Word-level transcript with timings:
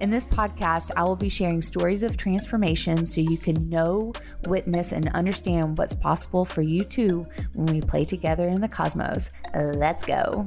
In 0.00 0.10
this 0.10 0.26
podcast, 0.26 0.90
I 0.96 1.04
will 1.04 1.16
be 1.16 1.28
sharing 1.28 1.62
stories 1.62 2.02
of 2.02 2.16
transformation 2.16 3.06
so 3.06 3.20
you 3.20 3.38
can 3.38 3.68
know, 3.68 4.12
witness, 4.46 4.92
and 4.92 5.08
understand 5.10 5.78
what's 5.78 5.94
possible 5.94 6.44
for 6.44 6.62
you 6.62 6.84
too 6.84 7.26
when 7.54 7.66
we 7.66 7.80
play 7.80 8.04
together 8.04 8.48
in 8.48 8.60
the 8.60 8.68
cosmos. 8.68 9.30
Let's 9.54 10.02
go. 10.04 10.46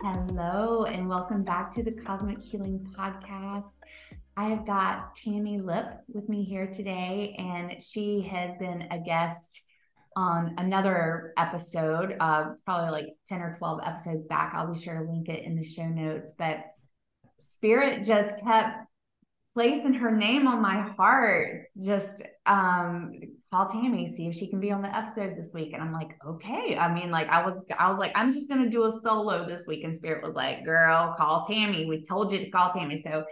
Hello, 0.00 0.84
and 0.84 1.08
welcome 1.08 1.42
back 1.42 1.70
to 1.72 1.82
the 1.82 1.92
Cosmic 1.92 2.42
Healing 2.42 2.86
Podcast. 2.96 3.78
I 4.36 4.50
have 4.50 4.66
got 4.66 5.16
Tammi 5.16 5.58
Lipp 5.58 5.86
with 6.12 6.28
me 6.28 6.44
here 6.44 6.66
today, 6.66 7.34
and 7.38 7.80
she 7.82 8.20
has 8.20 8.52
been 8.58 8.86
a 8.90 8.98
guest 8.98 9.66
on 10.16 10.54
another 10.58 11.32
episode, 11.36 12.16
uh, 12.20 12.50
probably 12.64 12.90
like 12.90 13.06
10 13.26 13.40
or 13.40 13.56
12 13.58 13.80
episodes 13.84 14.26
back. 14.26 14.54
I'll 14.54 14.72
be 14.72 14.78
sure 14.78 15.02
to 15.02 15.10
link 15.10 15.28
it 15.28 15.44
in 15.44 15.56
the 15.56 15.64
show 15.64 15.88
notes. 15.88 16.34
But 16.38 16.64
Spirit 17.44 18.04
just 18.04 18.40
kept 18.44 18.86
placing 19.54 19.94
her 19.94 20.10
name 20.10 20.46
on 20.46 20.60
my 20.60 20.80
heart. 20.96 21.66
Just 21.78 22.24
um, 22.46 23.12
call 23.50 23.66
Tammi, 23.66 24.12
see 24.12 24.26
if 24.26 24.34
she 24.34 24.48
can 24.48 24.60
be 24.60 24.72
on 24.72 24.82
the 24.82 24.96
episode 24.96 25.36
this 25.36 25.52
week. 25.54 25.72
And 25.72 25.82
I'm 25.82 25.92
like, 25.92 26.16
okay. 26.26 26.76
I 26.76 26.92
mean, 26.92 27.10
like 27.10 27.28
I 27.28 27.44
was, 27.44 27.54
I 27.78 27.88
was 27.88 27.98
like, 27.98 28.12
I'm 28.14 28.32
just 28.32 28.48
gonna 28.48 28.68
do 28.68 28.84
a 28.84 28.90
solo 29.04 29.46
this 29.46 29.64
week. 29.66 29.84
And 29.84 29.94
Spirit 29.94 30.24
was 30.24 30.34
like, 30.34 30.64
girl, 30.64 31.14
call 31.16 31.44
Tammi. 31.44 31.86
We 31.86 32.02
told 32.02 32.32
you 32.32 32.38
to 32.40 32.50
call 32.50 32.70
Tammi. 32.70 33.02
So 33.06 33.24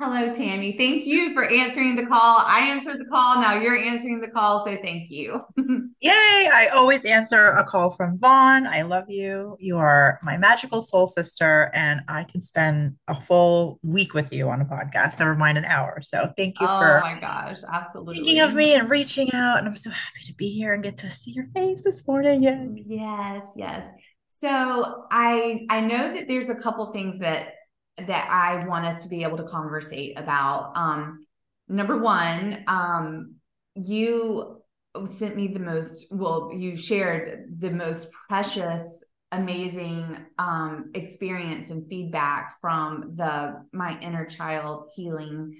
Hello, 0.00 0.32
Tammi. 0.32 0.78
Thank 0.78 1.04
you 1.04 1.34
for 1.34 1.44
answering 1.44 1.94
the 1.94 2.06
call. 2.06 2.42
I 2.46 2.60
answered 2.70 2.98
the 2.98 3.04
call. 3.04 3.38
Now 3.38 3.60
you're 3.60 3.76
answering 3.76 4.22
the 4.22 4.30
call. 4.30 4.64
So 4.64 4.74
thank 4.82 5.10
you. 5.10 5.38
Yay. 6.00 6.10
I 6.10 6.70
always 6.72 7.04
answer 7.04 7.48
a 7.48 7.64
call 7.64 7.90
from 7.90 8.18
Vaughn. 8.18 8.66
I 8.66 8.80
love 8.80 9.04
you. 9.08 9.58
You 9.60 9.76
are 9.76 10.18
my 10.22 10.38
magical 10.38 10.80
soul 10.80 11.06
sister, 11.06 11.70
and 11.74 12.00
I 12.08 12.24
could 12.24 12.42
spend 12.42 12.96
a 13.08 13.20
full 13.20 13.78
week 13.84 14.14
with 14.14 14.32
you 14.32 14.48
on 14.48 14.62
a 14.62 14.64
podcast, 14.64 15.18
never 15.18 15.34
mind 15.34 15.58
an 15.58 15.66
hour. 15.66 16.00
So 16.00 16.32
thank 16.34 16.60
you 16.60 16.66
oh 16.66 16.80
for 16.80 17.00
my 17.02 17.20
gosh, 17.20 17.58
absolutely 17.70 18.14
thinking 18.14 18.40
of 18.40 18.54
me 18.54 18.72
and 18.72 18.88
reaching 18.88 19.34
out. 19.34 19.58
And 19.58 19.68
I'm 19.68 19.76
so 19.76 19.90
happy 19.90 20.22
to 20.24 20.32
be 20.32 20.48
here 20.48 20.72
and 20.72 20.82
get 20.82 20.96
to 20.96 21.10
see 21.10 21.32
your 21.32 21.44
face 21.54 21.82
this 21.82 22.08
morning. 22.08 22.42
Yay. 22.42 22.84
Yes, 22.86 23.52
yes. 23.54 23.86
So 24.28 25.04
I 25.10 25.66
I 25.68 25.82
know 25.82 26.14
that 26.14 26.26
there's 26.26 26.48
a 26.48 26.54
couple 26.54 26.90
things 26.90 27.18
that 27.18 27.52
that 27.98 28.28
I 28.30 28.66
want 28.66 28.86
us 28.86 29.02
to 29.02 29.08
be 29.08 29.22
able 29.22 29.36
to 29.38 29.44
conversate 29.44 30.18
about. 30.18 30.72
Um, 30.74 31.20
number 31.68 31.98
one, 31.98 32.64
um, 32.66 33.34
you 33.74 34.62
sent 35.06 35.36
me 35.36 35.48
the 35.48 35.60
most, 35.60 36.08
well, 36.10 36.50
you 36.52 36.76
shared 36.76 37.54
the 37.58 37.70
most 37.70 38.08
precious, 38.28 39.04
amazing 39.32 40.16
um, 40.38 40.90
experience 40.94 41.70
and 41.70 41.86
feedback 41.88 42.60
from 42.60 43.12
the 43.14 43.64
My 43.72 43.98
Inner 44.00 44.24
Child 44.24 44.88
Healing 44.96 45.54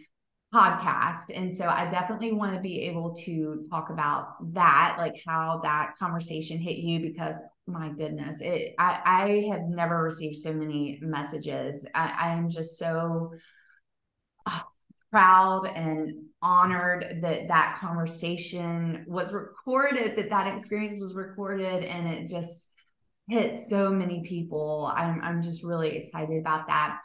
podcast. 0.53 1.31
And 1.33 1.57
so 1.57 1.67
I 1.67 1.89
definitely 1.91 2.33
want 2.33 2.55
to 2.55 2.61
be 2.61 2.81
able 2.83 3.15
to 3.25 3.63
talk 3.71 3.91
about 3.91 4.53
that, 4.55 4.97
like 4.99 5.23
how 5.25 5.61
that 5.63 5.95
conversation 5.97 6.59
hit 6.59 6.79
you, 6.79 6.99
because 6.99 7.37
my 7.71 7.91
goodness, 7.91 8.41
it 8.41 8.75
I, 8.79 9.01
I 9.05 9.49
have 9.51 9.63
never 9.69 10.03
received 10.03 10.37
so 10.37 10.53
many 10.53 10.99
messages. 11.03 11.87
I, 11.95 12.15
I 12.19 12.33
am 12.33 12.51
just 12.51 12.79
so 12.79 13.33
oh, 14.47 14.63
proud 15.11 15.67
and 15.75 16.27
honored 16.43 17.21
that 17.23 17.49
that 17.49 17.77
conversation 17.77 19.05
was 19.07 19.33
recorded, 19.33 20.17
that 20.17 20.31
that 20.31 20.47
experience 20.47 20.99
was 20.99 21.15
recorded, 21.15 21.85
and 21.85 22.09
it 22.09 22.29
just 22.29 22.73
hit 23.29 23.57
so 23.57 23.91
many 23.91 24.23
people. 24.23 24.93
I'm 24.95 25.21
I'm 25.23 25.43
just 25.43 25.65
really 25.65 25.97
excited 25.97 26.39
about 26.39 26.67
that. 26.67 27.01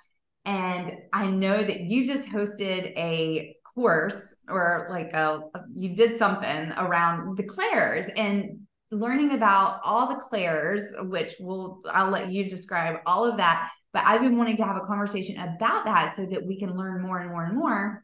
And 0.46 0.98
I 1.12 1.28
know 1.28 1.64
that 1.64 1.82
you 1.82 2.06
just 2.06 2.28
hosted 2.28 2.94
a 2.98 3.56
course 3.76 4.36
or 4.48 4.88
like 4.90 5.12
a 5.14 5.42
you 5.74 5.96
did 5.96 6.18
something 6.18 6.72
around 6.78 7.38
the 7.38 7.44
clairs 7.44 8.08
and 8.16 8.66
learning 8.92 9.32
about 9.32 9.82
all 9.84 10.08
the 10.08 10.16
clairs, 10.16 10.84
which 11.00 11.36
will 11.40 11.82
I'll 11.90 12.12
let 12.12 12.32
you 12.32 12.50
describe 12.50 12.98
all 13.06 13.26
of 13.26 13.38
that. 13.38 13.72
But 13.94 14.04
I've 14.06 14.22
been 14.22 14.38
wanting 14.38 14.58
to 14.58 14.66
have 14.66 14.78
a 14.78 14.86
conversation 14.86 15.38
about 15.40 15.86
that 15.86 16.14
so 16.16 16.26
that 16.26 16.46
we 16.46 16.60
can 16.60 16.76
learn 16.76 17.02
more 17.02 17.20
and 17.20 17.30
more 17.30 17.46
and 17.46 17.58
more. 17.58 18.04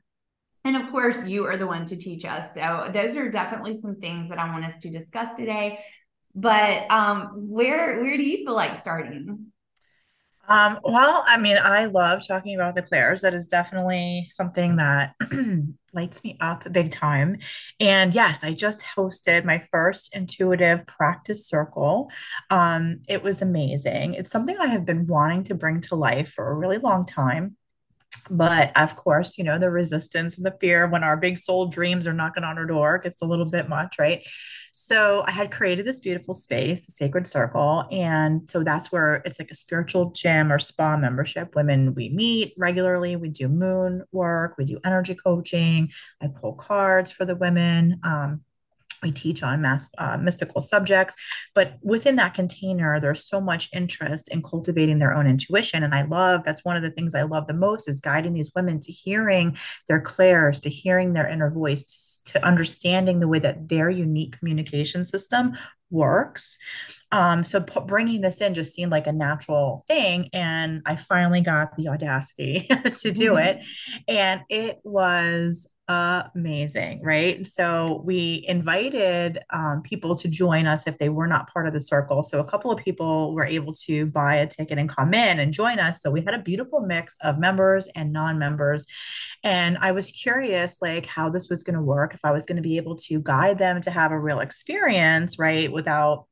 And 0.63 0.77
of 0.77 0.89
course, 0.91 1.25
you 1.27 1.45
are 1.45 1.57
the 1.57 1.67
one 1.67 1.85
to 1.87 1.97
teach 1.97 2.23
us. 2.23 2.53
So 2.53 2.89
those 2.93 3.15
are 3.17 3.29
definitely 3.29 3.73
some 3.73 3.95
things 3.95 4.29
that 4.29 4.37
I 4.37 4.49
want 4.51 4.65
us 4.65 4.77
to 4.77 4.89
discuss 4.89 5.33
today. 5.35 5.79
But 6.33 6.89
um, 6.89 7.49
where 7.49 8.01
where 8.01 8.15
do 8.15 8.23
you 8.23 8.45
feel 8.45 8.55
like 8.55 8.75
starting? 8.75 9.51
Um, 10.51 10.79
well, 10.83 11.23
I 11.27 11.39
mean, 11.39 11.55
I 11.63 11.85
love 11.85 12.27
talking 12.27 12.55
about 12.55 12.75
the 12.75 12.81
clairs. 12.81 13.21
That 13.21 13.33
is 13.33 13.47
definitely 13.47 14.27
something 14.29 14.75
that 14.75 15.15
lights 15.93 16.25
me 16.25 16.35
up 16.41 16.69
big 16.73 16.91
time. 16.91 17.37
And 17.79 18.13
yes, 18.13 18.43
I 18.43 18.53
just 18.53 18.83
hosted 18.97 19.45
my 19.45 19.59
first 19.59 20.13
intuitive 20.13 20.85
practice 20.87 21.47
circle. 21.47 22.11
Um, 22.49 22.99
it 23.07 23.23
was 23.23 23.41
amazing. 23.41 24.15
It's 24.15 24.29
something 24.29 24.57
I 24.59 24.67
have 24.67 24.85
been 24.85 25.07
wanting 25.07 25.45
to 25.45 25.55
bring 25.55 25.79
to 25.83 25.95
life 25.95 26.33
for 26.33 26.51
a 26.51 26.55
really 26.55 26.79
long 26.79 27.05
time. 27.05 27.55
But 28.29 28.75
of 28.77 28.95
course, 28.95 29.37
you 29.37 29.43
know, 29.43 29.57
the 29.57 29.69
resistance 29.69 30.37
and 30.37 30.45
the 30.45 30.55
fear 30.59 30.87
when 30.87 31.03
our 31.03 31.17
big 31.17 31.37
soul 31.37 31.67
dreams 31.67 32.07
are 32.07 32.13
knocking 32.13 32.43
on 32.43 32.57
our 32.57 32.65
door 32.65 32.99
gets 32.99 33.21
a 33.21 33.25
little 33.25 33.49
bit 33.49 33.69
much, 33.69 33.97
right? 33.99 34.25
So 34.73 35.23
I 35.27 35.31
had 35.31 35.51
created 35.51 35.85
this 35.85 35.99
beautiful 35.99 36.33
space, 36.33 36.85
the 36.85 36.91
Sacred 36.91 37.27
Circle. 37.27 37.87
And 37.91 38.49
so 38.49 38.63
that's 38.63 38.91
where 38.91 39.15
it's 39.25 39.39
like 39.39 39.51
a 39.51 39.55
spiritual 39.55 40.11
gym 40.11 40.51
or 40.51 40.59
spa 40.59 40.95
membership. 40.95 41.55
Women, 41.55 41.93
we 41.93 42.09
meet 42.09 42.53
regularly, 42.57 43.15
we 43.15 43.29
do 43.29 43.49
moon 43.49 44.03
work, 44.11 44.55
we 44.57 44.65
do 44.65 44.79
energy 44.85 45.15
coaching, 45.15 45.89
I 46.21 46.27
pull 46.27 46.53
cards 46.53 47.11
for 47.11 47.25
the 47.25 47.35
women. 47.35 47.99
Um, 48.03 48.41
we 49.01 49.11
teach 49.11 49.43
on 49.43 49.61
mass 49.61 49.89
uh, 49.97 50.17
mystical 50.17 50.61
subjects 50.61 51.15
but 51.55 51.77
within 51.81 52.15
that 52.15 52.33
container 52.33 52.99
there's 52.99 53.27
so 53.27 53.41
much 53.41 53.69
interest 53.73 54.31
in 54.31 54.41
cultivating 54.41 54.99
their 54.99 55.13
own 55.13 55.27
intuition 55.27 55.83
and 55.83 55.93
i 55.93 56.01
love 56.03 56.43
that's 56.43 56.65
one 56.65 56.75
of 56.75 56.83
the 56.83 56.91
things 56.91 57.15
i 57.15 57.21
love 57.21 57.47
the 57.47 57.53
most 57.53 57.87
is 57.87 58.01
guiding 58.01 58.33
these 58.33 58.51
women 58.55 58.79
to 58.79 58.91
hearing 58.91 59.55
their 59.87 60.01
clairs 60.01 60.59
to 60.59 60.69
hearing 60.69 61.13
their 61.13 61.27
inner 61.27 61.49
voice 61.49 62.21
to, 62.25 62.33
to 62.33 62.45
understanding 62.45 63.19
the 63.19 63.27
way 63.27 63.39
that 63.39 63.69
their 63.69 63.89
unique 63.89 64.37
communication 64.37 65.03
system 65.03 65.53
works 65.89 66.57
um, 67.11 67.43
so 67.43 67.61
p- 67.61 67.81
bringing 67.85 68.21
this 68.21 68.39
in 68.39 68.53
just 68.53 68.73
seemed 68.73 68.91
like 68.91 69.07
a 69.07 69.11
natural 69.11 69.83
thing 69.87 70.29
and 70.33 70.81
i 70.85 70.95
finally 70.95 71.41
got 71.41 71.75
the 71.75 71.89
audacity 71.89 72.65
to 73.01 73.11
do 73.11 73.33
mm-hmm. 73.33 73.59
it 73.59 73.65
and 74.07 74.41
it 74.49 74.79
was 74.83 75.67
amazing, 76.35 77.01
right? 77.03 77.45
So 77.47 78.01
we 78.05 78.45
invited 78.47 79.39
um, 79.51 79.81
people 79.81 80.15
to 80.15 80.27
join 80.27 80.65
us 80.65 80.87
if 80.87 80.97
they 80.97 81.09
were 81.09 81.27
not 81.27 81.51
part 81.51 81.67
of 81.67 81.73
the 81.73 81.79
circle. 81.79 82.23
So 82.23 82.39
a 82.39 82.49
couple 82.49 82.71
of 82.71 82.79
people 82.79 83.33
were 83.33 83.45
able 83.45 83.73
to 83.85 84.05
buy 84.07 84.35
a 84.35 84.47
ticket 84.47 84.77
and 84.77 84.89
come 84.89 85.13
in 85.13 85.39
and 85.39 85.53
join 85.53 85.79
us. 85.79 86.01
So 86.01 86.11
we 86.11 86.21
had 86.21 86.33
a 86.33 86.39
beautiful 86.39 86.81
mix 86.81 87.17
of 87.23 87.39
members 87.39 87.87
and 87.95 88.11
non-members. 88.11 88.87
And 89.43 89.77
I 89.79 89.91
was 89.91 90.11
curious, 90.11 90.81
like 90.81 91.05
how 91.05 91.29
this 91.29 91.49
was 91.49 91.63
going 91.63 91.75
to 91.75 91.81
work, 91.81 92.13
if 92.13 92.21
I 92.23 92.31
was 92.31 92.45
going 92.45 92.57
to 92.57 92.61
be 92.61 92.77
able 92.77 92.95
to 92.97 93.21
guide 93.21 93.57
them 93.57 93.81
to 93.81 93.91
have 93.91 94.11
a 94.11 94.19
real 94.19 94.39
experience, 94.39 95.39
right, 95.39 95.71
without 95.71 96.27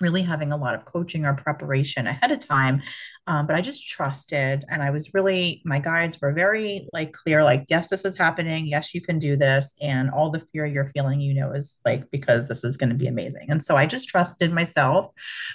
really 0.00 0.22
having 0.22 0.52
a 0.52 0.56
lot 0.56 0.74
of 0.74 0.84
coaching 0.84 1.24
or 1.24 1.34
preparation 1.34 2.06
ahead 2.06 2.32
of 2.32 2.38
time 2.40 2.82
um, 3.26 3.46
but 3.46 3.56
i 3.56 3.60
just 3.60 3.88
trusted 3.88 4.64
and 4.68 4.82
i 4.82 4.90
was 4.90 5.12
really 5.14 5.62
my 5.64 5.78
guides 5.78 6.20
were 6.20 6.32
very 6.32 6.88
like 6.92 7.12
clear 7.12 7.42
like 7.44 7.64
yes 7.68 7.88
this 7.88 8.04
is 8.04 8.16
happening. 8.16 8.66
Yes 8.66 8.94
you 8.94 9.00
can 9.00 9.18
do 9.18 9.36
this. 9.36 9.74
And 9.80 10.10
all 10.10 10.30
the 10.30 10.40
fear 10.40 10.66
you're 10.66 10.86
feeling 10.86 11.20
you 11.20 11.34
know 11.34 11.52
is 11.52 11.78
like 11.84 12.10
because 12.10 12.48
this 12.48 12.64
is 12.64 12.76
going 12.76 12.90
to 12.90 12.96
be 12.96 13.06
amazing. 13.06 13.46
And 13.48 13.62
so 13.62 13.76
i 13.76 13.86
just 13.86 14.08
trusted 14.08 14.52
myself 14.52 15.08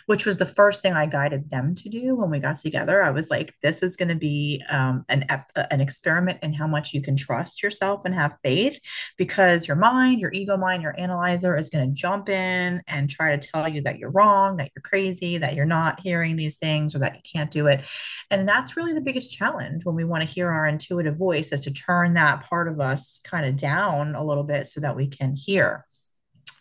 which 0.06 0.26
was 0.26 0.38
the 0.38 0.46
first 0.46 0.82
thing 0.82 0.94
i 0.94 1.06
guided 1.06 1.50
them 1.50 1.76
to 1.76 1.90
do 1.90 2.16
when 2.16 2.30
we 2.30 2.40
got 2.40 2.58
together. 2.58 3.04
I 3.04 3.12
was 3.12 3.30
like 3.30 3.54
this 3.62 3.84
is 3.84 3.96
going 3.96 4.10
to 4.10 4.16
be 4.16 4.64
um, 4.70 5.06
an, 5.10 5.26
an 5.56 5.82
experiment 5.82 6.40
in 6.42 6.54
how 6.54 6.68
much 6.68 6.94
you 6.94 7.02
can 7.02 7.16
trust 7.16 7.62
yourself 7.64 8.02
and 8.06 8.14
have 8.14 8.38
faith 8.44 8.80
because 9.18 9.68
your 9.68 9.78
mind 9.78 10.20
your 10.20 10.32
ego 10.34 10.58
mind 10.58 10.82
your 10.82 11.00
analyzer 11.00 11.56
is 11.56 11.70
going 11.70 11.88
to 11.88 11.94
jump 11.94 12.30
in 12.30 12.82
and 12.88 13.10
try 13.10 13.36
to 13.36 13.48
tell 13.48 13.68
you 13.68 13.82
that 13.82 13.98
you're 13.98 14.12
wrong 14.12 14.58
that 14.58 14.72
you're 14.76 14.82
crazy 14.84 15.38
that 15.38 15.56
you're 15.56 15.66
not 15.66 16.00
hearing 16.00 16.36
these 16.36 16.58
things 16.58 16.96
or 16.96 17.00
that 17.00 17.16
you 17.16 17.22
can't 17.34 17.52
do 17.52 17.61
it. 17.68 17.82
And 18.30 18.48
that's 18.48 18.78
really 18.78 18.94
the 18.94 19.02
biggest 19.02 19.36
challenge 19.36 19.86
when 19.86 19.96
we 19.96 20.04
want 20.04 20.24
to 20.24 20.30
hear 20.30 20.50
our 20.50 20.66
intuitive 20.66 21.18
voice 21.18 21.52
is 21.52 21.62
to 21.62 21.74
turn 21.74 22.14
that 22.14 22.44
part 22.44 22.68
of 22.68 22.80
us 22.80 23.20
kind 23.24 23.46
of 23.46 23.56
down 23.56 24.16
a 24.16 24.24
little 24.24 24.44
bit 24.44 24.68
so 24.68 24.82
that 24.82 24.96
we 24.96 25.08
can 25.08 25.36
hear. 25.36 25.86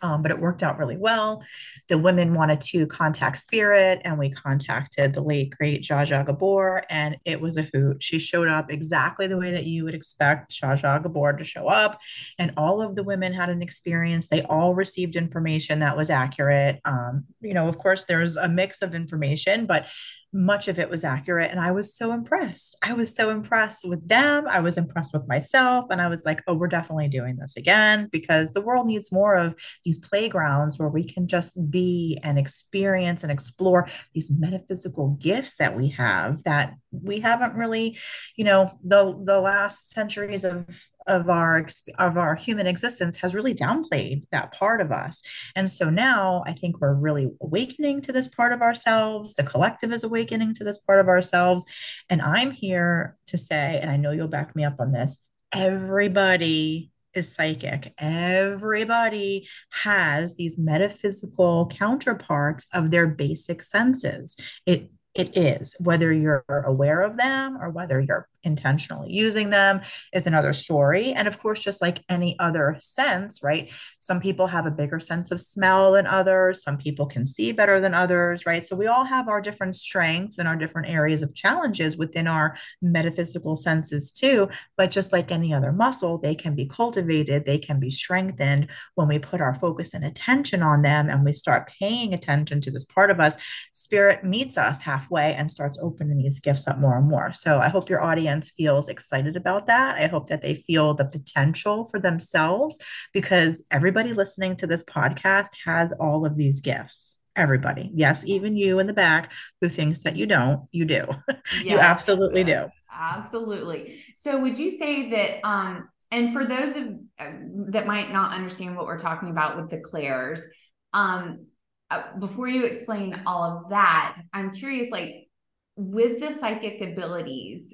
Um, 0.01 0.21
but 0.21 0.31
it 0.31 0.39
worked 0.39 0.63
out 0.63 0.77
really 0.77 0.97
well. 0.97 1.43
The 1.89 1.97
women 1.97 2.33
wanted 2.33 2.61
to 2.61 2.87
contact 2.87 3.39
Spirit, 3.39 4.01
and 4.03 4.17
we 4.17 4.29
contacted 4.29 5.13
the 5.13 5.21
late 5.21 5.51
great 5.57 5.83
Zsa 5.83 6.25
Gabor, 6.25 6.83
and 6.89 7.17
it 7.25 7.41
was 7.41 7.57
a 7.57 7.63
hoot. 7.73 8.01
She 8.01 8.19
showed 8.19 8.47
up 8.47 8.71
exactly 8.71 9.27
the 9.27 9.37
way 9.37 9.51
that 9.51 9.65
you 9.65 9.83
would 9.83 9.93
expect 9.93 10.51
Zsa 10.51 11.01
Gabor 11.01 11.33
to 11.33 11.43
show 11.43 11.67
up, 11.67 11.99
and 12.37 12.53
all 12.57 12.81
of 12.81 12.95
the 12.95 13.03
women 13.03 13.33
had 13.33 13.49
an 13.49 13.61
experience. 13.61 14.27
They 14.27 14.43
all 14.43 14.73
received 14.73 15.15
information 15.15 15.79
that 15.79 15.97
was 15.97 16.09
accurate. 16.09 16.79
Um, 16.85 17.25
you 17.41 17.53
know, 17.53 17.67
of 17.67 17.77
course, 17.77 18.05
there's 18.05 18.35
a 18.35 18.49
mix 18.49 18.81
of 18.81 18.95
information, 18.95 19.65
but 19.65 19.87
much 20.33 20.67
of 20.67 20.79
it 20.79 20.89
was 20.89 21.03
accurate. 21.03 21.51
And 21.51 21.59
I 21.59 21.71
was 21.71 21.93
so 21.93 22.13
impressed. 22.13 22.77
I 22.81 22.93
was 22.93 23.13
so 23.13 23.29
impressed 23.29 23.87
with 23.87 24.07
them. 24.07 24.47
I 24.47 24.59
was 24.61 24.77
impressed 24.77 25.13
with 25.13 25.27
myself. 25.27 25.87
And 25.89 26.01
I 26.01 26.07
was 26.07 26.23
like, 26.25 26.41
oh, 26.47 26.55
we're 26.55 26.67
definitely 26.67 27.09
doing 27.09 27.35
this 27.35 27.57
again 27.57 28.07
because 28.11 28.51
the 28.51 28.61
world 28.61 28.87
needs 28.87 29.11
more 29.11 29.35
of 29.35 29.55
these 29.83 29.90
playgrounds 29.99 30.77
where 30.77 30.89
we 30.89 31.03
can 31.03 31.27
just 31.27 31.69
be 31.69 32.19
and 32.23 32.37
experience 32.37 33.23
and 33.23 33.31
explore 33.31 33.87
these 34.13 34.31
metaphysical 34.31 35.17
gifts 35.19 35.55
that 35.55 35.75
we 35.75 35.89
have 35.89 36.43
that 36.43 36.75
we 36.91 37.21
haven't 37.21 37.55
really, 37.55 37.97
you 38.35 38.43
know, 38.43 38.69
the 38.83 39.17
the 39.23 39.39
last 39.39 39.89
centuries 39.91 40.43
of 40.43 40.87
of 41.07 41.29
our 41.29 41.65
of 41.97 42.17
our 42.17 42.35
human 42.35 42.67
existence 42.67 43.17
has 43.17 43.33
really 43.33 43.55
downplayed 43.55 44.23
that 44.31 44.53
part 44.53 44.81
of 44.81 44.91
us. 44.91 45.23
And 45.55 45.69
so 45.69 45.89
now 45.89 46.43
i 46.45 46.53
think 46.53 46.79
we're 46.79 46.93
really 46.93 47.31
awakening 47.41 48.01
to 48.01 48.11
this 48.11 48.27
part 48.27 48.53
of 48.53 48.61
ourselves. 48.61 49.33
The 49.33 49.43
collective 49.43 49.91
is 49.91 50.03
awakening 50.03 50.53
to 50.55 50.63
this 50.63 50.77
part 50.77 50.99
of 50.99 51.07
ourselves. 51.07 51.65
And 52.09 52.21
i'm 52.21 52.51
here 52.51 53.17
to 53.27 53.37
say 53.37 53.79
and 53.81 53.89
i 53.89 53.97
know 53.97 54.11
you'll 54.11 54.27
back 54.27 54.55
me 54.55 54.63
up 54.63 54.79
on 54.79 54.91
this 54.91 55.17
everybody 55.53 56.91
is 57.13 57.33
psychic. 57.33 57.93
Everybody 57.97 59.47
has 59.83 60.35
these 60.35 60.57
metaphysical 60.57 61.67
counterparts 61.67 62.67
of 62.73 62.91
their 62.91 63.07
basic 63.07 63.63
senses. 63.63 64.35
It 64.65 64.91
it 65.13 65.35
is 65.35 65.75
whether 65.79 66.13
you're 66.13 66.45
aware 66.47 67.01
of 67.01 67.17
them 67.17 67.57
or 67.59 67.69
whether 67.69 67.99
you're 67.99 68.29
intentionally 68.43 69.11
using 69.11 69.49
them 69.49 69.81
is 70.13 70.27
another 70.27 70.53
story. 70.53 71.13
And 71.13 71.27
of 71.27 71.39
course, 71.39 71.63
just 71.63 71.81
like 71.81 72.03
any 72.09 72.37
other 72.39 72.77
sense, 72.81 73.41
right? 73.43 73.71
Some 73.99 74.19
people 74.19 74.47
have 74.47 74.65
a 74.65 74.71
bigger 74.71 74.99
sense 74.99 75.31
of 75.31 75.39
smell 75.39 75.93
than 75.93 76.07
others. 76.07 76.63
Some 76.63 76.77
people 76.77 77.05
can 77.05 77.27
see 77.27 77.51
better 77.51 77.79
than 77.79 77.93
others, 77.93 78.45
right? 78.45 78.63
So 78.63 78.75
we 78.75 78.87
all 78.87 79.05
have 79.05 79.27
our 79.27 79.41
different 79.41 79.75
strengths 79.75 80.37
and 80.37 80.47
our 80.47 80.55
different 80.55 80.89
areas 80.89 81.21
of 81.21 81.35
challenges 81.35 81.97
within 81.97 82.27
our 82.27 82.57
metaphysical 82.81 83.55
senses 83.55 84.11
too. 84.11 84.49
But 84.77 84.91
just 84.91 85.13
like 85.13 85.31
any 85.31 85.53
other 85.53 85.71
muscle, 85.71 86.17
they 86.17 86.35
can 86.35 86.55
be 86.55 86.65
cultivated, 86.65 87.45
they 87.45 87.59
can 87.59 87.79
be 87.79 87.89
strengthened 87.89 88.69
when 88.95 89.07
we 89.07 89.19
put 89.19 89.41
our 89.41 89.53
focus 89.53 89.93
and 89.93 90.03
attention 90.03 90.63
on 90.63 90.81
them 90.81 91.09
and 91.09 91.23
we 91.23 91.33
start 91.33 91.71
paying 91.79 92.13
attention 92.13 92.61
to 92.61 92.71
this 92.71 92.85
part 92.85 93.11
of 93.11 93.19
us. 93.19 93.37
Spirit 93.71 94.23
meets 94.23 94.57
us 94.57 94.81
halfway 94.81 95.33
and 95.33 95.51
starts 95.51 95.79
opening 95.81 96.17
these 96.17 96.39
gifts 96.39 96.67
up 96.67 96.79
more 96.79 96.97
and 96.97 97.07
more. 97.07 97.31
So 97.33 97.59
I 97.59 97.69
hope 97.69 97.89
your 97.89 98.01
audience 98.01 98.30
audience 98.31 98.51
feels 98.51 98.87
excited 98.87 99.35
about 99.35 99.65
that. 99.65 99.97
I 99.97 100.07
hope 100.07 100.29
that 100.29 100.41
they 100.41 100.53
feel 100.53 100.93
the 100.93 101.05
potential 101.05 101.85
for 101.85 101.99
themselves 101.99 102.79
because 103.13 103.63
everybody 103.69 104.13
listening 104.13 104.55
to 104.57 104.67
this 104.67 104.83
podcast 104.83 105.49
has 105.65 105.91
all 105.99 106.25
of 106.25 106.37
these 106.37 106.61
gifts. 106.61 107.19
Everybody. 107.35 107.91
Yes, 107.93 108.25
even 108.25 108.55
you 108.55 108.79
in 108.79 108.87
the 108.87 108.93
back 108.93 109.31
who 109.61 109.69
thinks 109.69 110.03
that 110.03 110.15
you 110.15 110.25
don't, 110.25 110.67
you 110.71 110.85
do. 110.85 111.05
Yes, 111.63 111.73
you 111.73 111.79
absolutely 111.79 112.43
do. 112.43 112.67
Absolutely. 112.93 114.03
So 114.13 114.39
would 114.39 114.57
you 114.57 114.71
say 114.71 115.09
that 115.11 115.45
um 115.45 115.89
and 116.11 116.33
for 116.33 116.45
those 116.45 116.75
of 116.75 116.87
uh, 117.19 117.31
that 117.69 117.87
might 117.87 118.11
not 118.11 118.33
understand 118.33 118.75
what 118.75 118.85
we're 118.85 118.97
talking 118.97 119.29
about 119.29 119.57
with 119.57 119.69
the 119.69 119.79
clairs, 119.79 120.45
um 120.93 121.47
uh, 121.89 122.03
before 122.19 122.47
you 122.47 122.63
explain 122.65 123.21
all 123.25 123.43
of 123.43 123.69
that, 123.69 124.17
I'm 124.33 124.51
curious 124.51 124.89
like 124.91 125.27
with 125.75 126.19
the 126.19 126.31
psychic 126.31 126.81
abilities, 126.81 127.73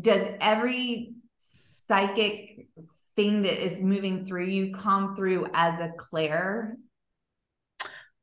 does 0.00 0.26
every 0.40 1.14
psychic 1.38 2.68
thing 3.16 3.42
that 3.42 3.62
is 3.62 3.80
moving 3.80 4.24
through 4.24 4.46
you 4.46 4.74
come 4.74 5.14
through 5.16 5.46
as 5.52 5.80
a 5.80 5.92
clair? 5.96 6.76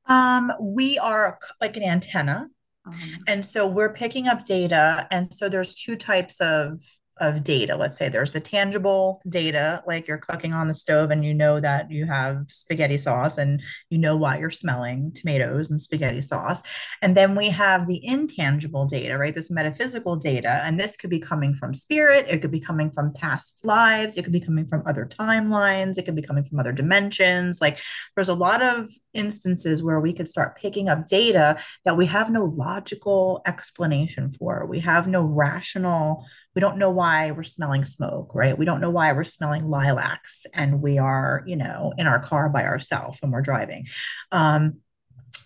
Um, 0.07 0.51
we 0.59 0.97
are 0.97 1.37
like 1.61 1.77
an 1.77 1.83
antenna. 1.83 2.49
Uh-huh. 2.87 3.17
And 3.27 3.45
so 3.45 3.67
we're 3.67 3.93
picking 3.93 4.27
up 4.27 4.45
data. 4.45 5.07
And 5.11 5.33
so 5.33 5.49
there's 5.49 5.75
two 5.75 5.95
types 5.95 6.41
of 6.41 6.81
of 7.19 7.43
data. 7.43 7.75
Let's 7.75 7.97
say 7.97 8.09
there's 8.09 8.31
the 8.31 8.39
tangible 8.39 9.21
data, 9.27 9.83
like 9.85 10.07
you're 10.07 10.17
cooking 10.17 10.53
on 10.53 10.67
the 10.67 10.73
stove 10.73 11.11
and 11.11 11.23
you 11.23 11.33
know 11.33 11.59
that 11.59 11.91
you 11.91 12.05
have 12.05 12.45
spaghetti 12.47 12.97
sauce 12.97 13.37
and 13.37 13.61
you 13.89 13.97
know 13.97 14.15
why 14.15 14.37
you're 14.37 14.49
smelling 14.49 15.11
tomatoes 15.11 15.69
and 15.69 15.81
spaghetti 15.81 16.21
sauce. 16.21 16.63
And 17.01 17.15
then 17.15 17.35
we 17.35 17.49
have 17.49 17.87
the 17.87 18.05
intangible 18.05 18.85
data, 18.85 19.17
right? 19.17 19.33
This 19.33 19.51
metaphysical 19.51 20.15
data. 20.15 20.61
And 20.63 20.79
this 20.79 20.95
could 20.95 21.09
be 21.09 21.19
coming 21.19 21.53
from 21.53 21.73
spirit, 21.73 22.25
it 22.29 22.39
could 22.39 22.51
be 22.51 22.59
coming 22.59 22.89
from 22.91 23.13
past 23.13 23.65
lives, 23.65 24.17
it 24.17 24.23
could 24.23 24.33
be 24.33 24.39
coming 24.39 24.67
from 24.67 24.83
other 24.85 25.05
timelines, 25.05 25.97
it 25.97 26.05
could 26.05 26.15
be 26.15 26.21
coming 26.21 26.43
from 26.43 26.59
other 26.59 26.71
dimensions. 26.71 27.59
Like 27.61 27.79
there's 28.15 28.29
a 28.29 28.33
lot 28.33 28.61
of 28.61 28.89
instances 29.13 29.83
where 29.83 29.99
we 29.99 30.13
could 30.13 30.29
start 30.29 30.57
picking 30.57 30.89
up 30.89 31.07
data 31.07 31.57
that 31.85 31.97
we 31.97 32.05
have 32.05 32.31
no 32.31 32.45
logical 32.45 33.41
explanation 33.45 34.29
for. 34.29 34.65
We 34.65 34.79
have 34.79 35.07
no 35.07 35.23
rational 35.23 36.25
we 36.59 36.61
don't 36.61 36.77
know 36.77 36.89
why 36.89 37.31
we're 37.31 37.41
smelling 37.41 37.85
smoke, 37.85 38.35
right? 38.35 38.57
We 38.57 38.65
don't 38.65 38.81
know 38.81 38.89
why 38.89 39.13
we're 39.13 39.23
smelling 39.23 39.63
lilacs 39.69 40.45
and 40.53 40.81
we 40.81 40.97
are, 40.97 41.41
you 41.47 41.55
know, 41.55 41.93
in 41.97 42.05
our 42.05 42.19
car 42.19 42.49
by 42.49 42.65
ourselves 42.65 43.21
when 43.21 43.31
we're 43.31 43.39
driving. 43.39 43.85
Um, 44.33 44.81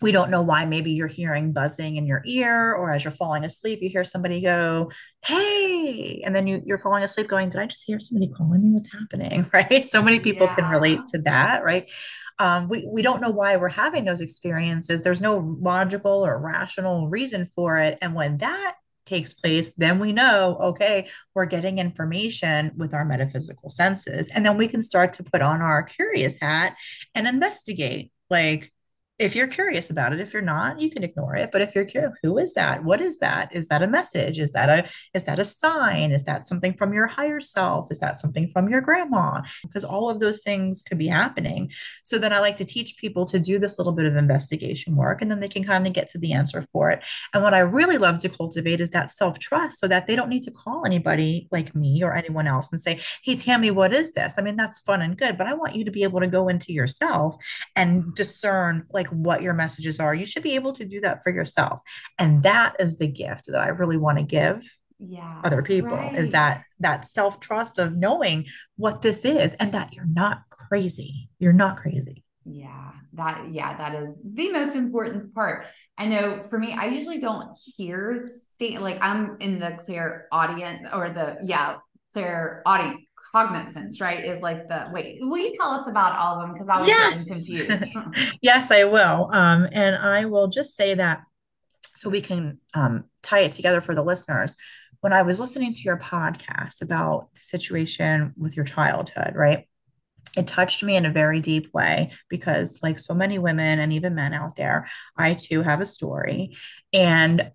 we 0.01 0.12
don't 0.12 0.31
know 0.31 0.42
why 0.42 0.65
maybe 0.65 0.92
you're 0.92 1.06
hearing 1.06 1.54
buzzing 1.54 1.98
in 1.98 2.07
your 2.07 2.24
ear 2.25 2.74
or 2.74 2.92
as 2.92 3.04
you're 3.04 3.12
falling 3.12 3.44
asleep 3.44 3.80
you 3.81 3.89
hear 3.89 4.04
somebody 4.04 4.42
go 4.42 4.92
hey 5.24 6.21
and 6.25 6.36
then 6.36 6.48
you, 6.48 6.63
you're 6.65 6.80
falling 6.80 7.04
asleep 7.04 7.27
going 7.27 7.50
did 7.50 7.62
i 7.62 7.68
just 7.68 7.86
hear 7.86 8.00
somebody 8.00 8.31
calling 8.36 8.63
me 8.63 8.71
what's 8.71 8.92
happening 8.92 9.45
right 9.54 9.86
so 9.86 10.01
many 10.01 10.19
people 10.19 10.48
yeah. 10.48 10.56
can 10.56 10.69
relate 10.69 11.00
to 11.07 11.19
that 11.19 11.63
right 11.63 11.89
um, 12.39 12.68
we, 12.68 12.88
we 12.92 13.04
don't 13.04 13.21
know 13.21 13.30
why 13.30 13.56
we're 13.56 13.69
having 13.69 14.04
those 14.04 14.19
experiences 14.19 15.04
there's 15.04 15.21
no 15.21 15.38
logical 15.38 16.25
or 16.25 16.39
rational 16.39 17.07
reason 17.07 17.45
for 17.45 17.77
it 17.77 17.98
and 18.01 18.15
when 18.15 18.39
that 18.39 18.75
takes 19.05 19.33
place, 19.33 19.73
then 19.73 20.00
we 20.00 20.11
know, 20.11 20.57
okay, 20.59 21.07
we're 21.33 21.45
getting 21.45 21.77
information 21.77 22.71
with 22.77 22.94
our 22.94 23.05
metaphysical 23.05 23.69
senses. 23.69 24.29
And 24.29 24.45
then 24.45 24.57
we 24.57 24.67
can 24.67 24.81
start 24.81 25.13
to 25.13 25.23
put 25.23 25.41
on 25.41 25.61
our 25.61 25.83
curious 25.83 26.38
hat 26.39 26.75
and 27.13 27.27
investigate 27.27 28.12
like, 28.29 28.72
if 29.20 29.36
you're 29.36 29.48
curious 29.48 29.89
about 29.89 30.12
it 30.12 30.20
if 30.20 30.34
you're 30.34 30.41
not 30.41 30.82
you 30.82 30.89
can 30.89 31.03
ignore 31.03 31.36
it 31.36 31.51
but 31.51 31.62
if 31.62 31.75
you're 31.75 31.86
curious 31.86 32.13
who 32.22 32.38
is 32.38 32.53
that? 32.53 32.84
What 32.84 33.01
is 33.01 33.17
that? 33.17 33.53
Is 33.53 33.67
that 33.67 33.82
a 33.82 33.88
message? 33.88 34.39
Is 34.39 34.51
that 34.53 34.70
a 34.70 34.89
is 35.13 35.25
that 35.25 35.39
a 35.39 35.46
sign? 35.46 36.12
Is 36.12 36.24
that 36.24 36.43
something 36.43 36.74
from 36.74 36.93
your 36.93 37.08
higher 37.08 37.39
self? 37.39 37.91
Is 37.91 38.00
that 38.00 38.20
something 38.20 38.48
from 38.48 38.70
your 38.70 38.82
grandma? 38.82 39.41
Because 39.62 39.84
all 39.84 40.10
of 40.10 40.20
those 40.20 40.41
things 40.41 40.82
could 40.82 40.98
be 40.98 41.08
happening. 41.08 41.72
So 42.03 42.17
then 42.17 42.34
i 42.34 42.39
like 42.39 42.55
to 42.58 42.65
teach 42.65 42.98
people 42.98 43.25
to 43.25 43.39
do 43.39 43.60
this 43.60 43.77
little 43.77 43.93
bit 43.93 44.05
of 44.05 44.15
investigation 44.15 44.96
work 44.96 45.22
and 45.22 45.29
then 45.29 45.39
they 45.39 45.48
can 45.48 45.63
kind 45.63 45.88
of 45.88 45.93
get 45.93 46.08
to 46.08 46.17
the 46.17 46.34
answer 46.34 46.65
for 46.72 46.89
it. 46.91 47.05
And 47.34 47.43
what 47.43 47.53
i 47.53 47.60
really 47.60 47.98
love 47.98 48.20
to 48.20 48.29
cultivate 48.29 48.79
is 48.79 48.91
that 48.91 49.12
self-trust 49.12 49.79
so 49.79 49.88
that 49.88 50.08
they 50.08 50.15
don't 50.15 50.29
need 50.29 50.43
to 50.43 50.51
call 50.51 50.86
anybody 50.86 51.48
like 51.51 51.75
me 51.75 52.03
or 52.03 52.15
anyone 52.15 52.48
else 52.48 52.72
and 52.72 52.79
say 52.82 53.00
hey 53.24 53.36
tammi 53.36 53.72
what 53.72 53.93
is 53.93 54.13
this? 54.13 54.36
I 54.38 54.41
mean 54.41 54.55
that's 54.55 54.79
fun 54.79 55.01
and 55.01 55.17
good 55.17 55.38
but 55.38 55.48
i 55.48 55.53
want 55.53 55.75
you 55.75 55.84
to 55.86 55.91
be 55.91 56.03
able 56.03 56.20
to 56.20 56.27
go 56.27 56.48
into 56.48 56.74
yourself 56.74 57.36
and 57.75 58.13
discern 58.15 58.86
like 58.93 59.02
like 59.03 59.12
what 59.12 59.41
your 59.41 59.53
messages 59.53 60.00
are. 60.00 60.13
You 60.13 60.25
should 60.25 60.43
be 60.43 60.55
able 60.55 60.74
to 60.74 60.86
do 60.86 61.01
that 61.01 61.24
for 61.24 61.31
yourself. 61.31 61.81
And 62.17 62.43
that 62.43 62.75
is 62.79 62.98
the 62.98 63.07
gift 63.07 63.45
that 63.48 63.62
I 63.62 63.69
really 63.69 63.98
want 63.98 64.17
to 64.17 64.24
give 64.24 64.63
yeah 65.00 65.41
other 65.43 65.62
people 65.62 65.98
right. 65.98 66.15
is 66.15 66.29
that 66.29 66.63
that 66.79 67.03
self-trust 67.03 67.77
of 67.77 67.98
knowing 67.98 68.45
what 68.77 69.01
this 69.01 69.25
is 69.25 69.53
and 69.55 69.72
that 69.74 69.93
you're 69.93 70.05
not 70.05 70.43
crazy. 70.50 71.29
You're 71.39 71.51
not 71.51 71.77
crazy. 71.77 72.24
Yeah, 72.45 72.91
that 73.13 73.51
yeah, 73.51 73.75
that 73.77 73.95
is 73.95 74.17
the 74.24 74.51
most 74.51 74.75
important 74.75 75.33
part. 75.33 75.65
I 75.98 76.07
know 76.07 76.41
for 76.41 76.60
me, 76.60 76.74
I 76.74 76.86
usually 76.86 77.19
don't 77.19 77.50
hear 77.75 78.41
the 78.60 78.77
like 78.77 78.98
I'm 79.01 79.38
in 79.39 79.60
the 79.60 79.72
clairaudience 79.72 80.88
or 80.93 81.10
the 81.10 81.38
yeah, 81.41 81.77
clairaudience 82.13 83.01
cognizance, 83.33 83.99
right? 83.99 84.23
Is 84.23 84.41
like 84.41 84.69
the 84.69 84.89
wait, 84.91 85.17
will 85.21 85.37
you 85.37 85.55
tell 85.59 85.71
us 85.71 85.87
about 85.87 86.17
all 86.17 86.35
of 86.35 86.41
them? 86.41 86.53
Because 86.53 86.69
I 86.69 86.79
was 86.79 86.87
yes. 86.87 87.27
getting 87.27 87.65
confused. 87.65 88.37
yes, 88.41 88.71
I 88.71 88.83
will. 88.83 89.29
Um, 89.33 89.67
and 89.71 89.95
I 89.95 90.25
will 90.25 90.47
just 90.47 90.75
say 90.75 90.93
that 90.93 91.23
so 91.95 92.09
we 92.09 92.21
can 92.21 92.59
um, 92.73 93.05
tie 93.21 93.39
it 93.39 93.51
together 93.51 93.81
for 93.81 93.95
the 93.95 94.03
listeners. 94.03 94.55
When 95.01 95.13
I 95.13 95.23
was 95.23 95.39
listening 95.39 95.71
to 95.71 95.81
your 95.83 95.97
podcast 95.97 96.81
about 96.81 97.33
the 97.33 97.41
situation 97.41 98.33
with 98.37 98.55
your 98.55 98.65
childhood, 98.65 99.33
right? 99.35 99.67
It 100.37 100.47
touched 100.47 100.83
me 100.83 100.95
in 100.95 101.05
a 101.05 101.11
very 101.11 101.41
deep 101.41 101.73
way 101.73 102.11
because, 102.29 102.79
like 102.81 102.97
so 102.97 103.13
many 103.13 103.37
women 103.37 103.79
and 103.79 103.93
even 103.93 104.15
men 104.15 104.33
out 104.33 104.55
there, 104.55 104.87
I 105.17 105.33
too 105.33 105.61
have 105.61 105.81
a 105.81 105.85
story. 105.85 106.55
And 106.93 107.51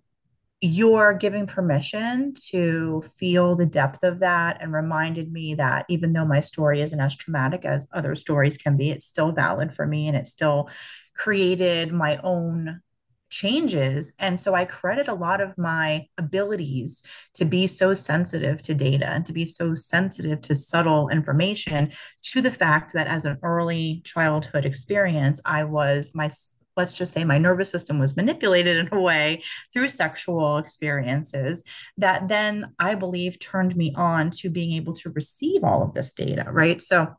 you're 0.61 1.13
giving 1.13 1.45
permission 1.45 2.33
to 2.49 3.01
feel 3.17 3.55
the 3.55 3.65
depth 3.65 4.03
of 4.03 4.19
that 4.19 4.61
and 4.61 4.73
reminded 4.73 5.31
me 5.31 5.55
that 5.55 5.85
even 5.87 6.11
though 6.11 6.25
my 6.25 6.41
story 6.41 6.81
isn't 6.81 6.99
as 6.99 7.15
traumatic 7.15 7.63
as 7.63 7.87
other 7.93 8.15
stories 8.15 8.57
can 8.57 8.75
be, 8.75 8.89
it's 8.89 9.05
still 9.05 9.31
valid 9.31 9.73
for 9.73 9.85
me 9.87 10.07
and 10.07 10.17
it 10.17 10.27
still 10.27 10.69
created 11.15 11.93
my 11.93 12.19
own 12.23 12.81
changes. 13.29 14.13
And 14.19 14.39
so 14.39 14.53
I 14.53 14.65
credit 14.65 15.07
a 15.07 15.13
lot 15.13 15.39
of 15.39 15.57
my 15.57 16.07
abilities 16.17 17.03
to 17.35 17.45
be 17.45 17.67
so 17.67 17.93
sensitive 17.93 18.61
to 18.63 18.73
data 18.73 19.09
and 19.09 19.25
to 19.27 19.33
be 19.33 19.45
so 19.45 19.75
sensitive 19.75 20.41
to 20.41 20.55
subtle 20.55 21.09
information 21.09 21.91
to 22.23 22.41
the 22.41 22.51
fact 22.51 22.93
that 22.93 23.07
as 23.07 23.25
an 23.25 23.37
early 23.43 24.01
childhood 24.03 24.65
experience, 24.65 25.41
I 25.45 25.63
was 25.63 26.11
my 26.13 26.29
let's 26.79 26.97
just 26.97 27.13
say 27.13 27.23
my 27.25 27.37
nervous 27.37 27.69
system 27.69 27.99
was 27.99 28.15
manipulated 28.15 28.77
in 28.87 28.97
a 28.97 28.99
way 28.99 29.43
through 29.71 29.89
sexual 29.89 30.57
experiences 30.57 31.63
that 31.97 32.27
then 32.27 32.73
I 32.79 32.95
believe 32.95 33.37
turned 33.37 33.75
me 33.75 33.93
on 33.95 34.31
to 34.39 34.49
being 34.49 34.73
able 34.73 34.93
to 34.93 35.11
receive 35.11 35.63
all 35.63 35.83
of 35.83 35.93
this 35.93 36.13
data, 36.13 36.45
right? 36.49 36.81
So 36.81 37.15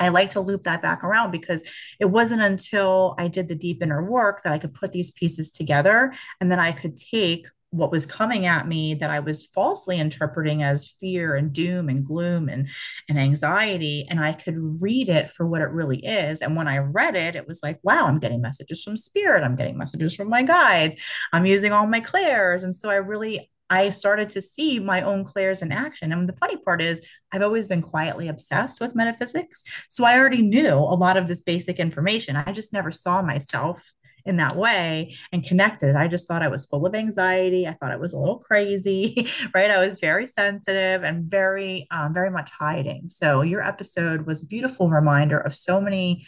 I 0.00 0.08
like 0.08 0.30
to 0.30 0.40
loop 0.40 0.64
that 0.64 0.82
back 0.82 1.04
around 1.04 1.32
because 1.32 1.68
it 2.00 2.06
wasn't 2.06 2.42
until 2.42 3.14
I 3.18 3.28
did 3.28 3.48
the 3.48 3.54
deep 3.54 3.82
inner 3.82 4.02
work 4.02 4.42
that 4.42 4.52
I 4.52 4.58
could 4.58 4.72
put 4.72 4.92
these 4.92 5.10
pieces 5.10 5.50
together 5.50 6.12
and 6.40 6.50
then 6.50 6.60
I 6.60 6.72
could 6.72 6.96
take 6.96 7.46
what 7.72 7.90
was 7.90 8.04
coming 8.04 8.44
at 8.44 8.68
me 8.68 8.94
that 8.94 9.10
I 9.10 9.18
was 9.18 9.46
falsely 9.46 9.98
interpreting 9.98 10.62
as 10.62 10.90
fear 11.00 11.34
and 11.34 11.52
doom 11.52 11.88
and 11.88 12.06
gloom 12.06 12.48
and, 12.48 12.68
and 13.08 13.18
anxiety. 13.18 14.06
And 14.08 14.20
I 14.20 14.34
could 14.34 14.56
read 14.80 15.08
it 15.08 15.30
for 15.30 15.46
what 15.46 15.62
it 15.62 15.70
really 15.70 16.04
is. 16.04 16.42
And 16.42 16.54
when 16.54 16.68
I 16.68 16.78
read 16.78 17.16
it, 17.16 17.34
it 17.34 17.48
was 17.48 17.62
like, 17.62 17.80
wow, 17.82 18.06
I'm 18.06 18.18
getting 18.18 18.42
messages 18.42 18.84
from 18.84 18.98
spirit. 18.98 19.42
I'm 19.42 19.56
getting 19.56 19.78
messages 19.78 20.14
from 20.14 20.28
my 20.28 20.42
guides. 20.42 21.02
I'm 21.32 21.46
using 21.46 21.72
all 21.72 21.86
my 21.86 22.00
clairs. 22.00 22.62
And 22.62 22.74
so 22.74 22.90
I 22.90 22.96
really, 22.96 23.50
I 23.70 23.88
started 23.88 24.28
to 24.30 24.42
see 24.42 24.78
my 24.78 25.00
own 25.00 25.24
clairs 25.24 25.62
in 25.62 25.72
action. 25.72 26.12
And 26.12 26.28
the 26.28 26.36
funny 26.36 26.58
part 26.58 26.82
is, 26.82 27.06
I've 27.32 27.40
always 27.40 27.68
been 27.68 27.80
quietly 27.80 28.28
obsessed 28.28 28.82
with 28.82 28.94
metaphysics. 28.94 29.86
So 29.88 30.04
I 30.04 30.18
already 30.18 30.42
knew 30.42 30.74
a 30.74 30.94
lot 30.94 31.16
of 31.16 31.26
this 31.26 31.40
basic 31.40 31.78
information. 31.78 32.36
I 32.36 32.52
just 32.52 32.74
never 32.74 32.90
saw 32.90 33.22
myself 33.22 33.94
in 34.24 34.36
that 34.36 34.56
way 34.56 35.14
and 35.32 35.44
connected. 35.44 35.96
I 35.96 36.08
just 36.08 36.28
thought 36.28 36.42
I 36.42 36.48
was 36.48 36.66
full 36.66 36.86
of 36.86 36.94
anxiety. 36.94 37.66
I 37.66 37.72
thought 37.72 37.92
I 37.92 37.96
was 37.96 38.12
a 38.12 38.18
little 38.18 38.38
crazy, 38.38 39.28
right? 39.54 39.70
I 39.70 39.78
was 39.78 40.00
very 40.00 40.26
sensitive 40.26 41.02
and 41.02 41.24
very, 41.24 41.86
um, 41.90 42.14
very 42.14 42.30
much 42.30 42.50
hiding. 42.50 43.08
So 43.08 43.42
your 43.42 43.62
episode 43.62 44.26
was 44.26 44.42
a 44.42 44.46
beautiful 44.46 44.90
reminder 44.90 45.38
of 45.38 45.54
so 45.54 45.80
many 45.80 46.24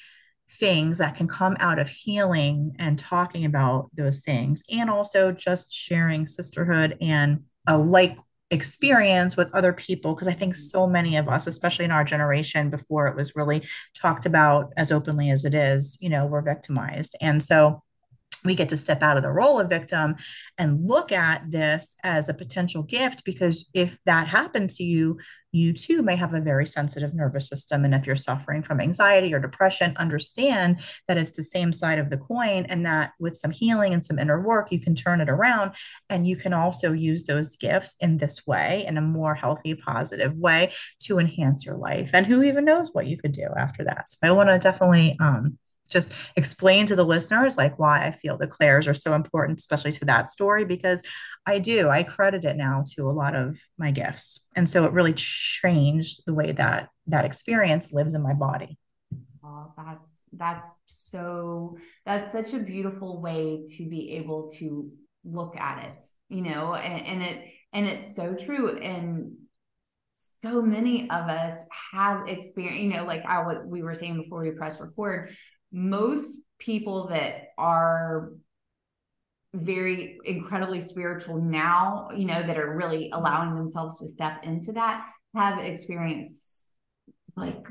things 0.50 0.98
that 0.98 1.14
can 1.14 1.26
come 1.26 1.56
out 1.58 1.78
of 1.78 1.88
healing 1.88 2.76
and 2.78 2.98
talking 2.98 3.44
about 3.44 3.90
those 3.94 4.20
things, 4.20 4.62
and 4.70 4.90
also 4.90 5.32
just 5.32 5.72
sharing 5.72 6.26
sisterhood 6.26 6.96
and 7.00 7.44
a 7.66 7.78
like 7.78 8.18
experience 8.50 9.36
with 9.36 9.52
other 9.54 9.72
people 9.72 10.14
because 10.14 10.28
i 10.28 10.32
think 10.32 10.54
so 10.54 10.86
many 10.86 11.16
of 11.16 11.28
us 11.28 11.46
especially 11.46 11.84
in 11.84 11.90
our 11.90 12.04
generation 12.04 12.68
before 12.68 13.06
it 13.06 13.16
was 13.16 13.34
really 13.34 13.62
talked 13.98 14.26
about 14.26 14.70
as 14.76 14.92
openly 14.92 15.30
as 15.30 15.44
it 15.44 15.54
is 15.54 15.96
you 16.00 16.10
know 16.10 16.26
we're 16.26 16.42
victimized. 16.42 17.16
And 17.20 17.42
so 17.42 17.82
we 18.44 18.54
get 18.54 18.68
to 18.68 18.76
step 18.76 19.02
out 19.02 19.16
of 19.16 19.22
the 19.22 19.30
role 19.30 19.58
of 19.58 19.70
victim 19.70 20.16
and 20.58 20.86
look 20.86 21.12
at 21.12 21.50
this 21.50 21.96
as 22.02 22.28
a 22.28 22.34
potential 22.34 22.82
gift 22.82 23.24
because 23.24 23.70
if 23.74 23.98
that 24.04 24.28
happened 24.28 24.70
to 24.70 24.84
you 24.84 25.18
you 25.54 25.72
too 25.72 26.02
may 26.02 26.16
have 26.16 26.34
a 26.34 26.40
very 26.40 26.66
sensitive 26.66 27.14
nervous 27.14 27.48
system. 27.48 27.84
And 27.84 27.94
if 27.94 28.08
you're 28.08 28.16
suffering 28.16 28.64
from 28.64 28.80
anxiety 28.80 29.32
or 29.32 29.38
depression 29.38 29.94
understand 29.96 30.80
that 31.06 31.16
it's 31.16 31.32
the 31.32 31.44
same 31.44 31.72
side 31.72 32.00
of 32.00 32.10
the 32.10 32.18
coin 32.18 32.66
and 32.68 32.84
that 32.84 33.12
with 33.20 33.36
some 33.36 33.52
healing 33.52 33.94
and 33.94 34.04
some 34.04 34.18
inner 34.18 34.40
work 34.40 34.72
you 34.72 34.80
can 34.80 34.96
turn 34.96 35.20
it 35.20 35.30
around 35.30 35.70
and 36.10 36.26
you 36.26 36.36
can 36.36 36.52
also 36.52 36.92
use 36.92 37.24
those 37.24 37.56
gifts 37.56 37.94
in 38.00 38.16
this 38.16 38.44
way 38.48 38.84
in 38.84 38.98
a 38.98 39.00
more 39.00 39.36
healthy 39.36 39.76
positive 39.76 40.34
way 40.34 40.72
to 40.98 41.20
enhance 41.20 41.64
your 41.64 41.76
life. 41.76 42.10
And 42.12 42.26
who 42.26 42.42
even 42.42 42.64
knows 42.64 42.90
what 42.92 43.06
you 43.06 43.16
could 43.16 43.32
do 43.32 43.48
after 43.56 43.84
that. 43.84 44.08
So 44.08 44.18
i 44.24 44.32
want 44.32 44.48
to 44.48 44.58
definitely 44.58 45.16
um, 45.20 45.58
just 45.94 46.30
explain 46.36 46.84
to 46.86 46.96
the 46.96 47.04
listeners 47.04 47.56
like 47.56 47.78
why 47.78 48.04
I 48.06 48.10
feel 48.10 48.36
the 48.36 48.46
clairs 48.46 48.86
are 48.86 48.94
so 48.94 49.14
important, 49.14 49.58
especially 49.58 49.92
to 49.92 50.04
that 50.04 50.28
story, 50.28 50.66
because 50.66 51.02
I 51.46 51.58
do. 51.58 51.88
I 51.88 52.02
credit 52.02 52.44
it 52.44 52.56
now 52.56 52.84
to 52.94 53.08
a 53.08 53.12
lot 53.12 53.34
of 53.34 53.58
my 53.78 53.90
gifts. 53.90 54.44
And 54.54 54.68
so 54.68 54.84
it 54.84 54.92
really 54.92 55.14
changed 55.14 56.22
the 56.26 56.34
way 56.34 56.52
that 56.52 56.90
that 57.06 57.24
experience 57.24 57.92
lives 57.92 58.12
in 58.12 58.22
my 58.22 58.34
body. 58.34 58.78
Oh, 59.42 59.72
that's 59.76 60.10
that's 60.32 60.68
so 60.86 61.78
that's 62.04 62.32
such 62.32 62.52
a 62.54 62.58
beautiful 62.58 63.22
way 63.22 63.64
to 63.76 63.88
be 63.88 64.16
able 64.16 64.50
to 64.58 64.90
look 65.24 65.56
at 65.56 65.84
it, 65.84 66.02
you 66.28 66.42
know, 66.42 66.74
and, 66.74 67.06
and 67.06 67.22
it 67.22 67.44
and 67.72 67.86
it's 67.86 68.14
so 68.14 68.34
true. 68.34 68.76
And 68.76 69.36
so 70.42 70.62
many 70.62 71.08
of 71.10 71.28
us 71.28 71.66
have 71.92 72.28
experience, 72.28 72.78
you 72.78 72.90
know, 72.90 73.04
like 73.04 73.24
I 73.26 73.58
we 73.64 73.82
were 73.82 73.94
saying 73.94 74.16
before 74.16 74.42
we 74.42 74.50
press 74.50 74.80
record, 74.80 75.30
most 75.74 76.42
people 76.58 77.08
that 77.08 77.48
are 77.58 78.30
very 79.52 80.18
incredibly 80.24 80.80
spiritual 80.80 81.40
now, 81.40 82.08
you 82.14 82.26
know, 82.26 82.42
that 82.42 82.56
are 82.56 82.76
really 82.76 83.10
allowing 83.12 83.54
themselves 83.54 83.98
to 83.98 84.08
step 84.08 84.44
into 84.44 84.72
that 84.72 85.04
have 85.34 85.58
experienced 85.58 86.72
like 87.36 87.66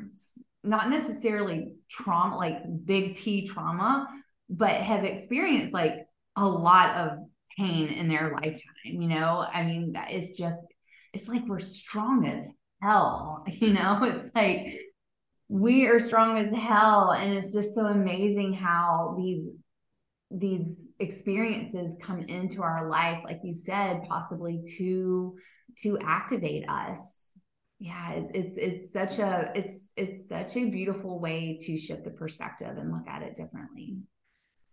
not 0.63 0.89
necessarily 0.89 1.73
trauma, 1.89 2.37
like 2.37 2.57
big 2.85 3.15
T 3.15 3.47
trauma, 3.47 4.07
but 4.49 4.71
have 4.71 5.05
experienced 5.05 5.73
like 5.73 6.05
a 6.35 6.45
lot 6.45 6.95
of 6.97 7.19
pain 7.57 7.87
in 7.87 8.09
their 8.09 8.31
lifetime. 8.31 8.61
You 8.83 9.07
know, 9.07 9.45
I 9.51 9.63
mean, 9.63 9.93
that 9.93 10.11
is 10.11 10.33
just, 10.33 10.57
it's 11.13 11.29
like 11.29 11.43
we're 11.47 11.59
strong 11.59 12.27
as 12.27 12.49
hell, 12.81 13.45
you 13.47 13.73
know, 13.73 13.99
it's 14.03 14.29
like 14.35 14.67
we 15.49 15.85
are 15.87 15.99
strong 15.99 16.37
as 16.37 16.51
hell 16.51 17.11
and 17.11 17.33
it's 17.33 17.53
just 17.53 17.75
so 17.75 17.85
amazing 17.85 18.53
how 18.53 19.15
these 19.17 19.51
these 20.31 20.89
experiences 20.99 21.95
come 22.01 22.21
into 22.21 22.63
our 22.63 22.89
life 22.89 23.23
like 23.23 23.39
you 23.43 23.53
said 23.53 24.03
possibly 24.07 24.63
to 24.77 25.35
to 25.77 25.97
activate 25.99 26.67
us. 26.69 27.31
Yeah 27.79 28.13
it, 28.13 28.31
it's 28.33 28.57
it's 28.57 28.93
such 28.93 29.19
a 29.19 29.51
it's 29.55 29.91
it's 29.97 30.29
such 30.29 30.55
a 30.57 30.69
beautiful 30.69 31.19
way 31.19 31.57
to 31.61 31.77
shift 31.77 32.03
the 32.03 32.11
perspective 32.11 32.77
and 32.77 32.91
look 32.91 33.07
at 33.07 33.21
it 33.21 33.35
differently 33.35 33.97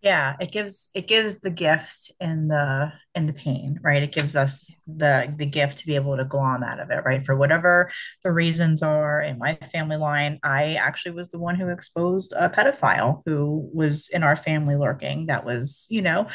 yeah 0.03 0.37
it 0.41 0.51
gives 0.51 0.91
it 0.95 1.07
gives 1.07 1.41
the 1.41 1.51
gift 1.51 2.11
in 2.21 2.49
the 2.49 2.93
in 3.15 3.27
the 3.27 3.33
pain 3.33 3.79
right? 3.83 4.03
It 4.03 4.13
gives 4.13 4.37
us 4.37 4.77
the 4.87 5.35
the 5.37 5.47
gift 5.47 5.79
to 5.79 5.87
be 5.87 5.97
able 5.97 6.17
to 6.17 6.25
glom 6.25 6.63
out 6.63 6.81
of 6.81 6.91
it 6.91 7.03
right? 7.05 7.25
For 7.25 7.37
whatever 7.37 7.91
the 8.23 8.33
reasons 8.33 8.83
are 8.83 9.21
in 9.21 9.39
my 9.39 9.55
family 9.55 9.97
line 9.97 10.39
i 10.43 10.75
actually 10.75 11.13
was 11.13 11.29
the 11.31 11.39
one 11.39 11.57
who 11.57 11.69
exposed 11.69 12.33
a 12.37 12.49
pedophile 12.49 13.23
who 13.27 13.69
was 13.73 14.09
in 14.09 14.23
our 14.23 14.37
family 14.37 14.77
lurking 14.77 15.27
that 15.27 15.45
was 15.45 15.87
you 15.91 16.03
know 16.03 16.27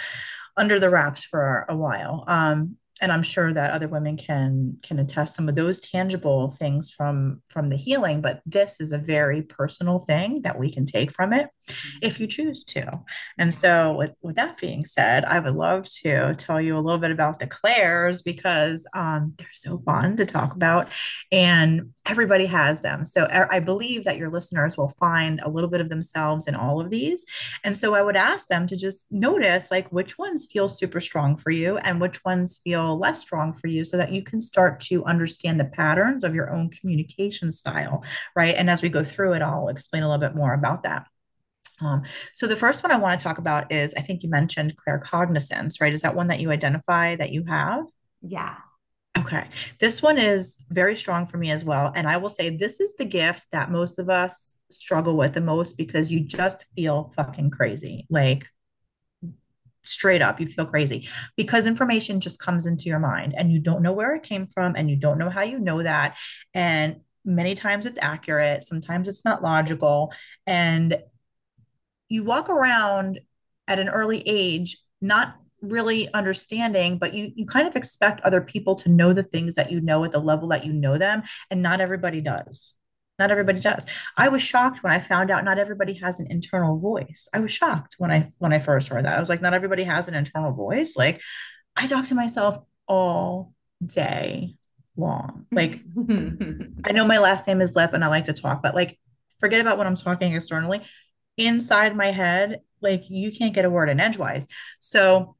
under 0.58 0.80
the 0.80 0.90
wraps 0.90 1.26
for 1.26 1.66
a 1.70 1.76
while. 1.76 2.24
Um 2.28 2.78
and 3.02 3.12
i'm 3.12 3.24
sure 3.24 3.52
that 3.54 3.72
other 3.72 3.88
women 3.88 4.16
can 4.16 4.78
can 4.82 5.00
attest 5.00 5.36
some 5.36 5.50
of 5.50 5.56
those 5.56 5.80
tangible 5.80 6.50
things 6.52 6.90
from 6.90 7.42
from 7.50 7.70
the 7.70 7.76
healing 7.76 8.22
but 8.22 8.42
this 8.46 8.80
is 8.80 8.92
a 8.92 8.98
very 8.98 9.42
personal 9.42 10.00
thing 10.00 10.42
that 10.42 10.58
we 10.58 10.72
can 10.72 10.86
take 10.86 11.12
from 11.12 11.34
it 11.34 11.50
if 12.02 12.20
you 12.20 12.28
choose 12.28 12.64
to. 12.64 12.90
And 13.38 13.54
so 13.54 13.94
with, 13.94 14.12
with 14.22 14.36
that 14.36 14.60
being 14.60 14.86
said 14.86 15.26
i 15.26 15.40
would 15.40 15.56
love 15.56 15.88
to 15.90 16.36
tell 16.36 16.62
you 16.62 16.78
a 16.78 16.80
little 16.80 17.00
bit 17.00 17.12
about 17.12 17.40
the 17.40 17.48
clairs 17.48 18.22
because 18.22 18.88
um, 18.94 19.34
they're 19.38 19.48
so 19.54 19.78
fun 19.80 20.16
to 20.16 20.26
talk 20.26 20.56
about 20.56 20.88
and 21.32 21.94
everybody 22.06 22.46
has 22.46 22.82
them. 22.82 23.06
So 23.06 23.28
i 23.32 23.60
believe 23.60 24.04
that 24.06 24.18
your 24.18 24.30
listeners 24.30 24.78
will 24.78 24.94
find 25.00 25.40
a 25.42 25.50
little 25.50 25.70
bit 25.70 25.82
of 25.82 25.90
themselves 25.90 26.48
in 26.48 26.56
all 26.56 26.80
of 26.80 26.90
these. 26.90 27.26
And 27.64 27.78
so 27.78 27.96
i 27.96 28.02
would 28.02 28.16
ask 28.16 28.48
them 28.48 28.68
to 28.68 28.76
just 28.76 29.12
notice 29.12 29.72
like 29.72 29.92
which 29.92 30.18
ones 30.18 30.48
feel 30.52 30.68
super 30.68 31.00
strong 31.00 31.38
for 31.38 31.52
you 31.52 31.78
and 31.78 32.00
which 32.00 32.24
ones 32.24 32.60
feel 32.64 32.85
less 32.94 33.22
strong 33.22 33.54
for 33.54 33.68
you 33.68 33.86
so 33.86 33.98
that 33.98 34.12
you 34.12 34.24
can 34.24 34.42
start 34.42 34.80
to 34.82 35.04
understand 35.06 35.60
the 35.60 35.66
patterns 35.66 36.24
of 36.24 36.36
your 36.36 36.52
own 36.52 36.70
communication 36.70 37.52
style, 37.52 38.04
right? 38.36 38.56
And 38.56 38.70
as 38.70 38.82
we 38.82 38.90
go 38.90 39.04
through 39.04 39.34
it, 39.34 39.42
I'll 39.42 39.70
explain 39.70 40.04
a 40.04 40.10
little 40.10 40.28
bit 40.28 40.36
more 40.36 40.54
about 40.54 40.84
that. 40.84 41.08
Um, 41.82 42.04
so 42.34 42.48
the 42.48 42.56
first 42.56 42.84
one 42.84 42.92
I 42.92 42.98
want 42.98 43.20
to 43.20 43.24
talk 43.24 43.38
about 43.38 43.72
is 43.72 43.94
I 43.96 44.02
think 44.02 44.24
you 44.24 44.30
mentioned 44.30 44.76
claircognizance, 44.78 45.82
right? 45.82 45.94
Is 45.94 46.02
that 46.02 46.16
one 46.16 46.28
that 46.28 46.40
you 46.40 46.52
identify 46.52 47.16
that 47.16 47.32
you 47.32 47.44
have? 47.46 47.86
Yeah. 48.22 48.56
Okay. 49.18 49.48
This 49.80 50.02
one 50.02 50.18
is 50.18 50.58
very 50.70 50.96
strong 50.96 51.26
for 51.26 51.38
me 51.38 51.50
as 51.50 51.64
well. 51.64 51.92
And 51.96 52.08
I 52.08 52.18
will 52.18 52.30
say 52.30 52.50
this 52.50 52.80
is 52.80 52.96
the 52.96 53.06
gift 53.06 53.48
that 53.52 53.72
most 53.72 53.98
of 53.98 54.10
us 54.10 54.56
struggle 54.70 55.16
with 55.16 55.34
the 55.34 55.42
most 55.42 55.78
because 55.78 56.12
you 56.12 56.20
just 56.20 56.66
feel 56.76 57.14
fucking 57.16 57.52
crazy. 57.52 58.06
Like 58.10 58.48
straight 59.88 60.22
up 60.22 60.40
you 60.40 60.48
feel 60.48 60.66
crazy. 60.66 61.08
Because 61.36 61.68
information 61.68 62.20
just 62.20 62.40
comes 62.40 62.66
into 62.66 62.90
your 62.90 63.00
mind 63.00 63.34
and 63.38 63.52
you 63.52 63.60
don't 63.60 63.82
know 63.82 63.94
where 63.94 64.14
it 64.16 64.24
came 64.24 64.48
from 64.48 64.76
and 64.76 64.90
you 64.90 64.96
don't 64.96 65.18
know 65.18 65.30
how 65.30 65.42
you 65.42 65.60
know 65.60 65.84
that. 65.84 66.18
And 66.54 67.02
many 67.24 67.56
times 67.56 67.86
it's 67.86 68.00
accurate 68.02 68.64
sometimes 68.64 69.08
it's 69.08 69.26
not 69.26 69.44
logical. 69.44 70.14
And 70.46 70.98
you 72.08 72.24
walk 72.24 72.50
around 72.50 73.20
at 73.68 73.80
an 73.80 73.90
early 73.90 74.22
age 74.26 74.78
not 75.02 75.36
really 75.62 76.12
understanding, 76.14 76.98
but 76.98 77.14
you 77.14 77.32
you 77.36 77.46
kind 77.46 77.68
of 77.68 77.76
expect 77.76 78.22
other 78.22 78.42
people 78.42 78.76
to 78.76 78.90
know 78.90 79.14
the 79.14 79.24
things 79.24 79.56
that 79.56 79.72
you 79.72 79.82
know 79.82 80.04
at 80.04 80.12
the 80.12 80.20
level 80.20 80.50
that 80.50 80.66
you 80.66 80.74
know 80.74 80.98
them, 80.98 81.24
and 81.50 81.62
not 81.62 81.82
everybody 81.82 82.22
does. 82.22 82.76
Not 83.18 83.32
everybody 83.32 83.60
does. 83.62 83.86
I 84.18 84.28
was 84.28 84.42
shocked 84.42 84.84
when 84.84 84.92
I 84.92 85.00
found 85.00 85.32
out 85.32 85.46
not 85.46 85.58
everybody 85.58 85.94
has 85.96 86.20
an 86.20 86.28
internal 86.30 86.78
voice. 86.78 87.30
I 87.34 87.40
was 87.40 87.54
shocked 87.54 87.96
when 87.98 88.12
I 88.12 88.30
when 88.40 88.52
I 88.52 88.60
first 88.60 88.90
heard 88.90 89.06
that. 89.06 89.18
I 89.18 89.20
was 89.20 89.30
like, 89.30 89.42
not 89.42 89.54
everybody 89.54 89.84
has 89.84 90.08
an 90.08 90.16
internal 90.16 90.52
voice. 90.52 90.98
Like 90.98 91.22
I 91.76 91.88
talk 91.88 92.06
to 92.06 92.16
myself 92.16 92.58
all 92.88 93.54
day 93.86 94.56
long. 94.98 95.46
Like 95.52 95.82
I 96.86 96.92
know 96.92 97.08
my 97.08 97.20
last 97.20 97.48
name 97.48 97.62
is 97.62 97.76
Lipp 97.76 97.94
and 97.94 98.04
I 98.04 98.08
like 98.08 98.26
to 98.26 98.34
talk, 98.34 98.62
but 98.62 98.76
like 98.76 99.00
forget 99.40 99.62
about 99.62 99.78
when 99.78 99.88
I'm 99.88 99.96
talking 99.96 100.34
externally. 100.34 100.82
Inside 101.38 101.96
my 101.96 102.08
head, 102.08 102.62
like 102.82 103.10
you 103.10 103.32
can't 103.32 103.54
get 103.54 103.66
a 103.66 103.70
word 103.70 103.90
in 103.90 104.00
edgewise. 104.00 104.48
So 104.80 105.36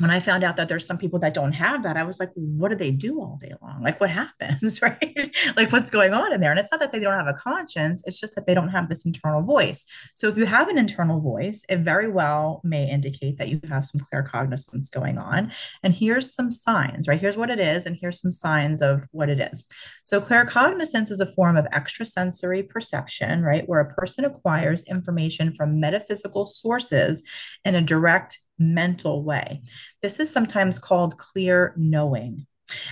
when 0.00 0.10
I 0.10 0.18
found 0.18 0.42
out 0.42 0.56
that 0.56 0.68
there's 0.68 0.86
some 0.86 0.96
people 0.96 1.18
that 1.18 1.34
don't 1.34 1.52
have 1.52 1.82
that, 1.82 1.98
I 1.98 2.04
was 2.04 2.18
like, 2.18 2.30
what 2.34 2.70
do 2.70 2.74
they 2.74 2.90
do 2.90 3.20
all 3.20 3.38
day 3.38 3.52
long? 3.60 3.82
Like, 3.82 4.00
what 4.00 4.08
happens, 4.08 4.80
right? 4.82 5.36
like, 5.56 5.70
what's 5.70 5.90
going 5.90 6.14
on 6.14 6.32
in 6.32 6.40
there? 6.40 6.50
And 6.50 6.58
it's 6.58 6.72
not 6.72 6.80
that 6.80 6.90
they 6.90 7.00
don't 7.00 7.18
have 7.18 7.26
a 7.26 7.34
conscience, 7.34 8.02
it's 8.06 8.18
just 8.18 8.34
that 8.34 8.46
they 8.46 8.54
don't 8.54 8.70
have 8.70 8.88
this 8.88 9.04
internal 9.04 9.42
voice. 9.42 9.84
So, 10.14 10.28
if 10.28 10.38
you 10.38 10.46
have 10.46 10.68
an 10.68 10.78
internal 10.78 11.20
voice, 11.20 11.64
it 11.68 11.80
very 11.80 12.08
well 12.08 12.62
may 12.64 12.88
indicate 12.88 13.36
that 13.36 13.50
you 13.50 13.60
have 13.68 13.84
some 13.84 14.00
claircognizance 14.00 14.90
going 14.90 15.18
on. 15.18 15.52
And 15.82 15.92
here's 15.92 16.32
some 16.32 16.50
signs, 16.50 17.06
right? 17.06 17.20
Here's 17.20 17.36
what 17.36 17.50
it 17.50 17.60
is, 17.60 17.84
and 17.84 17.96
here's 18.00 18.20
some 18.20 18.32
signs 18.32 18.80
of 18.80 19.06
what 19.12 19.28
it 19.28 19.38
is. 19.38 19.64
So, 20.04 20.18
claircognizance 20.20 21.10
is 21.10 21.20
a 21.20 21.26
form 21.26 21.58
of 21.58 21.66
extrasensory 21.74 22.62
perception, 22.62 23.42
right? 23.42 23.68
Where 23.68 23.80
a 23.80 23.94
person 23.94 24.24
acquires 24.24 24.82
information 24.84 25.52
from 25.52 25.78
metaphysical 25.78 26.46
sources 26.46 27.22
in 27.66 27.74
a 27.74 27.82
direct 27.82 28.38
mental 28.60 29.24
way. 29.24 29.62
This 30.02 30.20
is 30.20 30.32
sometimes 30.32 30.78
called 30.78 31.18
clear 31.18 31.74
knowing, 31.76 32.46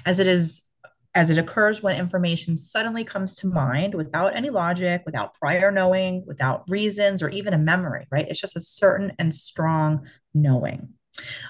as 0.04 0.18
it 0.18 0.26
is 0.26 0.64
as 1.14 1.30
it 1.30 1.38
occurs 1.38 1.82
when 1.82 1.98
information 1.98 2.56
suddenly 2.56 3.02
comes 3.02 3.34
to 3.34 3.46
mind 3.48 3.94
without 3.94 4.36
any 4.36 4.50
logic, 4.50 5.02
without 5.04 5.34
prior 5.34 5.70
knowing, 5.70 6.22
without 6.26 6.62
reasons, 6.68 7.22
or 7.22 7.28
even 7.30 7.54
a 7.54 7.58
memory, 7.58 8.06
right? 8.10 8.28
It's 8.28 8.40
just 8.40 8.56
a 8.56 8.60
certain 8.60 9.12
and 9.18 9.34
strong 9.34 10.06
knowing. 10.34 10.94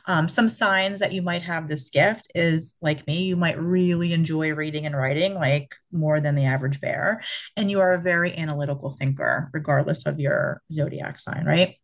Um, 0.06 0.28
some 0.28 0.48
signs 0.48 1.00
that 1.00 1.12
you 1.12 1.20
might 1.20 1.42
have 1.42 1.68
this 1.68 1.90
gift 1.90 2.30
is 2.34 2.76
like 2.80 3.06
me, 3.06 3.24
you 3.24 3.36
might 3.36 3.60
really 3.60 4.12
enjoy 4.12 4.54
reading 4.54 4.86
and 4.86 4.96
writing, 4.96 5.34
like 5.34 5.74
more 5.92 6.20
than 6.20 6.34
the 6.34 6.46
average 6.46 6.80
bear. 6.80 7.20
And 7.56 7.70
you 7.70 7.80
are 7.80 7.92
a 7.92 8.00
very 8.00 8.34
analytical 8.36 8.92
thinker, 8.92 9.50
regardless 9.52 10.06
of 10.06 10.18
your 10.18 10.62
zodiac 10.72 11.20
sign, 11.20 11.44
right? 11.44 11.76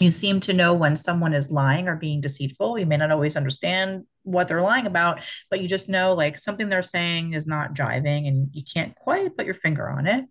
You 0.00 0.10
seem 0.10 0.40
to 0.40 0.52
know 0.52 0.74
when 0.74 0.96
someone 0.96 1.34
is 1.34 1.50
lying 1.50 1.88
or 1.88 1.96
being 1.96 2.20
deceitful. 2.20 2.78
You 2.78 2.86
may 2.86 2.96
not 2.96 3.10
always 3.10 3.36
understand 3.36 4.04
what 4.22 4.48
they're 4.48 4.62
lying 4.62 4.86
about, 4.86 5.20
but 5.50 5.60
you 5.60 5.68
just 5.68 5.88
know 5.88 6.14
like 6.14 6.38
something 6.38 6.68
they're 6.68 6.82
saying 6.82 7.34
is 7.34 7.46
not 7.46 7.74
jiving 7.74 8.26
and 8.26 8.48
you 8.52 8.62
can't 8.62 8.94
quite 8.94 9.36
put 9.36 9.46
your 9.46 9.54
finger 9.54 9.88
on 9.88 10.06
it. 10.06 10.24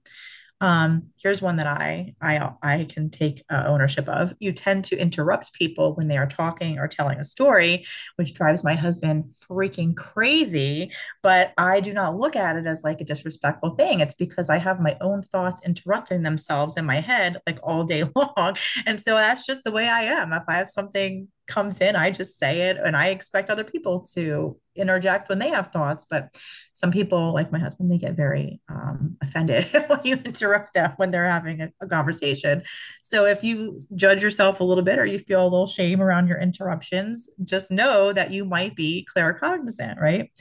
Um, 0.61 1.09
here's 1.21 1.41
one 1.41 1.57
that 1.57 1.67
I 1.67 2.15
I 2.21 2.51
I 2.61 2.85
can 2.85 3.09
take 3.09 3.43
uh, 3.49 3.65
ownership 3.67 4.07
of. 4.07 4.33
You 4.39 4.53
tend 4.53 4.85
to 4.85 4.97
interrupt 4.97 5.53
people 5.53 5.93
when 5.95 6.07
they 6.07 6.17
are 6.17 6.27
talking 6.27 6.79
or 6.79 6.87
telling 6.87 7.19
a 7.19 7.25
story, 7.25 7.85
which 8.15 8.33
drives 8.33 8.63
my 8.63 8.75
husband 8.75 9.25
freaking 9.49 9.95
crazy. 9.95 10.91
But 11.21 11.53
I 11.57 11.81
do 11.81 11.91
not 11.93 12.15
look 12.15 12.35
at 12.35 12.55
it 12.55 12.65
as 12.65 12.83
like 12.83 13.01
a 13.01 13.05
disrespectful 13.05 13.71
thing. 13.71 13.99
It's 13.99 14.13
because 14.13 14.49
I 14.49 14.57
have 14.57 14.79
my 14.79 14.95
own 15.01 15.21
thoughts 15.23 15.61
interrupting 15.65 16.23
themselves 16.23 16.77
in 16.77 16.85
my 16.85 17.01
head 17.01 17.41
like 17.45 17.59
all 17.61 17.83
day 17.83 18.03
long, 18.15 18.55
and 18.85 18.99
so 19.01 19.15
that's 19.15 19.45
just 19.45 19.65
the 19.65 19.71
way 19.71 19.89
I 19.89 20.03
am. 20.03 20.31
If 20.31 20.43
I 20.47 20.55
have 20.55 20.69
something 20.69 21.27
comes 21.47 21.81
in, 21.81 21.95
I 21.95 22.11
just 22.11 22.39
say 22.39 22.69
it, 22.69 22.77
and 22.77 22.95
I 22.95 23.07
expect 23.07 23.49
other 23.49 23.63
people 23.63 24.01
to 24.13 24.57
interject 24.75 25.29
when 25.29 25.39
they 25.39 25.49
have 25.49 25.67
thoughts. 25.67 26.05
But 26.09 26.35
some 26.73 26.91
people, 26.91 27.33
like 27.33 27.51
my 27.51 27.59
husband, 27.59 27.91
they 27.91 27.97
get 27.97 28.15
very 28.15 28.59
um, 28.69 29.17
offended 29.21 29.65
when 29.87 29.99
you 30.03 30.15
interrupt 30.15 30.73
them 30.73 30.93
when 30.97 31.11
they're 31.11 31.29
having 31.29 31.61
a, 31.61 31.71
a, 31.81 31.87
conversation. 31.87 32.63
So 33.01 33.25
if 33.25 33.43
you 33.43 33.77
judge 33.95 34.23
yourself 34.23 34.59
a 34.59 34.63
little 34.63 34.83
bit 34.83 34.99
or 34.99 35.05
you 35.05 35.19
feel 35.19 35.43
a 35.43 35.47
little 35.47 35.67
shame 35.67 36.01
around 36.01 36.27
your 36.27 36.39
interruptions, 36.39 37.29
just 37.43 37.71
know 37.71 38.13
that 38.13 38.31
you 38.31 38.45
might 38.45 38.75
be 38.75 39.07
claircognizant, 39.15 39.99
right? 39.99 40.31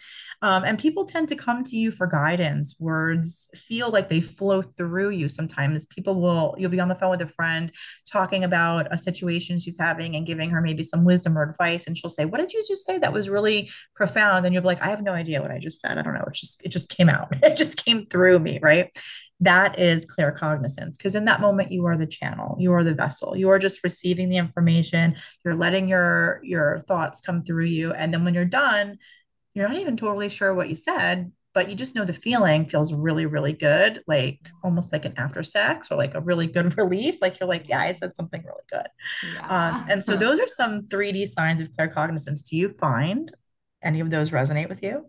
Um, 0.43 0.65
and 0.65 0.79
people 0.79 1.05
tend 1.05 1.29
to 1.29 1.37
come 1.37 1.63
to 1.65 1.77
you 1.77 1.91
for 1.93 2.07
guidance. 2.07 2.77
Words 2.81 3.49
feel 3.55 3.91
like 3.91 4.09
they 4.09 4.21
flow 4.21 4.61
through 4.61 5.11
you. 5.11 5.29
Sometimes 5.29 5.87
people 5.87 6.21
will, 6.21 6.55
you'll 6.59 6.71
be 6.71 6.81
on 6.81 6.89
the 6.89 6.97
phone 6.97 7.11
with 7.11 7.23
a 7.23 7.27
friend 7.27 7.73
talking 8.11 8.43
about 8.43 8.89
a 8.91 8.99
situation 8.99 9.59
she's 9.59 9.79
having 9.79 10.17
and 10.17 10.27
giving 10.27 10.51
her 10.51 10.61
maybe 10.61 10.83
some 10.83 11.05
wisdom 11.05 11.39
or 11.39 11.43
advice. 11.43 11.87
And 11.87 11.97
she'll 11.97 12.11
say, 12.11 12.25
What 12.25 12.41
did 12.41 12.53
you 12.53 12.63
just 12.67 12.85
say? 12.85 12.99
That 12.99 13.13
was 13.13 13.31
really 13.31 13.71
profound. 13.95 14.45
And 14.45 14.53
you'll 14.53 14.63
be 14.63 14.67
like, 14.67 14.83
I 14.83 14.89
have 14.89 15.03
no 15.03 15.13
idea 15.13 15.41
what 15.41 15.53
I 15.53 15.59
just 15.59 15.81
said. 15.81 15.97
I 15.97 16.03
don't 16.03 16.15
know. 16.15 16.25
It 16.27 16.35
just, 16.35 16.65
it 16.65 16.71
just 16.71 16.91
came 16.91 17.09
out. 17.09 17.33
It 17.43 17.57
just 17.57 17.85
came 17.85 18.07
through 18.07 18.39
me. 18.39 18.59
Right. 18.63 18.91
That 19.41 19.77
is 19.79 20.07
claircognizance 20.07 20.97
because 20.97 21.17
in 21.17 21.25
that 21.25 21.41
moment 21.41 21.73
you 21.73 21.85
are 21.87 21.97
the 21.97 22.07
channel, 22.07 22.57
you 22.61 22.73
are 22.73 22.85
the 22.85 22.95
vessel, 22.95 23.37
you 23.37 23.49
are 23.51 23.59
just 23.59 23.83
receiving 23.83 24.29
the 24.29 24.37
information, 24.37 25.17
you're 25.45 25.57
letting 25.57 25.89
your 25.89 26.41
your 26.45 26.85
thoughts 26.87 27.21
come 27.21 27.43
through 27.43 27.65
you, 27.65 27.93
and 27.93 28.15
then 28.15 28.25
when 28.25 28.35
you're 28.35 28.45
done, 28.45 28.99
you're 29.55 29.69
not 29.69 29.79
even 29.79 29.97
totally 29.97 30.29
sure 30.29 30.55
what 30.55 30.69
you 30.69 30.77
said, 30.77 31.33
but 31.55 31.69
you 31.69 31.77
just 31.77 31.95
know 31.95 32.05
the 32.05 32.13
feeling 32.13 32.65
feels 32.65 32.95
really, 32.95 33.27
really 33.27 33.53
good, 33.53 34.03
like 34.07 34.49
almost 34.65 34.93
like 34.93 35.05
an 35.05 35.15
after 35.19 35.43
sex 35.43 35.91
or 35.91 35.99
like 35.99 36.15
a 36.15 36.21
really 36.21 36.47
good 36.47 36.77
relief. 36.79 37.21
Like 37.21 37.39
you're 37.39 37.49
like, 37.49 37.69
yeah, 37.69 37.81
I 37.81 37.93
said 37.93 38.17
something 38.17 38.43
really 38.43 38.65
good. 38.71 38.87
Yeah. 39.35 39.49
Um, 39.49 39.87
and 39.91 40.03
so 40.03 40.17
those 40.17 40.41
are 40.41 40.49
some 40.49 40.83
3D 40.83 41.27
signs 41.27 41.61
of 41.61 41.71
claircognizance. 41.71 42.49
Do 42.49 42.57
you 42.57 42.71
find 42.71 43.31
any 43.83 44.01
of 44.01 44.11
those 44.11 44.31
resonate 44.31 44.69
with 44.69 44.83
you? 44.83 45.07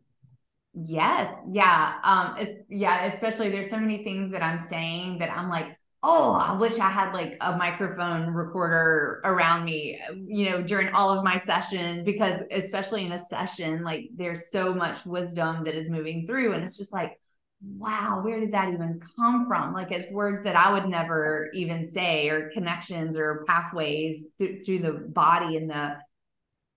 Yes. 0.74 1.34
Yeah. 1.52 1.96
Um, 2.04 2.36
yeah, 2.68 3.06
especially 3.06 3.50
there's 3.50 3.70
so 3.70 3.80
many 3.80 4.04
things 4.04 4.32
that 4.32 4.44
I'm 4.44 4.60
saying 4.60 5.20
that 5.20 5.30
I'm 5.30 5.50
like, 5.50 5.78
oh, 6.04 6.34
I 6.34 6.54
wish 6.54 6.80
I 6.80 6.90
had 6.90 7.14
like 7.14 7.38
a 7.40 7.56
microphone 7.56 8.28
recorder 8.34 9.22
around 9.24 9.64
me, 9.64 10.00
you 10.28 10.50
know, 10.50 10.62
during 10.62 10.90
all 10.90 11.18
of 11.18 11.24
my 11.24 11.38
sessions, 11.38 12.04
because 12.04 12.44
especially 12.52 13.06
in 13.06 13.14
a 13.14 13.18
session, 13.18 13.84
like 13.84 14.10
there's 14.14 14.52
so 14.52 14.74
much 14.74 15.06
wisdom 15.06 15.64
that 15.64 15.76
is 15.76 15.90
moving 15.90 16.28
through. 16.28 16.54
And 16.54 16.64
it's 16.64 16.78
just 16.78 16.92
like, 16.92 17.18
wow, 17.62 18.20
where 18.22 18.38
did 18.42 18.52
that 18.52 18.74
even 18.74 19.00
come 19.16 19.48
from? 19.48 19.74
Like 19.74 19.92
it's 19.94 20.12
words 20.12 20.44
that 20.44 20.58
I 20.58 20.74
would 20.74 20.90
never 20.90 21.50
even 21.54 21.90
say, 21.90 22.28
or 22.28 22.50
connections 22.50 23.18
or 23.18 23.46
pathways 23.48 24.26
th- 24.38 24.66
through 24.66 24.80
the 24.80 24.92
body 24.92 25.56
and 25.56 25.70
the 25.70 25.98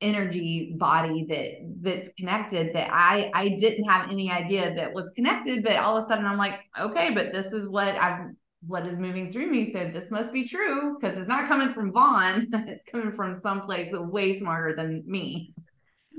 energy 0.02 0.74
body 0.78 1.24
that 1.24 1.54
that's 1.80 2.12
connected 2.18 2.74
that 2.74 2.90
I 2.92 3.30
I 3.32 3.56
didn't 3.58 3.88
have 3.88 4.10
any 4.10 4.30
idea 4.30 4.74
that 4.74 4.92
was 4.92 5.10
connected 5.16 5.64
but 5.64 5.76
all 5.76 5.96
of 5.96 6.04
a 6.04 6.06
sudden 6.06 6.26
I'm 6.26 6.36
like 6.36 6.60
okay 6.78 7.14
but 7.14 7.32
this 7.32 7.46
is 7.46 7.66
what 7.66 7.96
I'm 7.96 8.36
what 8.66 8.86
is 8.86 8.96
moving 8.96 9.30
through 9.30 9.50
me 9.50 9.64
said 9.70 9.94
this 9.94 10.10
must 10.10 10.32
be 10.32 10.44
true 10.44 10.98
because 10.98 11.18
it's 11.18 11.28
not 11.28 11.48
coming 11.48 11.72
from 11.72 11.92
Vaughn. 11.92 12.48
it's 12.52 12.84
coming 12.84 13.12
from 13.12 13.34
someplace 13.34 13.92
way 13.92 14.32
smarter 14.32 14.74
than 14.74 15.02
me. 15.06 15.54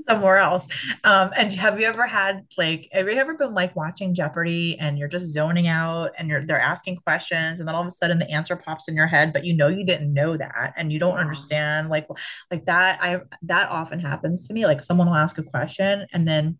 Somewhere 0.06 0.38
else. 0.38 0.68
Um, 1.02 1.30
and 1.36 1.52
have 1.54 1.80
you 1.80 1.86
ever 1.86 2.06
had 2.06 2.46
like 2.56 2.88
have 2.92 3.08
you 3.08 3.14
ever 3.14 3.34
been 3.34 3.52
like 3.52 3.74
watching 3.74 4.14
Jeopardy 4.14 4.78
and 4.78 4.96
you're 4.96 5.08
just 5.08 5.32
zoning 5.32 5.66
out 5.66 6.12
and 6.16 6.28
you're 6.28 6.40
they're 6.40 6.60
asking 6.60 6.98
questions 6.98 7.58
and 7.58 7.68
then 7.68 7.74
all 7.74 7.80
of 7.80 7.86
a 7.88 7.90
sudden 7.90 8.20
the 8.20 8.30
answer 8.30 8.54
pops 8.54 8.88
in 8.88 8.94
your 8.94 9.08
head, 9.08 9.32
but 9.32 9.44
you 9.44 9.56
know 9.56 9.66
you 9.66 9.84
didn't 9.84 10.14
know 10.14 10.36
that 10.36 10.72
and 10.76 10.92
you 10.92 11.00
don't 11.00 11.16
yeah. 11.16 11.22
understand 11.22 11.88
like 11.88 12.06
like 12.50 12.64
that. 12.66 13.02
I 13.02 13.22
that 13.42 13.70
often 13.70 13.98
happens 13.98 14.46
to 14.46 14.54
me. 14.54 14.66
Like 14.66 14.84
someone 14.84 15.08
will 15.08 15.16
ask 15.16 15.36
a 15.36 15.42
question 15.42 16.06
and 16.12 16.28
then 16.28 16.58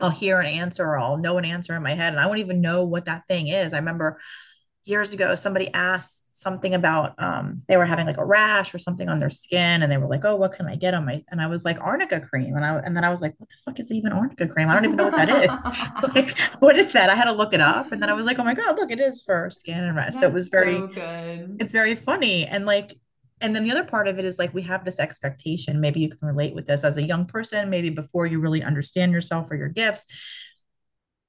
I'll 0.00 0.10
hear 0.10 0.38
an 0.38 0.46
answer 0.46 0.84
or 0.84 0.98
I'll 0.98 1.16
know 1.16 1.36
an 1.36 1.44
answer 1.44 1.74
in 1.74 1.82
my 1.82 1.94
head 1.94 2.12
and 2.12 2.20
I 2.20 2.26
won't 2.26 2.38
even 2.38 2.62
know 2.62 2.84
what 2.84 3.06
that 3.06 3.26
thing 3.26 3.48
is. 3.48 3.74
I 3.74 3.78
remember 3.78 4.20
years 4.88 5.12
ago 5.12 5.34
somebody 5.34 5.72
asked 5.74 6.34
something 6.34 6.74
about 6.74 7.14
um, 7.22 7.56
they 7.68 7.76
were 7.76 7.84
having 7.84 8.06
like 8.06 8.16
a 8.16 8.24
rash 8.24 8.74
or 8.74 8.78
something 8.78 9.08
on 9.08 9.18
their 9.18 9.30
skin 9.30 9.82
and 9.82 9.90
they 9.90 9.96
were 9.98 10.08
like 10.08 10.24
oh 10.24 10.36
what 10.36 10.52
can 10.52 10.66
i 10.66 10.76
get 10.76 10.94
on 10.94 11.04
my 11.04 11.22
and 11.30 11.40
i 11.40 11.46
was 11.46 11.64
like 11.64 11.80
arnica 11.80 12.20
cream 12.20 12.54
and 12.54 12.64
i 12.64 12.76
and 12.78 12.96
then 12.96 13.04
i 13.04 13.10
was 13.10 13.20
like 13.20 13.34
what 13.38 13.48
the 13.48 13.56
fuck 13.64 13.78
is 13.80 13.92
even 13.92 14.12
arnica 14.12 14.46
cream? 14.46 14.68
I 14.68 14.74
don't 14.74 14.84
even 14.84 14.96
know 14.96 15.08
what 15.08 15.16
that 15.16 15.28
is. 15.28 15.66
Like 16.14 16.38
what 16.60 16.76
is 16.76 16.92
that? 16.92 17.10
I 17.10 17.14
had 17.14 17.24
to 17.24 17.32
look 17.32 17.52
it 17.52 17.60
up 17.60 17.92
and 17.92 18.00
then 18.02 18.08
i 18.08 18.12
was 18.12 18.26
like 18.26 18.38
oh 18.38 18.44
my 18.44 18.54
god 18.54 18.76
look 18.76 18.90
it 18.90 19.00
is 19.00 19.22
for 19.22 19.50
skin 19.50 19.82
and 19.82 19.96
rash. 19.96 20.06
That's 20.06 20.20
so 20.20 20.26
it 20.28 20.32
was 20.32 20.48
very 20.48 20.78
so 20.78 20.86
good. 20.88 21.56
it's 21.60 21.72
very 21.72 21.94
funny 21.94 22.46
and 22.46 22.66
like 22.66 22.94
and 23.40 23.54
then 23.54 23.62
the 23.62 23.70
other 23.70 23.84
part 23.84 24.08
of 24.08 24.18
it 24.18 24.24
is 24.24 24.38
like 24.38 24.52
we 24.52 24.62
have 24.62 24.84
this 24.84 24.98
expectation 24.98 25.80
maybe 25.80 26.00
you 26.00 26.08
can 26.08 26.26
relate 26.26 26.54
with 26.54 26.66
this. 26.66 26.84
As 26.84 26.96
a 26.96 27.02
young 27.02 27.26
person 27.26 27.70
maybe 27.70 27.90
before 27.90 28.26
you 28.26 28.40
really 28.40 28.62
understand 28.62 29.12
yourself 29.12 29.50
or 29.50 29.56
your 29.56 29.68
gifts 29.68 30.06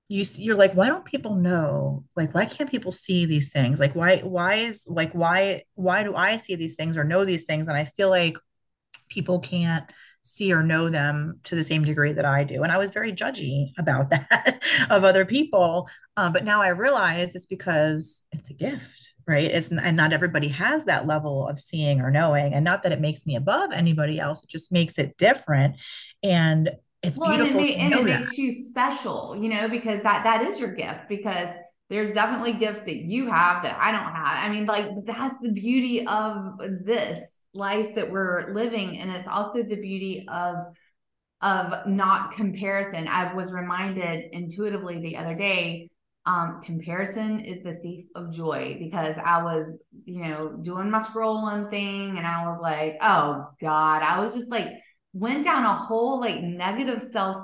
you 0.10 0.26
you're 0.38 0.56
like 0.56 0.74
why 0.74 0.88
don't 0.88 1.06
people 1.06 1.36
know 1.36 2.04
like 2.18 2.34
why 2.34 2.44
can't 2.44 2.70
people 2.70 2.92
see 2.92 3.26
these 3.26 3.52
things 3.52 3.80
like 3.80 3.96
why 3.96 4.18
why 4.18 4.56
is 4.56 4.88
like 4.90 5.12
why 5.14 5.62
why 5.76 6.04
do 6.04 6.16
i 6.16 6.36
see 6.36 6.56
these 6.56 6.76
things 6.76 6.98
or 6.98 7.04
know 7.04 7.24
these 7.24 7.46
things 7.46 7.68
and 7.68 7.78
i 7.78 7.86
feel 7.86 8.10
like 8.10 8.36
people 9.10 9.40
can't 9.40 9.86
see 10.24 10.54
or 10.54 10.64
know 10.64 10.90
them 10.90 11.40
to 11.44 11.56
the 11.56 11.64
same 11.64 11.84
degree 11.84 12.14
that 12.14 12.26
I 12.26 12.44
do. 12.44 12.64
And 12.64 12.72
I 12.72 12.78
was 12.78 12.92
very 12.92 13.12
judgy 13.12 13.72
about 13.78 14.10
that 14.10 14.64
of 14.90 15.04
other 15.04 15.26
people. 15.26 15.90
Um, 16.18 16.34
but 16.34 16.44
now 16.44 16.62
I 16.62 16.70
realize 16.70 17.36
it's 17.36 17.46
because 17.46 18.24
it's 18.32 18.50
a 18.50 18.54
gift, 18.54 19.14
right? 19.28 19.50
It's 19.50 19.72
and 19.72 19.98
not 19.98 20.14
everybody 20.14 20.50
has 20.50 20.86
that 20.86 21.08
level 21.08 21.48
of 21.48 21.60
seeing 21.60 22.02
or 22.02 22.12
knowing. 22.12 22.54
And 22.54 22.66
not 22.66 22.84
that 22.84 22.92
it 22.92 23.02
makes 23.02 23.26
me 23.26 23.36
above 23.36 23.72
anybody 23.72 24.20
else, 24.20 24.44
it 24.44 24.50
just 24.50 24.72
makes 24.72 25.00
it 25.00 25.18
different. 25.18 25.78
And 26.22 26.72
it's 27.04 27.18
well, 27.18 27.36
beautiful. 27.36 27.62
And, 27.62 27.70
it, 27.70 27.78
and 27.78 27.94
it 27.94 28.04
makes 28.04 28.38
you 28.38 28.52
special, 28.52 29.38
you 29.40 29.50
know, 29.50 29.68
because 29.68 30.02
that 30.02 30.24
that 30.24 30.42
is 30.44 30.60
your 30.60 30.74
gift 30.74 31.08
because 31.08 31.56
there's 31.90 32.12
definitely 32.12 32.54
gifts 32.54 32.82
that 32.82 32.98
you 32.98 33.32
have 33.32 33.64
that 33.64 33.78
I 33.82 33.92
don't 33.92 34.14
have. 34.14 34.46
I 34.46 34.50
mean, 34.50 34.66
like 34.66 34.88
that's 35.06 35.34
the 35.42 35.52
beauty 35.52 36.06
of 36.06 36.58
this 36.84 37.40
life 37.54 37.96
that 37.96 38.12
we're 38.12 38.54
living. 38.54 39.00
And 39.00 39.12
it's 39.12 39.28
also 39.28 39.64
the 39.64 39.80
beauty 39.80 40.26
of 40.30 40.56
of 41.42 41.88
not 41.88 42.34
comparison. 42.34 43.08
I 43.08 43.34
was 43.34 43.54
reminded 43.54 44.26
intuitively 44.34 45.00
the 45.00 45.16
other 45.16 45.36
day, 45.36 45.90
um, 46.26 46.60
comparison 46.62 47.40
is 47.40 47.64
the 47.64 47.76
thief 47.76 48.06
of 48.14 48.32
joy 48.32 48.76
because 48.78 49.18
I 49.18 49.42
was, 49.42 49.80
you 50.04 50.22
know, 50.22 50.58
doing 50.62 50.92
my 50.92 51.00
scrolling 51.00 51.72
thing 51.72 52.18
and 52.18 52.28
I 52.28 52.46
was 52.46 52.60
like, 52.62 52.98
oh 53.02 53.48
God, 53.62 54.04
I 54.04 54.20
was 54.20 54.36
just 54.36 54.52
like 54.52 54.68
went 55.14 55.44
down 55.44 55.64
a 55.64 55.74
whole 55.74 56.20
like 56.20 56.42
negative 56.42 57.02
self 57.02 57.40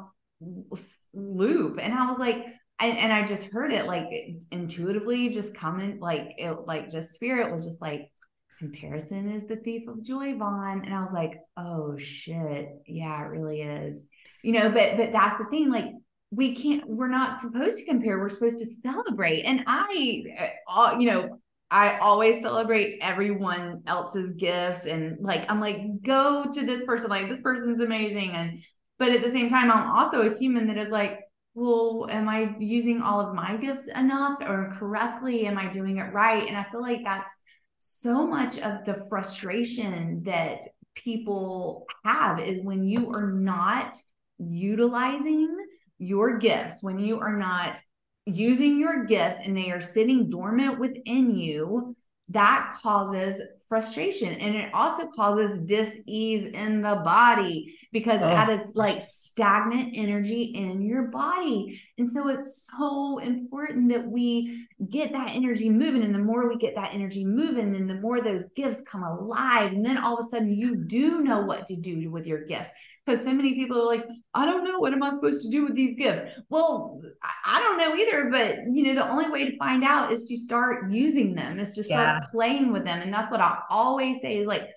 loop. 1.13 1.79
And 1.81 1.93
I 1.93 2.09
was 2.09 2.19
like, 2.19 2.45
I, 2.79 2.87
and 2.87 3.13
I 3.13 3.23
just 3.23 3.51
heard 3.51 3.71
it 3.71 3.85
like 3.85 4.07
intuitively 4.51 5.29
just 5.29 5.55
coming 5.55 5.99
like 5.99 6.33
it 6.37 6.67
like 6.67 6.89
just 6.89 7.13
spirit 7.13 7.51
was 7.51 7.63
just 7.63 7.81
like 7.81 8.11
comparison 8.59 9.31
is 9.31 9.47
the 9.47 9.55
thief 9.57 9.87
of 9.87 10.03
joy 10.03 10.35
Vaughn. 10.37 10.83
And 10.83 10.93
I 10.93 11.01
was 11.01 11.13
like 11.13 11.39
oh 11.57 11.97
shit. 11.97 12.69
Yeah 12.85 13.21
it 13.21 13.27
really 13.27 13.61
is. 13.61 14.09
You 14.43 14.53
know 14.53 14.71
but 14.71 14.97
but 14.97 15.11
that's 15.13 15.37
the 15.37 15.45
thing 15.45 15.71
like 15.71 15.91
we 16.31 16.53
can't 16.53 16.87
we're 16.87 17.07
not 17.07 17.39
supposed 17.39 17.77
to 17.79 17.85
compare. 17.85 18.19
We're 18.19 18.29
supposed 18.29 18.59
to 18.59 18.65
celebrate. 18.65 19.43
And 19.43 19.63
I 19.67 20.23
uh, 20.67 20.97
you 20.99 21.09
know 21.09 21.39
I 21.71 21.97
always 21.97 22.41
celebrate 22.41 22.99
everyone 23.01 23.83
else's 23.87 24.33
gifts 24.33 24.85
and 24.85 25.17
like 25.19 25.49
I'm 25.51 25.59
like 25.59 26.01
go 26.03 26.45
to 26.51 26.65
this 26.65 26.85
person 26.85 27.09
like 27.09 27.27
this 27.27 27.41
person's 27.41 27.81
amazing. 27.81 28.31
And 28.31 28.59
but 28.99 29.11
at 29.11 29.23
the 29.23 29.29
same 29.29 29.49
time 29.49 29.71
I'm 29.71 29.89
also 29.89 30.21
a 30.21 30.37
human 30.37 30.67
that 30.67 30.77
is 30.77 30.89
like 30.89 31.19
well 31.53 32.07
am 32.09 32.29
I 32.29 32.55
using 32.59 33.01
all 33.01 33.19
of 33.19 33.33
my 33.33 33.57
gifts 33.57 33.87
enough 33.87 34.39
or 34.41 34.71
correctly? 34.77 35.47
Am 35.47 35.57
I 35.57 35.69
doing 35.69 35.97
it 35.97 36.13
right? 36.13 36.47
And 36.47 36.57
I 36.57 36.63
feel 36.63 36.81
like 36.81 37.03
that's 37.03 37.41
so 37.77 38.25
much 38.25 38.59
of 38.59 38.85
the 38.85 39.05
frustration 39.09 40.23
that 40.23 40.61
people 40.95 41.85
have 42.03 42.39
is 42.39 42.61
when 42.61 42.83
you 42.83 43.11
are 43.13 43.31
not 43.31 43.95
utilizing 44.37 45.55
your 45.97 46.37
gifts 46.37 46.83
when 46.83 46.99
you 46.99 47.19
are 47.19 47.37
not 47.37 47.79
using 48.25 48.79
your 48.79 49.05
gifts 49.05 49.37
and 49.45 49.55
they 49.55 49.71
are 49.71 49.81
sitting 49.81 50.29
dormant 50.29 50.79
within 50.79 51.35
you, 51.35 51.95
that 52.29 52.71
causes 52.81 53.41
frustration. 53.67 54.33
And 54.33 54.55
it 54.55 54.73
also 54.73 55.07
causes 55.07 55.57
dis-ease 55.65 56.45
in 56.45 56.81
the 56.81 57.01
body 57.03 57.77
because 57.91 58.21
oh. 58.21 58.27
that 58.27 58.49
is 58.49 58.75
like 58.75 59.01
stagnant 59.01 59.93
energy 59.95 60.43
in 60.55 60.81
your 60.81 61.03
body. 61.03 61.81
And 61.97 62.09
so 62.09 62.27
it's 62.27 62.69
so 62.77 63.17
important 63.19 63.89
that 63.89 64.05
we 64.05 64.67
get 64.89 65.11
that 65.13 65.35
energy 65.35 65.69
moving. 65.69 66.03
And 66.03 66.13
the 66.13 66.19
more 66.19 66.47
we 66.47 66.57
get 66.57 66.75
that 66.75 66.93
energy 66.93 67.25
moving 67.25 67.71
then 67.71 67.87
the 67.87 67.95
more 67.95 68.21
those 68.21 68.49
gifts 68.55 68.81
come 68.81 69.03
alive. 69.03 69.71
And 69.71 69.85
then 69.85 69.97
all 69.97 70.17
of 70.17 70.25
a 70.25 70.29
sudden 70.29 70.51
you 70.51 70.75
do 70.75 71.21
know 71.21 71.41
what 71.41 71.65
to 71.67 71.75
do 71.75 72.11
with 72.11 72.27
your 72.27 72.43
gifts 72.43 72.71
because 73.05 73.23
so 73.23 73.33
many 73.33 73.53
people 73.53 73.79
are 73.79 73.85
like, 73.85 74.05
I 74.33 74.45
don't 74.45 74.63
know 74.63 74.79
what 74.79 74.93
am 74.93 75.03
I 75.03 75.11
supposed 75.11 75.43
to 75.43 75.49
do 75.49 75.65
with 75.65 75.75
these 75.75 75.95
gifts. 75.97 76.21
Well, 76.49 76.99
I 77.45 77.59
don't 77.59 77.77
know 77.77 77.95
either, 77.95 78.29
but 78.29 78.57
you 78.73 78.83
know, 78.83 78.95
the 78.95 79.09
only 79.09 79.29
way 79.29 79.49
to 79.49 79.57
find 79.57 79.83
out 79.83 80.11
is 80.11 80.25
to 80.25 80.37
start 80.37 80.89
using 80.89 81.35
them, 81.35 81.59
is 81.59 81.73
to 81.73 81.83
start 81.83 82.21
yeah. 82.21 82.27
playing 82.31 82.71
with 82.71 82.85
them. 82.85 83.01
And 83.01 83.13
that's 83.13 83.31
what 83.31 83.41
I 83.41 83.59
always 83.69 84.21
say 84.21 84.37
is 84.37 84.47
like, 84.47 84.69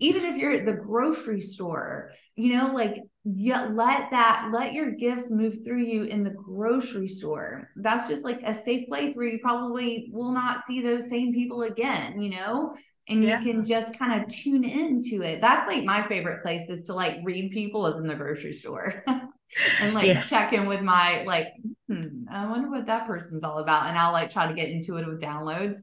even 0.00 0.24
if 0.24 0.36
you're 0.36 0.52
at 0.52 0.64
the 0.64 0.72
grocery 0.72 1.40
store, 1.40 2.10
you 2.36 2.56
know, 2.56 2.72
like 2.72 2.96
yeah, 3.24 3.68
let 3.72 4.10
that 4.10 4.50
let 4.52 4.74
your 4.74 4.90
gifts 4.90 5.30
move 5.30 5.64
through 5.64 5.84
you 5.84 6.04
in 6.04 6.22
the 6.22 6.30
grocery 6.30 7.08
store. 7.08 7.70
That's 7.76 8.06
just 8.06 8.22
like 8.22 8.42
a 8.44 8.52
safe 8.52 8.86
place 8.86 9.14
where 9.14 9.26
you 9.26 9.38
probably 9.40 10.10
will 10.12 10.32
not 10.32 10.66
see 10.66 10.82
those 10.82 11.08
same 11.08 11.32
people 11.32 11.62
again, 11.62 12.20
you 12.20 12.30
know? 12.30 12.74
And 13.08 13.22
yeah. 13.22 13.38
you 13.40 13.52
can 13.52 13.64
just 13.64 13.98
kind 13.98 14.20
of 14.20 14.28
tune 14.28 14.64
into 14.64 15.22
it. 15.22 15.40
That's 15.40 15.68
like 15.68 15.84
my 15.84 16.06
favorite 16.08 16.42
place 16.42 16.70
is 16.70 16.84
to 16.84 16.94
like 16.94 17.18
read 17.22 17.52
people 17.52 17.86
is 17.86 17.96
in 17.96 18.06
the 18.06 18.14
grocery 18.14 18.52
store 18.52 19.04
and 19.80 19.94
like 19.94 20.06
yeah. 20.06 20.22
check 20.22 20.52
in 20.52 20.66
with 20.66 20.80
my 20.80 21.22
like, 21.24 21.48
hmm, 21.88 22.24
I 22.30 22.46
wonder 22.46 22.70
what 22.70 22.86
that 22.86 23.06
person's 23.06 23.44
all 23.44 23.58
about. 23.58 23.86
And 23.86 23.98
I'll 23.98 24.12
like 24.12 24.30
try 24.30 24.46
to 24.46 24.54
get 24.54 24.70
into 24.70 24.96
it 24.96 25.06
with 25.06 25.20
downloads. 25.20 25.78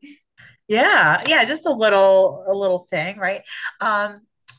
Yeah. 0.68 1.22
Yeah. 1.28 1.44
Just 1.46 1.68
a 1.68 1.72
little, 1.72 2.44
a 2.48 2.54
little 2.54 2.88
thing. 2.90 3.18
Right. 3.18 3.42
Um, 3.80 4.16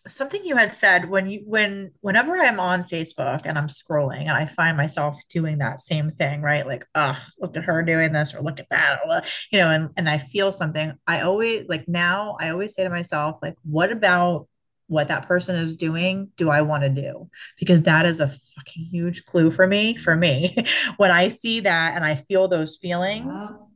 something 0.08 0.40
you 0.44 0.56
had 0.56 0.74
said 0.74 1.08
when 1.08 1.26
you 1.26 1.42
when 1.46 1.92
whenever 2.00 2.36
I'm 2.36 2.58
on 2.58 2.84
Facebook 2.84 3.46
and 3.46 3.56
I'm 3.56 3.68
scrolling 3.68 4.22
and 4.22 4.32
I 4.32 4.46
find 4.46 4.76
myself 4.76 5.20
doing 5.28 5.58
that 5.58 5.80
same 5.80 6.10
thing, 6.10 6.42
right? 6.42 6.66
Like, 6.66 6.86
oh, 6.94 7.18
look 7.38 7.56
at 7.56 7.64
her 7.64 7.82
doing 7.82 8.12
this 8.12 8.34
or 8.34 8.42
look 8.42 8.58
at 8.58 8.68
that, 8.70 8.98
or, 9.06 9.22
you 9.52 9.58
know, 9.58 9.70
and 9.70 9.90
and 9.96 10.08
I 10.08 10.18
feel 10.18 10.50
something. 10.50 10.92
I 11.06 11.20
always 11.20 11.66
like 11.68 11.86
now 11.88 12.36
I 12.40 12.50
always 12.50 12.74
say 12.74 12.84
to 12.84 12.90
myself, 12.90 13.38
like, 13.42 13.54
what 13.62 13.92
about 13.92 14.48
what 14.88 15.08
that 15.08 15.26
person 15.26 15.56
is 15.56 15.76
doing 15.76 16.30
do 16.36 16.50
I 16.50 16.62
want 16.62 16.82
to 16.82 16.88
do? 16.88 17.28
Because 17.58 17.82
that 17.82 18.04
is 18.04 18.20
a 18.20 18.28
fucking 18.28 18.84
huge 18.84 19.24
clue 19.24 19.50
for 19.50 19.66
me. 19.66 19.96
For 19.96 20.16
me, 20.16 20.56
when 20.96 21.10
I 21.10 21.28
see 21.28 21.60
that 21.60 21.94
and 21.94 22.04
I 22.04 22.16
feel 22.16 22.48
those 22.48 22.76
feelings, 22.76 23.50
wow. 23.50 23.68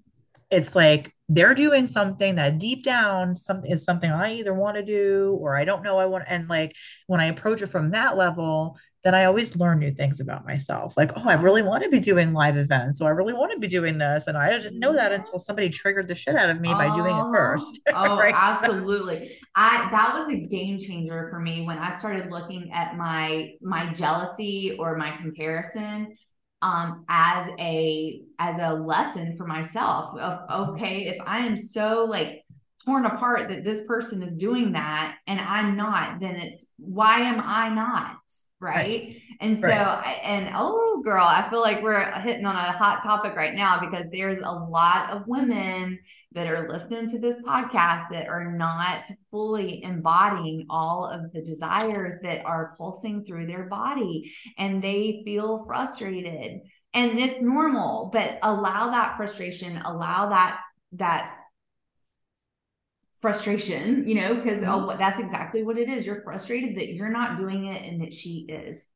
it's 0.50 0.74
like 0.74 1.15
they're 1.28 1.54
doing 1.54 1.86
something 1.86 2.36
that 2.36 2.58
deep 2.58 2.84
down 2.84 3.34
some 3.34 3.64
is 3.64 3.84
something 3.84 4.10
I 4.10 4.34
either 4.34 4.54
want 4.54 4.76
to 4.76 4.82
do 4.82 5.36
or 5.40 5.56
I 5.56 5.64
don't 5.64 5.82
know 5.82 5.98
I 5.98 6.06
want 6.06 6.24
and 6.28 6.48
like 6.48 6.74
when 7.06 7.20
I 7.20 7.26
approach 7.26 7.62
it 7.62 7.66
from 7.66 7.90
that 7.90 8.16
level 8.16 8.78
then 9.02 9.14
I 9.14 9.24
always 9.24 9.56
learn 9.56 9.78
new 9.78 9.92
things 9.92 10.18
about 10.18 10.44
myself. 10.44 10.96
Like 10.96 11.12
oh 11.16 11.28
I 11.28 11.34
really 11.34 11.62
want 11.62 11.84
to 11.84 11.88
be 11.88 12.00
doing 12.00 12.32
live 12.32 12.56
events 12.56 13.00
or 13.00 13.06
I 13.06 13.12
really 13.12 13.32
want 13.32 13.52
to 13.52 13.58
be 13.58 13.68
doing 13.68 13.98
this 13.98 14.26
and 14.26 14.36
I 14.36 14.50
didn't 14.50 14.78
know 14.78 14.92
that 14.94 15.12
until 15.12 15.38
somebody 15.38 15.68
triggered 15.68 16.08
the 16.08 16.14
shit 16.14 16.34
out 16.34 16.50
of 16.50 16.60
me 16.60 16.70
oh, 16.72 16.78
by 16.78 16.94
doing 16.94 17.14
it 17.14 17.22
oh, 17.22 17.32
first 17.32 17.80
oh 17.94 18.18
right? 18.18 18.34
absolutely. 18.36 19.36
I 19.54 19.88
that 19.90 20.14
was 20.14 20.28
a 20.32 20.46
game 20.46 20.78
changer 20.78 21.28
for 21.30 21.40
me 21.40 21.64
when 21.66 21.78
I 21.78 21.94
started 21.94 22.30
looking 22.30 22.70
at 22.72 22.96
my 22.96 23.52
my 23.62 23.92
jealousy 23.92 24.76
or 24.78 24.96
my 24.96 25.16
comparison 25.16 26.16
um, 26.66 27.05
as 27.09 27.48
a 27.61 28.22
as 28.40 28.59
a 28.59 28.74
lesson 28.74 29.37
for 29.37 29.46
myself 29.46 30.18
of 30.18 30.70
okay 30.70 31.05
if 31.05 31.16
i 31.24 31.38
am 31.38 31.57
so 31.57 32.05
like 32.05 32.44
torn 32.85 33.07
apart 33.07 33.48
that 33.48 33.64
this 33.64 33.87
person 33.87 34.22
is 34.22 34.33
doing 34.33 34.72
that 34.72 35.16
and 35.29 35.40
i'm 35.40 35.76
not 35.76 36.18
then 36.18 36.35
it's 36.35 36.66
why 36.76 37.20
am 37.20 37.40
i 37.44 37.68
not 37.68 38.16
right, 38.59 38.76
right. 38.76 39.16
And 39.40 39.59
so 39.59 39.68
right. 39.68 40.20
and 40.22 40.51
oh 40.55 41.03
girl 41.05 41.25
i 41.25 41.49
feel 41.51 41.61
like 41.61 41.83
we're 41.83 42.05
hitting 42.20 42.46
on 42.46 42.55
a 42.55 42.72
hot 42.72 43.03
topic 43.03 43.35
right 43.37 43.55
now 43.55 43.81
because 43.81 44.07
there's 44.11 44.38
a 44.38 44.51
lot 44.51 45.11
of 45.11 45.27
women 45.27 45.99
that 46.33 46.46
are 46.46 46.68
listening 46.68 47.09
to 47.09 47.18
this 47.18 47.37
podcast 47.42 48.09
that 48.11 48.29
are 48.29 48.53
not 48.53 49.07
fully 49.31 49.83
embodying 49.83 50.66
all 50.70 51.07
of 51.07 51.33
the 51.33 51.42
desires 51.42 52.14
that 52.22 52.44
are 52.44 52.75
pulsing 52.77 53.25
through 53.25 53.46
their 53.46 53.64
body 53.64 54.33
and 54.59 54.83
they 54.83 55.22
feel 55.25 55.64
frustrated 55.66 56.61
and 56.94 57.18
it's 57.18 57.40
normal 57.40 58.11
but 58.12 58.38
allow 58.42 58.90
that 58.90 59.16
frustration 59.16 59.79
allow 59.85 60.29
that 60.29 60.61
that 60.92 61.33
frustration 63.20 64.07
you 64.07 64.14
know 64.14 64.35
because 64.35 64.61
mm-hmm. 64.61 64.70
oh 64.70 64.96
that's 64.99 65.18
exactly 65.18 65.62
what 65.62 65.79
it 65.79 65.88
is 65.88 66.07
you're 66.07 66.22
frustrated 66.22 66.77
that 66.77 66.92
you're 66.92 67.11
not 67.11 67.38
doing 67.38 67.64
it 67.64 67.83
and 67.85 68.03
that 68.03 68.12
she 68.12 68.46
is 68.49 68.88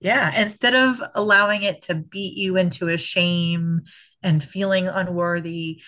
yeah 0.00 0.40
instead 0.40 0.74
of 0.74 1.02
allowing 1.14 1.62
it 1.62 1.80
to 1.80 1.94
beat 1.94 2.36
you 2.36 2.56
into 2.56 2.88
a 2.88 2.98
shame 2.98 3.82
and 4.22 4.42
feeling 4.42 4.86
unworthy 4.86 5.80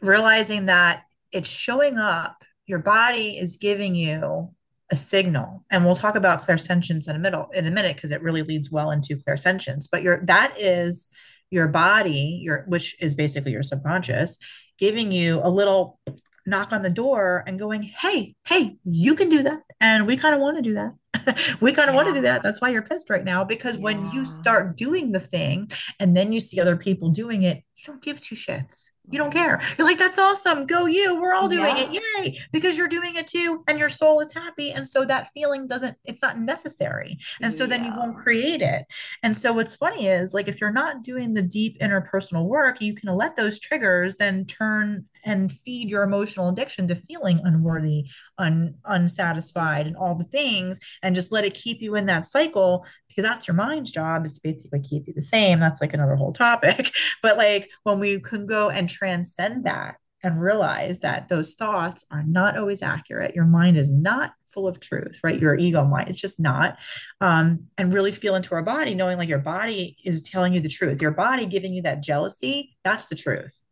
realizing 0.00 0.66
that 0.66 1.02
it's 1.32 1.50
showing 1.50 1.98
up, 1.98 2.44
your 2.66 2.78
body 2.78 3.38
is 3.38 3.56
giving 3.56 3.94
you 3.94 4.50
a 4.90 4.96
signal. 4.96 5.64
And 5.70 5.84
we'll 5.84 5.96
talk 5.96 6.14
about 6.14 6.46
clairsentience 6.46 7.08
in 7.08 7.16
a 7.16 7.18
middle 7.18 7.48
in 7.52 7.66
a 7.66 7.70
minute 7.70 7.96
because 7.96 8.12
it 8.12 8.22
really 8.22 8.42
leads 8.42 8.70
well 8.70 8.90
into 8.90 9.16
clairsentience. 9.16 9.86
But 9.90 10.02
your 10.02 10.24
that 10.26 10.54
is 10.58 11.08
your 11.50 11.68
body, 11.68 12.40
your 12.42 12.64
which 12.68 13.00
is 13.00 13.14
basically 13.14 13.52
your 13.52 13.62
subconscious, 13.62 14.38
giving 14.78 15.12
you 15.12 15.40
a 15.42 15.50
little 15.50 15.98
knock 16.46 16.72
on 16.72 16.82
the 16.82 16.90
door 16.90 17.44
and 17.46 17.58
going, 17.58 17.82
Hey, 17.82 18.34
hey, 18.46 18.76
you 18.84 19.14
can 19.14 19.28
do 19.28 19.42
that. 19.42 19.62
And 19.80 20.06
we 20.06 20.16
kind 20.16 20.34
of 20.34 20.40
want 20.40 20.56
to 20.56 20.62
do 20.62 20.74
that. 20.74 20.92
we 21.60 21.72
kind 21.72 21.88
of 21.88 21.94
yeah. 21.94 21.96
want 21.96 22.08
to 22.08 22.14
do 22.14 22.20
that. 22.22 22.42
That's 22.42 22.60
why 22.60 22.70
you're 22.70 22.82
pissed 22.82 23.10
right 23.10 23.24
now. 23.24 23.44
Because 23.44 23.76
yeah. 23.76 23.82
when 23.82 24.10
you 24.12 24.24
start 24.24 24.76
doing 24.76 25.12
the 25.12 25.20
thing 25.20 25.68
and 25.98 26.16
then 26.16 26.32
you 26.32 26.40
see 26.40 26.60
other 26.60 26.76
people 26.76 27.10
doing 27.10 27.42
it, 27.42 27.62
you 27.74 27.84
don't 27.86 28.02
give 28.02 28.20
two 28.20 28.34
shits. 28.34 28.90
You 29.08 29.18
don't 29.18 29.32
care. 29.32 29.60
You're 29.78 29.86
like, 29.86 29.98
that's 29.98 30.18
awesome. 30.18 30.66
Go 30.66 30.86
you. 30.86 31.20
We're 31.20 31.34
all 31.34 31.48
doing 31.48 31.76
it. 31.76 32.00
Yay. 32.18 32.38
Because 32.50 32.76
you're 32.76 32.88
doing 32.88 33.16
it 33.16 33.26
too. 33.28 33.62
And 33.68 33.78
your 33.78 33.88
soul 33.88 34.20
is 34.20 34.34
happy. 34.34 34.72
And 34.72 34.88
so 34.88 35.04
that 35.04 35.28
feeling 35.32 35.68
doesn't, 35.68 35.96
it's 36.04 36.22
not 36.22 36.38
necessary. 36.38 37.18
And 37.40 37.54
so 37.54 37.66
then 37.66 37.84
you 37.84 37.92
won't 37.96 38.16
create 38.16 38.62
it. 38.62 38.86
And 39.22 39.36
so 39.36 39.52
what's 39.52 39.76
funny 39.76 40.08
is 40.08 40.34
like 40.34 40.48
if 40.48 40.60
you're 40.60 40.72
not 40.72 41.04
doing 41.04 41.34
the 41.34 41.42
deep 41.42 41.78
interpersonal 41.78 42.46
work, 42.46 42.80
you 42.80 42.94
can 42.94 43.14
let 43.14 43.36
those 43.36 43.60
triggers 43.60 44.16
then 44.16 44.44
turn 44.44 45.06
and 45.24 45.52
feed 45.52 45.88
your 45.88 46.02
emotional 46.02 46.48
addiction 46.48 46.88
to 46.88 46.94
feeling 46.94 47.40
unworthy, 47.42 48.08
un, 48.38 48.76
unsatisfied, 48.84 49.86
and 49.86 49.96
all 49.96 50.14
the 50.14 50.24
things, 50.24 50.80
and 51.02 51.14
just 51.14 51.32
let 51.32 51.44
it 51.44 51.54
keep 51.54 51.82
you 51.82 51.96
in 51.96 52.06
that 52.06 52.24
cycle 52.24 52.86
because 53.16 53.28
that's 53.28 53.48
your 53.48 53.54
mind's 53.54 53.90
job 53.90 54.26
is 54.26 54.34
to 54.34 54.40
basically 54.42 54.80
keep 54.80 55.06
you 55.06 55.14
the 55.14 55.22
same. 55.22 55.58
That's 55.58 55.80
like 55.80 55.94
another 55.94 56.16
whole 56.16 56.32
topic. 56.32 56.92
But 57.22 57.38
like 57.38 57.70
when 57.82 57.98
we 57.98 58.20
can 58.20 58.46
go 58.46 58.68
and 58.68 58.88
transcend 58.88 59.64
that 59.64 59.96
and 60.22 60.40
realize 60.40 61.00
that 61.00 61.28
those 61.28 61.54
thoughts 61.54 62.04
are 62.10 62.22
not 62.22 62.56
always 62.56 62.82
accurate, 62.82 63.34
your 63.34 63.44
mind 63.44 63.76
is 63.76 63.90
not 63.90 64.34
full 64.46 64.68
of 64.68 64.78
truth, 64.78 65.18
right? 65.24 65.40
Your 65.40 65.56
ego 65.56 65.84
mind, 65.84 66.08
it's 66.08 66.20
just 66.20 66.38
not. 66.38 66.78
Um, 67.20 67.66
and 67.78 67.92
really 67.92 68.12
feel 68.12 68.34
into 68.34 68.54
our 68.54 68.62
body, 68.62 68.94
knowing 68.94 69.18
like 69.18 69.28
your 69.28 69.38
body 69.38 69.96
is 70.04 70.22
telling 70.22 70.54
you 70.54 70.60
the 70.60 70.68
truth. 70.68 71.00
Your 71.00 71.10
body 71.10 71.46
giving 71.46 71.74
you 71.74 71.82
that 71.82 72.02
jealousy, 72.02 72.76
that's 72.84 73.06
the 73.06 73.16
truth. 73.16 73.62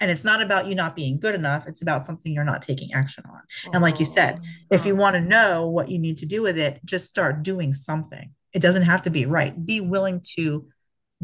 And 0.00 0.10
it's 0.10 0.24
not 0.24 0.40
about 0.40 0.66
you 0.66 0.74
not 0.74 0.96
being 0.96 1.18
good 1.18 1.34
enough. 1.34 1.66
It's 1.66 1.82
about 1.82 2.06
something 2.06 2.32
you're 2.32 2.44
not 2.44 2.62
taking 2.62 2.92
action 2.92 3.24
on. 3.28 3.40
And 3.72 3.82
like 3.82 3.98
you 3.98 4.06
said, 4.06 4.40
if 4.70 4.86
you 4.86 4.96
want 4.96 5.14
to 5.14 5.20
know 5.20 5.66
what 5.66 5.90
you 5.90 5.98
need 5.98 6.16
to 6.18 6.26
do 6.26 6.42
with 6.42 6.58
it, 6.58 6.80
just 6.84 7.06
start 7.06 7.42
doing 7.42 7.74
something. 7.74 8.30
It 8.54 8.60
doesn't 8.62 8.82
have 8.82 9.02
to 9.02 9.10
be 9.10 9.26
right. 9.26 9.54
Be 9.66 9.80
willing 9.80 10.22
to 10.36 10.68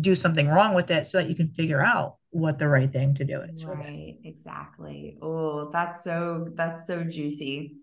do 0.01 0.15
something 0.15 0.49
wrong 0.49 0.75
with 0.75 0.91
it 0.91 1.07
so 1.07 1.19
that 1.19 1.29
you 1.29 1.37
can 1.37 1.53
figure 1.55 1.83
out 1.85 2.17
what 2.31 2.59
the 2.59 2.69
right 2.69 2.93
thing 2.93 3.15
to 3.17 3.25
do 3.25 3.41
is 3.43 3.67
right. 3.67 4.17
Exactly. 4.25 5.19
Oh, 5.23 5.71
that's 5.71 6.05
so 6.05 6.49
that's 6.55 6.87
so 6.87 7.05
juicy. 7.05 7.77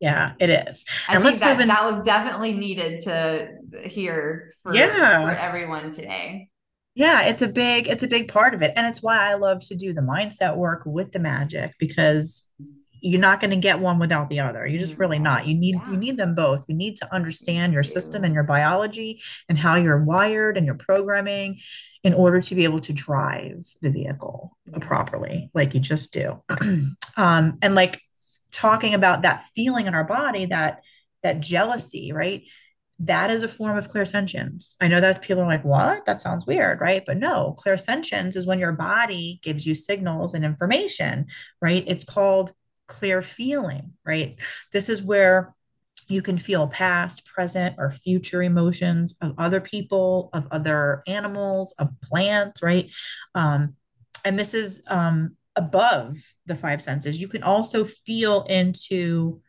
Yeah, 0.00 0.32
it 0.38 0.50
is. 0.50 0.84
I 1.06 1.14
And 1.14 1.22
think 1.22 1.24
let's 1.24 1.42
move 1.44 1.60
that 1.60 1.60
in. 1.60 1.68
that 1.68 1.84
was 1.90 2.02
definitely 2.02 2.52
needed 2.54 3.00
to 3.04 3.56
hear 3.88 4.50
for 4.62 4.72
for 5.20 5.30
everyone 5.30 5.90
today. 5.92 6.50
Yeah, 6.94 7.22
it's 7.22 7.42
a 7.42 7.48
big 7.48 7.88
it's 7.88 8.02
a 8.04 8.08
big 8.08 8.28
part 8.28 8.54
of 8.54 8.62
it. 8.62 8.72
And 8.76 8.86
it's 8.86 9.02
why 9.02 9.28
I 9.30 9.34
love 9.34 9.62
to 9.64 9.74
do 9.74 9.92
the 9.92 10.00
mindset 10.00 10.56
work 10.56 10.82
with 10.86 11.12
the 11.12 11.18
magic 11.18 11.72
because 11.78 12.46
you're 13.04 13.20
not 13.20 13.38
going 13.38 13.50
to 13.50 13.56
get 13.56 13.80
one 13.80 13.98
without 13.98 14.30
the 14.30 14.40
other. 14.40 14.66
You're 14.66 14.80
just 14.80 14.98
really 14.98 15.18
not. 15.18 15.46
You 15.46 15.54
need 15.54 15.86
you 15.86 15.98
need 15.98 16.16
them 16.16 16.34
both. 16.34 16.64
You 16.68 16.74
need 16.74 16.96
to 16.96 17.14
understand 17.14 17.74
your 17.74 17.82
system 17.82 18.24
and 18.24 18.32
your 18.32 18.44
biology 18.44 19.20
and 19.46 19.58
how 19.58 19.74
you're 19.74 20.02
wired 20.02 20.56
and 20.56 20.64
your 20.64 20.74
programming 20.76 21.58
in 22.02 22.14
order 22.14 22.40
to 22.40 22.54
be 22.54 22.64
able 22.64 22.80
to 22.80 22.92
drive 22.94 23.66
the 23.82 23.90
vehicle 23.90 24.56
Yeah. 24.66 24.78
properly, 24.80 25.50
like 25.52 25.74
you 25.74 25.80
just 25.80 26.12
do. 26.12 26.42
Um, 27.16 27.58
and 27.62 27.76
like 27.76 28.00
talking 28.50 28.92
about 28.92 29.22
that 29.22 29.42
feeling 29.54 29.86
in 29.86 29.94
our 29.94 30.02
body, 30.04 30.46
that 30.46 30.80
that 31.22 31.40
jealousy, 31.40 32.10
right? 32.12 32.42
That 32.98 33.30
is 33.30 33.42
a 33.42 33.48
form 33.48 33.76
of 33.76 33.88
clairsentience. 33.88 34.74
I 34.80 34.88
know 34.88 35.00
that 35.00 35.22
people 35.22 35.42
are 35.44 35.46
like, 35.48 35.64
what? 35.64 36.06
That 36.06 36.20
sounds 36.20 36.46
weird, 36.46 36.80
right? 36.80 37.04
But 37.06 37.18
no, 37.18 37.54
clairsentience 37.64 38.34
is 38.34 38.46
when 38.46 38.58
your 38.58 38.72
body 38.72 39.38
gives 39.42 39.66
you 39.66 39.74
signals 39.74 40.34
and 40.34 40.44
information, 40.44 41.26
right? 41.60 41.84
It's 41.86 42.04
called 42.04 42.52
clear 42.86 43.22
feeling, 43.22 43.92
right? 44.04 44.40
This 44.72 44.88
is 44.88 45.02
where 45.02 45.54
you 46.08 46.22
can 46.22 46.36
feel 46.36 46.68
past, 46.68 47.24
present, 47.24 47.76
or 47.78 47.90
future 47.90 48.42
emotions 48.42 49.16
of 49.20 49.34
other 49.38 49.60
people, 49.60 50.28
of 50.32 50.46
other 50.50 51.02
animals, 51.06 51.74
of 51.78 51.88
plants, 52.02 52.62
right? 52.62 52.90
Um, 53.34 53.76
and 54.24 54.38
this 54.38 54.54
is 54.54 54.82
um, 54.88 55.36
above 55.56 56.34
the 56.46 56.56
five 56.56 56.82
senses. 56.82 57.20
You 57.20 57.28
can 57.28 57.42
also 57.42 57.84
feel 57.84 58.42
into 58.44 59.40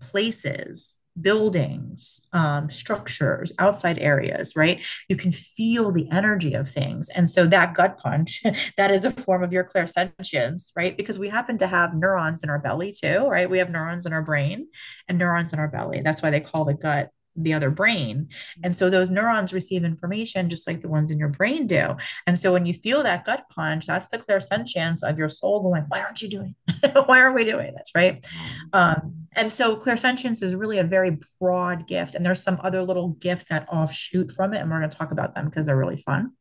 places, 0.00 0.98
buildings, 1.20 2.20
um, 2.32 2.70
structures, 2.70 3.52
outside 3.58 3.98
areas, 3.98 4.54
right? 4.56 4.84
You 5.08 5.16
can 5.16 5.32
feel 5.32 5.90
the 5.90 6.10
energy 6.10 6.54
of 6.54 6.68
things. 6.68 7.08
And 7.08 7.28
so 7.28 7.46
that 7.46 7.74
gut 7.74 7.98
punch, 7.98 8.42
that 8.76 8.90
is 8.90 9.04
a 9.04 9.10
form 9.10 9.42
of 9.42 9.52
your 9.52 9.64
clairsentience, 9.64 10.72
right? 10.76 10.96
Because 10.96 11.18
we 11.18 11.28
happen 11.28 11.58
to 11.58 11.66
have 11.66 11.94
neurons 11.94 12.42
in 12.42 12.50
our 12.50 12.58
belly 12.58 12.92
too, 12.92 13.26
right? 13.28 13.48
We 13.48 13.58
have 13.58 13.70
neurons 13.70 14.06
in 14.06 14.12
our 14.12 14.22
brain 14.22 14.68
and 15.08 15.18
neurons 15.18 15.52
in 15.52 15.58
our 15.58 15.68
belly. 15.68 16.02
That's 16.02 16.22
why 16.22 16.30
they 16.30 16.40
call 16.40 16.64
the 16.64 16.74
gut 16.74 17.10
the 17.36 17.54
other 17.54 17.70
brain. 17.70 18.28
And 18.64 18.76
so 18.76 18.90
those 18.90 19.10
neurons 19.10 19.52
receive 19.52 19.84
information 19.84 20.48
just 20.48 20.66
like 20.66 20.80
the 20.80 20.88
ones 20.88 21.10
in 21.10 21.18
your 21.18 21.28
brain 21.28 21.66
do. 21.66 21.96
And 22.26 22.38
so 22.38 22.52
when 22.52 22.66
you 22.66 22.72
feel 22.72 23.02
that 23.02 23.24
gut 23.24 23.46
punch, 23.48 23.86
that's 23.86 24.08
the 24.08 24.18
clairsentience 24.18 25.02
of 25.02 25.18
your 25.18 25.28
soul 25.28 25.62
going, 25.62 25.84
why 25.88 26.00
aren't 26.00 26.22
you 26.22 26.28
doing? 26.28 26.54
why 27.06 27.20
are 27.20 27.32
we 27.32 27.44
doing 27.44 27.74
this? 27.74 27.90
Right. 27.94 28.26
Um, 28.72 28.96
Um, 28.96 29.26
and 29.32 29.52
so 29.52 29.76
clairsentience 29.76 30.42
is 30.42 30.54
really 30.54 30.78
a 30.78 30.84
very 30.84 31.18
broad 31.40 31.86
gift. 31.86 32.14
And 32.14 32.24
there's 32.24 32.42
some 32.42 32.60
other 32.62 32.82
little 32.82 33.08
gifts 33.08 33.46
that 33.46 33.68
offshoot 33.68 34.32
from 34.32 34.54
it. 34.54 34.60
And 34.60 34.70
we're 34.70 34.78
going 34.78 34.90
to 34.90 34.96
talk 34.96 35.12
about 35.12 35.34
them 35.34 35.46
because 35.46 35.66
they're 35.66 35.76
really 35.76 35.96
fun. 35.96 36.32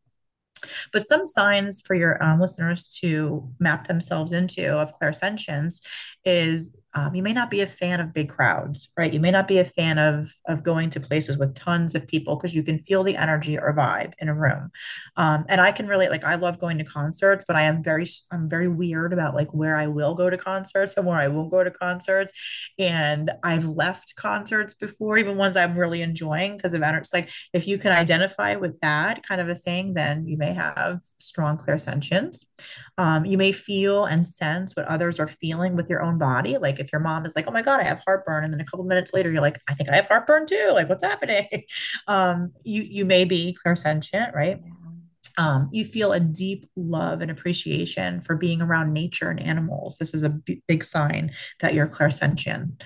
But 0.91 1.05
some 1.05 1.25
signs 1.25 1.81
for 1.81 1.95
your 1.95 2.21
um, 2.23 2.39
listeners 2.39 2.89
to 3.01 3.47
map 3.59 3.87
themselves 3.87 4.33
into 4.33 4.77
of 4.77 4.97
clairsentience 4.99 5.81
is 6.23 6.75
um, 6.95 7.13
you 7.13 7.21
may 7.21 7.33
not 7.33 7.51
be 7.51 7.59
a 7.59 7.67
fan 7.67 7.99
of 7.99 8.13
big 8.13 8.29
crowds, 8.29 8.87
right? 8.97 9.13
You 9.13 9.19
may 9.19 9.31
not 9.31 9.47
be 9.49 9.57
a 9.57 9.65
fan 9.65 9.97
of 9.97 10.31
of 10.47 10.63
going 10.63 10.89
to 10.91 10.99
places 10.99 11.37
with 11.37 11.53
tons 11.53 11.93
of 11.93 12.07
people 12.07 12.37
because 12.37 12.55
you 12.55 12.63
can 12.63 12.79
feel 12.79 13.03
the 13.03 13.17
energy 13.17 13.57
or 13.57 13.73
vibe 13.73 14.13
in 14.19 14.29
a 14.29 14.33
room. 14.33 14.71
Um, 15.17 15.43
and 15.49 15.59
I 15.59 15.73
can 15.73 15.87
relate. 15.87 16.09
Like 16.09 16.23
I 16.23 16.35
love 16.35 16.57
going 16.57 16.77
to 16.77 16.85
concerts, 16.85 17.43
but 17.45 17.57
I 17.57 17.63
am 17.63 17.83
very 17.83 18.05
I'm 18.31 18.49
very 18.49 18.69
weird 18.69 19.11
about 19.11 19.35
like 19.35 19.53
where 19.53 19.75
I 19.75 19.87
will 19.87 20.15
go 20.15 20.29
to 20.29 20.37
concerts 20.37 20.95
and 20.95 21.05
where 21.05 21.19
I 21.19 21.27
won't 21.27 21.51
go 21.51 21.63
to 21.63 21.71
concerts. 21.71 22.31
And 22.79 23.31
I've 23.43 23.65
left 23.65 24.15
concerts 24.15 24.73
before, 24.73 25.17
even 25.17 25.37
ones 25.37 25.57
I'm 25.57 25.77
really 25.77 26.01
enjoying 26.01 26.55
because 26.55 26.73
of. 26.73 26.85
It's 26.85 27.13
like 27.13 27.31
if 27.51 27.67
you 27.67 27.79
can 27.79 27.91
identify 27.91 28.55
with 28.55 28.79
that 28.81 29.23
kind 29.23 29.41
of 29.41 29.49
a 29.49 29.55
thing, 29.55 29.95
then 29.95 30.27
you 30.27 30.37
may 30.37 30.53
have 30.53 31.01
strong 31.17 31.57
clairsentience. 31.57 32.45
Um, 32.97 33.25
you 33.25 33.37
may 33.37 33.51
feel 33.51 34.05
and 34.05 34.25
sense 34.25 34.75
what 34.75 34.85
others 34.85 35.19
are 35.19 35.27
feeling 35.27 35.75
with 35.75 35.89
your 35.89 36.01
own 36.01 36.17
body. 36.17 36.57
Like 36.57 36.79
if 36.85 36.91
your 36.93 37.01
mom 37.01 37.25
is 37.25 37.35
like, 37.35 37.47
"Oh 37.47 37.51
my 37.51 37.61
God, 37.61 37.79
I 37.79 37.83
have 37.83 38.01
heartburn," 38.05 38.43
and 38.43 38.53
then 38.53 38.61
a 38.61 38.65
couple 38.65 38.85
minutes 38.85 39.13
later 39.13 39.31
you're 39.31 39.41
like, 39.41 39.59
"I 39.67 39.73
think 39.73 39.89
I 39.89 39.95
have 39.95 40.07
heartburn 40.07 40.45
too." 40.45 40.71
Like, 40.73 40.89
what's 40.89 41.03
happening? 41.03 41.47
Um, 42.07 42.51
you 42.63 42.81
you 42.83 43.05
may 43.05 43.25
be 43.25 43.57
clairsentient, 43.65 44.33
right? 44.33 44.59
um, 45.37 45.69
you 45.71 45.83
feel 45.83 46.13
a 46.13 46.19
deep 46.19 46.65
love 46.75 47.21
and 47.21 47.29
appreciation 47.29 48.21
for 48.21 48.35
being 48.35 48.61
around 48.61 48.93
nature 48.93 49.29
and 49.29 49.39
animals. 49.39 49.97
This 49.97 50.13
is 50.13 50.23
a 50.23 50.29
b- 50.29 50.61
big 50.67 50.83
sign 50.83 51.31
that 51.59 51.73
you're 51.73 51.87
clairsentient. 51.87 52.81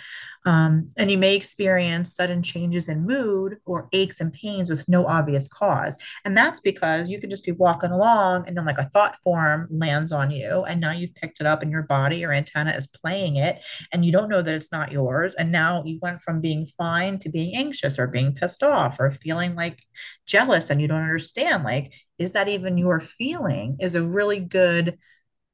Um, 0.50 0.90
and 0.98 1.12
you 1.12 1.18
may 1.20 1.36
experience 1.36 2.16
sudden 2.16 2.42
changes 2.42 2.90
in 2.90 3.06
mood 3.06 3.58
or 3.68 3.88
aches 3.94 4.20
and 4.20 4.34
pains 4.34 4.68
with 4.68 4.90
no 4.90 5.06
obvious 5.06 5.48
cause. 5.48 6.02
And 6.26 6.36
that's 6.36 6.60
because 6.60 7.08
you 7.08 7.20
could 7.20 7.30
just 7.30 7.46
be 7.46 7.52
walking 7.52 7.92
along 7.92 8.48
and 8.48 8.58
then, 8.58 8.66
like, 8.66 8.80
a 8.80 8.90
thought 8.90 9.16
form 9.18 9.68
lands 9.70 10.12
on 10.12 10.32
you. 10.32 10.64
And 10.64 10.82
now 10.82 10.92
you've 10.92 11.14
picked 11.14 11.40
it 11.40 11.46
up 11.46 11.62
and 11.62 11.70
your 11.70 11.84
body, 11.84 12.18
your 12.18 12.34
antenna 12.34 12.72
is 12.72 12.88
playing 12.88 13.36
it, 13.36 13.64
and 13.94 14.04
you 14.04 14.12
don't 14.12 14.28
know 14.28 14.42
that 14.42 14.56
it's 14.56 14.72
not 14.72 14.92
yours. 14.92 15.36
And 15.36 15.52
now 15.52 15.84
you 15.86 16.00
went 16.02 16.24
from 16.24 16.42
being 16.42 16.66
fine 16.66 17.20
to 17.20 17.30
being 17.30 17.56
anxious 17.56 18.00
or 18.00 18.08
being 18.08 18.34
pissed 18.34 18.64
off 18.64 19.00
or 19.00 19.12
feeling 19.12 19.54
like 19.54 19.84
jealous 20.26 20.72
and 20.72 20.82
you 20.82 20.88
don't 20.88 21.04
understand. 21.04 21.64
Like, 21.64 21.94
is 22.18 22.32
that 22.32 22.48
even 22.48 22.80
your 22.80 23.00
feeling 23.02 23.78
is 23.80 23.94
a 23.94 24.08
really 24.08 24.40
good 24.40 24.98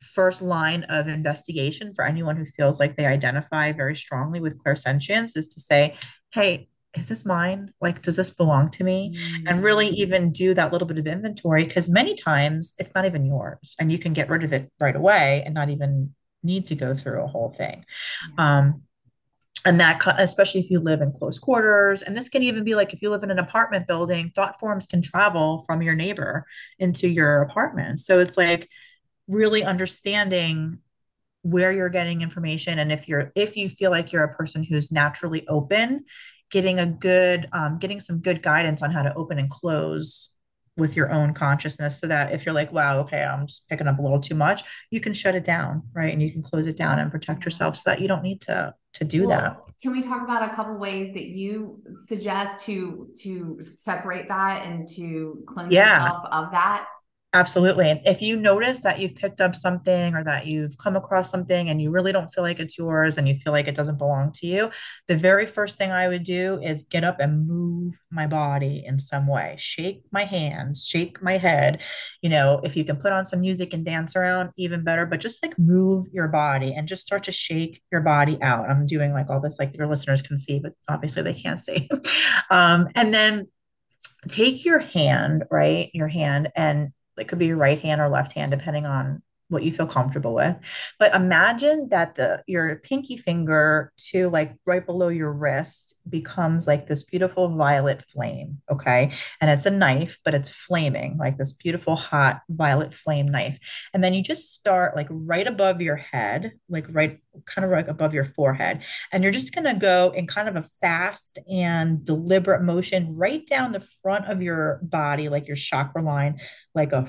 first 0.02 0.42
line 0.42 0.84
of 0.84 1.08
investigation 1.08 1.94
for 1.94 2.06
anyone 2.06 2.38
who 2.38 2.46
feels 2.46 2.80
like 2.80 2.96
they 2.96 3.06
identify 3.06 3.72
very 3.72 3.96
strongly 3.96 4.40
with 4.40 4.64
clairsentience 4.64 5.36
is 5.38 5.48
to 5.48 5.60
say, 5.60 5.96
hey, 6.34 6.68
is 6.96 7.08
this 7.08 7.26
mine? 7.26 7.74
Like, 7.82 8.02
does 8.02 8.16
this 8.16 8.30
belong 8.30 8.70
to 8.72 8.84
me? 8.84 9.18
And 9.46 9.64
really 9.64 9.90
Mm, 9.90 9.94
even 9.96 10.32
do 10.32 10.54
that 10.54 10.72
little 10.72 10.88
bit 10.88 10.98
of 10.98 11.08
inventory 11.08 11.66
because 11.66 11.90
many 11.90 12.16
times 12.16 12.74
it's 12.78 12.96
not 12.96 13.06
even 13.06 13.26
yours 13.26 13.76
and 13.80 13.92
you 13.92 13.98
can 13.98 14.14
get 14.14 14.30
rid 14.30 14.44
of 14.44 14.54
it 14.54 14.72
right 14.80 14.96
away 14.96 15.44
and 15.46 15.54
not 15.54 15.70
even 15.70 16.14
need 16.44 16.68
to 16.68 16.76
go 16.76 16.94
through 16.94 17.24
a 17.24 17.28
whole 17.28 17.52
thing. 17.52 17.84
Um, 18.38 18.84
and 19.66 19.80
that, 19.80 20.00
especially 20.20 20.62
if 20.62 20.70
you 20.70 20.80
live 20.80 21.02
in 21.02 21.12
close 21.12 21.40
quarters, 21.40 22.04
and 22.04 22.16
this 22.16 22.30
can 22.30 22.44
even 22.44 22.64
be 22.64 22.76
like 22.76 22.94
if 22.94 23.02
you 23.02 23.10
live 23.10 23.24
in 23.24 23.32
an 23.32 23.40
apartment 23.40 23.88
building, 23.88 24.30
thought 24.30 24.60
forms 24.60 24.86
can 24.86 25.02
travel 25.02 25.64
from 25.66 25.82
your 25.82 25.96
neighbor 25.96 26.46
into 26.78 27.08
your 27.10 27.42
apartment. 27.42 28.00
So 28.00 28.20
it's 28.20 28.38
like 28.38 28.70
really 29.28 29.64
understanding 29.64 30.80
where 31.42 31.72
you're 31.72 31.90
getting 31.90 32.22
information 32.22 32.80
and 32.80 32.92
if 32.92 33.08
you're 33.08 33.32
if 33.36 33.56
you 33.56 33.70
feel 33.70 33.92
like 33.92 34.12
you're 34.12 34.24
a 34.24 34.34
person 34.34 34.64
who's 34.64 34.92
naturally 34.92 35.48
open 35.48 36.04
getting 36.50 36.80
a 36.80 36.86
good 36.86 37.48
um, 37.54 37.78
getting 37.78 38.00
some 38.00 38.20
good 38.20 38.42
guidance 38.42 38.82
on 38.82 38.92
how 38.92 39.04
to 39.04 39.14
open 39.14 39.38
and 39.38 39.50
close 39.50 40.32
with 40.78 40.96
your 40.96 41.12
own 41.12 41.34
consciousness 41.34 42.00
so 42.00 42.08
that 42.08 42.34
if 42.34 42.46
you're 42.46 42.56
like 42.56 42.72
wow 42.72 43.00
okay 43.00 43.24
i'm 43.24 43.46
just 43.46 43.70
picking 43.70 43.88
up 43.88 44.00
a 44.00 44.02
little 44.02 44.20
too 44.20 44.34
much 44.34 44.64
you 44.90 45.00
can 45.00 45.14
shut 45.14 45.36
it 45.36 45.44
down 45.44 45.84
right? 45.94 46.12
And 46.12 46.22
you 46.22 46.32
can 46.32 46.42
close 46.42 46.66
it 46.66 46.78
down 46.78 47.00
and 47.00 47.12
protect 47.12 47.46
yourself 47.46 47.76
so 47.76 47.92
that 47.92 48.02
you 48.02 48.08
don't 48.08 48.24
need 48.24 48.42
to 48.42 48.74
to 48.94 49.06
do 49.06 49.28
that. 49.28 49.58
can 49.82 49.92
we 49.92 50.02
talk 50.02 50.24
about 50.24 50.50
a 50.50 50.56
couple 50.56 50.78
ways 50.78 51.14
that 51.14 51.26
you 51.26 51.82
suggest 51.96 52.66
to 52.66 53.10
to 53.22 53.60
separate 53.62 54.28
that 54.30 54.66
and 54.66 54.88
to 54.96 55.44
cleanse 55.48 55.74
yeah. 55.74 56.04
yourself 56.04 56.26
of 56.32 56.52
that? 56.52 56.88
Absolutely. 57.36 58.02
If 58.06 58.22
you 58.22 58.38
notice 58.38 58.80
that 58.84 58.98
you've 58.98 59.18
picked 59.18 59.42
up 59.42 59.56
something 59.56 60.16
or 60.16 60.24
that 60.24 60.48
you've 60.48 60.78
come 60.78 60.96
across 60.96 61.30
something 61.30 61.68
and 61.68 61.82
you 61.82 61.92
really 61.92 62.14
don't 62.14 62.30
feel 62.34 62.46
like 62.46 62.62
it's 62.62 62.78
yours 62.78 63.18
and 63.18 63.28
you 63.28 63.36
feel 63.36 63.52
like 63.52 63.68
it 63.68 63.76
doesn't 63.76 63.98
belong 63.98 64.32
to 64.36 64.48
you, 64.48 64.72
the 65.10 65.18
very 65.18 65.46
first 65.46 65.78
thing 65.78 65.92
I 65.92 66.08
would 66.08 66.24
do 66.24 66.62
is 66.64 66.84
get 66.84 67.04
up 67.04 67.20
and 67.20 67.46
move 67.46 68.00
my 68.10 68.26
body 68.26 68.82
in 68.86 69.02
some 69.02 69.28
way, 69.28 69.58
shake 69.60 70.04
my 70.14 70.24
hands, 70.24 70.88
shake 70.88 71.22
my 71.22 71.38
head. 71.38 71.82
You 72.22 72.30
know, 72.30 72.62
if 72.64 72.78
you 72.78 72.86
can 72.86 72.96
put 72.96 73.12
on 73.12 73.26
some 73.26 73.42
music 73.42 73.74
and 73.74 73.84
dance 73.84 74.16
around, 74.16 74.52
even 74.56 74.86
better, 74.86 75.06
but 75.06 75.20
just 75.20 75.44
like 75.44 75.60
move 75.60 76.06
your 76.14 76.30
body 76.30 76.74
and 76.74 76.88
just 76.88 77.04
start 77.04 77.24
to 77.24 77.34
shake 77.34 77.82
your 77.92 78.00
body 78.00 78.42
out. 78.42 78.70
I'm 78.70 78.88
doing 78.88 79.12
like 79.12 79.30
all 79.30 79.42
this, 79.42 79.60
like 79.60 79.76
your 79.76 79.88
listeners 79.88 80.22
can 80.22 80.38
see, 80.38 80.60
but 80.60 80.72
obviously 80.88 81.22
they 81.24 81.34
can't 81.34 81.60
see. 81.60 81.90
um, 82.50 82.88
and 82.96 83.14
then 83.14 83.50
take 84.30 84.64
your 84.66 84.80
hand, 84.80 85.44
right? 85.52 85.90
Your 85.94 86.08
hand 86.08 86.50
and 86.56 86.92
it 87.18 87.28
could 87.28 87.40
be 87.40 87.48
your 87.48 87.58
right 87.58 87.80
hand 87.80 88.02
or 88.02 88.10
left 88.10 88.34
hand, 88.34 88.52
depending 88.52 88.86
on 88.86 89.22
what 89.50 89.64
you 89.64 89.72
feel 89.72 89.86
comfortable 89.88 90.34
with. 90.34 90.56
But 90.98 91.14
imagine 91.14 91.90
that 91.90 92.16
the 92.16 92.44
your 92.48 92.78
pinky 92.78 93.18
finger 93.18 93.92
to 94.12 94.30
like 94.30 94.56
right 94.66 94.86
below 94.86 95.10
your 95.10 95.32
wrist 95.32 95.96
becomes 96.10 96.68
like 96.68 96.88
this 96.88 97.04
beautiful 97.04 97.56
violet 97.56 98.04
flame, 98.10 98.62
okay? 98.72 99.12
And 99.40 99.52
it's 99.52 99.66
a 99.66 99.72
knife, 99.72 100.20
but 100.26 100.34
it's 100.34 100.50
flaming, 100.50 101.18
like 101.18 101.38
this 101.38 101.54
beautiful 101.54 101.96
hot 101.96 102.42
violet 102.50 102.94
flame 102.94 103.28
knife. 103.28 103.88
And 103.94 104.04
then 104.04 104.14
you 104.14 104.24
just 104.24 104.54
start 104.54 104.96
like 104.96 105.08
right 105.10 105.48
above 105.48 105.82
your 105.82 105.98
head, 105.98 106.54
like 106.70 106.88
right 106.90 107.20
kind 107.46 107.66
of 107.66 107.72
right 107.72 107.88
above 107.88 108.14
your 108.14 108.24
forehead. 108.24 108.84
And 109.12 109.24
you're 109.24 109.32
just 109.32 109.54
going 109.54 109.66
to 109.66 109.80
go 109.80 110.12
in 110.16 110.26
kind 110.28 110.48
of 110.48 110.56
a 110.56 110.64
fast 110.64 111.40
and 111.52 112.04
deliberate 112.04 112.64
motion 112.64 113.16
right 113.16 113.46
down 113.46 113.72
the 113.72 113.86
front 114.02 114.26
of 114.26 114.42
your 114.42 114.80
body, 114.82 115.30
like 115.30 115.48
your 115.48 115.58
chakra 115.58 116.02
line, 116.02 116.40
like 116.74 116.94
a 116.94 117.06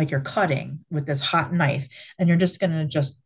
like 0.00 0.10
you're 0.10 0.20
cutting 0.20 0.84
with 0.90 1.06
this 1.06 1.20
hot 1.20 1.52
knife 1.52 1.86
and 2.18 2.28
you're 2.28 2.38
just 2.38 2.58
going 2.58 2.72
to 2.72 2.86
just 2.86 3.20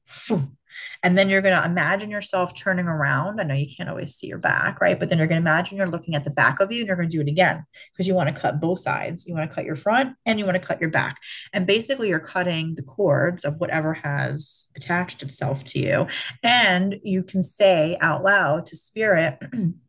and 1.02 1.16
then 1.16 1.28
you're 1.28 1.42
going 1.42 1.56
to 1.56 1.64
imagine 1.64 2.10
yourself 2.10 2.54
turning 2.54 2.87
around. 2.87 3.40
I 3.40 3.44
know 3.44 3.54
you 3.54 3.66
can't 3.72 3.88
always 3.88 4.14
see 4.14 4.26
your 4.26 4.38
back, 4.38 4.80
right? 4.80 4.98
But 4.98 5.08
then 5.08 5.18
you're 5.18 5.26
going 5.26 5.40
to 5.40 5.48
imagine 5.48 5.76
you're 5.76 5.87
looking 5.87 6.14
at 6.14 6.24
the 6.24 6.30
back 6.30 6.60
of 6.60 6.72
you 6.72 6.80
and 6.80 6.88
you're 6.88 6.96
going 6.96 7.08
to 7.08 7.16
do 7.16 7.20
it 7.20 7.28
again 7.28 7.64
because 7.92 8.08
you 8.08 8.14
want 8.14 8.34
to 8.34 8.40
cut 8.40 8.60
both 8.60 8.80
sides. 8.80 9.24
You 9.26 9.34
want 9.34 9.48
to 9.48 9.54
cut 9.54 9.64
your 9.64 9.76
front 9.76 10.16
and 10.26 10.38
you 10.38 10.44
want 10.44 10.60
to 10.60 10.66
cut 10.66 10.80
your 10.80 10.90
back. 10.90 11.20
And 11.52 11.66
basically, 11.66 12.08
you're 12.08 12.18
cutting 12.18 12.74
the 12.74 12.82
cords 12.82 13.44
of 13.44 13.60
whatever 13.60 13.94
has 13.94 14.66
attached 14.74 15.22
itself 15.22 15.62
to 15.64 15.78
you. 15.78 16.06
And 16.42 16.96
you 17.04 17.22
can 17.22 17.42
say 17.42 17.96
out 18.00 18.24
loud 18.24 18.66
to 18.66 18.76
spirit, 18.76 19.38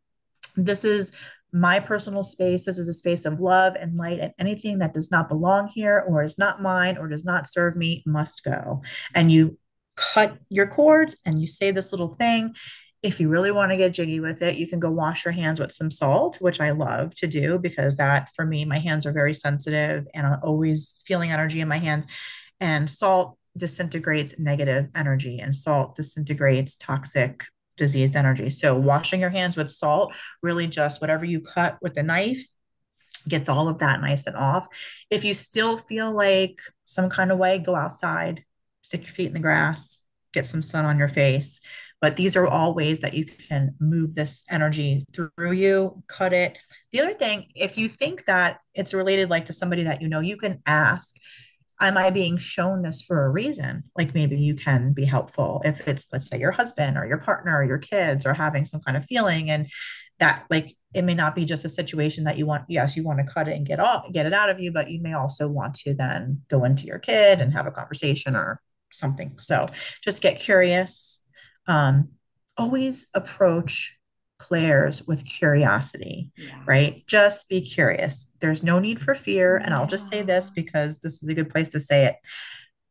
this 0.55 0.85
is 0.85 1.11
my 1.55 1.79
personal 1.79 2.21
space. 2.21 2.65
This 2.65 2.77
is 2.77 2.89
a 2.89 2.93
space 2.93 3.25
of 3.25 3.39
love 3.39 3.75
and 3.79 3.95
light, 3.95 4.19
and 4.19 4.33
anything 4.37 4.79
that 4.79 4.93
does 4.93 5.09
not 5.09 5.29
belong 5.29 5.69
here 5.69 6.03
or 6.05 6.21
is 6.21 6.37
not 6.37 6.61
mine 6.61 6.97
or 6.97 7.07
does 7.07 7.23
not 7.23 7.47
serve 7.47 7.77
me 7.77 8.03
must 8.05 8.43
go. 8.43 8.81
And 9.15 9.31
you 9.31 9.57
cut 9.95 10.37
your 10.49 10.67
cords 10.67 11.15
and 11.25 11.39
you 11.39 11.47
say 11.47 11.71
this 11.71 11.93
little 11.93 12.09
thing. 12.09 12.53
If 13.01 13.21
you 13.21 13.29
really 13.29 13.51
want 13.51 13.71
to 13.71 13.77
get 13.77 13.93
jiggy 13.93 14.19
with 14.19 14.41
it, 14.41 14.57
you 14.57 14.67
can 14.67 14.81
go 14.81 14.91
wash 14.91 15.23
your 15.23 15.31
hands 15.31 15.61
with 15.61 15.71
some 15.71 15.91
salt, 15.91 16.37
which 16.41 16.59
I 16.59 16.71
love 16.71 17.15
to 17.15 17.27
do 17.27 17.57
because 17.57 17.95
that 17.95 18.29
for 18.35 18.45
me, 18.45 18.65
my 18.65 18.79
hands 18.79 19.05
are 19.05 19.13
very 19.13 19.33
sensitive 19.33 20.07
and 20.13 20.27
I'm 20.27 20.39
always 20.43 20.99
feeling 21.05 21.31
energy 21.31 21.61
in 21.61 21.69
my 21.69 21.77
hands. 21.77 22.07
And 22.59 22.89
salt 22.89 23.37
disintegrates 23.57 24.37
negative 24.37 24.89
energy 24.93 25.39
and 25.39 25.55
salt 25.55 25.95
disintegrates 25.95 26.75
toxic 26.75 27.45
diseased 27.77 28.15
energy. 28.15 28.49
So 28.49 28.77
washing 28.77 29.21
your 29.21 29.29
hands 29.29 29.57
with 29.57 29.69
salt, 29.69 30.13
really 30.41 30.67
just 30.67 31.01
whatever 31.01 31.25
you 31.25 31.41
cut 31.41 31.77
with 31.81 31.93
the 31.93 32.03
knife 32.03 32.45
gets 33.27 33.49
all 33.49 33.67
of 33.67 33.79
that 33.79 34.01
nice 34.01 34.27
and 34.27 34.35
off. 34.35 34.67
If 35.09 35.23
you 35.23 35.33
still 35.33 35.77
feel 35.77 36.15
like 36.15 36.61
some 36.83 37.09
kind 37.09 37.31
of 37.31 37.37
way, 37.37 37.59
go 37.59 37.75
outside, 37.75 38.43
stick 38.81 39.01
your 39.01 39.11
feet 39.11 39.27
in 39.27 39.33
the 39.33 39.39
grass, 39.39 40.01
get 40.33 40.45
some 40.45 40.61
sun 40.61 40.85
on 40.85 40.97
your 40.97 41.07
face. 41.07 41.59
But 42.01 42.17
these 42.17 42.35
are 42.35 42.45
all 42.45 42.75
ways 42.75 42.99
that 42.99 43.15
you 43.15 43.25
can 43.25 43.73
move 43.79 44.13
this 44.13 44.45
energy 44.51 45.03
through 45.11 45.53
you, 45.53 46.03
cut 46.07 46.33
it. 46.33 46.59
The 46.91 47.01
other 47.01 47.13
thing, 47.13 47.47
if 47.55 47.77
you 47.77 47.87
think 47.87 48.25
that 48.25 48.59
it's 48.73 48.93
related 48.93 49.29
like 49.29 49.47
to 49.47 49.53
somebody 49.53 49.83
that 49.83 50.01
you 50.01 50.07
know, 50.07 50.19
you 50.19 50.37
can 50.37 50.61
ask 50.65 51.15
am 51.81 51.97
I 51.97 52.09
being 52.09 52.37
shown 52.37 52.81
this 52.81 53.01
for 53.01 53.25
a 53.25 53.29
reason? 53.29 53.83
Like 53.97 54.13
maybe 54.13 54.37
you 54.37 54.55
can 54.55 54.93
be 54.93 55.05
helpful 55.05 55.61
if 55.65 55.87
it's, 55.87 56.07
let's 56.13 56.27
say, 56.27 56.39
your 56.39 56.51
husband 56.51 56.97
or 56.97 57.05
your 57.05 57.17
partner 57.17 57.57
or 57.57 57.63
your 57.63 57.77
kids 57.77 58.25
or 58.25 58.33
having 58.33 58.65
some 58.65 58.81
kind 58.81 58.97
of 58.97 59.05
feeling 59.05 59.49
and 59.49 59.67
that 60.19 60.45
like 60.49 60.73
it 60.93 61.03
may 61.03 61.13
not 61.13 61.35
be 61.35 61.45
just 61.45 61.65
a 61.65 61.69
situation 61.69 62.23
that 62.23 62.37
you 62.37 62.45
want 62.45 62.63
yes 62.69 62.95
you 62.95 63.03
want 63.03 63.19
to 63.19 63.33
cut 63.33 63.47
it 63.47 63.55
and 63.55 63.65
get 63.65 63.79
off 63.79 64.09
get 64.11 64.25
it 64.25 64.33
out 64.33 64.49
of 64.49 64.59
you 64.59 64.71
but 64.71 64.89
you 64.89 65.01
may 65.01 65.13
also 65.13 65.47
want 65.47 65.73
to 65.73 65.93
then 65.93 66.41
go 66.49 66.63
into 66.63 66.85
your 66.85 66.99
kid 66.99 67.41
and 67.41 67.53
have 67.53 67.67
a 67.67 67.71
conversation 67.71 68.35
or 68.35 68.61
something 68.91 69.35
so 69.39 69.65
just 70.01 70.21
get 70.21 70.39
curious 70.39 71.21
um, 71.67 72.09
always 72.57 73.07
approach 73.13 73.94
clairs 74.37 75.05
with 75.07 75.25
curiosity, 75.25 76.31
yeah. 76.37 76.61
right? 76.65 77.03
Just 77.07 77.49
be 77.49 77.61
curious. 77.61 78.27
There's 78.41 78.63
no 78.63 78.79
need 78.79 79.01
for 79.01 79.15
fear. 79.15 79.57
And 79.57 79.73
I'll 79.73 79.87
just 79.87 80.09
say 80.09 80.21
this 80.21 80.49
because 80.49 80.99
this 80.99 81.23
is 81.23 81.29
a 81.29 81.33
good 81.33 81.49
place 81.49 81.69
to 81.69 81.79
say 81.79 82.05
it. 82.05 82.15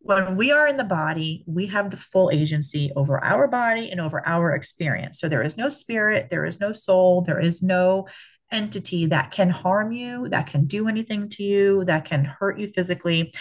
When 0.01 0.37
we 0.37 0.53
are 0.53 0.69
in 0.69 0.77
the 0.77 0.85
body, 0.85 1.45
we 1.47 1.67
have 1.67 1.91
the 1.91 1.97
full 1.97 2.31
agency 2.31 2.91
over 2.95 3.23
our 3.25 3.49
body 3.49 3.91
and 3.91 4.01
over 4.01 4.27
our 4.27 4.55
experience. 4.55 5.19
So 5.19 5.29
there 5.29 5.43
is 5.43 5.57
no 5.57 5.71
spirit, 5.71 6.29
there 6.29 6.45
is 6.45 6.61
no 6.61 6.73
soul, 6.73 7.23
there 7.23 7.41
is 7.41 7.63
no 7.63 8.07
entity 8.53 9.07
that 9.07 9.31
can 9.31 9.51
harm 9.51 9.93
you, 9.93 10.29
that 10.29 10.47
can 10.47 10.67
do 10.67 10.89
anything 10.89 11.29
to 11.31 11.43
you, 11.43 11.85
that 11.85 12.05
can 12.05 12.25
hurt 12.25 12.59
you 12.59 12.69
physically 12.69 13.33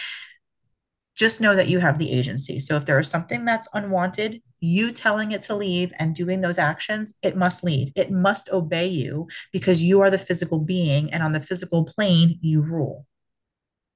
just 1.16 1.40
know 1.40 1.54
that 1.54 1.68
you 1.68 1.78
have 1.78 1.98
the 1.98 2.10
agency. 2.12 2.58
So 2.58 2.76
if 2.76 2.86
there 2.86 2.98
is 2.98 3.08
something 3.08 3.44
that's 3.44 3.68
unwanted, 3.72 4.42
you 4.64 4.92
telling 4.92 5.32
it 5.32 5.42
to 5.42 5.54
leave 5.54 5.92
and 5.98 6.14
doing 6.14 6.40
those 6.40 6.58
actions, 6.58 7.14
it 7.22 7.36
must 7.36 7.62
leave. 7.62 7.92
It 7.94 8.10
must 8.10 8.48
obey 8.50 8.86
you 8.86 9.28
because 9.52 9.84
you 9.84 10.00
are 10.00 10.10
the 10.10 10.18
physical 10.18 10.58
being. 10.58 11.12
And 11.12 11.22
on 11.22 11.32
the 11.32 11.40
physical 11.40 11.84
plane, 11.84 12.38
you 12.40 12.62
rule. 12.62 13.06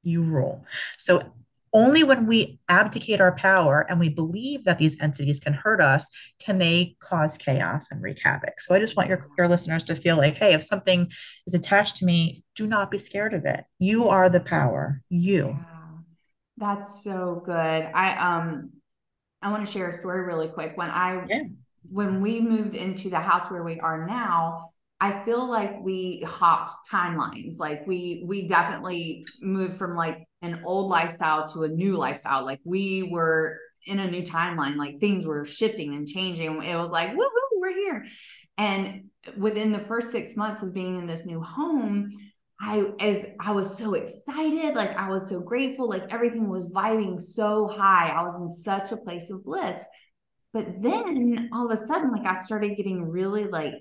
You 0.02 0.22
rule. 0.22 0.64
So 0.96 1.32
only 1.72 2.02
when 2.02 2.26
we 2.26 2.58
abdicate 2.68 3.20
our 3.20 3.34
power 3.34 3.86
and 3.88 4.00
we 4.00 4.08
believe 4.08 4.64
that 4.64 4.78
these 4.78 5.00
entities 5.00 5.38
can 5.38 5.52
hurt 5.52 5.80
us 5.80 6.10
can 6.38 6.58
they 6.58 6.96
cause 7.00 7.36
chaos 7.36 7.88
and 7.90 8.02
wreak 8.02 8.20
havoc. 8.22 8.60
So 8.60 8.74
I 8.74 8.78
just 8.78 8.96
want 8.96 9.08
your, 9.08 9.20
your 9.36 9.48
listeners 9.48 9.84
to 9.84 9.94
feel 9.94 10.16
like, 10.16 10.34
hey, 10.34 10.54
if 10.54 10.62
something 10.62 11.10
is 11.46 11.54
attached 11.54 11.96
to 11.98 12.06
me, 12.06 12.42
do 12.54 12.66
not 12.66 12.90
be 12.90 12.98
scared 12.98 13.34
of 13.34 13.44
it. 13.44 13.64
You 13.78 14.08
are 14.08 14.30
the 14.30 14.40
power. 14.40 15.02
You. 15.08 15.58
That's 16.56 17.04
so 17.04 17.42
good. 17.44 17.52
I 17.52 18.16
um 18.16 18.70
I 19.42 19.50
want 19.50 19.64
to 19.66 19.72
share 19.72 19.88
a 19.88 19.92
story 19.92 20.22
really 20.22 20.48
quick. 20.48 20.72
When 20.76 20.90
I 20.90 21.24
yeah. 21.28 21.42
when 21.90 22.20
we 22.20 22.40
moved 22.40 22.74
into 22.74 23.10
the 23.10 23.20
house 23.20 23.50
where 23.50 23.62
we 23.62 23.78
are 23.80 24.06
now, 24.06 24.70
I 25.00 25.20
feel 25.24 25.48
like 25.48 25.80
we 25.80 26.24
hopped 26.26 26.72
timelines. 26.90 27.58
Like 27.58 27.86
we 27.86 28.24
we 28.26 28.48
definitely 28.48 29.24
moved 29.40 29.76
from 29.76 29.94
like 29.94 30.24
an 30.42 30.62
old 30.64 30.90
lifestyle 30.90 31.48
to 31.50 31.64
a 31.64 31.68
new 31.68 31.96
lifestyle. 31.96 32.44
Like 32.44 32.60
we 32.64 33.04
were 33.04 33.58
in 33.86 34.00
a 34.00 34.10
new 34.10 34.22
timeline. 34.22 34.76
Like 34.76 35.00
things 35.00 35.24
were 35.24 35.44
shifting 35.44 35.94
and 35.94 36.06
changing. 36.06 36.62
It 36.62 36.76
was 36.76 36.90
like, 36.90 37.10
woohoo, 37.10 37.58
we're 37.58 37.74
here. 37.74 38.04
And 38.56 39.10
within 39.36 39.72
the 39.72 39.78
first 39.78 40.10
six 40.10 40.36
months 40.36 40.62
of 40.62 40.74
being 40.74 40.96
in 40.96 41.06
this 41.06 41.26
new 41.26 41.40
home, 41.40 42.10
I 42.60 42.90
as 43.00 43.24
I 43.38 43.52
was 43.52 43.78
so 43.78 43.94
excited, 43.94 44.74
like 44.74 44.96
I 44.96 45.08
was 45.08 45.28
so 45.28 45.40
grateful, 45.40 45.88
like 45.88 46.04
everything 46.10 46.48
was 46.48 46.72
vibing 46.72 47.20
so 47.20 47.68
high. 47.68 48.08
I 48.08 48.22
was 48.22 48.36
in 48.40 48.48
such 48.48 48.92
a 48.92 48.96
place 48.96 49.30
of 49.30 49.44
bliss. 49.44 49.84
But 50.52 50.82
then 50.82 51.50
all 51.52 51.70
of 51.70 51.78
a 51.78 51.86
sudden, 51.86 52.10
like 52.10 52.26
I 52.26 52.34
started 52.40 52.76
getting 52.76 53.04
really 53.04 53.44
like 53.44 53.74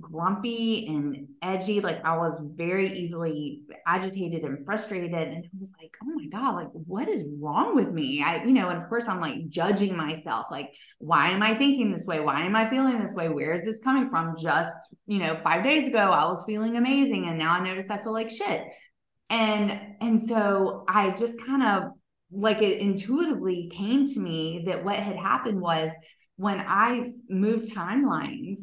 grumpy 0.00 0.86
and 0.86 1.26
edgy. 1.42 1.80
Like 1.80 2.04
I 2.04 2.16
was 2.16 2.46
very 2.54 2.98
easily 2.98 3.62
agitated 3.86 4.42
and 4.42 4.64
frustrated. 4.64 5.12
And 5.12 5.44
I 5.44 5.48
was 5.58 5.72
like, 5.80 5.96
oh 6.02 6.12
my 6.14 6.26
God, 6.26 6.54
like 6.56 6.68
what 6.72 7.08
is 7.08 7.24
wrong 7.40 7.74
with 7.74 7.90
me? 7.90 8.22
I, 8.22 8.44
you 8.44 8.52
know, 8.52 8.68
and 8.68 8.80
of 8.80 8.88
course 8.88 9.08
I'm 9.08 9.20
like 9.20 9.48
judging 9.48 9.96
myself. 9.96 10.46
Like, 10.50 10.74
why 10.98 11.30
am 11.30 11.42
I 11.42 11.56
thinking 11.56 11.90
this 11.90 12.06
way? 12.06 12.20
Why 12.20 12.42
am 12.42 12.54
I 12.54 12.68
feeling 12.68 13.00
this 13.00 13.14
way? 13.14 13.28
Where 13.28 13.52
is 13.52 13.64
this 13.64 13.82
coming 13.82 14.08
from? 14.08 14.36
Just, 14.36 14.76
you 15.06 15.18
know, 15.18 15.36
five 15.42 15.64
days 15.64 15.88
ago 15.88 15.98
I 15.98 16.26
was 16.26 16.44
feeling 16.46 16.76
amazing. 16.76 17.26
And 17.26 17.38
now 17.38 17.54
I 17.54 17.64
notice 17.64 17.90
I 17.90 17.98
feel 17.98 18.12
like 18.12 18.30
shit. 18.30 18.64
And 19.30 19.96
and 20.00 20.20
so 20.20 20.84
I 20.88 21.10
just 21.10 21.44
kind 21.44 21.62
of 21.62 21.92
like 22.32 22.62
it 22.62 22.80
intuitively 22.80 23.68
came 23.72 24.04
to 24.04 24.20
me 24.20 24.64
that 24.66 24.84
what 24.84 24.96
had 24.96 25.16
happened 25.16 25.60
was 25.60 25.90
when 26.36 26.60
I 26.60 27.04
moved 27.28 27.74
timelines, 27.74 28.60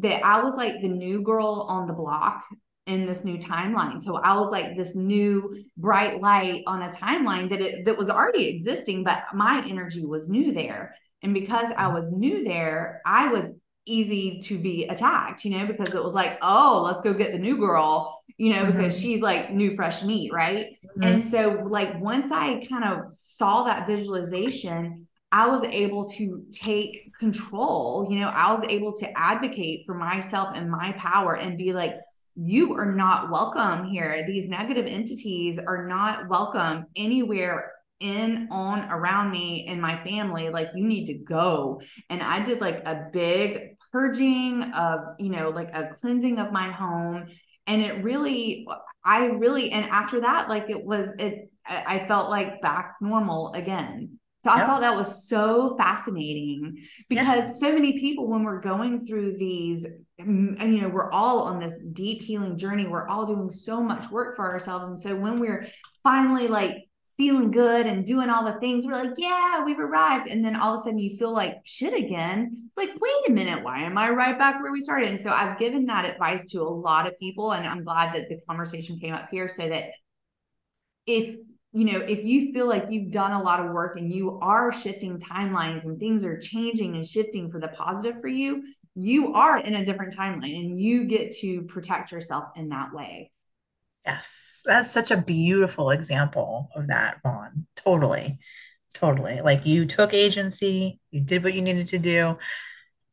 that 0.00 0.24
I 0.24 0.42
was 0.42 0.56
like 0.56 0.80
the 0.80 0.88
new 0.88 1.22
girl 1.22 1.66
on 1.68 1.86
the 1.86 1.92
block 1.92 2.44
in 2.86 3.04
this 3.04 3.24
new 3.24 3.36
timeline. 3.36 4.02
So 4.02 4.16
I 4.16 4.38
was 4.38 4.50
like 4.50 4.76
this 4.76 4.94
new 4.94 5.52
bright 5.76 6.20
light 6.20 6.62
on 6.66 6.82
a 6.82 6.88
timeline 6.88 7.48
that 7.50 7.60
it 7.60 7.84
that 7.84 7.98
was 7.98 8.10
already 8.10 8.46
existing, 8.48 9.04
but 9.04 9.24
my 9.34 9.64
energy 9.68 10.04
was 10.04 10.28
new 10.28 10.52
there. 10.52 10.94
And 11.22 11.34
because 11.34 11.72
I 11.76 11.88
was 11.88 12.12
new 12.12 12.44
there, 12.44 13.00
I 13.04 13.28
was 13.28 13.52
easy 13.86 14.40
to 14.40 14.58
be 14.58 14.84
attacked, 14.84 15.44
you 15.44 15.52
know, 15.52 15.66
because 15.66 15.94
it 15.94 16.02
was 16.02 16.14
like, 16.14 16.38
oh, 16.42 16.82
let's 16.84 17.00
go 17.00 17.14
get 17.14 17.32
the 17.32 17.38
new 17.38 17.56
girl, 17.56 18.20
you 18.36 18.52
know, 18.52 18.66
because 18.66 18.94
mm-hmm. 18.94 19.02
she's 19.02 19.20
like 19.20 19.52
new 19.52 19.70
fresh 19.70 20.02
meat, 20.02 20.32
right? 20.32 20.76
Mm-hmm. 20.84 21.02
And 21.02 21.24
so, 21.24 21.62
like, 21.66 21.98
once 22.00 22.30
I 22.30 22.64
kind 22.66 22.84
of 22.84 23.14
saw 23.14 23.62
that 23.64 23.86
visualization, 23.86 25.05
I 25.32 25.48
was 25.48 25.64
able 25.64 26.08
to 26.10 26.44
take 26.52 27.12
control, 27.18 28.06
you 28.08 28.20
know, 28.20 28.28
I 28.28 28.54
was 28.54 28.64
able 28.68 28.92
to 28.94 29.18
advocate 29.18 29.84
for 29.84 29.94
myself 29.94 30.50
and 30.54 30.70
my 30.70 30.92
power 30.92 31.36
and 31.36 31.58
be 31.58 31.72
like, 31.72 31.94
you 32.36 32.74
are 32.76 32.92
not 32.92 33.30
welcome 33.30 33.88
here. 33.88 34.24
These 34.26 34.48
negative 34.48 34.86
entities 34.86 35.58
are 35.58 35.86
not 35.86 36.28
welcome 36.28 36.86
anywhere 36.94 37.72
in, 37.98 38.48
on, 38.50 38.90
around 38.90 39.30
me 39.30 39.66
and 39.66 39.80
my 39.80 40.02
family. 40.04 40.50
Like, 40.50 40.68
you 40.74 40.86
need 40.86 41.06
to 41.06 41.14
go. 41.14 41.80
And 42.10 42.22
I 42.22 42.44
did 42.44 42.60
like 42.60 42.82
a 42.86 43.06
big 43.12 43.76
purging 43.90 44.62
of, 44.74 45.00
you 45.18 45.30
know, 45.30 45.48
like 45.48 45.74
a 45.74 45.88
cleansing 45.88 46.38
of 46.38 46.52
my 46.52 46.70
home. 46.70 47.26
And 47.66 47.82
it 47.82 48.04
really, 48.04 48.66
I 49.04 49.26
really, 49.26 49.72
and 49.72 49.86
after 49.86 50.20
that, 50.20 50.48
like 50.48 50.68
it 50.68 50.84
was, 50.84 51.10
it, 51.18 51.50
I 51.66 52.04
felt 52.06 52.30
like 52.30 52.60
back 52.60 52.96
normal 53.00 53.52
again. 53.54 54.18
So 54.46 54.52
I 54.52 54.64
thought 54.64 54.82
that 54.82 54.94
was 54.94 55.28
so 55.28 55.76
fascinating 55.76 56.80
because 57.08 57.58
so 57.58 57.72
many 57.72 57.98
people, 57.98 58.28
when 58.28 58.44
we're 58.44 58.60
going 58.60 59.04
through 59.04 59.38
these, 59.38 59.84
mm, 60.20 60.72
you 60.72 60.82
know, 60.82 60.88
we're 60.88 61.10
all 61.10 61.40
on 61.40 61.58
this 61.58 61.76
deep 61.92 62.22
healing 62.22 62.56
journey. 62.56 62.86
We're 62.86 63.08
all 63.08 63.26
doing 63.26 63.50
so 63.50 63.82
much 63.82 64.08
work 64.08 64.36
for 64.36 64.48
ourselves. 64.48 64.86
And 64.86 65.00
so 65.00 65.16
when 65.16 65.40
we're 65.40 65.66
finally 66.04 66.46
like 66.46 66.76
feeling 67.16 67.50
good 67.50 67.86
and 67.86 68.06
doing 68.06 68.30
all 68.30 68.44
the 68.44 68.60
things, 68.60 68.86
we're 68.86 68.92
like, 68.92 69.14
yeah, 69.16 69.64
we've 69.64 69.80
arrived. 69.80 70.28
And 70.28 70.44
then 70.44 70.54
all 70.54 70.74
of 70.74 70.78
a 70.78 70.82
sudden 70.84 71.00
you 71.00 71.16
feel 71.16 71.32
like 71.32 71.56
shit 71.64 71.98
again. 71.98 72.68
It's 72.68 72.76
like, 72.76 72.96
wait 73.00 73.28
a 73.28 73.32
minute, 73.32 73.64
why 73.64 73.80
am 73.80 73.98
I 73.98 74.10
right 74.10 74.38
back 74.38 74.62
where 74.62 74.70
we 74.70 74.80
started? 74.80 75.08
And 75.08 75.20
so 75.20 75.32
I've 75.32 75.58
given 75.58 75.86
that 75.86 76.04
advice 76.04 76.46
to 76.52 76.60
a 76.60 76.70
lot 76.70 77.08
of 77.08 77.18
people. 77.18 77.50
And 77.50 77.66
I'm 77.66 77.82
glad 77.82 78.14
that 78.14 78.28
the 78.28 78.38
conversation 78.48 79.00
came 79.00 79.12
up 79.12 79.28
here 79.28 79.48
so 79.48 79.68
that 79.68 79.90
if 81.04 81.36
you 81.76 81.84
know, 81.84 81.98
if 81.98 82.24
you 82.24 82.54
feel 82.54 82.66
like 82.66 82.86
you've 82.88 83.10
done 83.10 83.32
a 83.32 83.42
lot 83.42 83.60
of 83.60 83.70
work 83.70 83.98
and 83.98 84.10
you 84.10 84.38
are 84.40 84.72
shifting 84.72 85.18
timelines 85.20 85.84
and 85.84 86.00
things 86.00 86.24
are 86.24 86.38
changing 86.38 86.94
and 86.94 87.06
shifting 87.06 87.50
for 87.50 87.60
the 87.60 87.68
positive 87.68 88.18
for 88.22 88.28
you, 88.28 88.62
you 88.94 89.34
are 89.34 89.58
in 89.58 89.74
a 89.74 89.84
different 89.84 90.16
timeline 90.16 90.58
and 90.58 90.80
you 90.80 91.04
get 91.04 91.36
to 91.36 91.60
protect 91.64 92.12
yourself 92.12 92.44
in 92.56 92.70
that 92.70 92.94
way. 92.94 93.30
Yes, 94.06 94.62
that's 94.64 94.90
such 94.90 95.10
a 95.10 95.18
beautiful 95.18 95.90
example 95.90 96.70
of 96.74 96.86
that, 96.86 97.20
Vaughn. 97.22 97.66
Totally. 97.76 98.38
Totally. 98.94 99.42
Like 99.42 99.66
you 99.66 99.84
took 99.84 100.14
agency, 100.14 100.98
you 101.10 101.20
did 101.20 101.44
what 101.44 101.52
you 101.52 101.60
needed 101.60 101.88
to 101.88 101.98
do. 101.98 102.38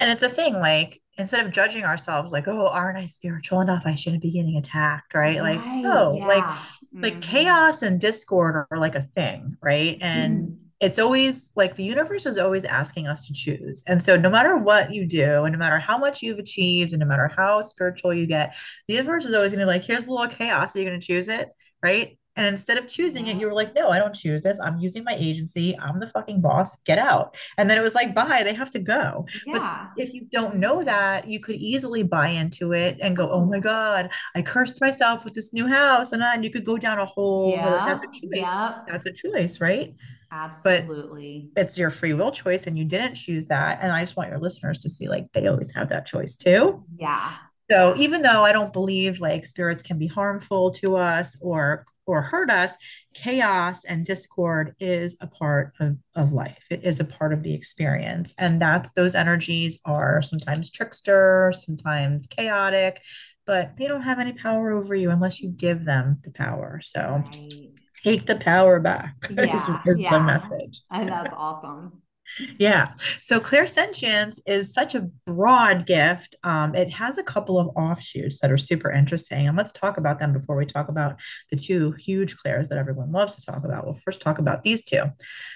And 0.04 0.12
it's 0.12 0.22
a 0.22 0.28
thing 0.30 0.56
like 0.56 1.01
instead 1.18 1.45
of 1.45 1.51
judging 1.51 1.86
ourselves 1.86 2.32
like 2.32 2.47
oh 2.47 2.68
aren't 2.68 2.97
i 2.97 3.06
spiritual 3.06 3.62
enough 3.62 3.84
i 3.86 3.95
shouldn't 3.95 4.22
be 4.22 4.32
getting 4.32 4.58
attacked 4.58 5.14
right, 5.14 5.39
right. 5.39 5.58
like 5.58 5.66
no 5.76 6.14
yeah. 6.14 6.26
like 6.26 6.43
mm-hmm. 6.43 7.04
like 7.04 7.22
chaos 7.22 7.82
and 7.82 7.99
discord 7.99 8.56
are, 8.56 8.68
are, 8.72 8.80
like 8.80 8.95
a 8.95 9.01
thing 9.01 9.56
right 9.62 9.97
and 10.01 10.49
mm. 10.49 10.58
it's 10.80 10.99
always 10.99 11.51
like 11.56 11.76
the 11.76 11.84
universe 11.84 12.26
is 12.26 12.38
always 12.38 12.66
asking 12.66 13.08
us 13.08 13.28
to 13.28 13.34
choose 13.34 13.84
and 13.88 14.04
so 14.04 14.18
no 14.18 14.30
matter 14.30 14.58
what 14.58 14.91
you 14.93 15.06
do 15.06 15.43
and 15.43 15.54
no 15.54 15.60
matter 15.60 15.78
how 15.78 15.97
much 15.97 16.22
you've 16.22 16.39
achieved 16.39 16.91
and 16.91 16.99
no 16.99 17.06
matter 17.06 17.32
how 17.36 17.62
spiritual 17.62 18.14
you 18.14 18.26
get 18.26 18.56
the 18.88 18.95
universe 18.95 19.26
is 19.26 19.34
always 19.34 19.54
going 19.54 19.60
to 19.60 19.66
be 19.66 19.72
like 19.72 19.86
here's 19.86 20.08
a 20.08 20.12
little 20.12 20.28
chaos 20.28 20.76
are 20.76 20.80
you 20.80 20.86
going 20.86 20.99
to 20.99 21.06
choose 21.06 21.30
it 21.30 21.49
right 21.82 22.18
and 22.36 22.48
instead 22.48 22.78
of 22.78 22.88
choosing 22.88 23.28
it, 23.28 23.38
you 23.38 23.48
were 23.48 23.54
like, 23.54 23.76
no, 23.76 23.90
I 23.90 24.00
don't 24.00 24.16
choose 24.16 24.42
this. 24.42 24.60
I'm 24.60 24.80
using 24.80 25.04
my 25.04 25.16
agency. 25.18 25.78
I'm 25.80 26.00
the 26.00 26.08
fucking 26.08 26.42
boss. 26.42 26.78
Get 26.82 26.98
out. 26.98 27.36
And 27.58 27.70
then 27.70 27.78
it 27.78 27.82
was 27.82 27.96
like, 27.96 28.16
bye, 28.16 28.42
they 28.44 28.54
have 28.54 28.72
to 28.72 28.80
go. 28.80 29.26
Yeah. 29.46 29.60
But 29.96 30.04
if 30.04 30.14
you 30.14 30.26
don't 30.32 30.56
know 30.56 30.84
that, 30.84 31.28
you 31.28 31.40
could 31.40 31.56
easily 31.56 32.04
buy 32.04 32.30
into 32.30 32.74
it 32.74 32.98
and 33.02 33.16
go, 33.16 33.30
oh 33.30 33.46
my 33.46 33.60
God, 33.60 34.10
I 34.36 34.42
cursed 34.42 34.82
myself 34.82 35.24
with 35.24 35.34
this 35.34 35.54
new 35.54 35.68
house. 35.68 36.12
And 36.12 36.22
then 36.22 36.44
you 36.44 36.50
could 36.50 36.66
go 36.66 36.78
down 36.78 37.00
a 37.00 37.06
whole, 37.06 37.52
yeah. 37.52 37.86
that's 37.86 38.04
a 38.04 38.08
choice. 38.08 38.42
Yeah. 38.42 38.80
That's 38.88 39.06
a 39.06 39.14
choice, 39.14 39.62
right? 39.62 39.94
Absolutely. 40.32 41.50
But 41.54 41.66
it's 41.66 41.78
your 41.78 41.92
free 41.92 42.14
will 42.14 42.32
choice 42.32 42.66
and 42.66 42.76
you 42.76 42.86
didn't 42.86 43.14
choose 43.14 43.48
that. 43.48 43.80
And 43.82 43.92
I 43.92 44.02
just 44.02 44.18
want 44.18 44.32
your 44.32 44.40
listeners 44.40 44.80
to 44.80 44.90
see 44.90 45.08
like 45.08 45.32
they 45.34 45.46
always 45.46 45.74
have 45.74 45.90
that 45.90 46.08
choice 46.08 46.36
too. 46.36 46.84
Yeah. 46.98 47.32
So 47.72 47.95
even 47.97 48.22
though 48.22 48.43
I 48.43 48.51
don't 48.51 48.74
believe 48.74 49.20
like 49.20 49.45
spirits 49.45 49.82
can 49.82 49.97
be 49.97 50.07
harmful 50.07 50.72
to 50.72 50.97
us 50.97 51.38
or 51.41 51.86
or 52.05 52.22
hurt 52.22 52.49
us, 52.49 52.76
chaos 53.14 53.86
and 53.86 54.05
discord 54.05 54.76
is 54.80 55.16
a 55.22 55.28
part 55.28 55.74
of 55.80 55.99
of 56.16 56.34
life. 56.34 56.66
It 56.70 56.84
is 56.84 56.99
a 56.99 57.05
part 57.05 57.32
of 57.32 57.43
the 57.43 57.53
experience, 57.53 58.34
and 58.38 58.59
that's 58.59 58.91
those 58.91 59.16
energies 59.16 59.80
are 59.86 60.22
sometimes 60.22 60.70
trickster, 60.70 61.53
sometimes 61.55 62.28
chaotic, 62.28 63.01
but 63.45 63.78
they 63.78 63.88
don't 63.88 64.01
have 64.01 64.20
any 64.20 64.34
power 64.34 64.72
over 64.72 64.93
you 64.93 65.09
unless 65.09 65.41
you 65.41 65.49
give 65.49 65.86
them 65.86 66.18
the 66.24 66.32
power. 66.32 66.80
So. 66.84 67.22
Right. 67.24 67.70
Take 68.03 68.26
the 68.26 68.36
power 68.36 68.82
back 68.82 69.16
yeah, 69.30 69.55
is, 69.55 69.70
is 69.86 70.01
yeah. 70.01 70.09
the 70.09 70.20
message. 70.20 70.82
And 70.91 71.07
that's 71.07 71.34
awesome. 71.34 72.03
Yeah. 72.58 72.94
So 73.20 73.40
clairsentience 73.40 74.40
is 74.46 74.74
such 74.74 74.96
a 74.96 75.10
broad 75.26 75.86
gift. 75.86 76.36
Um, 76.44 76.74
it 76.74 76.90
has 76.92 77.18
a 77.18 77.24
couple 77.24 77.60
of 77.60 77.68
offshoots 77.76 78.40
that 78.40 78.52
are 78.52 78.58
super 78.58 78.92
interesting. 78.92 79.48
And 79.48 79.58
let's 79.58 79.72
talk 79.72 79.98
about 79.98 80.20
them 80.20 80.34
before 80.34 80.56
we 80.56 80.66
talk 80.66 80.90
about 80.90 81.20
the 81.52 81.58
two 81.58 81.92
huge 81.92 82.36
clairs 82.38 82.70
that 82.70 82.78
everyone 82.78 83.12
loves 83.12 83.36
to 83.36 83.46
talk 83.46 83.64
about. 83.64 83.86
We'll 83.86 83.94
first 83.94 84.22
talk 84.22 84.40
about 84.40 84.64
these 84.64 84.84
two. 84.84 85.04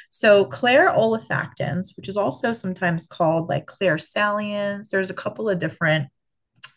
So 0.10 0.46
clair 0.46 0.92
olfactans, 0.92 1.96
which 1.98 2.10
is 2.10 2.18
also 2.18 2.54
sometimes 2.54 3.08
called 3.08 3.50
like 3.50 3.66
clairsalience. 3.66 4.90
There's 4.90 5.10
a 5.10 5.16
couple 5.16 5.50
of 5.50 5.60
different 5.60 6.08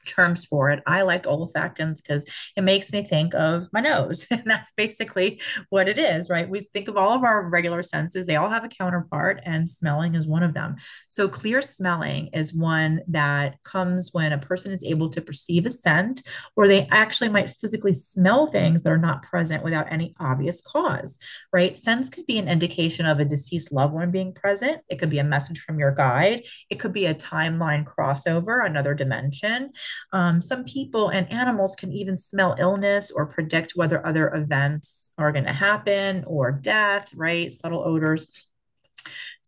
terms 0.06 0.44
for 0.44 0.70
it. 0.70 0.82
I 0.86 1.02
like 1.02 1.24
olfactants 1.24 2.02
because 2.02 2.52
it 2.56 2.62
makes 2.62 2.92
me 2.92 3.02
think 3.02 3.34
of 3.34 3.68
my 3.72 3.80
nose. 3.80 4.26
And 4.40 4.50
that's 4.50 4.72
basically 4.72 5.40
what 5.68 5.86
it 5.86 5.98
is, 5.98 6.30
right? 6.30 6.48
We 6.48 6.60
think 6.60 6.88
of 6.88 6.96
all 6.96 7.14
of 7.14 7.24
our 7.24 7.46
regular 7.46 7.82
senses, 7.82 8.24
they 8.24 8.36
all 8.36 8.48
have 8.48 8.64
a 8.64 8.68
counterpart, 8.68 9.40
and 9.44 9.68
smelling 9.68 10.14
is 10.14 10.26
one 10.26 10.42
of 10.42 10.54
them. 10.54 10.76
So, 11.08 11.28
clear 11.28 11.60
smelling 11.60 12.28
is 12.32 12.54
one 12.54 13.02
that 13.08 13.62
comes 13.62 14.10
when 14.12 14.32
a 14.32 14.38
person 14.38 14.72
is 14.72 14.82
able 14.84 15.10
to 15.10 15.20
perceive 15.20 15.66
a 15.66 15.70
scent, 15.70 16.22
or 16.56 16.68
they 16.68 16.86
actually 16.90 17.28
might 17.28 17.50
physically 17.50 17.92
smell 17.92 18.46
things 18.46 18.82
that 18.82 18.92
are 18.92 18.98
not 18.98 19.22
present 19.22 19.62
without 19.62 19.92
any 19.92 20.14
obvious 20.18 20.60
cause, 20.60 21.18
right? 21.52 21.76
Scents 21.76 22.08
could 22.08 22.26
be 22.26 22.38
an 22.38 22.48
indication 22.48 23.06
of 23.06 23.20
a 23.20 23.24
deceased 23.24 23.72
loved 23.72 23.92
one 23.92 24.10
being 24.10 24.32
present. 24.32 24.80
It 24.88 24.98
could 24.98 25.10
be 25.10 25.18
a 25.18 25.24
message 25.24 25.60
from 25.60 25.78
your 25.78 25.92
guide. 25.92 26.44
It 26.70 26.80
could 26.80 26.92
be 26.92 27.06
a 27.06 27.14
timeline 27.14 27.84
crossover, 27.84 28.64
another 28.64 28.94
dimension. 28.94 29.72
Um, 30.12 30.40
some 30.40 30.64
people 30.64 31.08
and 31.08 31.30
animals 31.32 31.74
can 31.74 31.92
even 31.92 32.18
smell 32.18 32.56
illness 32.58 33.10
or 33.10 33.26
predict 33.26 33.72
whether 33.74 34.04
other 34.04 34.32
events 34.34 35.10
are 35.18 35.32
going 35.32 35.44
to 35.44 35.52
happen 35.52 36.24
or 36.26 36.52
death, 36.52 37.12
right? 37.14 37.52
Subtle 37.52 37.82
odors. 37.84 38.50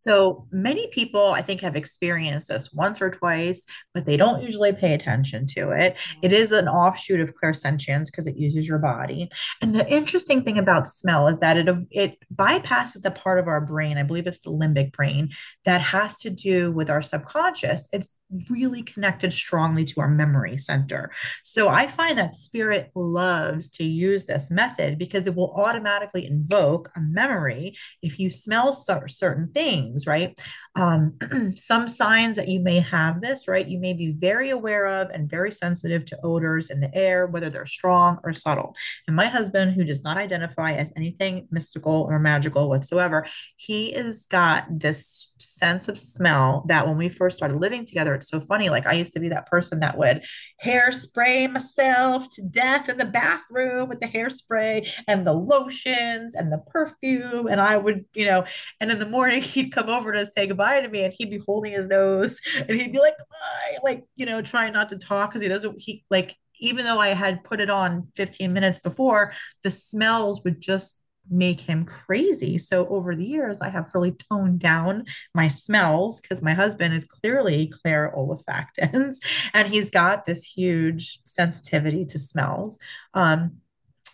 So 0.02 0.48
many 0.50 0.88
people, 0.88 1.28
I 1.28 1.42
think, 1.42 1.60
have 1.60 1.76
experienced 1.76 2.48
this 2.48 2.72
once 2.72 3.00
or 3.00 3.08
twice, 3.08 3.64
but 3.94 4.04
they 4.04 4.16
don't 4.16 4.42
usually 4.42 4.72
pay 4.72 4.94
attention 4.94 5.46
to 5.50 5.70
it. 5.70 5.96
It 6.22 6.32
is 6.32 6.50
an 6.50 6.66
offshoot 6.66 7.20
of 7.20 7.32
clairsentience 7.40 8.06
because 8.06 8.26
it 8.26 8.36
uses 8.36 8.66
your 8.66 8.78
body. 8.78 9.28
And 9.60 9.76
the 9.76 9.88
interesting 9.88 10.42
thing 10.42 10.58
about 10.58 10.88
smell 10.88 11.28
is 11.28 11.38
that 11.38 11.56
it 11.56 11.68
it 11.92 12.18
bypasses 12.34 13.02
the 13.02 13.12
part 13.12 13.38
of 13.38 13.46
our 13.46 13.60
brain. 13.60 13.96
I 13.96 14.02
believe 14.02 14.26
it's 14.26 14.40
the 14.40 14.50
limbic 14.50 14.90
brain 14.90 15.30
that 15.64 15.80
has 15.80 16.16
to 16.16 16.30
do 16.30 16.72
with 16.72 16.90
our 16.90 17.02
subconscious. 17.02 17.88
It's 17.92 18.16
really 18.48 18.82
connected 18.82 19.32
strongly 19.32 19.84
to 19.84 20.00
our 20.00 20.08
memory 20.08 20.58
center. 20.58 21.10
So 21.42 21.68
I 21.68 21.86
find 21.86 22.18
that 22.18 22.36
spirit 22.36 22.90
loves 22.94 23.68
to 23.70 23.84
use 23.84 24.24
this 24.24 24.50
method 24.50 24.98
because 24.98 25.26
it 25.26 25.34
will 25.34 25.52
automatically 25.54 26.26
invoke 26.26 26.90
a 26.96 27.00
memory 27.00 27.74
if 28.02 28.18
you 28.18 28.30
smell 28.30 28.72
certain 28.72 29.50
things, 29.52 30.06
right? 30.06 30.38
Um, 30.74 31.18
some 31.54 31.88
signs 31.88 32.36
that 32.36 32.48
you 32.48 32.60
may 32.60 32.80
have 32.80 33.20
this, 33.20 33.48
right? 33.48 33.66
You 33.66 33.78
may 33.78 33.92
be 33.92 34.12
very 34.12 34.50
aware 34.50 34.86
of 34.86 35.10
and 35.10 35.30
very 35.30 35.52
sensitive 35.52 36.04
to 36.06 36.18
odors 36.22 36.70
in 36.70 36.80
the 36.80 36.94
air, 36.94 37.26
whether 37.26 37.50
they're 37.50 37.66
strong 37.66 38.18
or 38.24 38.32
subtle. 38.32 38.74
And 39.06 39.16
my 39.16 39.26
husband, 39.26 39.74
who 39.74 39.84
does 39.84 40.04
not 40.04 40.16
identify 40.16 40.72
as 40.72 40.92
anything 40.96 41.48
mystical 41.50 42.06
or 42.08 42.18
magical 42.18 42.68
whatsoever, 42.68 43.26
he 43.56 43.92
has 43.92 44.26
got 44.26 44.66
this 44.70 45.34
sense 45.38 45.88
of 45.88 45.98
smell 45.98 46.64
that 46.68 46.86
when 46.86 46.96
we 46.96 47.08
first 47.08 47.36
started 47.36 47.60
living 47.60 47.84
together, 47.84 48.14
it's 48.22 48.30
so 48.30 48.40
funny. 48.40 48.70
Like 48.70 48.86
I 48.86 48.92
used 48.92 49.12
to 49.14 49.20
be 49.20 49.28
that 49.28 49.46
person 49.46 49.80
that 49.80 49.98
would 49.98 50.24
hairspray 50.64 51.50
myself 51.50 52.28
to 52.30 52.42
death 52.42 52.88
in 52.88 52.98
the 52.98 53.04
bathroom 53.04 53.88
with 53.88 54.00
the 54.00 54.06
hairspray 54.06 54.88
and 55.06 55.26
the 55.26 55.32
lotions 55.32 56.34
and 56.34 56.52
the 56.52 56.58
perfume. 56.58 57.46
And 57.46 57.60
I 57.60 57.76
would, 57.76 58.04
you 58.14 58.26
know, 58.26 58.44
and 58.80 58.90
in 58.90 58.98
the 58.98 59.08
morning 59.08 59.42
he'd 59.42 59.72
come 59.72 59.88
over 59.88 60.12
to 60.12 60.24
say 60.24 60.46
goodbye 60.46 60.80
to 60.80 60.88
me 60.88 61.04
and 61.04 61.12
he'd 61.16 61.30
be 61.30 61.40
holding 61.44 61.72
his 61.72 61.88
nose 61.88 62.40
and 62.56 62.80
he'd 62.80 62.92
be 62.92 63.00
like, 63.00 63.18
goodbye, 63.18 63.78
like, 63.82 64.04
you 64.16 64.24
know, 64.24 64.40
trying 64.40 64.72
not 64.72 64.88
to 64.90 64.98
talk 64.98 65.30
because 65.30 65.42
he 65.42 65.48
doesn't, 65.48 65.74
he 65.78 66.04
like, 66.10 66.36
even 66.60 66.84
though 66.84 67.00
I 67.00 67.08
had 67.08 67.42
put 67.42 67.60
it 67.60 67.70
on 67.70 68.08
15 68.14 68.52
minutes 68.52 68.78
before, 68.78 69.32
the 69.64 69.70
smells 69.70 70.44
would 70.44 70.60
just 70.60 71.01
make 71.30 71.60
him 71.60 71.84
crazy. 71.84 72.58
So 72.58 72.86
over 72.88 73.14
the 73.14 73.24
years, 73.24 73.60
I 73.60 73.68
have 73.68 73.90
really 73.94 74.12
toned 74.12 74.58
down 74.58 75.04
my 75.34 75.48
smells 75.48 76.20
because 76.20 76.42
my 76.42 76.52
husband 76.52 76.94
is 76.94 77.04
clearly 77.04 77.68
Claire 77.68 78.12
olfactans 78.16 79.16
and 79.54 79.68
he's 79.68 79.90
got 79.90 80.24
this 80.24 80.52
huge 80.52 81.20
sensitivity 81.24 82.04
to 82.06 82.18
smells. 82.18 82.78
Um, 83.14 83.61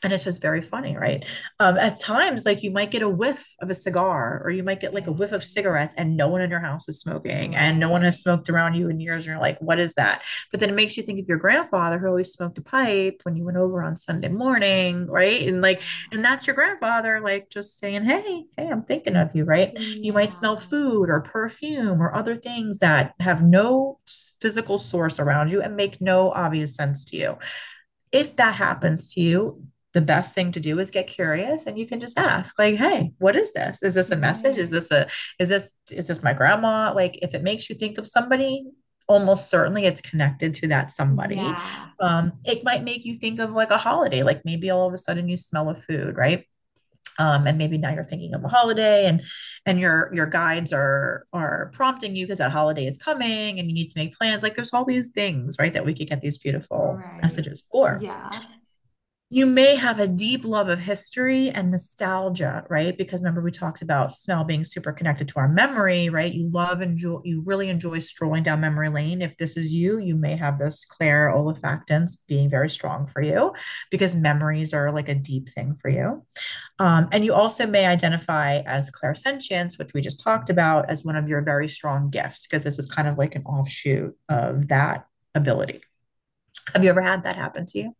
and 0.03 0.12
it's 0.12 0.24
just 0.24 0.40
very 0.40 0.62
funny, 0.62 0.96
right? 0.96 1.24
Um, 1.59 1.76
at 1.76 2.01
times, 2.01 2.44
like 2.46 2.62
you 2.62 2.70
might 2.70 2.90
get 2.90 3.03
a 3.03 3.09
whiff 3.09 3.55
of 3.61 3.70
a 3.70 3.74
cigar, 3.74 4.40
or 4.44 4.51
you 4.51 4.62
might 4.62 4.80
get 4.80 4.94
like 4.94 5.07
a 5.07 5.12
whiff 5.12 5.32
of 5.32 5.42
cigarettes, 5.44 5.94
and 5.96 6.16
no 6.16 6.28
one 6.28 6.40
in 6.40 6.51
your 6.51 6.61
house 6.61 6.88
is 6.88 7.01
smoking, 7.01 7.57
and 7.57 7.78
no 7.78 7.90
one 7.90 8.03
has 8.03 8.20
smoked 8.20 8.49
around 8.49 8.74
you 8.74 8.88
in 8.88 9.01
years. 9.01 9.24
And 9.24 9.32
you're 9.32 9.42
like, 9.42 9.59
"What 9.61 9.78
is 9.78 9.94
that?" 9.94 10.22
But 10.51 10.61
then 10.61 10.70
it 10.70 10.74
makes 10.74 10.96
you 10.96 11.03
think 11.03 11.20
of 11.20 11.28
your 11.28 11.38
grandfather 11.38 11.99
who 11.99 12.07
always 12.07 12.32
smoked 12.32 12.59
a 12.59 12.62
pipe 12.62 13.20
when 13.24 13.36
you 13.36 13.44
went 13.44 13.57
over 13.57 13.82
on 13.82 13.96
Sunday 13.96 14.28
morning, 14.28 15.07
right? 15.09 15.46
And 15.46 15.61
like, 15.61 15.82
and 16.12 16.24
that's 16.24 16.46
your 16.46 16.55
grandfather, 16.55 17.20
like 17.20 17.51
just 17.51 17.78
saying, 17.78 18.05
"Hey, 18.05 18.44
hey, 18.57 18.68
I'm 18.68 18.82
thinking 18.82 19.16
of 19.16 19.34
you," 19.34 19.44
right? 19.44 19.76
You 19.78 20.12
might 20.12 20.32
smell 20.32 20.57
food 20.57 21.11
or 21.11 21.20
perfume 21.20 22.01
or 22.01 22.14
other 22.14 22.36
things 22.36 22.78
that 22.78 23.14
have 23.20 23.42
no 23.42 23.99
physical 24.40 24.78
source 24.78 25.18
around 25.18 25.51
you 25.51 25.61
and 25.61 25.76
make 25.76 26.01
no 26.01 26.30
obvious 26.30 26.74
sense 26.76 27.05
to 27.07 27.16
you 27.16 27.38
if 28.12 28.36
that 28.36 28.55
happens 28.55 29.12
to 29.14 29.20
you, 29.20 29.62
the 29.95 30.01
best 30.01 30.34
thing 30.34 30.53
to 30.53 30.61
do 30.61 30.78
is 30.78 30.91
get 30.91 31.07
curious 31.07 31.66
and 31.66 31.78
you 31.78 31.86
can 31.86 32.01
just 32.01 32.18
ask 32.18 32.59
like 32.59 32.76
hey 32.76 33.12
what 33.18 33.36
is 33.36 33.53
this? 33.53 33.82
Is 33.82 33.95
this 33.95 34.11
a 34.11 34.16
message? 34.16 34.57
Is 34.59 34.70
this 34.70 34.91
a 34.91 35.09
is 35.39 35.49
this 35.49 35.74
is 35.91 36.09
this 36.09 36.22
my 36.22 36.32
grandma? 36.34 36.93
Like 36.95 37.18
if 37.22 37.34
it 37.34 37.43
makes 37.43 37.68
you 37.70 37.76
think 37.76 37.99
of 37.99 38.07
somebody 38.07 38.66
almost 39.09 39.49
certainly 39.51 39.86
it's 39.86 40.01
connected 40.03 40.55
to 40.55 40.68
that 40.68 40.91
somebody. 40.91 41.36
Yeah. 41.36 41.86
um 42.01 42.32
it 42.45 42.62
might 42.64 42.84
make 42.84 43.05
you 43.05 43.14
think 43.14 43.39
of 43.41 43.53
like 43.55 43.70
a 43.70 43.78
holiday 43.78 44.22
like 44.22 44.43
maybe 44.45 44.70
all 44.70 44.86
of 44.86 44.93
a 44.95 44.99
sudden 44.99 45.28
you 45.28 45.36
smell 45.36 45.68
a 45.70 45.74
food 45.74 46.16
right? 46.16 46.45
Um, 47.20 47.49
and 47.49 47.59
maybe 47.59 47.78
now 47.78 47.93
you're 47.93 48.05
thinking 48.05 48.32
of 48.34 48.45
a 48.45 48.49
holiday 48.49 49.07
and 49.07 49.22
and 49.66 49.80
your 49.80 50.11
your 50.14 50.26
guides 50.26 50.72
are 50.72 51.24
are 51.32 51.70
prompting 51.72 52.14
you 52.14 52.26
because 52.26 52.39
that 52.39 52.53
holiday 52.53 52.86
is 52.86 52.97
coming 52.97 53.59
and 53.59 53.68
you 53.68 53.74
need 53.74 53.91
to 53.91 53.99
make 53.99 54.16
plans. 54.16 54.43
Like 54.45 54.55
there's 54.55 54.72
all 54.72 54.84
these 54.84 55.09
things 55.11 55.57
right 55.59 55.72
that 55.72 55.84
we 55.84 55.95
could 55.95 56.09
get 56.09 56.20
these 56.20 56.39
beautiful 56.39 57.05
Right. 57.14 57.22
messages 57.24 57.64
for. 57.72 57.99
Yeah. 58.03 58.30
You 59.31 59.45
may 59.45 59.76
have 59.76 60.01
a 60.01 60.09
deep 60.09 60.43
love 60.43 60.70
of 60.70 60.81
history 60.81 61.51
and 61.51 61.70
nostalgia, 61.70 62.64
right? 62.70 62.97
Because 62.97 63.20
remember, 63.20 63.43
we 63.43 63.51
talked 63.51 63.83
about 63.83 64.12
smell 64.12 64.43
being 64.43 64.64
super 64.64 64.91
connected 64.91 65.29
to 65.29 65.39
our 65.39 65.49
memory, 65.49 66.09
right? 66.09 66.33
You 66.33 66.49
love, 66.51 66.81
enjoy, 66.81 67.20
you 67.24 67.43
really 67.45 67.68
enjoy 67.68 67.99
strolling 67.99 68.43
down 68.43 68.62
memory 68.62 68.89
lane. 68.89 69.20
If 69.20 69.37
this 69.37 69.59
is 69.59 69.74
you, 69.74 69.99
you 69.99 70.16
may 70.16 70.37
have 70.37 70.59
this 70.59 70.87
Claire 70.87 71.31
olfactance 71.31 72.16
being 72.26 72.49
very 72.49 72.70
strong 72.70 73.07
for 73.07 73.20
you 73.20 73.53
because 73.91 74.16
memories 74.16 74.72
are 74.72 74.91
like 74.91 75.11
a 75.11 75.14
deep 75.14 75.51
thing 75.51 75.74
for 75.74 75.91
you. 75.91 76.22
Um, 76.79 77.09
and 77.12 77.22
you 77.22 77.35
also 77.35 77.66
may 77.66 77.85
identify 77.85 78.61
as 78.64 78.91
clairsentience, 78.91 79.79
which 79.79 79.93
we 79.93 80.01
just 80.01 80.24
talked 80.24 80.49
about, 80.49 80.89
as 80.89 81.05
one 81.05 81.16
of 81.16 81.29
your 81.29 81.43
very 81.43 81.68
strong 81.68 82.09
gifts, 82.09 82.47
because 82.47 82.64
this 82.64 82.79
is 82.79 82.91
kind 82.91 83.07
of 83.07 83.18
like 83.18 83.35
an 83.35 83.43
offshoot 83.43 84.16
of 84.31 84.68
that 84.68 85.07
ability. 85.35 85.83
Have 86.72 86.83
you 86.83 86.89
ever 86.89 87.03
had 87.03 87.24
that 87.24 87.37
happen 87.37 87.66
to 87.66 87.79
you? 87.79 87.95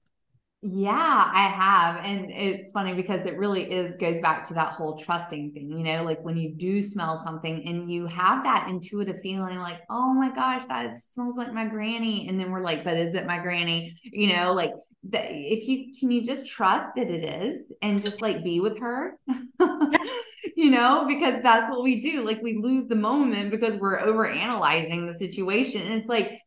Yeah, 0.61 1.31
I 1.33 1.45
have. 1.47 2.05
And 2.05 2.33
it's 2.33 2.73
funny 2.73 2.93
because 2.93 3.27
it 3.27 3.39
really 3.39 3.63
is 3.71 3.95
goes 3.95 4.21
back 4.21 4.43
to 4.45 4.55
that 4.55 4.73
whole 4.73 4.99
trusting 4.99 5.53
thing, 5.53 5.71
you 5.71 5.85
know, 5.85 6.03
like 6.03 6.21
when 6.25 6.37
you 6.37 6.53
do 6.53 6.83
smell 6.83 7.17
something 7.17 7.65
and 7.69 7.89
you 7.89 8.07
have 8.07 8.43
that 8.43 8.67
intuitive 8.69 9.21
feeling 9.23 9.59
like, 9.59 9.79
oh 9.89 10.13
my 10.15 10.31
gosh, 10.35 10.65
that 10.65 10.99
smells 10.99 11.37
like 11.37 11.53
my 11.53 11.65
granny. 11.65 12.27
And 12.29 12.41
then 12.41 12.51
we're 12.51 12.63
like, 12.65 12.83
but 12.83 12.97
is 12.97 13.15
it 13.15 13.25
my 13.25 13.39
granny? 13.39 13.97
You 14.03 14.35
know, 14.35 14.53
like 14.53 14.73
that 15.11 15.27
if 15.31 15.69
you 15.69 15.93
can 15.99 16.11
you 16.11 16.25
just 16.25 16.49
trust 16.49 16.89
that 16.97 17.09
it 17.09 17.25
is 17.25 17.73
and 17.81 18.03
just 18.03 18.21
like 18.21 18.43
be 18.43 18.59
with 18.59 18.81
her, 18.81 19.17
you 20.57 20.71
know, 20.71 21.05
because 21.07 21.41
that's 21.43 21.71
what 21.71 21.85
we 21.85 22.01
do. 22.01 22.25
Like 22.25 22.43
we 22.43 22.59
lose 22.61 22.87
the 22.89 22.97
moment 22.97 23.53
because 23.53 23.77
we're 23.77 24.01
over 24.01 24.27
analyzing 24.27 25.07
the 25.07 25.15
situation. 25.15 25.83
And 25.83 25.95
it's 25.95 26.09
like 26.09 26.41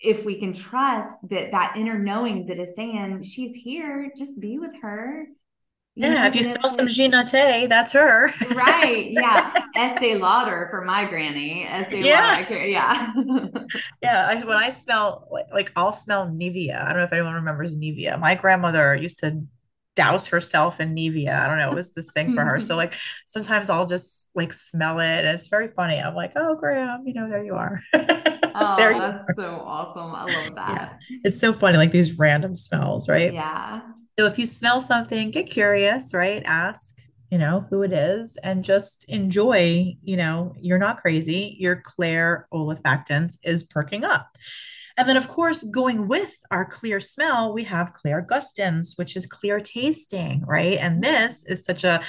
if 0.00 0.24
we 0.26 0.38
can 0.38 0.52
trust 0.52 1.18
that 1.30 1.50
that 1.52 1.76
inner 1.76 1.98
knowing 1.98 2.46
that 2.46 2.58
is 2.58 2.74
saying 2.76 3.22
she's 3.22 3.54
here, 3.54 4.10
just 4.16 4.40
be 4.40 4.58
with 4.58 4.72
her, 4.82 5.26
you 5.94 6.06
Yeah, 6.06 6.26
if 6.26 6.34
you 6.36 6.44
smell 6.44 6.68
some 6.68 6.88
Jean 6.88 7.12
Naté, 7.12 7.68
that's 7.68 7.92
her. 7.92 8.28
right. 8.54 9.08
Yeah. 9.12 9.52
Estee 9.74 10.16
Lauder 10.16 10.68
for 10.70 10.84
my 10.84 11.06
granny. 11.06 11.64
Estee 11.64 12.02
Lauder. 12.02 12.08
Yeah. 12.08 12.44
Care. 12.44 12.66
Yeah. 12.68 13.12
Yeah. 14.02 14.26
I, 14.30 14.44
when 14.44 14.56
I 14.58 14.70
smell, 14.70 15.26
like, 15.30 15.46
like, 15.52 15.72
I'll 15.76 15.92
smell 15.92 16.28
Nivea. 16.28 16.82
I 16.82 16.88
don't 16.88 16.98
know 16.98 17.04
if 17.04 17.12
anyone 17.12 17.34
remembers 17.34 17.76
Nivea. 17.76 18.18
My 18.20 18.34
grandmother 18.34 18.94
used 18.94 19.20
to 19.20 19.42
douse 19.94 20.26
herself 20.26 20.80
in 20.80 20.94
Nivea. 20.94 21.34
I 21.42 21.46
don't 21.48 21.58
know. 21.58 21.70
It 21.70 21.74
was 21.74 21.94
this 21.94 22.12
thing 22.12 22.34
for 22.34 22.44
her. 22.44 22.60
So, 22.60 22.76
like, 22.82 22.92
sometimes 23.24 23.70
I'll 23.70 23.86
just 23.86 24.30
like 24.34 24.52
smell 24.52 24.98
it. 25.00 25.06
And 25.24 25.28
it's 25.28 25.48
very 25.48 25.68
funny. 25.68 25.98
I'm 25.98 26.14
like, 26.14 26.32
oh, 26.36 26.56
Graham, 26.56 27.06
you 27.06 27.14
know, 27.14 27.26
there 27.26 27.42
you 27.44 27.54
are. 27.54 27.80
Oh, 28.60 28.76
that's 28.78 29.36
so 29.36 29.62
awesome. 29.64 30.14
I 30.14 30.24
love 30.24 30.54
that. 30.54 30.98
Yeah. 31.10 31.18
It's 31.24 31.38
so 31.38 31.52
funny, 31.52 31.76
like 31.76 31.90
these 31.90 32.18
random 32.18 32.56
smells, 32.56 33.08
right? 33.08 33.32
Yeah. 33.32 33.82
So 34.18 34.24
if 34.26 34.38
you 34.38 34.46
smell 34.46 34.80
something, 34.80 35.30
get 35.30 35.44
curious, 35.44 36.14
right? 36.14 36.42
Ask, 36.46 36.96
you 37.30 37.36
know, 37.36 37.66
who 37.68 37.82
it 37.82 37.92
is 37.92 38.38
and 38.42 38.64
just 38.64 39.04
enjoy, 39.10 39.96
you 40.02 40.16
know, 40.16 40.54
you're 40.58 40.78
not 40.78 40.98
crazy. 40.98 41.56
Your 41.58 41.82
Claire 41.84 42.48
olfactance 42.52 43.36
is 43.42 43.62
perking 43.62 44.04
up. 44.04 44.36
And 44.96 45.06
then, 45.06 45.18
of 45.18 45.28
course, 45.28 45.62
going 45.62 46.08
with 46.08 46.38
our 46.50 46.64
clear 46.64 47.00
smell, 47.00 47.52
we 47.52 47.64
have 47.64 47.92
clairgustance, 47.92 48.96
which 48.96 49.14
is 49.16 49.26
clear 49.26 49.60
tasting, 49.60 50.42
right? 50.46 50.78
And 50.78 51.02
mm-hmm. 51.02 51.12
this 51.12 51.44
is 51.44 51.64
such 51.64 51.84
a 51.84 52.00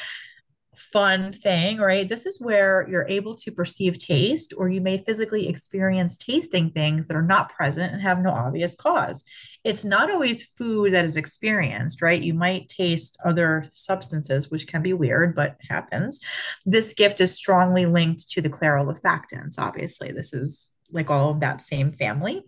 fun 0.78 1.32
thing, 1.32 1.80
right? 1.80 2.08
This 2.08 2.26
is 2.26 2.40
where 2.40 2.88
you're 2.88 3.08
able 3.10 3.36
to 3.36 3.52
perceive 3.52 3.98
taste, 3.98 4.54
or 4.58 4.70
you 4.70 4.80
may 4.80 4.98
physically 4.98 5.48
experience 5.48 6.18
tasting 6.18 6.70
things 6.70 7.08
that 7.08 7.18
are 7.18 7.22
not 7.22 7.50
present 7.50 7.94
and 7.94 8.02
have 8.02 8.20
no 8.20 8.30
obvious 8.30 8.76
cause. 8.76 9.24
It's 9.64 9.84
not 9.84 10.12
always 10.12 10.46
food 10.46 10.94
that 10.94 11.06
is 11.06 11.18
experienced, 11.18 12.02
right? 12.02 12.22
You 12.22 12.34
might 12.34 12.70
taste 12.70 13.18
other 13.26 13.70
substances, 13.74 14.52
which 14.52 14.68
can 14.68 14.82
be 14.82 14.94
weird, 14.94 15.36
but 15.36 15.58
happens. 15.70 16.20
This 16.66 16.94
gift 16.94 17.20
is 17.20 17.36
strongly 17.36 17.86
linked 17.86 18.30
to 18.30 18.42
the 18.42 18.50
clairolifactants. 18.50 19.56
Obviously, 19.58 20.12
this 20.12 20.34
is 20.34 20.72
like 20.92 21.10
all 21.10 21.32
of 21.32 21.40
that 21.40 21.62
same 21.62 21.92
family. 21.92 22.44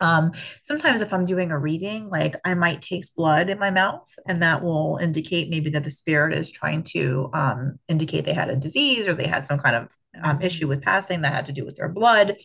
Um, 0.00 0.32
sometimes 0.62 1.00
if 1.00 1.12
I'm 1.12 1.24
doing 1.24 1.50
a 1.50 1.58
reading, 1.58 2.08
like 2.08 2.36
I 2.44 2.54
might 2.54 2.82
taste 2.82 3.16
blood 3.16 3.48
in 3.48 3.58
my 3.58 3.70
mouth, 3.70 4.12
and 4.26 4.42
that 4.42 4.62
will 4.62 4.98
indicate 5.00 5.50
maybe 5.50 5.70
that 5.70 5.84
the 5.84 5.90
spirit 5.90 6.36
is 6.36 6.52
trying 6.52 6.82
to 6.84 7.30
um, 7.32 7.78
indicate 7.88 8.24
they 8.24 8.32
had 8.32 8.50
a 8.50 8.56
disease 8.56 9.08
or 9.08 9.14
they 9.14 9.26
had 9.26 9.44
some 9.44 9.58
kind 9.58 9.76
of 9.76 9.88
um, 10.22 10.40
issue 10.42 10.68
with 10.68 10.82
passing 10.82 11.22
that 11.22 11.32
had 11.32 11.46
to 11.46 11.52
do 11.52 11.64
with 11.64 11.76
their 11.76 11.88
blood. 11.88 12.36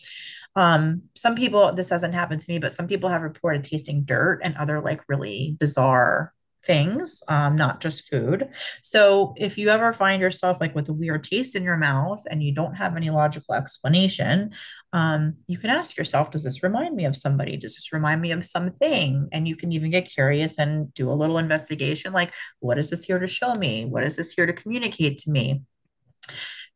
Um, 0.56 1.04
some 1.16 1.36
people, 1.36 1.74
this 1.74 1.90
hasn't 1.90 2.14
happened 2.14 2.42
to 2.42 2.52
me, 2.52 2.60
but 2.60 2.74
some 2.74 2.88
people 2.88 3.10
have 3.10 3.22
reported 3.22 3.64
tasting 3.64 4.04
dirt 4.04 4.42
and 4.44 4.58
other 4.58 4.82
like 4.82 5.02
really 5.08 5.56
bizarre 5.60 6.34
things, 6.64 7.24
um, 7.28 7.56
not 7.56 7.82
just 7.82 8.10
food. 8.10 8.50
So 8.82 9.34
if 9.38 9.58
you 9.58 9.70
ever 9.70 9.94
find 9.94 10.22
yourself 10.22 10.60
like 10.60 10.76
with 10.76 10.90
a 10.90 10.94
weird 10.94 11.24
taste 11.24 11.56
in 11.56 11.64
your 11.64 11.78
mouth 11.78 12.22
and 12.30 12.44
you 12.44 12.54
don't 12.54 12.76
have 12.76 12.96
any 12.98 13.10
logical 13.10 13.56
explanation, 13.56 14.52
um, 14.92 15.36
you 15.48 15.58
can 15.58 15.70
ask 15.70 15.98
yourself, 15.98 16.32
does 16.32 16.44
this 16.44 16.64
remind 16.64 16.96
me 16.96 17.06
of 17.06 17.16
somebody? 17.16 17.58
Does 17.58 17.76
this 17.76 17.94
remind 17.94 18.22
me 18.22 18.32
of 18.32 18.44
something? 18.44 19.30
And 19.32 19.48
you 19.48 19.56
can 19.56 19.72
even 19.72 19.92
get 19.92 20.10
curious 20.10 20.58
and 20.58 20.94
do 20.94 21.12
a 21.12 21.14
little 21.14 21.38
investigation 21.38 22.12
like, 22.12 22.34
what 22.60 22.80
is 22.80 22.90
this 22.90 23.06
here 23.06 23.20
to 23.20 23.28
show 23.28 23.56
me? 23.56 23.86
What 23.86 24.04
is 24.04 24.16
this 24.16 24.34
here 24.34 24.46
to 24.46 24.54
communicate 24.54 25.20
to 25.20 25.32
me? 25.32 25.64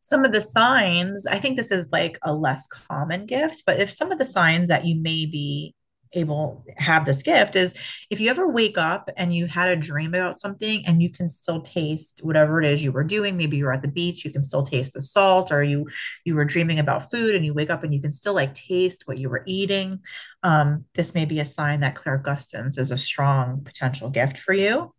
Some 0.02 0.26
of 0.26 0.34
the 0.34 0.42
signs, 0.42 1.26
I 1.26 1.40
think 1.40 1.56
this 1.56 1.72
is 1.72 1.92
like 1.92 2.20
a 2.24 2.34
less 2.34 2.68
common 2.68 3.26
gift, 3.26 3.64
but 3.66 3.80
if 3.80 3.90
some 3.90 4.12
of 4.12 4.20
the 4.20 4.26
signs 4.26 4.68
that 4.68 4.86
you 4.86 5.02
may 5.02 5.26
be 5.26 5.74
able 6.16 6.64
have 6.78 7.06
this 7.06 7.24
gift 7.24 7.56
is 7.56 7.74
if 8.10 8.20
you 8.20 8.30
ever 8.30 8.48
wake 8.48 8.78
up 8.78 9.10
and 9.18 9.34
you 9.34 9.48
had 9.48 9.70
a 9.70 9.76
dream 9.76 10.14
about 10.14 10.38
something 10.38 10.86
and 10.86 11.02
you 11.02 11.12
can 11.12 11.28
still 11.28 11.62
taste 11.62 12.22
whatever 12.24 12.62
it 12.62 12.68
is 12.68 12.84
you 12.84 12.92
were 12.92 13.04
doing 13.04 13.38
maybe 13.38 13.58
you 13.58 13.66
were 13.66 13.74
at 13.74 13.82
the 13.82 13.88
beach 13.88 14.24
you 14.24 14.32
can 14.32 14.44
still 14.44 14.64
taste 14.64 14.94
the 14.94 15.02
salt 15.02 15.52
or 15.52 15.64
you 15.64 15.88
you 16.26 16.36
were 16.36 16.46
dreaming 16.46 16.80
about 16.80 17.10
food 17.10 17.36
and 17.36 17.46
you 17.46 17.54
wake 17.54 17.70
up 17.70 17.84
and 17.84 17.94
you 17.94 18.02
can 18.02 18.12
still 18.12 18.34
like 18.34 18.54
taste 18.54 19.04
what 19.06 19.18
you 19.18 19.30
were 19.30 19.44
eating 19.48 20.00
um, 20.44 20.86
this 20.96 21.16
may 21.16 21.26
be 21.26 21.40
a 21.40 21.46
sign 21.46 21.80
that 21.80 21.96
clairgustance 21.96 22.78
is 22.78 22.92
a 22.92 22.98
strong 22.98 23.64
potential 23.64 24.10
gift 24.10 24.38
for 24.38 24.54
you 24.54 24.94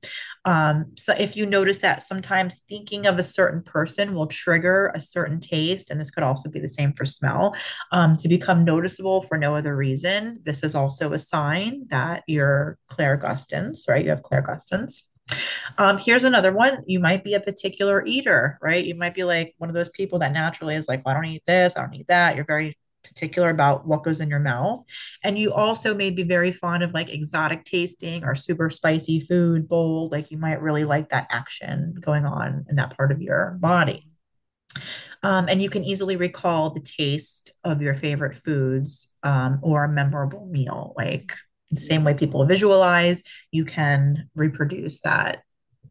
um, 0.44 0.92
so 0.96 1.14
if 1.18 1.36
you 1.36 1.46
notice 1.46 1.78
that 1.78 2.02
sometimes 2.02 2.62
thinking 2.68 3.06
of 3.06 3.18
a 3.18 3.22
certain 3.22 3.62
person 3.62 4.14
will 4.14 4.26
trigger 4.26 4.92
a 4.94 5.00
certain 5.00 5.40
taste 5.40 5.90
and 5.90 5.98
this 5.98 6.10
could 6.10 6.22
also 6.22 6.50
be 6.50 6.60
the 6.60 6.68
same 6.68 6.92
for 6.92 7.06
smell 7.06 7.54
um, 7.92 8.16
to 8.16 8.28
become 8.28 8.64
noticeable 8.64 9.22
for 9.22 9.38
no 9.38 9.56
other 9.56 9.76
reason. 9.76 10.38
This 10.42 10.62
is 10.62 10.74
also 10.74 11.12
a 11.12 11.18
sign 11.18 11.86
that 11.88 12.22
you're 12.26 12.78
clairgustance, 12.90 13.88
right? 13.88 14.04
You 14.04 14.10
have 14.10 14.22
Claire. 14.22 14.44
Um, 15.78 15.96
here's 15.96 16.24
another 16.24 16.52
one. 16.52 16.82
You 16.86 17.00
might 17.00 17.24
be 17.24 17.34
a 17.34 17.40
particular 17.40 18.04
eater, 18.04 18.58
right? 18.60 18.84
You 18.84 18.94
might 18.94 19.14
be 19.14 19.24
like 19.24 19.54
one 19.58 19.70
of 19.70 19.74
those 19.74 19.88
people 19.88 20.18
that 20.18 20.32
naturally 20.32 20.74
is 20.74 20.88
like, 20.88 21.04
well, 21.04 21.14
I 21.14 21.18
don't 21.18 21.30
eat 21.30 21.44
this, 21.46 21.76
I 21.76 21.80
don't 21.80 21.94
eat 21.94 22.08
that. 22.08 22.36
You're 22.36 22.44
very 22.44 22.76
particular 23.04 23.50
about 23.50 23.86
what 23.86 24.02
goes 24.02 24.20
in 24.20 24.30
your 24.30 24.40
mouth. 24.40 24.84
And 25.22 25.38
you 25.38 25.52
also 25.52 25.94
may 25.94 26.10
be 26.10 26.22
very 26.22 26.52
fond 26.52 26.82
of 26.82 26.92
like 26.92 27.12
exotic 27.12 27.64
tasting 27.64 28.24
or 28.24 28.34
super 28.34 28.70
spicy 28.70 29.20
food, 29.20 29.68
bold. 29.68 30.12
Like 30.12 30.30
you 30.30 30.38
might 30.38 30.60
really 30.60 30.84
like 30.84 31.10
that 31.10 31.26
action 31.30 31.94
going 32.00 32.24
on 32.24 32.66
in 32.68 32.76
that 32.76 32.96
part 32.96 33.12
of 33.12 33.22
your 33.22 33.56
body. 33.60 34.08
Um, 35.22 35.48
and 35.48 35.62
you 35.62 35.70
can 35.70 35.84
easily 35.84 36.16
recall 36.16 36.70
the 36.70 36.80
taste 36.80 37.52
of 37.64 37.80
your 37.80 37.94
favorite 37.94 38.36
foods 38.36 39.08
um, 39.22 39.58
or 39.62 39.84
a 39.84 39.88
memorable 39.88 40.46
meal. 40.46 40.92
Like 40.96 41.32
the 41.70 41.76
same 41.76 42.04
way 42.04 42.14
people 42.14 42.44
visualize, 42.44 43.22
you 43.50 43.64
can 43.64 44.28
reproduce 44.34 45.00
that 45.00 45.42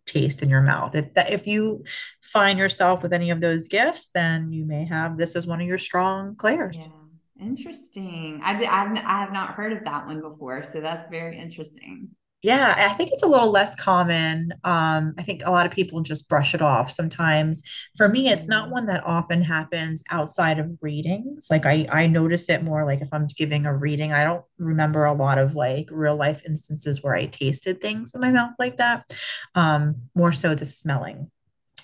taste 0.05 0.43
in 0.43 0.49
your 0.49 0.61
mouth. 0.61 0.95
If 0.95 1.13
that, 1.15 1.31
if 1.31 1.47
you 1.47 1.83
find 2.21 2.59
yourself 2.59 3.01
with 3.01 3.13
any 3.13 3.29
of 3.31 3.41
those 3.41 3.67
gifts, 3.67 4.09
then 4.13 4.51
you 4.51 4.65
may 4.65 4.85
have 4.85 5.17
this 5.17 5.35
as 5.35 5.47
one 5.47 5.61
of 5.61 5.67
your 5.67 5.77
strong 5.77 6.35
clairs. 6.35 6.77
Yeah. 6.81 7.02
Interesting. 7.39 8.39
I, 8.43 8.55
did, 8.57 8.67
I've, 8.67 8.91
I 8.97 9.19
have 9.19 9.31
not 9.33 9.55
heard 9.55 9.73
of 9.73 9.83
that 9.85 10.05
one 10.05 10.21
before. 10.21 10.63
So 10.63 10.81
that's 10.81 11.09
very 11.09 11.37
interesting. 11.37 12.09
Yeah, 12.41 12.75
I 12.77 12.93
think 12.93 13.09
it's 13.13 13.23
a 13.23 13.27
little 13.27 13.51
less 13.51 13.73
common. 13.73 14.51
Um, 14.65 15.13
I 15.17 15.23
think 15.23 15.43
a 15.45 15.49
lot 15.51 15.65
of 15.65 15.71
people 15.71 16.01
just 16.01 16.27
brush 16.27 16.53
it 16.53 16.61
off 16.61 16.91
sometimes. 16.91 17.61
For 17.95 18.09
me, 18.09 18.27
it's 18.27 18.49
not 18.49 18.67
Mm. 18.67 18.71
one 18.71 18.85
that 18.87 19.05
often 19.05 19.43
happens 19.43 20.03
outside 20.11 20.59
of 20.59 20.77
readings. 20.81 21.47
Like 21.49 21.65
I, 21.65 21.87
I 21.89 22.07
notice 22.07 22.49
it 22.49 22.61
more 22.61 22.85
like 22.85 22.99
if 23.01 23.07
I'm 23.13 23.27
giving 23.27 23.65
a 23.65 23.73
reading, 23.73 24.11
I 24.11 24.25
don't 24.25 24.43
remember 24.57 25.05
a 25.05 25.13
lot 25.13 25.37
of 25.37 25.55
like 25.55 25.87
real 25.89 26.17
life 26.17 26.41
instances 26.45 27.01
where 27.01 27.15
I 27.15 27.27
tasted 27.27 27.79
things 27.81 28.11
in 28.13 28.19
my 28.19 28.29
mouth 28.31 28.51
like 28.59 28.75
that. 28.75 29.17
Um, 29.55 30.09
more 30.13 30.33
so 30.33 30.53
the 30.53 30.65
smelling. 30.65 31.31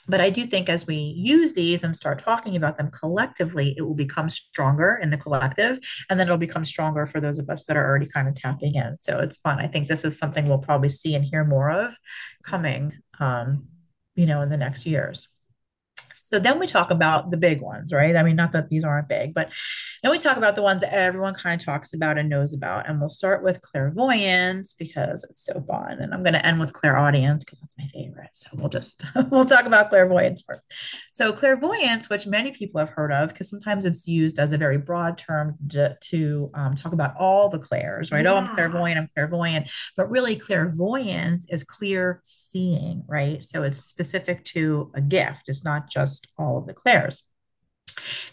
But 0.09 0.21
I 0.21 0.31
do 0.31 0.45
think 0.45 0.69
as 0.69 0.87
we 0.87 0.95
use 0.95 1.53
these 1.53 1.83
and 1.83 1.95
start 1.95 2.19
talking 2.19 2.55
about 2.55 2.77
them 2.77 2.89
collectively, 2.89 3.75
it 3.77 3.83
will 3.83 3.95
become 3.95 4.27
stronger 4.29 4.99
in 5.01 5.11
the 5.11 5.17
collective, 5.17 5.79
and 6.09 6.19
then 6.19 6.27
it'll 6.27 6.37
become 6.37 6.65
stronger 6.65 7.05
for 7.05 7.21
those 7.21 7.37
of 7.37 7.49
us 7.49 7.65
that 7.65 7.77
are 7.77 7.87
already 7.87 8.07
kind 8.07 8.27
of 8.27 8.33
tapping 8.33 8.73
in. 8.73 8.97
So 8.97 9.19
it's 9.19 9.37
fun. 9.37 9.59
I 9.59 9.67
think 9.67 9.87
this 9.87 10.03
is 10.03 10.17
something 10.17 10.47
we'll 10.47 10.57
probably 10.57 10.89
see 10.89 11.13
and 11.13 11.23
hear 11.23 11.45
more 11.45 11.69
of 11.69 11.95
coming, 12.43 12.93
um, 13.19 13.67
you 14.15 14.25
know, 14.25 14.41
in 14.41 14.49
the 14.49 14.57
next 14.57 14.85
years. 14.85 15.27
So 16.13 16.39
then 16.39 16.59
we 16.59 16.67
talk 16.67 16.91
about 16.91 17.31
the 17.31 17.37
big 17.37 17.61
ones, 17.61 17.93
right? 17.93 18.15
I 18.15 18.23
mean, 18.23 18.35
not 18.35 18.51
that 18.53 18.69
these 18.69 18.83
aren't 18.83 19.07
big, 19.07 19.33
but 19.33 19.51
then 20.01 20.11
we 20.11 20.19
talk 20.19 20.37
about 20.37 20.55
the 20.55 20.61
ones 20.61 20.81
that 20.81 20.93
everyone 20.93 21.33
kind 21.33 21.59
of 21.59 21.65
talks 21.65 21.93
about 21.93 22.17
and 22.17 22.29
knows 22.29 22.53
about. 22.53 22.87
And 22.87 22.99
we'll 22.99 23.09
start 23.09 23.43
with 23.43 23.61
clairvoyance 23.61 24.73
because 24.73 25.23
it's 25.29 25.45
so 25.45 25.61
fun. 25.61 25.99
And 25.99 26.13
I'm 26.13 26.23
going 26.23 26.33
to 26.33 26.45
end 26.45 26.59
with 26.59 26.73
clairaudience 26.73 27.43
because 27.43 27.59
that's 27.59 27.77
my 27.77 27.85
favorite. 27.85 28.29
So 28.33 28.49
we'll 28.53 28.69
just 28.69 29.03
we'll 29.31 29.45
talk 29.45 29.65
about 29.65 29.89
clairvoyance 29.89 30.41
first. 30.41 30.61
So 31.11 31.33
clairvoyance, 31.33 32.09
which 32.09 32.27
many 32.27 32.51
people 32.51 32.79
have 32.79 32.89
heard 32.89 33.11
of, 33.11 33.29
because 33.29 33.49
sometimes 33.49 33.85
it's 33.85 34.07
used 34.07 34.39
as 34.39 34.53
a 34.53 34.57
very 34.57 34.77
broad 34.77 35.17
term 35.17 35.57
to, 35.69 35.97
to 36.01 36.51
um, 36.53 36.75
talk 36.75 36.93
about 36.93 37.15
all 37.17 37.49
the 37.49 37.59
clairs, 37.59 38.11
right? 38.11 38.25
Oh, 38.25 38.37
I'm 38.37 38.47
clairvoyant, 38.47 38.99
I'm 38.99 39.07
clairvoyant. 39.07 39.67
But 39.97 40.09
really, 40.09 40.35
clairvoyance 40.35 41.47
is 41.49 41.63
clear 41.63 42.21
seeing, 42.23 43.03
right? 43.07 43.43
So 43.43 43.63
it's 43.63 43.79
specific 43.79 44.43
to 44.45 44.91
a 44.93 45.01
gift. 45.01 45.49
It's 45.49 45.63
not 45.63 45.89
just 45.89 46.08
all 46.37 46.57
of 46.57 46.67
the 46.67 46.73
clairs. 46.73 47.23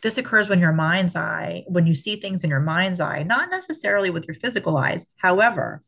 This 0.03 0.19
occurs 0.19 0.49
when 0.49 0.61
your 0.61 0.73
mind's 0.73 1.17
eye, 1.17 1.65
when 1.67 1.87
you 1.87 1.95
see 1.95 2.17
things 2.17 2.45
in 2.45 2.51
your 2.51 2.61
mind's 2.61 3.01
eye, 3.01 3.23
not 3.23 3.51
necessarily 3.51 4.11
with 4.11 4.27
your 4.27 4.35
physical 4.35 4.77
eyes. 4.77 5.15
However, 5.19 5.83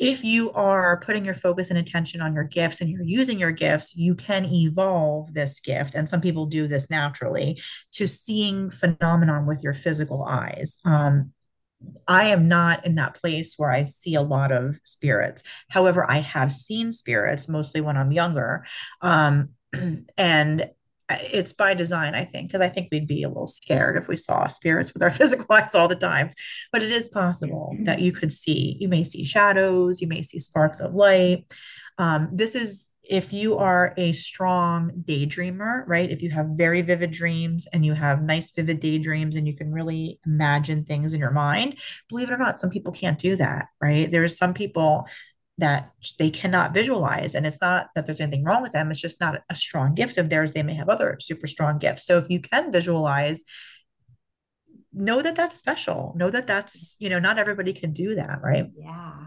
if 0.00 0.24
you 0.24 0.50
are 0.52 0.98
putting 1.00 1.26
your 1.26 1.34
focus 1.34 1.68
and 1.68 1.78
attention 1.78 2.22
on 2.22 2.34
your 2.34 2.44
gifts 2.44 2.80
and 2.80 2.88
you're 2.88 3.04
using 3.04 3.38
your 3.38 3.52
gifts, 3.52 3.94
you 3.94 4.14
can 4.14 4.46
evolve 4.46 5.34
this 5.34 5.60
gift. 5.60 5.94
And 5.94 6.08
some 6.08 6.22
people 6.22 6.46
do 6.46 6.66
this 6.66 6.88
naturally 6.88 7.60
to 7.92 8.08
seeing 8.08 8.70
phenomenon 8.70 9.46
with 9.46 9.62
your 9.62 9.74
physical 9.74 10.24
eyes. 10.24 10.78
Um, 10.86 11.32
I 12.08 12.26
am 12.26 12.48
not 12.48 12.84
in 12.86 12.94
that 12.96 13.14
place 13.14 13.54
where 13.56 13.70
I 13.70 13.82
see 13.82 14.14
a 14.14 14.22
lot 14.22 14.52
of 14.52 14.80
spirits. 14.84 15.42
However, 15.68 16.10
I 16.10 16.18
have 16.18 16.50
seen 16.50 16.92
spirits 16.92 17.48
mostly 17.48 17.82
when 17.82 17.96
I'm 17.96 18.12
younger. 18.12 18.64
Um, 19.02 19.50
and 20.18 20.70
it's 21.20 21.52
by 21.52 21.74
design, 21.74 22.14
I 22.14 22.24
think, 22.24 22.48
because 22.48 22.60
I 22.60 22.68
think 22.68 22.88
we'd 22.90 23.06
be 23.06 23.22
a 23.22 23.28
little 23.28 23.46
scared 23.46 23.96
if 23.96 24.08
we 24.08 24.16
saw 24.16 24.46
spirits 24.46 24.92
with 24.92 25.02
our 25.02 25.10
physical 25.20 25.54
eyes 25.54 25.74
all 25.74 25.88
the 25.88 25.94
time. 25.94 26.28
But 26.72 26.82
it 26.82 26.90
is 26.90 27.08
possible 27.08 27.76
that 27.80 28.00
you 28.00 28.12
could 28.12 28.32
see, 28.32 28.76
you 28.80 28.88
may 28.88 29.04
see 29.04 29.24
shadows, 29.24 30.00
you 30.00 30.08
may 30.08 30.22
see 30.22 30.38
sparks 30.38 30.80
of 30.80 30.94
light. 30.94 31.44
Um, 31.98 32.28
this 32.32 32.54
is 32.54 32.90
if 33.10 33.32
you 33.32 33.58
are 33.58 33.92
a 33.96 34.12
strong 34.12 34.92
daydreamer, 35.04 35.82
right? 35.88 36.10
If 36.10 36.22
you 36.22 36.30
have 36.30 36.46
very 36.52 36.80
vivid 36.80 37.10
dreams 37.10 37.66
and 37.72 37.84
you 37.84 37.94
have 37.94 38.22
nice, 38.22 38.52
vivid 38.52 38.78
daydreams 38.78 39.34
and 39.34 39.48
you 39.48 39.56
can 39.56 39.72
really 39.72 40.20
imagine 40.24 40.84
things 40.84 41.12
in 41.12 41.18
your 41.18 41.32
mind, 41.32 41.76
believe 42.08 42.30
it 42.30 42.34
or 42.34 42.38
not, 42.38 42.60
some 42.60 42.70
people 42.70 42.92
can't 42.92 43.18
do 43.18 43.34
that, 43.34 43.66
right? 43.82 44.08
There's 44.08 44.38
some 44.38 44.54
people 44.54 45.08
that 45.60 45.92
they 46.18 46.30
cannot 46.30 46.74
visualize. 46.74 47.34
And 47.34 47.46
it's 47.46 47.60
not 47.60 47.88
that 47.94 48.06
there's 48.06 48.20
anything 48.20 48.44
wrong 48.44 48.62
with 48.62 48.72
them, 48.72 48.90
it's 48.90 49.00
just 49.00 49.20
not 49.20 49.42
a 49.48 49.54
strong 49.54 49.94
gift 49.94 50.18
of 50.18 50.28
theirs. 50.28 50.52
They 50.52 50.62
may 50.62 50.74
have 50.74 50.88
other 50.88 51.16
super 51.20 51.46
strong 51.46 51.78
gifts. 51.78 52.04
So 52.04 52.18
if 52.18 52.28
you 52.28 52.40
can 52.40 52.72
visualize, 52.72 53.44
know 54.92 55.22
that 55.22 55.36
that's 55.36 55.56
special. 55.56 56.12
Know 56.16 56.30
that 56.30 56.46
that's, 56.46 56.96
you 56.98 57.08
know, 57.08 57.18
not 57.18 57.38
everybody 57.38 57.72
can 57.72 57.92
do 57.92 58.14
that, 58.16 58.40
right? 58.42 58.66
Yeah. 58.76 59.26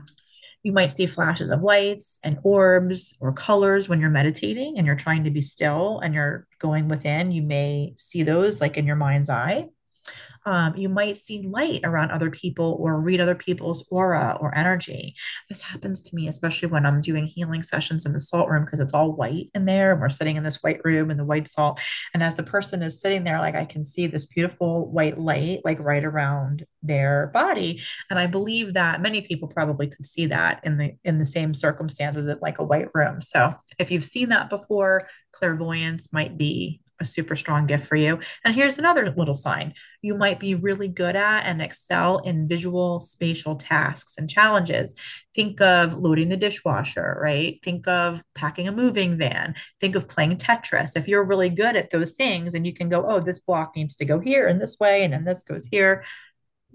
You 0.63 0.71
might 0.71 0.93
see 0.93 1.05
flashes 1.05 1.51
of 1.51 1.61
lights 1.61 2.19
and 2.23 2.39
orbs 2.43 3.13
or 3.19 3.33
colors 3.33 3.89
when 3.89 3.99
you're 3.99 4.09
meditating 4.09 4.77
and 4.77 4.87
you're 4.87 4.95
trying 4.95 5.25
to 5.25 5.31
be 5.31 5.41
still 5.41 5.99
and 5.99 6.13
you're 6.13 6.47
going 6.59 6.87
within. 6.87 7.31
You 7.31 7.43
may 7.43 7.93
see 7.97 8.23
those 8.23 8.61
like 8.61 8.77
in 8.77 8.85
your 8.85 8.95
mind's 8.95 9.29
eye. 9.29 9.67
Um, 10.45 10.75
you 10.75 10.89
might 10.89 11.15
see 11.15 11.41
light 11.41 11.81
around 11.83 12.11
other 12.11 12.29
people 12.29 12.77
or 12.79 12.99
read 12.99 13.21
other 13.21 13.35
people's 13.35 13.87
aura 13.89 14.37
or 14.39 14.55
energy. 14.57 15.15
This 15.49 15.61
happens 15.61 16.01
to 16.01 16.15
me, 16.15 16.27
especially 16.27 16.69
when 16.69 16.85
I'm 16.85 17.01
doing 17.01 17.25
healing 17.25 17.63
sessions 17.63 18.05
in 18.05 18.13
the 18.13 18.19
salt 18.19 18.49
room 18.49 18.65
because 18.65 18.79
it's 18.79 18.93
all 18.93 19.13
white 19.13 19.49
in 19.53 19.65
there. 19.65 19.93
And 19.93 20.01
we're 20.01 20.09
sitting 20.09 20.35
in 20.35 20.43
this 20.43 20.61
white 20.61 20.81
room 20.83 21.09
in 21.09 21.17
the 21.17 21.25
white 21.25 21.47
salt. 21.47 21.79
And 22.13 22.21
as 22.21 22.35
the 22.35 22.43
person 22.43 22.81
is 22.81 22.99
sitting 22.99 23.23
there, 23.23 23.39
like 23.39 23.55
I 23.55 23.65
can 23.65 23.85
see 23.85 24.07
this 24.07 24.25
beautiful 24.25 24.91
white 24.91 25.17
light, 25.17 25.61
like 25.63 25.79
right 25.79 26.03
around 26.03 26.65
their 26.81 27.27
body. 27.33 27.81
And 28.09 28.19
I 28.19 28.27
believe 28.27 28.73
that 28.73 29.01
many 29.01 29.21
people 29.21 29.47
probably 29.47 29.87
could 29.87 30.05
see 30.05 30.25
that 30.27 30.59
in 30.63 30.77
the 30.77 30.93
in 31.03 31.17
the 31.17 31.25
same 31.25 31.53
circumstances 31.53 32.27
at 32.27 32.41
like 32.41 32.59
a 32.59 32.63
white 32.63 32.89
room. 32.93 33.21
So 33.21 33.55
if 33.79 33.91
you've 33.91 34.03
seen 34.03 34.29
that 34.29 34.49
before, 34.49 35.07
clairvoyance 35.31 36.11
might 36.11 36.37
be 36.37 36.81
a 37.03 37.05
super 37.05 37.35
strong 37.35 37.67
gift 37.67 37.85
for 37.85 37.95
you. 37.95 38.19
And 38.43 38.55
here's 38.55 38.79
another 38.79 39.13
little 39.15 39.35
sign 39.35 39.73
you 40.01 40.15
might 40.15 40.39
be 40.39 40.55
really 40.55 40.87
good 40.87 41.15
at 41.15 41.45
and 41.45 41.61
excel 41.61 42.17
in 42.19 42.47
visual 42.47 42.99
spatial 42.99 43.55
tasks 43.55 44.17
and 44.17 44.29
challenges. 44.29 44.95
Think 45.35 45.61
of 45.61 45.93
loading 45.93 46.29
the 46.29 46.37
dishwasher, 46.37 47.17
right? 47.21 47.59
Think 47.63 47.87
of 47.87 48.23
packing 48.35 48.67
a 48.67 48.71
moving 48.71 49.17
van. 49.17 49.55
Think 49.79 49.95
of 49.95 50.09
playing 50.09 50.37
Tetris. 50.37 50.97
If 50.97 51.07
you're 51.07 51.23
really 51.23 51.49
good 51.49 51.75
at 51.75 51.91
those 51.91 52.13
things 52.13 52.53
and 52.53 52.65
you 52.65 52.73
can 52.73 52.89
go, 52.89 53.05
oh, 53.07 53.19
this 53.19 53.39
block 53.39 53.75
needs 53.75 53.95
to 53.97 54.05
go 54.05 54.19
here 54.19 54.47
in 54.47 54.59
this 54.59 54.79
way, 54.79 55.03
and 55.03 55.13
then 55.13 55.23
this 55.23 55.43
goes 55.43 55.67
here, 55.67 56.03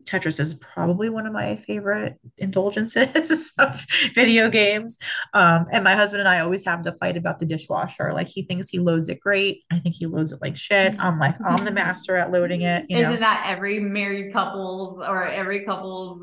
Tetris 0.09 0.41
is 0.41 0.55
probably 0.55 1.11
one 1.11 1.27
of 1.27 1.33
my 1.33 1.57
favorite 1.57 2.19
indulgences 2.39 3.53
of 3.59 3.85
video 4.15 4.49
games. 4.49 4.99
Um, 5.35 5.67
and 5.71 5.85
my 5.85 5.95
husband 5.95 6.21
and 6.21 6.29
I 6.29 6.41
always 6.41 6.65
have 6.65 6.83
the 6.83 6.93
fight 6.93 7.17
about 7.17 7.39
the 7.39 7.47
dishwasher. 7.47 8.13
Like 8.15 8.29
he 8.29 8.43
thinks 8.43 8.71
he 8.71 8.79
loads 8.79 9.09
it 9.11 9.21
great. 9.21 9.65
I 9.71 9.79
think 9.79 9.97
he 9.97 10.07
loads 10.07 10.33
it 10.33 10.41
like 10.41 10.57
shit. 10.57 10.99
I'm 10.99 11.19
like, 11.19 11.35
I'm 11.45 11.65
the 11.65 11.71
master 11.71 12.17
at 12.17 12.33
loading 12.33 12.63
it. 12.63 12.87
You 12.89 12.99
Isn't 12.99 13.21
that 13.21 13.45
every 13.47 13.81
married 13.81 14.33
couple's 14.33 15.07
or 15.07 15.27
every 15.27 15.65
couple's 15.65 16.23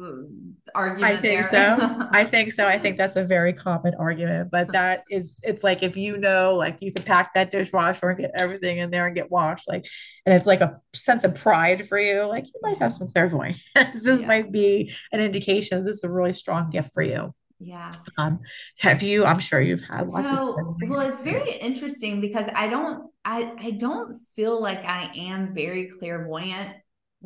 argument? 0.74 1.14
I 1.14 1.16
think 1.18 1.42
there? 1.50 1.78
so. 1.78 2.08
I 2.12 2.24
think 2.26 2.52
so. 2.52 2.68
I 2.68 2.80
think 2.80 2.98
that's 2.98 3.16
a 3.16 3.24
very 3.24 3.54
common 3.54 3.94
argument, 4.00 4.50
but 4.50 4.72
that 4.72 5.04
is, 5.12 5.40
it's 5.44 5.64
like 5.64 5.84
if 5.84 5.96
you 5.96 6.18
know, 6.18 6.56
like 6.56 6.78
you 6.82 6.92
can 6.92 7.04
pack 7.04 7.36
that 7.36 7.52
dishwasher 7.52 8.10
and 8.10 8.18
get 8.18 8.32
everything 8.40 8.80
in 8.80 8.90
there 8.90 9.06
and 9.06 9.16
get 9.16 9.30
washed, 9.30 9.68
like, 9.68 9.86
and 10.26 10.34
it's 10.34 10.48
like 10.48 10.62
a 10.62 10.80
sense 10.94 11.24
of 11.24 11.36
pride 11.36 11.88
for 11.88 12.00
you, 12.00 12.26
like 12.28 12.46
you 12.48 12.60
might 12.64 12.80
have 12.80 12.92
some 12.92 13.08
clairvoyance. 13.08 13.62
This 13.94 14.22
Yeah. 14.22 14.28
might 14.28 14.52
be 14.52 14.92
an 15.12 15.22
indication 15.22 15.84
this 15.84 15.98
is 15.98 16.04
a 16.04 16.12
really 16.12 16.34
strong 16.34 16.70
gift 16.70 16.94
for 16.94 17.04
you. 17.04 17.34
Yeah. 17.60 17.98
Um, 18.18 18.40
have 18.80 19.02
you, 19.04 19.26
I'm 19.26 19.40
sure 19.40 19.62
you've 19.62 19.86
had 19.86 20.08
lots 20.08 20.34
of 20.34 20.40
So, 20.40 20.78
well, 20.82 21.02
it's 21.02 21.24
very 21.24 21.54
interesting 21.58 22.22
because 22.22 22.50
I 22.54 22.68
don't 22.68 23.10
I 23.24 23.54
I 23.58 23.72
don't 23.72 24.16
feel 24.36 24.62
like 24.62 24.80
I 24.86 25.12
am 25.16 25.54
very 25.54 25.92
clairvoyant 26.00 26.76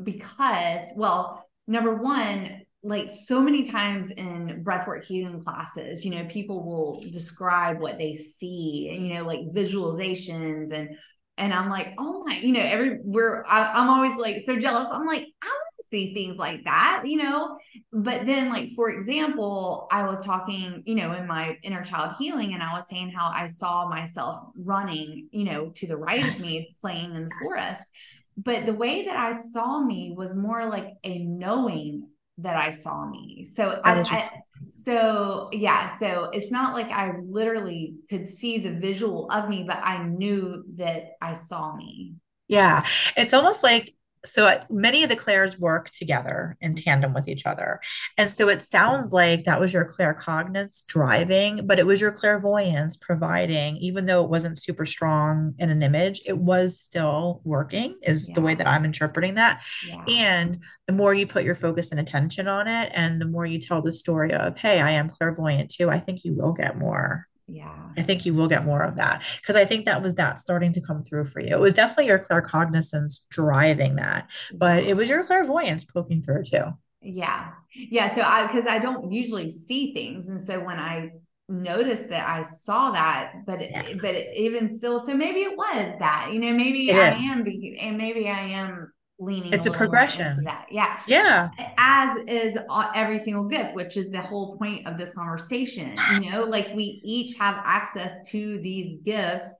because, 0.01 0.83
well, 0.95 1.45
number 1.67 1.95
one, 1.95 2.61
like 2.83 3.09
so 3.09 3.41
many 3.41 3.63
times 3.63 4.11
in 4.11 4.63
breathwork 4.63 5.03
healing 5.05 5.41
classes, 5.41 6.05
you 6.05 6.11
know, 6.11 6.25
people 6.29 6.63
will 6.63 7.01
describe 7.11 7.79
what 7.79 7.97
they 7.97 8.13
see, 8.15 8.89
and 8.93 9.05
you 9.05 9.13
know, 9.15 9.25
like 9.25 9.41
visualizations 9.53 10.71
and 10.71 10.95
and 11.37 11.53
I'm 11.53 11.69
like, 11.69 11.93
oh 11.97 12.23
my, 12.25 12.35
you 12.37 12.51
know, 12.53 12.61
every 12.61 12.99
we're 13.03 13.43
I, 13.47 13.71
I'm 13.73 13.89
always 13.89 14.15
like 14.17 14.41
so 14.45 14.57
jealous. 14.59 14.87
I'm 14.91 15.05
like, 15.07 15.27
I 15.43 15.57
see 15.91 16.13
things 16.13 16.37
like 16.37 16.63
that, 16.65 17.03
you 17.05 17.17
know. 17.17 17.57
But 17.91 18.25
then, 18.25 18.49
like 18.49 18.71
for 18.75 18.89
example, 18.89 19.87
I 19.91 20.05
was 20.05 20.25
talking, 20.25 20.83
you 20.85 20.95
know, 20.95 21.13
in 21.13 21.27
my 21.27 21.57
inner 21.63 21.83
child 21.83 22.15
healing, 22.19 22.53
and 22.53 22.63
I 22.63 22.73
was 22.73 22.87
saying 22.89 23.11
how 23.11 23.31
I 23.33 23.47
saw 23.47 23.87
myself 23.89 24.49
running, 24.55 25.27
you 25.31 25.45
know, 25.45 25.71
to 25.75 25.87
the 25.87 25.97
right 25.97 26.25
of 26.25 26.39
me, 26.39 26.75
playing 26.81 27.15
in 27.15 27.25
the 27.25 27.31
Yes. 27.31 27.39
forest 27.39 27.91
but 28.37 28.65
the 28.65 28.73
way 28.73 29.03
that 29.05 29.17
I 29.17 29.31
saw 29.37 29.81
me 29.81 30.13
was 30.15 30.35
more 30.35 30.65
like 30.65 30.93
a 31.03 31.19
knowing 31.19 32.07
that 32.37 32.55
I 32.55 32.69
saw 32.69 33.05
me. 33.05 33.45
So 33.45 33.81
I, 33.83 34.01
I, 34.09 34.29
so 34.69 35.49
yeah, 35.51 35.87
so 35.87 36.29
it's 36.31 36.51
not 36.51 36.73
like 36.73 36.89
I 36.89 37.15
literally 37.21 37.95
could 38.09 38.29
see 38.29 38.59
the 38.59 38.71
visual 38.79 39.29
of 39.29 39.49
me, 39.49 39.65
but 39.67 39.77
I 39.83 40.03
knew 40.03 40.63
that 40.77 41.17
I 41.21 41.33
saw 41.33 41.75
me. 41.75 42.15
Yeah. 42.47 42.85
It's 43.15 43.33
almost 43.33 43.63
like 43.63 43.95
so 44.25 44.59
many 44.69 45.03
of 45.03 45.09
the 45.09 45.15
clairs 45.15 45.57
work 45.57 45.91
together 45.91 46.57
in 46.59 46.75
tandem 46.75 47.13
with 47.13 47.27
each 47.27 47.45
other. 47.45 47.79
And 48.17 48.31
so 48.31 48.49
it 48.49 48.61
sounds 48.61 49.13
like 49.13 49.45
that 49.45 49.59
was 49.59 49.73
your 49.73 49.85
claircognizance 49.85 50.85
driving, 50.85 51.65
but 51.65 51.79
it 51.79 51.85
was 51.85 52.01
your 52.01 52.11
clairvoyance 52.11 52.97
providing, 52.97 53.77
even 53.77 54.05
though 54.05 54.23
it 54.23 54.29
wasn't 54.29 54.57
super 54.57 54.85
strong 54.85 55.53
in 55.57 55.69
an 55.69 55.81
image, 55.81 56.21
it 56.25 56.37
was 56.37 56.77
still 56.77 57.41
working, 57.45 57.97
is 58.01 58.27
yeah. 58.27 58.35
the 58.35 58.41
way 58.41 58.55
that 58.55 58.67
I'm 58.67 58.83
interpreting 58.83 59.35
that. 59.35 59.63
Yeah. 59.87 60.03
And 60.07 60.59
the 60.87 60.93
more 60.93 61.13
you 61.13 61.25
put 61.25 61.45
your 61.45 61.55
focus 61.55 61.91
and 61.91 61.99
attention 61.99 62.47
on 62.47 62.67
it, 62.67 62.91
and 62.93 63.21
the 63.21 63.25
more 63.25 63.45
you 63.45 63.59
tell 63.59 63.81
the 63.81 63.93
story 63.93 64.33
of, 64.33 64.57
hey, 64.57 64.81
I 64.81 64.91
am 64.91 65.09
clairvoyant 65.09 65.71
too, 65.71 65.89
I 65.89 65.99
think 65.99 66.25
you 66.25 66.35
will 66.35 66.51
get 66.51 66.77
more 66.77 67.28
yeah. 67.49 67.89
I 67.97 68.01
think 68.01 68.25
you 68.25 68.33
will 68.33 68.47
get 68.47 68.65
more 68.65 68.83
of 68.83 68.97
that 68.97 69.23
because 69.41 69.55
i 69.55 69.65
think 69.65 69.85
that 69.85 70.01
was 70.01 70.15
that 70.15 70.39
starting 70.39 70.71
to 70.73 70.81
come 70.81 71.03
through 71.03 71.25
for 71.25 71.41
you. 71.41 71.55
It 71.55 71.59
was 71.59 71.73
definitely 71.73 72.07
your 72.07 72.19
claircognizance 72.19 73.21
driving 73.29 73.95
that 73.95 74.29
but 74.53 74.83
it 74.83 74.95
was 74.95 75.09
your 75.09 75.23
clairvoyance 75.23 75.85
poking 75.85 76.21
through 76.21 76.43
too. 76.43 76.65
Yeah. 77.01 77.51
Yeah 77.73 78.09
so 78.09 78.21
i 78.21 78.47
because 78.47 78.65
i 78.67 78.79
don't 78.79 79.11
usually 79.11 79.49
see 79.49 79.93
things 79.93 80.27
and 80.27 80.41
so 80.41 80.59
when 80.59 80.79
i 80.79 81.11
noticed 81.47 82.09
that 82.09 82.27
i 82.27 82.43
saw 82.43 82.91
that 82.91 83.33
but 83.45 83.59
yeah. 83.59 83.83
but 84.01 84.13
it, 84.15 84.35
even 84.37 84.75
still 84.75 84.99
so 84.99 85.15
maybe 85.15 85.41
it 85.41 85.57
was 85.57 85.95
that 85.99 86.29
you 86.31 86.39
know 86.39 86.51
maybe 86.53 86.89
it 86.89 86.95
i 86.95 87.15
is. 87.15 87.31
am 87.31 87.45
and 87.79 87.97
maybe 87.97 88.27
i 88.27 88.39
am 88.39 88.91
leaning 89.19 89.53
it's 89.53 89.65
a, 89.65 89.71
a 89.71 89.73
progression 89.73 90.43
that 90.45 90.65
yeah 90.71 90.99
yeah 91.07 91.49
as 91.77 92.17
is 92.27 92.57
every 92.95 93.17
single 93.17 93.43
gift 93.45 93.75
which 93.75 93.97
is 93.97 94.09
the 94.09 94.21
whole 94.21 94.57
point 94.57 94.87
of 94.87 94.97
this 94.97 95.13
conversation 95.13 95.93
you 96.21 96.31
know 96.31 96.45
like 96.45 96.69
we 96.73 97.01
each 97.03 97.37
have 97.37 97.61
access 97.65 98.27
to 98.29 98.59
these 98.61 98.97
gifts 99.03 99.55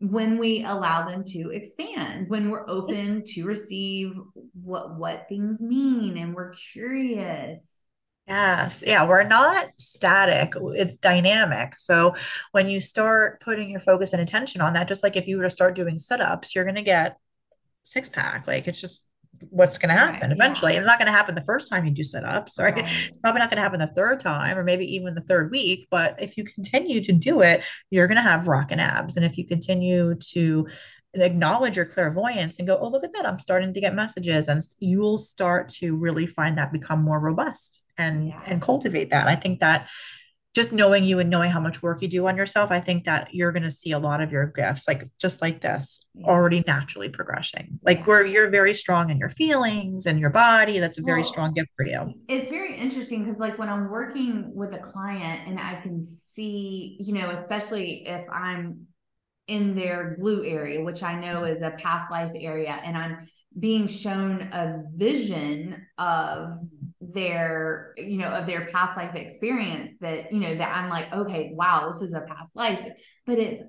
when 0.00 0.38
we 0.38 0.64
allow 0.64 1.06
them 1.06 1.24
to 1.24 1.50
expand 1.50 2.28
when 2.28 2.50
we're 2.50 2.68
open 2.68 3.22
to 3.24 3.44
receive 3.44 4.12
what 4.60 4.96
what 4.98 5.26
things 5.28 5.60
mean 5.60 6.16
and 6.18 6.34
we're 6.34 6.52
curious 6.72 7.74
Yes. 8.28 8.82
Yeah. 8.84 9.06
We're 9.06 9.22
not 9.22 9.66
static. 9.78 10.54
It's 10.60 10.96
dynamic. 10.96 11.78
So 11.78 12.14
when 12.50 12.68
you 12.68 12.80
start 12.80 13.40
putting 13.40 13.70
your 13.70 13.78
focus 13.78 14.12
and 14.12 14.20
attention 14.20 14.60
on 14.60 14.72
that, 14.72 14.88
just 14.88 15.04
like 15.04 15.16
if 15.16 15.28
you 15.28 15.36
were 15.36 15.44
to 15.44 15.50
start 15.50 15.76
doing 15.76 16.00
sit 16.00 16.20
ups, 16.20 16.52
you're 16.52 16.64
going 16.64 16.74
to 16.74 16.82
get 16.82 17.18
six 17.86 18.08
pack. 18.08 18.46
Like 18.46 18.66
it's 18.66 18.80
just 18.80 19.08
what's 19.50 19.76
going 19.78 19.94
to 19.94 20.00
happen 20.00 20.32
eventually. 20.32 20.72
Yeah. 20.72 20.78
It's 20.78 20.86
not 20.86 20.98
going 20.98 21.06
to 21.06 21.12
happen 21.12 21.34
the 21.34 21.44
first 21.44 21.70
time 21.70 21.84
you 21.84 21.90
do 21.92 22.04
sit 22.04 22.24
ups, 22.24 22.58
right? 22.58 22.74
right? 22.74 22.84
It's 23.08 23.18
probably 23.18 23.40
not 23.40 23.50
going 23.50 23.58
to 23.58 23.62
happen 23.62 23.80
the 23.80 23.86
third 23.86 24.20
time 24.20 24.56
or 24.56 24.64
maybe 24.64 24.86
even 24.94 25.14
the 25.14 25.20
third 25.20 25.50
week. 25.50 25.88
But 25.90 26.20
if 26.20 26.36
you 26.36 26.44
continue 26.44 27.02
to 27.02 27.12
do 27.12 27.42
it, 27.42 27.64
you're 27.90 28.06
going 28.06 28.16
to 28.16 28.22
have 28.22 28.48
rocking 28.48 28.80
abs. 28.80 29.16
And 29.16 29.24
if 29.26 29.36
you 29.36 29.46
continue 29.46 30.14
to 30.32 30.66
acknowledge 31.14 31.76
your 31.76 31.86
clairvoyance 31.86 32.58
and 32.58 32.68
go, 32.68 32.78
oh, 32.78 32.88
look 32.88 33.04
at 33.04 33.12
that, 33.14 33.26
I'm 33.26 33.38
starting 33.38 33.72
to 33.72 33.80
get 33.80 33.94
messages, 33.94 34.48
and 34.48 34.62
you'll 34.80 35.18
start 35.18 35.68
to 35.80 35.96
really 35.96 36.26
find 36.26 36.58
that 36.58 36.72
become 36.72 37.02
more 37.02 37.20
robust 37.20 37.82
and 37.98 38.28
yeah. 38.28 38.40
and 38.46 38.60
cultivate 38.60 39.10
that. 39.10 39.26
I 39.26 39.34
think 39.34 39.60
that 39.60 39.88
just 40.56 40.72
knowing 40.72 41.04
you 41.04 41.18
and 41.18 41.28
knowing 41.28 41.50
how 41.50 41.60
much 41.60 41.82
work 41.82 42.00
you 42.00 42.08
do 42.08 42.26
on 42.26 42.34
yourself, 42.34 42.70
I 42.70 42.80
think 42.80 43.04
that 43.04 43.28
you're 43.34 43.52
going 43.52 43.62
to 43.64 43.70
see 43.70 43.92
a 43.92 43.98
lot 43.98 44.22
of 44.22 44.32
your 44.32 44.46
gifts, 44.46 44.88
like 44.88 45.06
just 45.20 45.42
like 45.42 45.60
this, 45.60 46.00
yeah. 46.14 46.28
already 46.28 46.64
naturally 46.66 47.10
progressing. 47.10 47.78
Like 47.82 47.98
yeah. 47.98 48.04
where 48.04 48.24
you're 48.24 48.48
very 48.48 48.72
strong 48.72 49.10
in 49.10 49.18
your 49.18 49.28
feelings 49.28 50.06
and 50.06 50.18
your 50.18 50.30
body. 50.30 50.78
That's 50.78 50.98
a 50.98 51.02
very 51.02 51.20
well, 51.20 51.28
strong 51.28 51.52
gift 51.52 51.68
for 51.76 51.84
you. 51.84 52.14
It's 52.26 52.48
very 52.48 52.74
interesting 52.74 53.24
because, 53.24 53.38
like, 53.38 53.58
when 53.58 53.68
I'm 53.68 53.90
working 53.90 54.50
with 54.54 54.72
a 54.72 54.78
client 54.78 55.46
and 55.46 55.60
I 55.60 55.78
can 55.82 56.00
see, 56.00 56.96
you 57.00 57.12
know, 57.12 57.28
especially 57.28 58.08
if 58.08 58.24
I'm 58.32 58.86
in 59.48 59.74
their 59.74 60.14
glue 60.18 60.42
area, 60.42 60.82
which 60.82 61.02
I 61.02 61.20
know 61.20 61.44
is 61.44 61.60
a 61.60 61.72
past 61.72 62.10
life 62.10 62.32
area, 62.34 62.80
and 62.82 62.96
I'm 62.96 63.18
being 63.58 63.86
shown 63.86 64.48
a 64.52 64.82
vision 64.96 65.86
of 65.98 66.54
their 67.12 67.92
you 67.96 68.18
know 68.18 68.28
of 68.28 68.46
their 68.46 68.66
past 68.66 68.96
life 68.96 69.14
experience 69.14 69.92
that 70.00 70.32
you 70.32 70.40
know 70.40 70.54
that 70.54 70.76
i'm 70.76 70.88
like 70.88 71.12
okay 71.12 71.52
wow 71.54 71.86
this 71.86 72.02
is 72.02 72.14
a 72.14 72.20
past 72.22 72.54
life 72.54 72.92
but 73.26 73.38
it's 73.38 73.62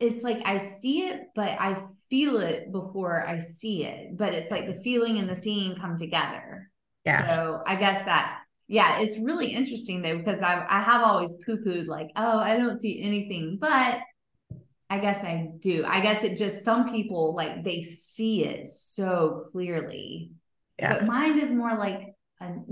it's 0.00 0.22
like 0.22 0.42
i 0.44 0.58
see 0.58 1.06
it 1.08 1.22
but 1.34 1.50
i 1.60 1.80
feel 2.10 2.38
it 2.38 2.70
before 2.72 3.26
i 3.26 3.38
see 3.38 3.84
it 3.84 4.16
but 4.16 4.34
it's 4.34 4.50
like 4.50 4.66
the 4.66 4.80
feeling 4.82 5.18
and 5.18 5.28
the 5.28 5.34
seeing 5.34 5.76
come 5.76 5.96
together 5.96 6.70
yeah 7.04 7.26
so 7.26 7.62
i 7.66 7.76
guess 7.76 8.04
that 8.04 8.40
yeah 8.68 9.00
it's 9.00 9.18
really 9.18 9.46
interesting 9.46 10.02
though 10.02 10.18
because 10.18 10.42
i 10.42 10.64
i 10.68 10.80
have 10.80 11.02
always 11.02 11.34
poo-pooed 11.46 11.86
like 11.86 12.08
oh 12.16 12.38
i 12.38 12.56
don't 12.56 12.80
see 12.80 13.02
anything 13.02 13.58
but 13.60 14.00
I 14.90 14.98
guess 14.98 15.24
I 15.24 15.48
do. 15.60 15.86
I 15.86 16.00
guess 16.00 16.22
it 16.22 16.36
just 16.36 16.66
some 16.66 16.90
people 16.90 17.34
like 17.34 17.64
they 17.64 17.80
see 17.80 18.44
it 18.44 18.66
so 18.66 19.46
clearly. 19.50 20.32
Yeah. 20.78 20.98
But 20.98 21.06
mine 21.06 21.38
is 21.38 21.50
more 21.50 21.74
like 21.78 22.14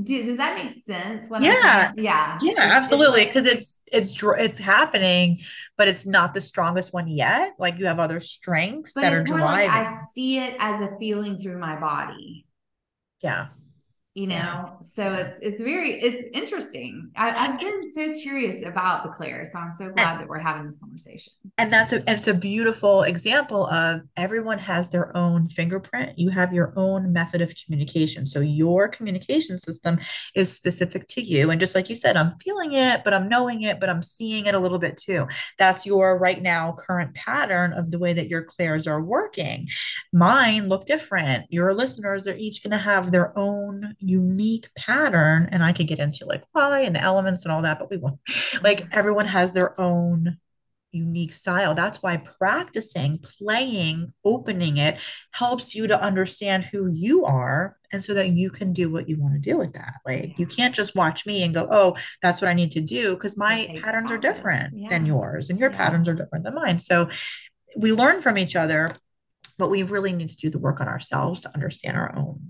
do, 0.03 0.25
does 0.25 0.37
that 0.37 0.55
make 0.55 0.71
sense? 0.71 1.29
yeah, 1.41 1.93
yeah, 1.97 2.39
yeah, 2.41 2.53
absolutely. 2.59 3.25
Because 3.25 3.47
it's, 3.47 3.79
it's 3.87 4.23
it's 4.23 4.61
happening, 4.61 5.41
but 5.77 5.89
it's 5.89 6.07
not 6.07 6.35
the 6.35 6.41
strongest 6.41 6.93
one 6.93 7.09
yet. 7.09 7.55
Like 7.59 7.79
you 7.79 7.87
have 7.87 7.99
other 7.99 8.21
strengths 8.21 8.95
that 8.95 9.13
are 9.13 9.25
driving. 9.25 9.41
Like 9.43 9.71
I 9.71 9.83
see 10.13 10.39
it 10.39 10.57
as 10.59 10.81
a 10.81 10.97
feeling 10.99 11.37
through 11.37 11.59
my 11.59 11.79
body. 11.79 12.47
Yeah, 13.23 13.49
you 14.21 14.27
know 14.27 14.35
yeah. 14.35 14.67
so 14.83 15.13
it's 15.15 15.39
it's 15.41 15.63
very 15.63 15.99
it's 15.99 16.25
interesting. 16.35 17.11
I, 17.17 17.31
have 17.31 17.59
been 17.59 17.89
so 17.91 18.13
curious 18.13 18.63
about 18.67 19.03
the 19.03 19.09
clair 19.09 19.47
so 19.51 19.59
i'm 19.59 19.73
so 19.73 19.89
glad 19.89 20.13
and, 20.13 20.21
that 20.21 20.29
we're 20.29 20.39
having 20.39 20.67
this 20.67 20.77
conversation. 20.77 21.33
And 21.57 21.73
that's 21.73 21.95
a 21.95 22.03
it's 22.07 22.29
a 22.29 22.35
beautiful 22.35 23.03
example 23.03 23.67
of 23.69 24.03
everyone 24.19 24.59
has 24.59 24.91
their 24.91 25.17
own 25.17 25.49
fingerprint. 25.49 26.19
You 26.19 26.29
have 26.31 26.53
your 26.53 26.75
own 26.77 27.15
method 27.15 27.41
of 27.41 27.55
communication. 27.65 28.27
So 28.27 28.41
your 28.41 28.89
communication 28.89 29.57
system 29.57 29.99
is 30.35 30.55
specific 30.55 31.07
to 31.09 31.23
you. 31.23 31.51
And 31.51 31.59
just 31.59 31.75
like 31.75 31.89
you 31.89 31.97
said 31.97 32.19
i'm 32.19 32.35
feeling 32.45 32.75
it 32.75 33.03
but 33.05 33.15
i'm 33.15 33.27
knowing 33.27 33.63
it 33.63 33.81
but 33.81 33.89
i'm 33.89 34.03
seeing 34.03 34.45
it 34.45 34.55
a 34.55 34.59
little 34.59 34.79
bit 34.79 34.99
too. 34.99 35.29
That's 35.57 35.87
your 35.87 36.19
right 36.19 36.43
now 36.43 36.73
current 36.73 37.15
pattern 37.15 37.73
of 37.73 37.91
the 37.91 37.99
way 37.99 38.13
that 38.13 38.29
your 38.29 38.43
clairs 38.43 38.87
are 38.87 39.03
working. 39.03 39.69
Mine 40.13 40.69
look 40.69 40.85
different. 40.85 41.47
Your 41.49 41.73
listeners 41.73 42.29
are 42.29 42.37
each 42.37 42.63
going 42.63 42.73
to 42.73 42.85
have 42.85 43.13
their 43.13 43.33
own 43.39 43.95
unique 44.11 44.69
pattern 44.77 45.49
and 45.53 45.63
i 45.63 45.73
could 45.73 45.87
get 45.87 45.99
into 45.99 46.25
like 46.27 46.43
why 46.53 46.81
and 46.81 46.97
the 46.97 47.01
elements 47.01 47.45
and 47.45 47.53
all 47.53 47.63
that 47.63 47.79
but 47.79 47.91
we 47.91 47.97
won't. 47.97 48.21
Like 48.63 48.87
everyone 48.93 49.27
has 49.27 49.53
their 49.53 49.79
own 49.81 50.39
unique 50.93 51.33
style. 51.33 51.75
That's 51.75 52.03
why 52.03 52.17
practicing 52.17 53.19
playing 53.19 54.13
opening 54.25 54.77
it 54.77 54.99
helps 55.33 55.75
you 55.75 55.87
to 55.87 56.01
understand 56.01 56.65
who 56.65 56.89
you 56.91 57.25
are 57.25 57.77
and 57.93 58.03
so 58.03 58.13
that 58.15 58.31
you 58.31 58.51
can 58.51 58.73
do 58.73 58.91
what 58.91 59.09
you 59.09 59.21
want 59.21 59.35
to 59.35 59.41
do 59.41 59.57
with 59.57 59.73
that. 59.75 59.95
Like 60.05 60.35
you 60.37 60.47
can't 60.47 60.75
just 60.75 60.97
watch 60.97 61.27
me 61.27 61.43
and 61.45 61.55
go 61.55 61.69
oh 61.71 61.97
that's 62.23 62.41
what 62.41 62.49
i 62.49 62.55
need 62.55 62.73
to 62.73 62.81
do 62.81 63.15
because 63.15 63.37
my 63.37 63.81
patterns 63.83 64.11
are 64.11 64.19
different 64.19 64.77
yeah. 64.77 64.89
than 64.89 65.07
yours 65.07 65.49
and 65.49 65.59
your 65.59 65.71
yeah. 65.71 65.77
patterns 65.77 66.09
are 66.09 66.15
different 66.15 66.45
than 66.45 66.55
mine. 66.55 66.79
So 66.79 67.09
we 67.77 67.93
learn 67.93 68.21
from 68.21 68.37
each 68.37 68.57
other 68.57 68.91
but 69.59 69.71
we 69.71 69.83
really 69.83 70.13
need 70.13 70.29
to 70.31 70.37
do 70.37 70.51
the 70.51 70.59
work 70.59 70.81
on 70.81 70.89
ourselves 70.89 71.43
to 71.43 71.55
understand 71.55 71.97
our 71.97 72.17
own 72.17 72.49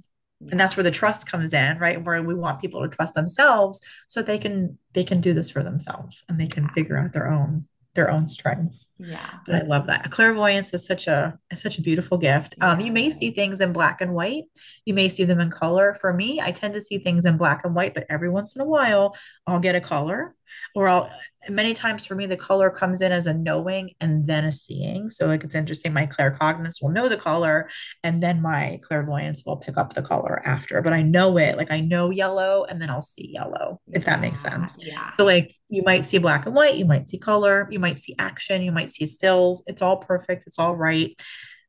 and 0.51 0.59
that's 0.59 0.77
where 0.77 0.85
the 0.85 0.91
trust 0.91 1.31
comes 1.31 1.53
in 1.53 1.79
right 1.79 2.05
where 2.05 2.23
we 2.23 2.35
want 2.35 2.61
people 2.61 2.81
to 2.81 2.89
trust 2.89 3.15
themselves 3.15 3.81
so 4.09 4.23
they 4.23 4.39
can 4.39 4.79
they 4.95 5.05
can 5.05 5.21
do 5.21 5.35
this 5.35 5.51
for 5.51 5.63
themselves 5.63 6.25
and 6.29 6.39
they 6.39 6.47
can 6.47 6.69
figure 6.71 6.97
out 6.97 7.13
their 7.13 7.29
own 7.29 7.65
their 7.95 8.11
own 8.11 8.29
strengths. 8.29 8.87
Yeah. 8.99 9.19
But 9.47 9.55
I 9.57 9.61
love 9.63 9.87
that. 9.89 10.11
Clairvoyance 10.11 10.73
is 10.73 10.85
such 10.85 11.09
a 11.09 11.39
is 11.51 11.61
such 11.61 11.79
a 11.79 11.83
beautiful 11.83 12.19
gift. 12.19 12.55
Yeah. 12.59 12.71
Um, 12.71 12.81
you 12.81 12.93
may 12.93 13.11
see 13.11 13.31
things 13.31 13.61
in 13.61 13.73
black 13.73 14.01
and 14.01 14.15
white. 14.15 14.45
You 14.85 14.95
may 14.95 15.09
see 15.09 15.25
them 15.25 15.41
in 15.41 15.51
color. 15.51 15.95
For 15.95 16.13
me, 16.13 16.41
I 16.41 16.53
tend 16.53 16.75
to 16.75 16.81
see 16.81 16.99
things 16.99 17.27
in 17.27 17.37
black 17.37 17.65
and 17.65 17.75
white, 17.75 17.95
but 17.95 18.07
every 18.09 18.31
once 18.31 18.55
in 18.55 18.63
a 18.63 18.67
while 18.67 19.17
I'll 19.47 19.61
get 19.61 19.75
a 19.75 19.81
color 19.81 20.37
or 20.75 20.89
I'll 20.89 21.11
many 21.49 21.73
times 21.73 22.05
for 22.05 22.15
me 22.15 22.27
the 22.27 22.37
color 22.37 22.71
comes 22.71 23.01
in 23.01 23.13
as 23.13 23.27
a 23.27 23.33
knowing 23.33 23.91
and 24.01 24.27
then 24.27 24.45
a 24.45 24.53
seeing. 24.53 25.09
So 25.09 25.27
like 25.27 25.43
it's 25.43 25.55
interesting. 25.55 25.93
My 25.93 26.07
claircognizance 26.07 26.83
will 26.83 26.91
know 26.91 27.09
the 27.09 27.17
color 27.17 27.69
and 28.05 28.23
then 28.23 28.43
my 28.43 28.79
clairvoyance 28.83 29.45
will 29.47 29.57
pick 29.57 29.79
up 29.79 29.95
the 29.95 30.03
color 30.03 30.43
after. 30.45 30.83
But 30.83 30.93
I 30.93 31.03
know 31.03 31.39
it. 31.39 31.57
Like 31.57 31.71
I 31.71 31.81
know 31.81 32.11
yellow 32.11 32.65
and 32.65 32.81
then 32.81 32.91
I'll 32.91 33.01
see 33.01 33.31
yellow, 33.33 33.81
if 33.91 34.05
that 34.05 34.21
makes 34.21 34.43
sense. 34.43 34.79
Yeah. 34.81 35.11
So 35.13 35.25
like 35.25 35.55
you 35.69 35.83
might 35.83 36.05
see 36.05 36.19
black 36.19 36.45
and 36.47 36.55
white, 36.55 36.77
you 36.77 36.85
might 36.85 37.09
see 37.09 37.19
color, 37.19 37.69
you 37.71 37.79
might 37.79 37.99
see 37.99 38.15
action, 38.19 38.63
you 38.63 38.73
might 38.73 38.93
see 38.93 39.07
stills. 39.07 39.63
It's 39.67 39.83
all 39.83 39.97
perfect, 39.97 40.45
it's 40.47 40.59
all 40.59 40.77
right. 40.77 41.19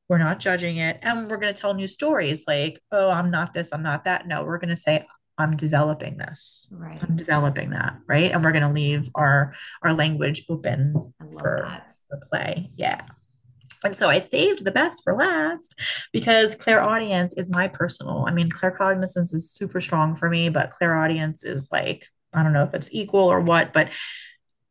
We're 0.10 0.18
not 0.18 0.40
judging 0.42 0.76
it. 0.76 1.00
And 1.04 1.30
we're 1.30 1.38
going 1.38 1.54
to 1.54 1.62
tell 1.62 1.74
new 1.74 1.88
stories 1.88 2.44
like, 2.46 2.82
oh, 2.92 3.10
I'm 3.10 3.32
not 3.32 3.54
this, 3.54 3.72
I'm 3.72 3.84
not 3.84 4.04
that. 4.04 4.28
No, 4.28 4.44
we're 4.44 4.58
going 4.58 4.70
to 4.70 4.76
say, 4.76 5.06
I'm 5.42 5.58
developing 5.58 6.18
this. 6.18 6.68
Right. 6.72 7.00
I'm 7.02 7.16
developing 7.16 7.72
that. 7.72 7.98
Right. 8.08 8.32
And 8.32 8.44
we're 8.44 8.52
going 8.52 8.64
to 8.64 8.72
leave 8.72 9.10
our 9.16 9.54
our 9.82 9.94
language 9.94 10.44
open 10.50 11.14
for, 11.20 11.82
for 12.10 12.20
play. 12.30 12.72
Yeah. 12.76 13.02
And 13.84 13.96
so 13.96 14.10
I 14.10 14.20
saved 14.20 14.64
the 14.64 14.72
best 14.72 15.04
for 15.04 15.16
last 15.16 15.80
because 16.14 16.56
clairaudience 16.56 17.36
is 17.36 17.50
my 17.50 17.68
personal. 17.68 18.26
I 18.28 18.32
mean, 18.32 18.50
Claire 18.50 18.72
claircognizance 18.72 19.34
is 19.34 19.50
super 19.50 19.82
strong 19.82 20.16
for 20.16 20.30
me, 20.30 20.50
but 20.50 20.70
clairaudience 20.70 21.44
is 21.44 21.70
like, 21.72 22.06
I 22.34 22.44
don't 22.44 22.54
know 22.54 22.64
if 22.64 22.76
it's 22.76 22.94
equal 22.94 23.22
or 23.22 23.42
what, 23.42 23.74
but 23.74 23.90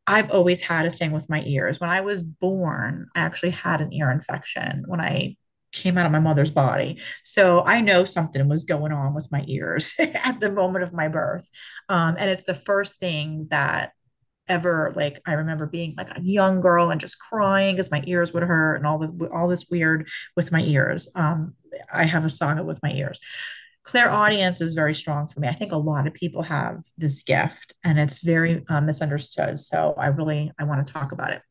I've 0.07 0.31
always 0.31 0.63
had 0.63 0.87
a 0.87 0.91
thing 0.91 1.11
with 1.13 1.29
my 1.29 1.43
ears. 1.45 1.81
When 1.81 1.91
I 1.91 2.01
was 2.01 2.23
born, 2.23 3.09
I 3.15 3.21
actually 3.21 3.51
had 3.51 3.81
an 3.81 3.93
ear 3.93 4.11
infection 4.11 4.85
when 4.87 5.01
I 5.01 5.37
came 5.73 5.97
out 5.97 6.07
of 6.07 6.13
my 6.13 6.21
mother's 6.21 6.51
body. 6.51 7.01
So 7.25 7.65
I 7.65 7.81
know 7.81 8.05
something 8.05 8.49
was 8.49 8.65
going 8.65 8.93
on 8.93 9.15
with 9.15 9.31
my 9.31 9.45
ears 9.47 9.95
at 9.99 10.41
the 10.41 10.51
moment 10.51 10.85
of 10.85 10.93
my 10.93 11.09
birth. 11.09 11.49
Um, 11.89 12.17
and 12.19 12.31
it's 12.31 12.45
the 12.45 12.55
first 12.55 12.99
things 12.99 13.49
that 13.49 13.93
ever 14.49 14.93
like 14.97 15.21
I 15.27 15.35
remember 15.35 15.67
being 15.67 15.95
like 15.97 16.11
a 16.11 16.21
young 16.21 16.61
girl 16.61 16.91
and 16.91 17.01
just 17.01 17.21
crying 17.21 17.77
because 17.77 17.93
my 17.93 18.03
ears 18.07 18.33
would 18.33 18.43
hurt 18.43 18.77
and 18.77 18.87
all 18.87 18.99
the 18.99 19.31
all 19.33 19.49
this 19.49 19.69
weird 19.71 20.09
with 20.37 20.53
my 20.53 20.61
ears. 20.61 21.09
Um, 21.15 21.55
I 21.95 22.05
have 22.05 22.25
a 22.25 22.31
saga 22.31 22.65
with 22.65 22.83
my 22.83 22.91
ears. 22.93 23.21
Clairaudience 23.85 24.61
is 24.61 24.75
very 24.75 24.95
strong 24.95 25.29
for 25.29 25.41
me. 25.41 25.49
I 25.49 25.53
think 25.53 25.73
a 25.73 25.77
lot 25.77 26.07
of 26.07 26.13
people 26.13 26.43
have 26.43 26.83
this 26.99 27.23
gift 27.23 27.73
and 27.85 27.99
it's 27.99 28.23
very 28.23 28.65
uh, 28.69 28.81
misunderstood. 28.81 29.61
So 29.61 29.95
I 29.97 30.09
really 30.09 30.53
I 30.59 30.65
want 30.65 30.85
to 30.85 30.93
talk 30.93 31.13
about 31.13 31.33
it. 31.33 31.43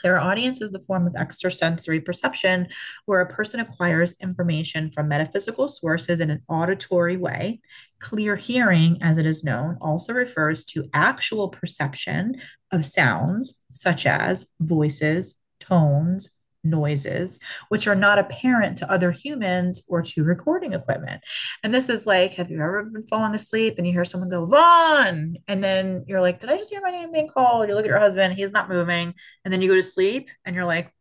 Clairaudience 0.00 0.60
is 0.60 0.70
the 0.70 0.78
form 0.78 1.08
of 1.08 1.16
extrasensory 1.16 2.00
perception 2.00 2.68
where 3.06 3.20
a 3.20 3.28
person 3.28 3.58
acquires 3.58 4.14
information 4.20 4.92
from 4.92 5.08
metaphysical 5.08 5.68
sources 5.68 6.20
in 6.20 6.30
an 6.30 6.42
auditory 6.48 7.16
way. 7.16 7.60
Clear 7.98 8.36
hearing, 8.36 8.98
as 9.02 9.18
it 9.18 9.26
is 9.26 9.42
known, 9.42 9.76
also 9.80 10.12
refers 10.12 10.64
to 10.66 10.88
actual 10.94 11.48
perception 11.48 12.40
of 12.70 12.86
sounds 12.86 13.64
such 13.72 14.06
as 14.06 14.48
voices, 14.60 15.34
tones, 15.58 16.30
noises, 16.68 17.38
which 17.68 17.86
are 17.86 17.94
not 17.94 18.18
apparent 18.18 18.78
to 18.78 18.90
other 18.90 19.10
humans 19.10 19.82
or 19.88 20.02
to 20.02 20.24
recording 20.24 20.72
equipment. 20.72 21.22
And 21.62 21.72
this 21.72 21.88
is 21.88 22.06
like, 22.06 22.34
have 22.34 22.50
you 22.50 22.56
ever 22.56 22.84
been 22.84 23.06
falling 23.06 23.34
asleep 23.34 23.74
and 23.78 23.86
you 23.86 23.92
hear 23.92 24.04
someone 24.04 24.30
go, 24.30 24.46
Vaughn? 24.46 25.36
And 25.46 25.62
then 25.62 26.04
you're 26.06 26.20
like, 26.20 26.40
did 26.40 26.50
I 26.50 26.56
just 26.56 26.70
hear 26.70 26.80
my 26.80 26.90
name 26.90 27.12
being 27.12 27.28
called? 27.28 27.68
You 27.68 27.74
look 27.74 27.84
at 27.84 27.90
your 27.90 27.98
husband, 27.98 28.34
he's 28.34 28.52
not 28.52 28.68
moving. 28.68 29.14
And 29.44 29.52
then 29.52 29.62
you 29.62 29.68
go 29.68 29.74
to 29.74 29.82
sleep 29.82 30.28
and 30.44 30.54
you're 30.54 30.64
like, 30.64 30.92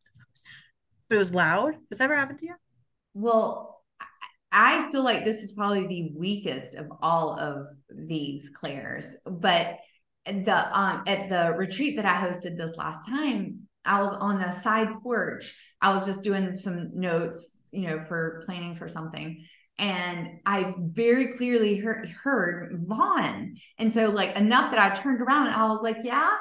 but 1.10 1.16
it 1.16 1.20
was 1.20 1.34
loud. 1.34 1.76
Has 1.90 2.00
that 2.00 2.06
ever 2.06 2.16
happened 2.16 2.40
to 2.40 2.48
you? 2.48 2.56
Well, 3.14 3.82
I 4.52 4.90
feel 4.92 5.04
like 5.04 5.26
this 5.26 5.42
is 5.42 5.54
probably 5.54 5.88
the 5.88 6.12
weakest 6.16 6.76
of 6.76 6.88
all 7.02 7.38
of 7.38 7.68
these 7.90 8.50
clairs, 8.50 9.16
but 9.26 9.78
the 10.26 10.78
um 10.78 11.04
at 11.08 11.30
the 11.30 11.54
retreat 11.58 11.96
that 11.96 12.06
I 12.06 12.16
hosted 12.16 12.58
this 12.58 12.76
last 12.76 13.08
time, 13.08 13.67
I 13.88 14.02
was 14.02 14.14
on 14.14 14.42
a 14.42 14.52
side 14.52 14.90
porch. 15.02 15.56
I 15.82 15.94
was 15.96 16.06
just 16.06 16.24
doing 16.24 16.58
some 16.58 16.92
notes, 17.00 17.50
you 17.72 17.88
know, 17.88 18.04
for 18.08 18.44
planning 18.46 18.76
for 18.76 18.88
something. 18.88 19.46
And 19.80 20.40
I 20.46 20.74
very 20.78 21.34
clearly 21.34 21.78
heard, 21.78 22.10
heard 22.10 22.84
Vaughn. 22.88 23.58
And 23.78 23.94
so, 23.94 24.10
like, 24.10 24.36
enough 24.36 24.72
that 24.72 24.80
I 24.80 24.96
turned 24.96 25.22
around 25.22 25.48
and 25.48 25.56
I 25.56 25.68
was 25.68 25.82
like, 25.84 25.98
yeah. 26.04 26.36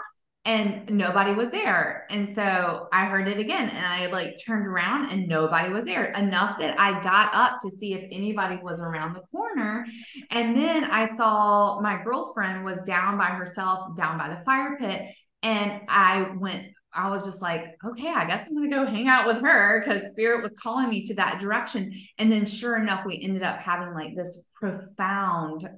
And 0.47 0.88
nobody 0.90 1.32
was 1.32 1.51
there. 1.51 2.07
And 2.09 2.32
so 2.32 2.86
I 2.92 3.07
heard 3.07 3.26
it 3.26 3.38
again 3.40 3.68
and 3.68 3.84
I 3.84 4.07
like 4.07 4.36
turned 4.47 4.64
around 4.64 5.11
and 5.11 5.26
nobody 5.26 5.72
was 5.72 5.84
there. 5.84 6.12
Enough 6.12 6.61
that 6.61 6.78
I 6.78 7.03
got 7.03 7.34
up 7.34 7.59
to 7.62 7.70
see 7.70 7.94
if 7.94 8.05
anybody 8.12 8.57
was 8.62 8.80
around 8.80 9.14
the 9.14 9.24
corner. 9.32 9.84
And 10.30 10.57
then 10.57 10.84
I 10.84 11.05
saw 11.05 11.80
my 11.80 12.01
girlfriend 12.01 12.64
was 12.64 12.80
down 12.84 13.18
by 13.18 13.24
herself, 13.24 13.97
down 13.97 14.18
by 14.18 14.28
the 14.28 14.40
fire 14.44 14.76
pit. 14.78 15.12
And 15.42 15.80
I 15.88 16.30
went 16.38 16.68
I 16.97 17.11
was 17.11 17.26
just 17.26 17.42
like, 17.42 17.76
okay, 17.84 18.09
I 18.09 18.26
guess 18.26 18.49
I'm 18.49 18.57
going 18.57 18.70
to 18.70 18.76
go 18.76 18.86
hang 18.86 19.07
out 19.07 19.26
with 19.26 19.42
her 19.42 19.80
because 19.80 20.11
spirit 20.11 20.42
was 20.42 20.55
calling 20.55 20.88
me 20.88 21.07
to 21.07 21.14
that 21.14 21.40
direction. 21.40 21.92
And 22.18 22.32
then, 22.32 22.47
sure 22.47 22.76
enough, 22.76 23.05
we 23.05 23.20
ended 23.20 23.42
up 23.42 23.59
having 23.59 23.94
like 23.94 24.16
this 24.16 24.44
profound 24.55 25.68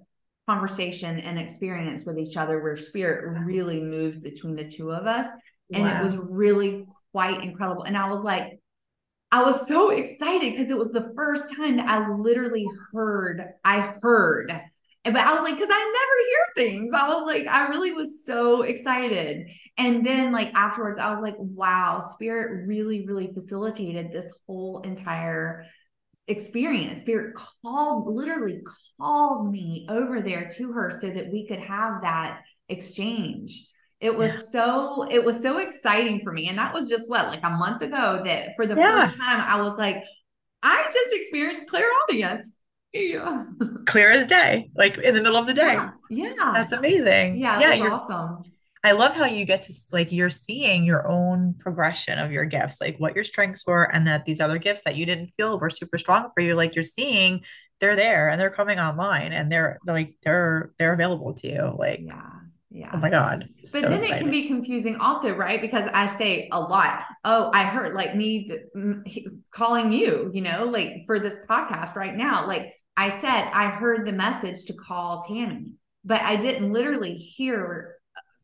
conversation 0.49 1.19
and 1.19 1.39
experience 1.39 2.05
with 2.05 2.19
each 2.19 2.37
other 2.37 2.63
where 2.63 2.77
spirit 2.77 3.29
really 3.45 3.83
moved 3.83 4.23
between 4.23 4.57
the 4.57 4.69
two 4.69 4.93
of 4.93 5.07
us. 5.07 5.27
And 5.73 5.85
wow. 5.85 5.99
it 5.99 6.03
was 6.03 6.17
really 6.17 6.87
quite 7.13 7.43
incredible. 7.43 7.83
And 7.83 7.97
I 7.97 8.09
was 8.09 8.21
like, 8.21 8.61
I 9.31 9.43
was 9.43 9.69
so 9.69 9.91
excited 9.91 10.53
because 10.53 10.71
it 10.71 10.79
was 10.79 10.91
the 10.91 11.13
first 11.15 11.55
time 11.55 11.77
that 11.77 11.89
I 11.89 12.11
literally 12.17 12.67
heard, 12.93 13.45
I 13.65 13.93
heard 14.01 14.53
but 15.13 15.25
I 15.25 15.35
was 15.35 15.43
like, 15.43 15.55
because 15.55 15.71
I 15.71 16.55
never 16.57 16.67
hear 16.67 16.71
things. 16.71 16.93
I 16.95 17.09
was 17.09 17.27
like, 17.27 17.47
I 17.47 17.69
really 17.69 17.93
was 17.93 18.25
so 18.25 18.63
excited. 18.63 19.49
And 19.77 20.05
then, 20.05 20.33
like, 20.33 20.53
afterwards, 20.55 20.99
I 20.99 21.13
was 21.13 21.23
like, 21.23 21.37
wow, 21.39 22.01
Spirit 22.01 22.67
really, 22.67 23.07
really 23.07 23.31
facilitated 23.33 24.11
this 24.11 24.39
whole 24.47 24.81
entire 24.81 25.65
experience. 26.27 27.01
Spirit 27.01 27.35
called, 27.63 28.13
literally 28.13 28.61
called 29.01 29.51
me 29.53 29.87
over 29.89 30.21
there 30.21 30.49
to 30.57 30.73
her 30.73 30.91
so 30.91 31.11
that 31.11 31.31
we 31.31 31.47
could 31.47 31.61
have 31.61 32.03
that 32.03 32.41
exchange. 32.69 33.69
It 34.01 34.17
was 34.17 34.33
yeah. 34.33 34.41
so, 34.41 35.07
it 35.11 35.25
was 35.25 35.41
so 35.41 35.59
exciting 35.59 36.21
for 36.23 36.33
me. 36.33 36.49
And 36.49 36.59
that 36.59 36.75
was 36.75 36.89
just 36.89 37.09
what, 37.09 37.29
like 37.29 37.43
a 37.43 37.51
month 37.51 37.83
ago, 37.83 38.23
that 38.25 38.57
for 38.57 38.67
the 38.67 38.77
yeah. 38.77 39.07
first 39.07 39.19
time, 39.19 39.41
I 39.41 39.61
was 39.61 39.77
like, 39.77 40.03
I 40.63 40.85
just 40.93 41.15
experienced 41.15 41.69
clairaudience 41.69 42.53
yeah. 42.93 43.45
Clear 43.87 44.11
as 44.11 44.27
day, 44.27 44.71
like 44.77 44.99
in 44.99 45.15
the 45.15 45.23
middle 45.23 45.39
of 45.39 45.47
the 45.47 45.55
day. 45.55 45.75
Yeah. 45.75 45.91
yeah. 46.11 46.53
That's 46.55 46.73
amazing. 46.73 47.39
Yeah. 47.39 47.61
Yeah. 47.61 47.75
You're 47.75 47.93
awesome. 47.93 48.43
I 48.85 48.93
love 48.93 49.15
how 49.15 49.25
you 49.25 49.45
get 49.45 49.63
to 49.63 49.73
like 49.93 50.13
you're 50.13 50.31
seeing 50.31 50.85
your 50.85 51.07
own 51.09 51.55
progression 51.59 52.19
of 52.19 52.31
your 52.31 52.45
gifts, 52.45 52.81
like 52.81 52.99
what 52.99 53.15
your 53.15 53.25
strengths 53.25 53.67
were, 53.67 53.85
and 53.85 54.07
that 54.07 54.25
these 54.25 54.41
other 54.41 54.59
gifts 54.59 54.85
that 54.85 54.97
you 54.97 55.05
didn't 55.05 55.33
feel 55.37 55.59
were 55.59 55.71
super 55.71 55.99
strong 55.99 56.31
for 56.33 56.41
you, 56.41 56.55
like 56.55 56.75
you're 56.75 56.85
seeing 56.85 57.43
they're 57.81 57.97
there 57.97 58.29
and 58.29 58.41
they're 58.41 58.51
coming 58.51 58.79
online 58.79 59.33
and 59.33 59.51
they're 59.51 59.79
like 59.85 60.15
they're 60.23 60.73
they're 60.79 60.93
available 60.93 61.35
to 61.35 61.49
you. 61.49 61.75
Like 61.77 62.01
yeah. 62.03 62.31
Yeah. 62.71 62.91
Oh 62.93 62.99
my 62.99 63.09
God. 63.09 63.49
But 63.61 63.69
so 63.69 63.81
then 63.81 63.93
exciting. 63.95 64.17
it 64.17 64.21
can 64.21 64.31
be 64.31 64.47
confusing 64.47 64.97
also, 64.97 65.35
right? 65.35 65.61
Because 65.61 65.89
I 65.93 66.07
say 66.07 66.49
a 66.53 66.61
lot, 66.61 67.03
oh, 67.25 67.51
I 67.53 67.65
heard 67.65 67.95
like 67.95 68.15
me 68.15 68.49
calling 69.51 69.91
you, 69.91 70.31
you 70.35 70.43
know, 70.43 70.67
like 70.67 71.05
for 71.07 71.19
this 71.19 71.39
podcast 71.49 71.97
right 71.97 72.15
now. 72.15 72.47
Like 72.47 72.75
I 72.99 73.11
said, 73.11 73.49
I 73.53 73.69
heard 73.69 74.05
the 74.05 74.13
message 74.13 74.65
to 74.65 74.73
call 74.73 75.23
Tammi, 75.23 75.75
but 76.05 76.21
I 76.21 76.35
didn't 76.35 76.73
literally 76.73 77.15
hear 77.15 77.95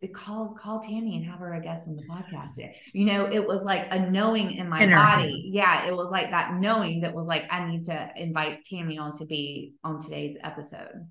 the 0.00 0.06
call 0.06 0.54
call 0.54 0.78
Tammi 0.78 1.16
and 1.16 1.24
have 1.24 1.40
her 1.40 1.54
a 1.54 1.60
guest 1.60 1.88
on 1.88 1.96
the 1.96 2.04
podcast. 2.04 2.60
You 2.92 3.04
know, 3.04 3.24
it 3.24 3.44
was 3.44 3.64
like 3.64 3.88
a 3.90 4.08
knowing 4.10 4.52
in 4.52 4.68
my 4.68 4.80
Inner. 4.80 4.94
body. 4.94 5.50
Yeah, 5.52 5.88
it 5.88 5.96
was 5.96 6.10
like 6.10 6.30
that 6.30 6.54
knowing 6.54 7.00
that 7.00 7.12
was 7.12 7.26
like 7.26 7.44
I 7.50 7.68
need 7.68 7.86
to 7.86 8.12
invite 8.16 8.62
Tammi 8.64 8.96
on 8.96 9.12
to 9.14 9.26
be 9.26 9.74
on 9.82 9.98
today's 9.98 10.36
episode. 10.44 11.10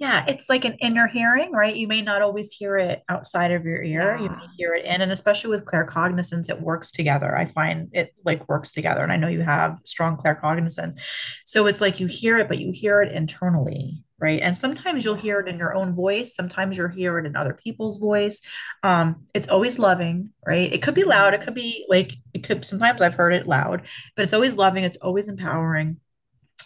Yeah, 0.00 0.24
it's 0.26 0.48
like 0.48 0.64
an 0.64 0.78
inner 0.80 1.06
hearing, 1.06 1.52
right? 1.52 1.76
You 1.76 1.86
may 1.86 2.00
not 2.00 2.22
always 2.22 2.54
hear 2.54 2.78
it 2.78 3.02
outside 3.10 3.52
of 3.52 3.66
your 3.66 3.82
ear. 3.82 4.16
Yeah. 4.16 4.22
You 4.22 4.30
may 4.30 4.46
hear 4.56 4.74
it 4.74 4.86
in, 4.86 5.02
and 5.02 5.12
especially 5.12 5.50
with 5.50 5.66
claircognizance, 5.66 6.48
it 6.48 6.62
works 6.62 6.90
together. 6.90 7.36
I 7.36 7.44
find 7.44 7.90
it 7.92 8.14
like 8.24 8.48
works 8.48 8.72
together. 8.72 9.02
And 9.02 9.12
I 9.12 9.18
know 9.18 9.28
you 9.28 9.42
have 9.42 9.78
strong 9.84 10.16
claircognizance. 10.16 10.94
So 11.44 11.66
it's 11.66 11.82
like 11.82 12.00
you 12.00 12.06
hear 12.06 12.38
it, 12.38 12.48
but 12.48 12.58
you 12.58 12.72
hear 12.72 13.02
it 13.02 13.12
internally, 13.12 14.02
right? 14.18 14.40
And 14.40 14.56
sometimes 14.56 15.04
you'll 15.04 15.16
hear 15.16 15.38
it 15.40 15.48
in 15.48 15.58
your 15.58 15.74
own 15.74 15.94
voice. 15.94 16.34
Sometimes 16.34 16.78
you'll 16.78 16.88
hear 16.88 17.18
it 17.18 17.26
in 17.26 17.36
other 17.36 17.52
people's 17.52 17.98
voice. 17.98 18.40
Um, 18.82 19.26
it's 19.34 19.48
always 19.48 19.78
loving, 19.78 20.30
right? 20.46 20.72
It 20.72 20.80
could 20.80 20.94
be 20.94 21.04
loud. 21.04 21.34
It 21.34 21.42
could 21.42 21.54
be 21.54 21.84
like, 21.90 22.14
it 22.32 22.42
could, 22.42 22.64
sometimes 22.64 23.02
I've 23.02 23.16
heard 23.16 23.34
it 23.34 23.46
loud, 23.46 23.82
but 24.16 24.22
it's 24.22 24.32
always 24.32 24.56
loving. 24.56 24.82
It's 24.82 24.96
always 24.96 25.28
empowering 25.28 25.98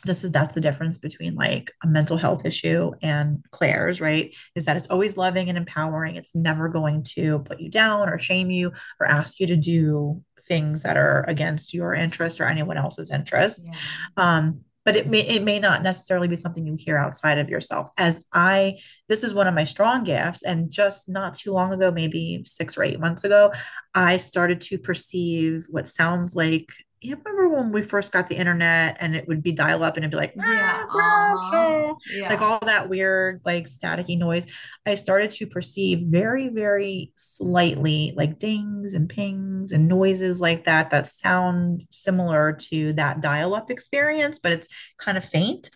this 0.02 0.24
is 0.24 0.30
that's 0.30 0.54
the 0.54 0.60
difference 0.60 0.98
between 0.98 1.34
like 1.34 1.70
a 1.82 1.86
mental 1.86 2.16
health 2.16 2.44
issue 2.44 2.92
and 3.02 3.44
clairs, 3.50 4.00
right 4.00 4.34
is 4.54 4.64
that 4.66 4.76
it's 4.76 4.90
always 4.90 5.16
loving 5.16 5.48
and 5.48 5.58
empowering. 5.58 6.16
It's 6.16 6.34
never 6.34 6.68
going 6.68 7.04
to 7.14 7.40
put 7.40 7.60
you 7.60 7.70
down 7.70 8.08
or 8.08 8.18
shame 8.18 8.50
you 8.50 8.72
or 9.00 9.06
ask 9.06 9.40
you 9.40 9.46
to 9.46 9.56
do 9.56 10.22
things 10.42 10.82
that 10.82 10.96
are 10.96 11.24
against 11.26 11.72
your 11.72 11.94
interest 11.94 12.40
or 12.40 12.44
anyone 12.44 12.76
else's 12.76 13.10
interest. 13.10 13.68
Yeah. 13.70 14.38
um 14.38 14.60
but 14.84 14.96
it 14.96 15.06
may 15.06 15.20
it 15.20 15.42
may 15.42 15.58
not 15.58 15.82
necessarily 15.82 16.28
be 16.28 16.36
something 16.36 16.66
you 16.66 16.76
hear 16.78 16.98
outside 16.98 17.38
of 17.38 17.48
yourself. 17.48 17.88
As 17.98 18.24
i 18.32 18.78
this 19.08 19.24
is 19.24 19.34
one 19.34 19.46
of 19.46 19.54
my 19.54 19.64
strong 19.64 20.04
gifts 20.04 20.42
and 20.42 20.70
just 20.70 21.08
not 21.08 21.34
too 21.34 21.52
long 21.52 21.72
ago 21.72 21.90
maybe 21.90 22.42
six 22.44 22.76
or 22.76 22.82
eight 22.82 23.00
months 23.00 23.24
ago 23.24 23.52
i 23.94 24.16
started 24.16 24.60
to 24.60 24.78
perceive 24.78 25.66
what 25.70 25.88
sounds 25.88 26.34
like 26.34 26.68
you 27.04 27.16
remember 27.16 27.48
when 27.48 27.70
we 27.70 27.82
first 27.82 28.12
got 28.12 28.28
the 28.28 28.36
internet 28.36 28.96
and 28.98 29.14
it 29.14 29.28
would 29.28 29.42
be 29.42 29.52
dial 29.52 29.82
up 29.82 29.96
and 29.96 30.04
it'd 30.04 30.10
be 30.10 30.16
like, 30.16 30.32
yeah, 30.34 30.86
uh-huh. 30.88 31.94
yeah. 32.14 32.30
like 32.30 32.40
all 32.40 32.58
that 32.60 32.88
weird, 32.88 33.42
like 33.44 33.64
staticky 33.64 34.18
noise. 34.18 34.46
I 34.86 34.94
started 34.94 35.28
to 35.30 35.46
perceive 35.46 36.06
very, 36.06 36.48
very 36.48 37.12
slightly 37.16 38.14
like 38.16 38.38
dings 38.38 38.94
and 38.94 39.08
pings 39.08 39.72
and 39.72 39.86
noises 39.86 40.40
like 40.40 40.64
that 40.64 40.90
that 40.90 41.06
sound 41.06 41.86
similar 41.90 42.54
to 42.70 42.94
that 42.94 43.20
dial 43.20 43.54
up 43.54 43.70
experience, 43.70 44.38
but 44.38 44.52
it's 44.52 44.68
kind 44.96 45.18
of 45.18 45.24
faint 45.24 45.68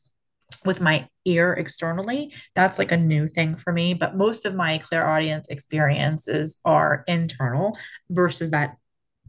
with 0.65 0.81
my 0.81 1.07
ear 1.25 1.53
externally 1.53 2.33
that's 2.55 2.79
like 2.79 2.91
a 2.91 2.97
new 2.97 3.29
thing 3.29 3.55
for 3.55 3.73
me 3.73 3.93
but 3.95 4.17
most 4.17 4.45
of 4.45 4.55
my 4.55 4.79
clairaudience 4.79 5.47
experiences 5.49 6.59
are 6.65 7.05
internal 7.07 7.79
versus 8.11 8.51
that 8.51 8.77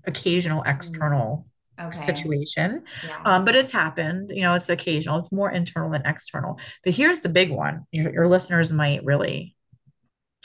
occasional 0.08 0.64
external 0.64 1.49
Okay. 1.80 1.91
situation. 1.91 2.84
Yeah. 3.07 3.21
Um, 3.23 3.45
but 3.45 3.55
it's 3.55 3.71
happened, 3.71 4.32
you 4.34 4.41
know, 4.41 4.55
it's 4.55 4.69
occasional, 4.69 5.19
it's 5.19 5.32
more 5.32 5.49
internal 5.49 5.89
than 5.89 6.01
external. 6.05 6.59
But 6.84 6.93
here's 6.93 7.21
the 7.21 7.30
big 7.30 7.51
one. 7.51 7.86
Your, 7.91 8.11
your 8.11 8.27
listeners 8.27 8.71
might 8.71 9.03
really 9.05 9.55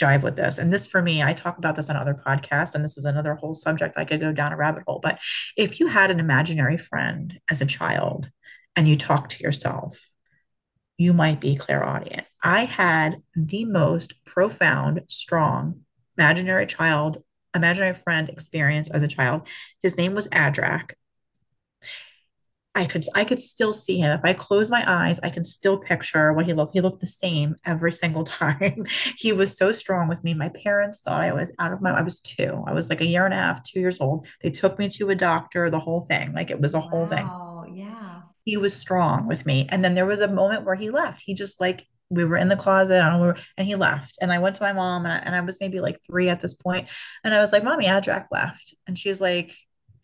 jive 0.01 0.22
with 0.22 0.37
this. 0.37 0.59
And 0.59 0.72
this 0.72 0.87
for 0.87 1.03
me, 1.03 1.22
I 1.22 1.32
talk 1.32 1.59
about 1.59 1.76
this 1.76 1.91
on 1.91 1.97
other 1.97 2.14
podcasts, 2.14 2.74
and 2.74 2.85
this 2.85 2.99
is 2.99 3.05
another 3.05 3.35
whole 3.35 3.55
subject 3.55 3.97
I 3.97 4.05
could 4.05 4.20
go 4.20 4.32
down 4.32 4.53
a 4.53 4.57
rabbit 4.57 4.85
hole. 4.87 5.01
But 5.03 5.18
if 5.57 5.80
you 5.80 5.89
had 5.89 6.11
an 6.11 6.20
imaginary 6.20 6.76
friend 6.76 7.41
as 7.51 7.61
a 7.61 7.66
child 7.66 8.30
and 8.76 8.89
you 8.89 8.97
talk 8.97 9.28
to 9.30 9.43
yourself, 9.43 10.11
you 10.97 11.12
might 11.12 11.41
be 11.41 11.57
clairaudient. 11.57 12.26
I 12.43 12.64
had 12.64 13.22
the 13.35 13.64
most 13.64 14.24
profound, 14.24 15.03
strong 15.09 15.80
imaginary 16.16 16.66
child, 16.66 17.22
imaginary 17.55 17.95
friend 17.95 18.28
experience 18.28 18.91
as 18.91 19.03
a 19.03 19.09
child. 19.09 19.47
His 19.82 19.97
name 19.97 20.14
was 20.14 20.28
Adrak. 20.28 20.93
I 22.77 22.87
could 22.87 23.05
I 23.14 23.25
could 23.25 23.39
still 23.39 23.72
see 23.72 23.99
him. 23.99 24.18
If 24.18 24.25
I 24.25 24.33
close 24.33 24.70
my 24.70 24.85
eyes, 24.87 25.20
I 25.20 25.31
can 25.31 25.45
still 25.45 25.79
picture 25.79 26.33
what 26.33 26.47
he 26.47 26.53
looked. 26.53 26.72
He 26.72 26.81
looked 26.81 27.01
the 27.01 27.07
same 27.07 27.57
every 27.64 27.93
single 28.03 28.25
time. 28.25 28.85
he 29.16 29.33
was 29.33 29.57
so 29.57 29.72
strong 29.72 30.09
with 30.09 30.25
me. 30.25 30.35
My 30.35 30.49
parents 30.49 31.01
thought 31.01 31.20
I 31.20 31.33
was 31.33 31.53
out 31.59 31.72
of 31.72 31.81
my 31.81 31.93
I 31.93 32.03
was 32.03 32.20
two. 32.20 32.64
I 32.66 32.72
was 32.72 32.91
like 32.91 33.01
a 33.01 33.07
year 33.07 33.25
and 33.25 33.35
a 33.35 33.39
half, 33.39 33.62
two 33.62 33.81
years 33.81 34.01
old. 34.01 34.27
They 34.43 34.51
took 34.51 34.79
me 34.79 34.89
to 34.89 35.11
a 35.11 35.14
doctor, 35.14 35.70
the 35.70 35.79
whole 35.81 36.01
thing. 36.01 36.33
Like 36.33 36.51
it 36.51 36.61
was 36.61 36.75
a 36.75 36.81
whole 36.81 37.07
thing. 37.07 37.29
Oh 37.31 37.64
Yeah. 37.72 38.22
He 38.45 38.57
was 38.57 38.75
strong 38.77 39.27
with 39.27 39.47
me. 39.47 39.66
And 39.70 39.85
then 39.85 39.95
there 39.95 40.07
was 40.07 40.20
a 40.20 40.29
moment 40.29 40.64
where 40.64 40.75
he 40.75 40.91
left. 40.91 41.22
He 41.22 41.33
just 41.35 41.61
like 41.61 41.87
we 42.11 42.25
were 42.25 42.37
in 42.37 42.49
the 42.49 42.57
closet, 42.57 42.99
know, 42.99 43.35
and 43.57 43.66
he 43.66 43.75
left. 43.75 44.18
And 44.20 44.33
I 44.33 44.39
went 44.39 44.57
to 44.57 44.62
my 44.62 44.72
mom, 44.72 45.05
and 45.05 45.12
I, 45.12 45.16
and 45.16 45.35
I 45.35 45.41
was 45.41 45.59
maybe 45.61 45.81
like 45.81 45.99
three 46.07 46.29
at 46.29 46.41
this 46.41 46.55
point, 46.55 46.89
and 47.25 47.35
I 47.35 47.41
was 47.41 47.53
like, 47.53 47.64
"Mommy, 47.64 47.87
Adrak 47.87 48.27
left," 48.31 48.75
and 48.87 48.97
she's 48.97 49.20
like, 49.22 49.57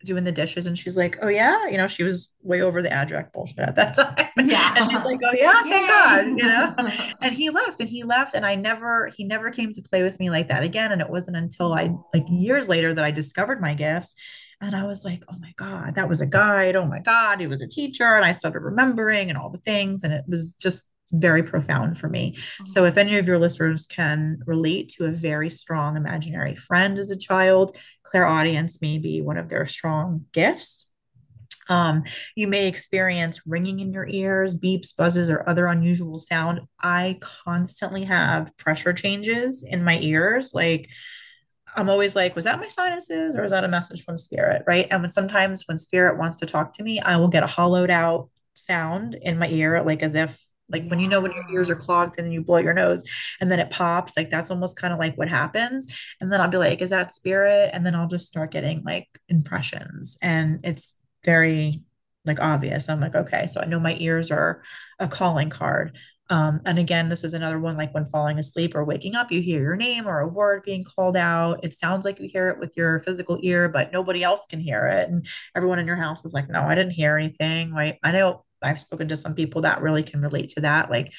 doing 0.04 0.24
the 0.24 0.32
dishes 0.32 0.66
and 0.66 0.78
she's 0.78 0.96
like, 0.96 1.18
Oh 1.22 1.28
yeah, 1.28 1.66
you 1.68 1.76
know, 1.76 1.88
she 1.88 2.02
was 2.02 2.34
way 2.42 2.62
over 2.62 2.82
the 2.82 2.88
Adrak 2.88 3.32
bullshit 3.32 3.58
at 3.58 3.76
that 3.76 3.94
time. 3.94 4.28
Yeah. 4.36 4.74
and 4.76 4.90
she's 4.90 5.04
like, 5.04 5.20
Oh 5.22 5.32
yeah, 5.34 5.62
thank 5.62 5.86
God, 5.88 6.26
you 6.26 6.48
know. 6.48 6.74
And 7.20 7.34
he 7.34 7.50
left 7.50 7.80
and 7.80 7.88
he 7.88 8.02
left 8.02 8.34
and 8.34 8.46
I 8.46 8.54
never 8.54 9.10
he 9.14 9.24
never 9.24 9.50
came 9.50 9.72
to 9.72 9.82
play 9.82 10.02
with 10.02 10.18
me 10.18 10.30
like 10.30 10.48
that 10.48 10.62
again. 10.62 10.92
And 10.92 11.00
it 11.00 11.10
wasn't 11.10 11.36
until 11.36 11.72
I 11.74 11.90
like 12.14 12.24
years 12.28 12.68
later 12.68 12.94
that 12.94 13.04
I 13.04 13.10
discovered 13.10 13.60
my 13.60 13.74
gifts. 13.74 14.14
And 14.62 14.74
I 14.74 14.84
was 14.84 15.04
like, 15.04 15.22
oh 15.28 15.36
my 15.40 15.52
God, 15.56 15.94
that 15.94 16.08
was 16.08 16.20
a 16.20 16.26
guide. 16.26 16.76
Oh 16.76 16.84
my 16.84 16.98
God, 16.98 17.40
he 17.40 17.46
was 17.46 17.62
a 17.62 17.68
teacher. 17.68 18.14
And 18.14 18.24
I 18.24 18.32
started 18.32 18.60
remembering 18.60 19.30
and 19.30 19.38
all 19.38 19.48
the 19.50 19.58
things. 19.58 20.04
And 20.04 20.12
it 20.12 20.24
was 20.28 20.52
just 20.52 20.88
very 21.12 21.42
profound 21.42 21.98
for 21.98 22.08
me. 22.08 22.36
So 22.66 22.84
if 22.84 22.96
any 22.96 23.16
of 23.18 23.26
your 23.26 23.38
listeners 23.38 23.86
can 23.86 24.40
relate 24.46 24.88
to 24.90 25.04
a 25.04 25.10
very 25.10 25.50
strong 25.50 25.96
imaginary 25.96 26.54
friend 26.54 26.98
as 26.98 27.10
a 27.10 27.16
child, 27.16 27.76
clairaudience 28.02 28.80
may 28.80 28.98
be 28.98 29.20
one 29.20 29.36
of 29.36 29.48
their 29.48 29.66
strong 29.66 30.26
gifts. 30.32 30.86
Um, 31.68 32.02
you 32.34 32.48
may 32.48 32.66
experience 32.66 33.42
ringing 33.46 33.78
in 33.78 33.92
your 33.92 34.06
ears, 34.08 34.56
beeps, 34.56 34.94
buzzes, 34.96 35.30
or 35.30 35.48
other 35.48 35.66
unusual 35.66 36.18
sound. 36.18 36.62
I 36.82 37.18
constantly 37.20 38.04
have 38.04 38.56
pressure 38.56 38.92
changes 38.92 39.62
in 39.62 39.84
my 39.84 40.00
ears. 40.00 40.52
Like 40.52 40.90
I'm 41.76 41.88
always 41.88 42.16
like, 42.16 42.34
was 42.34 42.44
that 42.44 42.58
my 42.58 42.68
sinuses 42.68 43.36
or 43.36 43.44
is 43.44 43.52
that 43.52 43.64
a 43.64 43.68
message 43.68 44.04
from 44.04 44.18
spirit? 44.18 44.64
Right. 44.66 44.88
And 44.90 45.02
when 45.02 45.10
sometimes 45.10 45.64
when 45.66 45.78
spirit 45.78 46.18
wants 46.18 46.38
to 46.38 46.46
talk 46.46 46.72
to 46.74 46.82
me, 46.82 47.00
I 47.00 47.16
will 47.16 47.28
get 47.28 47.44
a 47.44 47.48
hollowed 47.48 47.90
out 47.90 48.28
sound 48.54 49.16
in 49.20 49.38
my 49.38 49.48
ear, 49.48 49.82
like 49.82 50.02
as 50.02 50.14
if 50.14 50.44
like 50.70 50.86
when 50.88 51.00
you 51.00 51.08
know 51.08 51.20
when 51.20 51.32
your 51.32 51.48
ears 51.50 51.70
are 51.70 51.76
clogged 51.76 52.18
and 52.18 52.32
you 52.32 52.42
blow 52.42 52.58
your 52.58 52.74
nose 52.74 53.04
and 53.40 53.50
then 53.50 53.60
it 53.60 53.70
pops, 53.70 54.16
like 54.16 54.30
that's 54.30 54.50
almost 54.50 54.78
kind 54.78 54.92
of 54.92 54.98
like 54.98 55.16
what 55.16 55.28
happens. 55.28 56.14
And 56.20 56.32
then 56.32 56.40
I'll 56.40 56.48
be 56.48 56.58
like, 56.58 56.80
is 56.80 56.90
that 56.90 57.12
spirit? 57.12 57.70
And 57.72 57.84
then 57.84 57.94
I'll 57.94 58.08
just 58.08 58.26
start 58.26 58.50
getting 58.50 58.82
like 58.82 59.08
impressions. 59.28 60.16
And 60.22 60.60
it's 60.64 60.98
very 61.24 61.82
like 62.24 62.40
obvious. 62.40 62.88
I'm 62.88 63.00
like, 63.00 63.14
okay, 63.14 63.46
so 63.46 63.60
I 63.60 63.66
know 63.66 63.80
my 63.80 63.96
ears 63.98 64.30
are 64.30 64.62
a 64.98 65.08
calling 65.08 65.50
card. 65.50 65.96
Um, 66.28 66.60
and 66.64 66.78
again, 66.78 67.08
this 67.08 67.24
is 67.24 67.34
another 67.34 67.58
one 67.58 67.76
like 67.76 67.92
when 67.92 68.04
falling 68.04 68.38
asleep 68.38 68.76
or 68.76 68.84
waking 68.84 69.16
up, 69.16 69.32
you 69.32 69.40
hear 69.40 69.60
your 69.60 69.76
name 69.76 70.06
or 70.06 70.20
a 70.20 70.28
word 70.28 70.62
being 70.64 70.84
called 70.84 71.16
out. 71.16 71.64
It 71.64 71.74
sounds 71.74 72.04
like 72.04 72.20
you 72.20 72.28
hear 72.28 72.48
it 72.50 72.58
with 72.60 72.76
your 72.76 73.00
physical 73.00 73.38
ear, 73.42 73.68
but 73.68 73.92
nobody 73.92 74.22
else 74.22 74.46
can 74.46 74.60
hear 74.60 74.86
it. 74.86 75.08
And 75.08 75.26
everyone 75.56 75.80
in 75.80 75.88
your 75.88 75.96
house 75.96 76.24
is 76.24 76.32
like, 76.32 76.48
no, 76.48 76.62
I 76.62 76.76
didn't 76.76 76.92
hear 76.92 77.16
anything. 77.18 77.72
Right. 77.72 77.98
I 78.04 78.12
know 78.12 78.44
I've 78.62 78.78
spoken 78.78 79.08
to 79.08 79.16
some 79.16 79.34
people 79.34 79.62
that 79.62 79.82
really 79.82 80.02
can 80.02 80.20
relate 80.20 80.50
to 80.50 80.60
that, 80.62 80.90
like 80.90 81.12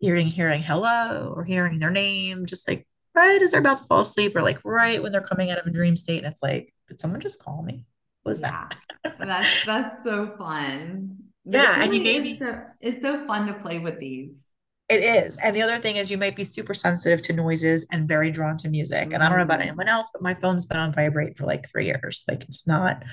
hearing, 0.00 0.26
hearing 0.26 0.62
hello 0.62 1.32
or 1.34 1.44
hearing 1.44 1.78
their 1.78 1.90
name, 1.90 2.46
just 2.46 2.68
like 2.68 2.86
right 3.14 3.40
as 3.42 3.52
they're 3.52 3.60
about 3.60 3.78
to 3.78 3.84
fall 3.84 4.00
asleep 4.00 4.36
or 4.36 4.42
like 4.42 4.58
right 4.64 5.02
when 5.02 5.12
they're 5.12 5.20
coming 5.20 5.50
out 5.50 5.58
of 5.58 5.66
a 5.66 5.70
dream 5.70 5.96
state. 5.96 6.22
And 6.22 6.32
it's 6.32 6.42
like, 6.42 6.74
did 6.88 7.00
someone 7.00 7.20
just 7.20 7.42
call 7.42 7.62
me? 7.62 7.84
What 8.22 8.30
was 8.30 8.40
that? 8.42 8.76
That's 9.18 9.64
that's 9.64 10.04
so 10.04 10.34
fun. 10.38 11.16
Yeah. 11.44 11.82
And 11.82 11.94
you 11.94 12.00
really 12.00 12.02
may 12.02 12.18
is 12.18 12.20
be 12.20 12.38
so 12.38 12.60
it's 12.80 13.02
so 13.02 13.26
fun 13.26 13.46
to 13.46 13.54
play 13.54 13.78
with 13.78 13.98
these. 14.00 14.52
It 14.88 15.02
is. 15.02 15.36
And 15.36 15.54
the 15.54 15.60
other 15.60 15.78
thing 15.80 15.96
is 15.96 16.10
you 16.10 16.16
might 16.16 16.34
be 16.34 16.44
super 16.44 16.72
sensitive 16.72 17.20
to 17.24 17.34
noises 17.34 17.86
and 17.92 18.08
very 18.08 18.30
drawn 18.30 18.56
to 18.58 18.70
music. 18.70 19.12
And 19.12 19.22
I 19.22 19.28
don't 19.28 19.36
know 19.36 19.44
about 19.44 19.60
Mm, 19.60 19.68
anyone 19.68 19.86
else, 19.86 20.08
but 20.12 20.22
my 20.22 20.32
phone's 20.32 20.64
been 20.64 20.78
on 20.78 20.94
vibrate 20.94 21.36
for 21.36 21.44
like 21.44 21.68
three 21.68 21.86
years. 21.86 22.24
Like 22.26 22.44
it's 22.44 22.66
not, 22.66 23.04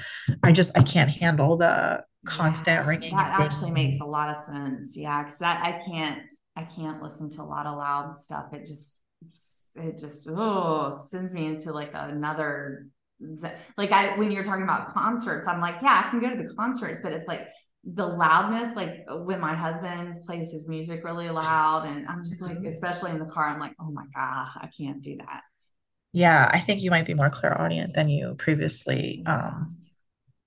I 0.41 0.53
just 0.53 0.77
I 0.77 0.83
can't 0.83 1.09
handle 1.13 1.57
the 1.57 2.05
constant 2.25 2.79
yeah, 2.79 2.87
ringing 2.87 3.15
that 3.17 3.31
actually 3.31 3.71
makes 3.71 3.99
a 4.01 4.05
lot 4.05 4.29
of 4.29 4.37
sense. 4.37 4.97
Yeah, 4.97 5.23
because 5.23 5.39
that 5.39 5.61
I 5.63 5.81
can't 5.85 6.23
I 6.55 6.63
can't 6.63 7.01
listen 7.01 7.29
to 7.31 7.41
a 7.41 7.43
lot 7.43 7.65
of 7.65 7.77
loud 7.77 8.19
stuff. 8.19 8.53
It 8.53 8.65
just 8.65 8.99
it 9.75 9.99
just 9.99 10.29
oh 10.31 10.89
sends 10.89 11.33
me 11.33 11.45
into 11.47 11.71
like 11.71 11.91
another 11.93 12.87
like 13.77 13.91
I 13.91 14.17
when 14.17 14.31
you're 14.31 14.43
talking 14.43 14.63
about 14.63 14.93
concerts, 14.93 15.47
I'm 15.47 15.61
like, 15.61 15.75
yeah, 15.81 16.03
I 16.05 16.09
can 16.09 16.19
go 16.19 16.29
to 16.29 16.35
the 16.35 16.53
concerts, 16.55 16.99
but 17.01 17.13
it's 17.13 17.27
like 17.27 17.47
the 17.83 18.05
loudness, 18.05 18.75
like 18.75 19.05
when 19.07 19.39
my 19.39 19.55
husband 19.55 20.23
plays 20.25 20.51
his 20.51 20.67
music 20.67 21.03
really 21.03 21.29
loud, 21.29 21.85
and 21.87 22.07
I'm 22.07 22.23
just 22.23 22.41
like, 22.41 22.57
Mhm. 22.57 22.67
especially 22.67 23.11
in 23.11 23.19
the 23.19 23.25
car, 23.25 23.45
I'm 23.45 23.59
like, 23.59 23.73
oh 23.79 23.91
my 23.91 24.05
God, 24.13 24.47
I 24.57 24.69
can't 24.77 25.01
do 25.01 25.17
that. 25.17 25.43
Yeah, 26.13 26.49
I 26.51 26.59
think 26.59 26.81
you 26.81 26.89
might 26.91 27.05
be 27.05 27.13
more 27.13 27.29
clairaudient 27.29 27.93
than 27.93 28.07
you 28.09 28.35
previously 28.35 29.21
um 29.25 29.77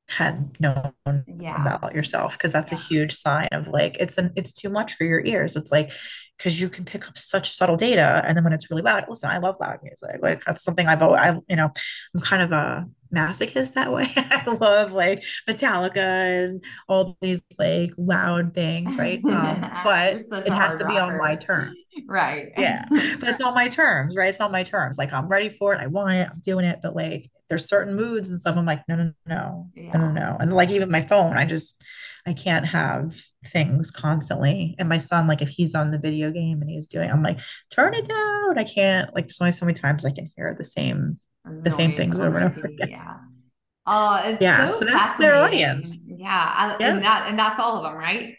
had 0.09 0.59
known 0.59 0.93
Yeah. 1.27 1.61
about 1.61 1.95
yourself 1.95 2.33
because 2.39 2.53
that's 2.53 2.73
a 2.73 2.77
huge 2.77 3.13
sign 3.13 3.49
of 3.53 3.69
like 3.69 3.97
it's 4.01 4.17
an 4.19 4.33
it's 4.37 4.53
too 4.53 4.71
much 4.71 4.95
for 4.95 5.05
your 5.05 5.23
ears. 5.25 5.55
It's 5.57 5.71
like 5.71 5.93
because 6.37 6.61
you 6.61 6.69
can 6.69 6.85
pick 6.85 7.07
up 7.09 7.19
such 7.19 7.51
subtle 7.51 7.77
data 7.77 8.23
and 8.25 8.37
then 8.37 8.45
when 8.45 8.53
it's 8.53 8.71
really 8.71 8.83
loud, 8.83 9.05
listen, 9.09 9.29
I 9.31 9.39
love 9.39 9.57
loud 9.61 9.81
music. 9.83 10.21
Like 10.23 10.45
that's 10.45 10.65
something 10.65 10.87
I've 10.87 11.03
always 11.03 11.21
I 11.21 11.39
you 11.49 11.57
know, 11.57 11.71
I'm 12.15 12.21
kind 12.23 12.43
of 12.43 12.53
a 12.53 12.87
masochist 13.15 13.75
that 13.75 13.93
way. 13.93 14.07
I 14.17 14.45
love 14.61 14.93
like 14.93 15.23
Metallica 15.49 15.97
and 16.45 16.65
all 16.89 17.17
these 17.21 17.43
like 17.59 17.93
loud 17.97 18.55
things, 18.55 18.97
right? 18.97 19.21
Um, 19.25 19.61
but 19.85 20.17
it 20.47 20.53
has 20.53 20.75
to 20.77 20.87
be 20.87 20.99
on 20.99 21.19
my 21.19 21.35
terms. 21.37 21.78
Right. 22.07 22.53
Yeah, 22.59 22.85
but 22.91 23.29
it's 23.29 23.41
on 23.41 23.55
my 23.55 23.69
terms, 23.69 24.17
right? 24.17 24.29
It's 24.29 24.41
on 24.41 24.53
my 24.53 24.63
terms. 24.63 24.99
Like 24.99 25.13
I'm 25.13 25.29
ready 25.29 25.49
for 25.49 25.75
it. 25.75 25.81
I 25.81 25.87
want 25.87 26.13
it. 26.13 26.29
I'm 26.31 26.41
doing 26.41 26.65
it. 26.65 26.81
But 26.83 26.95
like 26.95 27.31
there's 27.49 27.69
certain 27.69 27.95
moods 27.95 28.31
and 28.31 28.39
stuff. 28.39 28.57
I'm 28.57 28.67
like, 28.67 28.83
no, 28.89 28.97
no, 28.97 29.05
no, 29.05 29.13
no, 29.27 29.69
no, 29.75 29.83
Yeah. 29.83 30.13
no. 30.13 30.37
And 30.41 30.53
like 30.53 30.71
even 30.71 30.91
my 30.91 31.01
phone, 31.03 31.37
I 31.37 31.45
just 31.45 31.83
I 32.27 32.33
can't 32.35 32.67
have 32.67 33.15
things 33.45 33.91
constantly. 33.91 34.75
And 34.79 34.89
my 34.89 34.99
son, 34.99 35.27
like 35.27 35.41
if 35.43 35.49
he's 35.49 35.75
on 35.75 35.91
the 35.91 35.99
video 35.99 36.31
game 36.31 36.61
and 36.61 36.69
he's 36.71 36.87
doing, 36.87 37.11
I'm 37.11 37.23
like, 37.23 37.41
turn 37.71 37.95
it 37.95 38.07
down. 38.09 38.59
I 38.59 38.65
can't. 38.65 39.15
Like 39.15 39.27
there's 39.27 39.41
only 39.41 39.53
so 39.53 39.67
many 39.67 39.79
times 39.79 40.05
I 40.05 40.11
can 40.11 40.31
hear 40.37 40.55
the 40.57 40.65
same 40.65 41.19
the 41.63 41.71
same 41.71 41.93
things 41.93 42.21
over 42.21 42.37
and 42.39 42.51
over 42.57 42.67
again. 42.67 42.89
Yeah. 42.91 43.17
Oh, 43.87 44.37
Yeah. 44.41 44.71
so 44.71 44.81
So 44.81 44.85
that's 44.85 45.17
clairaudience. 45.17 46.05
Yeah. 46.07 46.27
I, 46.29 46.77
Yeah. 46.79 46.95
and 46.95 47.03
that, 47.03 47.27
and 47.29 47.39
that's 47.39 47.59
all 47.59 47.77
of 47.79 47.85
them, 47.85 47.95
right? 47.95 48.35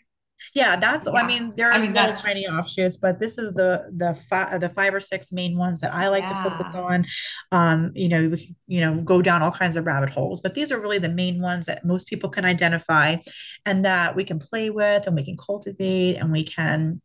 Yeah, 0.55 0.75
that's 0.77 1.07
I 1.07 1.11
Yeah. 1.13 1.23
mean 1.23 1.53
I 1.71 1.77
there's 1.77 1.79
mean, 1.79 1.93
little 1.93 2.13
tiny 2.13 2.47
offshoots, 2.47 2.97
but 2.97 3.19
this 3.19 3.37
is 3.37 3.53
the 3.53 3.91
the 3.95 4.13
five 4.29 4.61
the 4.61 4.69
five 4.69 4.93
or 4.93 4.99
six 5.01 5.31
main 5.31 5.57
ones 5.57 5.81
that 5.81 5.93
I 5.93 6.07
like 6.09 6.27
to 6.27 6.35
focus 6.35 6.73
on. 6.75 7.05
Um, 7.51 7.91
you 7.95 8.09
know, 8.09 8.29
we 8.29 8.55
you 8.67 8.81
know, 8.81 9.01
go 9.01 9.21
down 9.21 9.41
all 9.41 9.51
kinds 9.51 9.75
of 9.75 9.85
rabbit 9.85 10.09
holes, 10.09 10.41
but 10.41 10.53
these 10.55 10.71
are 10.71 10.79
really 10.79 10.99
the 10.99 11.09
main 11.09 11.41
ones 11.41 11.65
that 11.67 11.85
most 11.85 12.07
people 12.07 12.29
can 12.29 12.45
identify 12.45 13.17
and 13.65 13.83
that 13.85 14.15
we 14.15 14.23
can 14.23 14.39
play 14.39 14.69
with 14.69 15.07
and 15.07 15.15
we 15.15 15.23
can 15.25 15.37
cultivate 15.37 16.15
and 16.17 16.31
we 16.31 16.43
can 16.43 17.01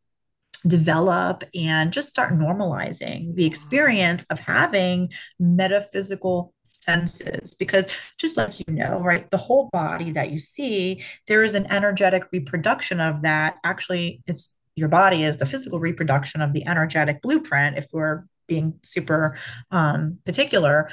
develop 0.66 1.44
and 1.54 1.92
just 1.92 2.08
start 2.08 2.32
normalizing 2.32 3.34
the 3.34 3.44
experience 3.44 4.24
of 4.30 4.40
having 4.40 5.10
metaphysical 5.38 6.54
senses 6.74 7.54
because 7.54 7.88
just 8.18 8.36
like 8.36 8.58
you 8.58 8.74
know 8.74 8.98
right 8.98 9.30
the 9.30 9.36
whole 9.36 9.70
body 9.72 10.10
that 10.10 10.30
you 10.30 10.38
see 10.38 11.02
there 11.28 11.44
is 11.44 11.54
an 11.54 11.70
energetic 11.70 12.24
reproduction 12.32 13.00
of 13.00 13.22
that. 13.22 13.56
Actually 13.64 14.22
it's 14.26 14.52
your 14.76 14.88
body 14.88 15.22
is 15.22 15.36
the 15.36 15.46
physical 15.46 15.78
reproduction 15.78 16.42
of 16.42 16.52
the 16.52 16.66
energetic 16.66 17.22
blueprint 17.22 17.78
if 17.78 17.86
we're 17.92 18.24
being 18.48 18.78
super 18.82 19.38
um, 19.70 20.18
particular. 20.24 20.90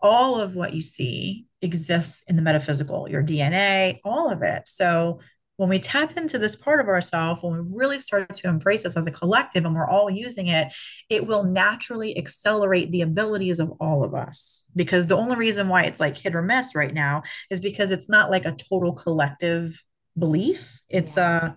All 0.00 0.40
of 0.40 0.54
what 0.54 0.72
you 0.72 0.82
see 0.82 1.46
exists 1.62 2.22
in 2.28 2.36
the 2.36 2.42
metaphysical 2.42 3.08
your 3.08 3.22
dna 3.22 3.98
all 4.04 4.30
of 4.30 4.42
it. 4.42 4.68
So 4.68 5.20
when 5.56 5.68
we 5.68 5.78
tap 5.78 6.16
into 6.16 6.38
this 6.38 6.56
part 6.56 6.80
of 6.80 6.88
ourselves, 6.88 7.42
when 7.42 7.52
we 7.52 7.76
really 7.76 7.98
start 7.98 8.32
to 8.34 8.48
embrace 8.48 8.82
this 8.82 8.96
as 8.96 9.06
a 9.06 9.10
collective 9.12 9.64
and 9.64 9.74
we're 9.74 9.88
all 9.88 10.10
using 10.10 10.48
it, 10.48 10.72
it 11.08 11.26
will 11.26 11.44
naturally 11.44 12.16
accelerate 12.18 12.90
the 12.90 13.02
abilities 13.02 13.60
of 13.60 13.72
all 13.80 14.02
of 14.02 14.14
us. 14.14 14.64
Because 14.74 15.06
the 15.06 15.16
only 15.16 15.36
reason 15.36 15.68
why 15.68 15.84
it's 15.84 16.00
like 16.00 16.16
hit 16.16 16.34
or 16.34 16.42
miss 16.42 16.74
right 16.74 16.92
now 16.92 17.22
is 17.50 17.60
because 17.60 17.90
it's 17.92 18.08
not 18.08 18.30
like 18.30 18.44
a 18.44 18.56
total 18.56 18.92
collective 18.92 19.82
belief. 20.18 20.80
It's 20.88 21.16
Yeah. 21.16 21.46
a 21.46 21.56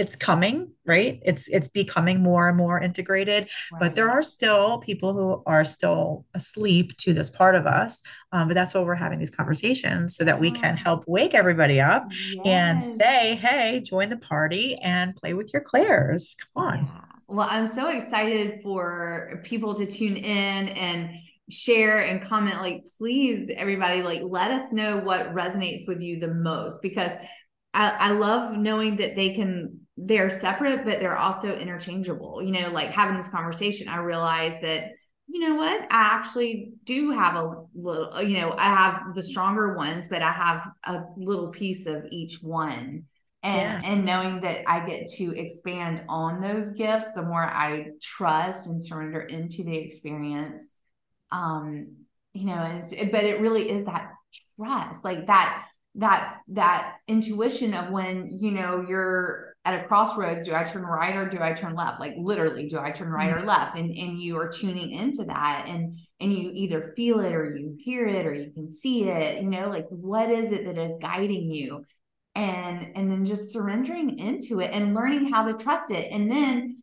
it's 0.00 0.16
coming, 0.16 0.72
right? 0.86 1.20
It's 1.22 1.46
it's 1.48 1.68
becoming 1.68 2.22
more 2.22 2.48
and 2.48 2.56
more 2.56 2.80
integrated, 2.80 3.50
but 3.78 3.94
there 3.94 4.10
are 4.10 4.22
still 4.22 4.78
people 4.78 5.12
who 5.12 5.42
are 5.44 5.62
still 5.64 6.24
asleep 6.34 6.96
to 6.98 7.12
this 7.12 7.28
part 7.28 7.54
of 7.54 7.66
us. 7.66 8.02
Um, 8.32 8.48
but 8.48 8.54
that's 8.54 8.72
why 8.72 8.80
we're 8.80 8.94
having 8.94 9.18
these 9.18 9.30
conversations 9.30 10.16
so 10.16 10.24
that 10.24 10.40
we 10.40 10.50
can 10.50 10.78
help 10.78 11.04
wake 11.06 11.34
everybody 11.34 11.80
up 11.80 12.10
and 12.46 12.82
say, 12.82 13.36
hey, 13.36 13.82
join 13.84 14.08
the 14.08 14.16
party 14.16 14.74
and 14.82 15.14
play 15.14 15.34
with 15.34 15.52
your 15.52 15.62
clairs. 15.62 16.34
Come 16.54 16.64
on. 16.64 16.78
Yeah. 16.84 17.00
Well, 17.28 17.48
I'm 17.48 17.68
so 17.68 17.88
excited 17.88 18.62
for 18.62 19.40
people 19.44 19.74
to 19.74 19.86
tune 19.86 20.16
in 20.16 20.68
and 20.70 21.10
share 21.50 21.98
and 21.98 22.22
comment. 22.22 22.56
Like, 22.56 22.84
please, 22.98 23.50
everybody, 23.54 24.02
like, 24.02 24.22
let 24.24 24.50
us 24.50 24.72
know 24.72 24.98
what 24.98 25.34
resonates 25.34 25.86
with 25.86 26.00
you 26.00 26.18
the 26.18 26.34
most 26.34 26.80
because 26.80 27.12
I, 27.72 27.96
I 27.98 28.10
love 28.12 28.56
knowing 28.56 28.96
that 28.96 29.14
they 29.14 29.30
can, 29.30 29.79
they're 30.06 30.30
separate, 30.30 30.84
but 30.84 31.00
they're 31.00 31.16
also 31.16 31.56
interchangeable. 31.56 32.42
You 32.42 32.52
know, 32.52 32.70
like 32.70 32.90
having 32.90 33.16
this 33.16 33.28
conversation, 33.28 33.88
I 33.88 33.98
realized 33.98 34.58
that, 34.62 34.90
you 35.28 35.40
know 35.40 35.54
what, 35.56 35.82
I 35.82 35.86
actually 36.14 36.72
do 36.84 37.10
have 37.12 37.36
a 37.36 37.54
little, 37.74 38.22
you 38.22 38.36
know, 38.38 38.54
I 38.56 38.64
have 38.74 39.14
the 39.14 39.22
stronger 39.22 39.76
ones, 39.76 40.08
but 40.08 40.22
I 40.22 40.32
have 40.32 40.68
a 40.84 41.04
little 41.16 41.48
piece 41.48 41.86
of 41.86 42.04
each 42.10 42.38
one 42.42 43.04
Yeah. 43.50 43.80
and 43.82 43.84
and 43.84 44.04
knowing 44.04 44.40
that 44.42 44.68
I 44.70 44.84
get 44.86 45.08
to 45.18 45.32
expand 45.38 46.02
on 46.08 46.40
those 46.40 46.70
gifts, 46.72 47.12
the 47.14 47.22
more 47.22 47.42
I 47.42 47.88
trust 48.02 48.66
and 48.66 48.82
surrender 48.84 49.20
into 49.20 49.64
the 49.64 49.76
experience. 49.76 50.74
Um, 51.32 51.96
you 52.32 52.46
know, 52.46 52.54
and 52.54 52.82
but 53.12 53.24
it 53.24 53.40
really 53.40 53.70
is 53.70 53.84
that 53.86 54.10
trust, 54.58 55.04
like 55.04 55.26
that 55.26 55.66
that 55.96 56.38
that 56.48 56.96
intuition 57.08 57.74
of 57.74 57.90
when 57.90 58.30
you 58.40 58.50
know 58.52 58.84
you're 58.88 59.49
at 59.64 59.78
a 59.78 59.86
crossroads 59.86 60.46
do 60.46 60.54
i 60.54 60.64
turn 60.64 60.82
right 60.82 61.16
or 61.16 61.28
do 61.28 61.38
i 61.40 61.52
turn 61.52 61.74
left? 61.74 62.00
Like 62.00 62.14
literally 62.16 62.68
do 62.68 62.78
i 62.78 62.90
turn 62.90 63.10
right 63.10 63.30
or 63.30 63.40
Mhm. 63.40 63.46
left? 63.46 63.76
And 63.76 63.90
and 63.90 64.20
you 64.20 64.38
are 64.38 64.48
tuning 64.48 64.90
into 64.90 65.24
that 65.24 65.66
and 65.68 65.98
and 66.20 66.32
you 66.32 66.50
either 66.54 66.82
feel 66.96 67.20
it 67.20 67.34
or 67.34 67.56
you 67.56 67.76
hear 67.78 68.06
it 68.06 68.26
or 68.26 68.34
you 68.34 68.50
can 68.52 68.68
see 68.68 69.04
it 69.04 69.42
you 69.42 69.48
know 69.48 69.68
like 69.68 69.86
what 69.90 70.30
is 70.30 70.52
it 70.52 70.64
that 70.64 70.78
is 70.78 70.96
guiding 71.00 71.50
you? 71.52 71.84
And 72.34 72.96
and 72.96 73.10
then 73.10 73.24
just 73.24 73.52
surrendering 73.52 74.18
into 74.18 74.60
it 74.60 74.70
and 74.72 74.94
learning 74.94 75.30
how 75.30 75.44
to 75.44 75.62
trust 75.62 75.90
it. 75.90 76.10
And 76.12 76.30
then 76.30 76.76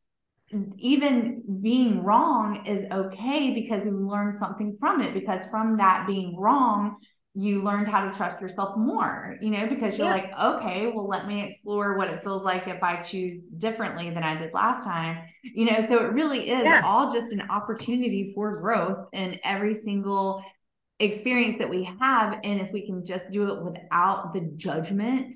even 0.77 1.41
being 1.61 2.03
wrong 2.03 2.65
is 2.65 2.89
okay 2.91 3.53
because 3.53 3.85
you 3.85 3.91
learn 3.91 4.31
something 4.31 4.77
from 4.79 5.01
it 5.01 5.13
because 5.13 5.45
from 5.49 5.77
that 5.77 6.07
being 6.07 6.37
wrong 6.37 6.95
you 7.39 7.61
learned 7.61 7.87
how 7.87 8.03
to 8.03 8.17
trust 8.17 8.41
yourself 8.41 8.75
more 8.75 9.35
you 9.41 9.51
know 9.51 9.67
because 9.67 9.95
you're 9.95 10.07
Yeah. 10.07 10.13
like 10.13 10.39
okay 10.55 10.87
well 10.87 11.07
let 11.07 11.27
me 11.27 11.43
explore 11.43 11.95
what 11.95 12.09
it 12.09 12.23
feels 12.23 12.43
like 12.43 12.67
if 12.67 12.81
i 12.81 12.95
choose 12.95 13.37
differently 13.59 14.09
than 14.09 14.23
i 14.23 14.35
did 14.35 14.51
last 14.55 14.83
time 14.83 15.19
you 15.43 15.65
know 15.65 15.85
so 15.87 15.99
it 16.03 16.13
really 16.13 16.49
is 16.49 16.63
Yeah. 16.65 16.81
all 16.83 17.13
just 17.13 17.31
an 17.33 17.43
opportunity 17.51 18.31
for 18.33 18.59
growth 18.59 19.05
in 19.13 19.39
every 19.43 19.75
single 19.75 20.43
experience 20.99 21.59
that 21.59 21.69
we 21.69 21.83
have 22.01 22.39
and 22.43 22.59
if 22.59 22.71
we 22.73 22.87
can 22.87 23.05
just 23.05 23.29
do 23.29 23.53
it 23.53 23.63
without 23.63 24.33
the 24.33 24.41
judgment 24.55 25.35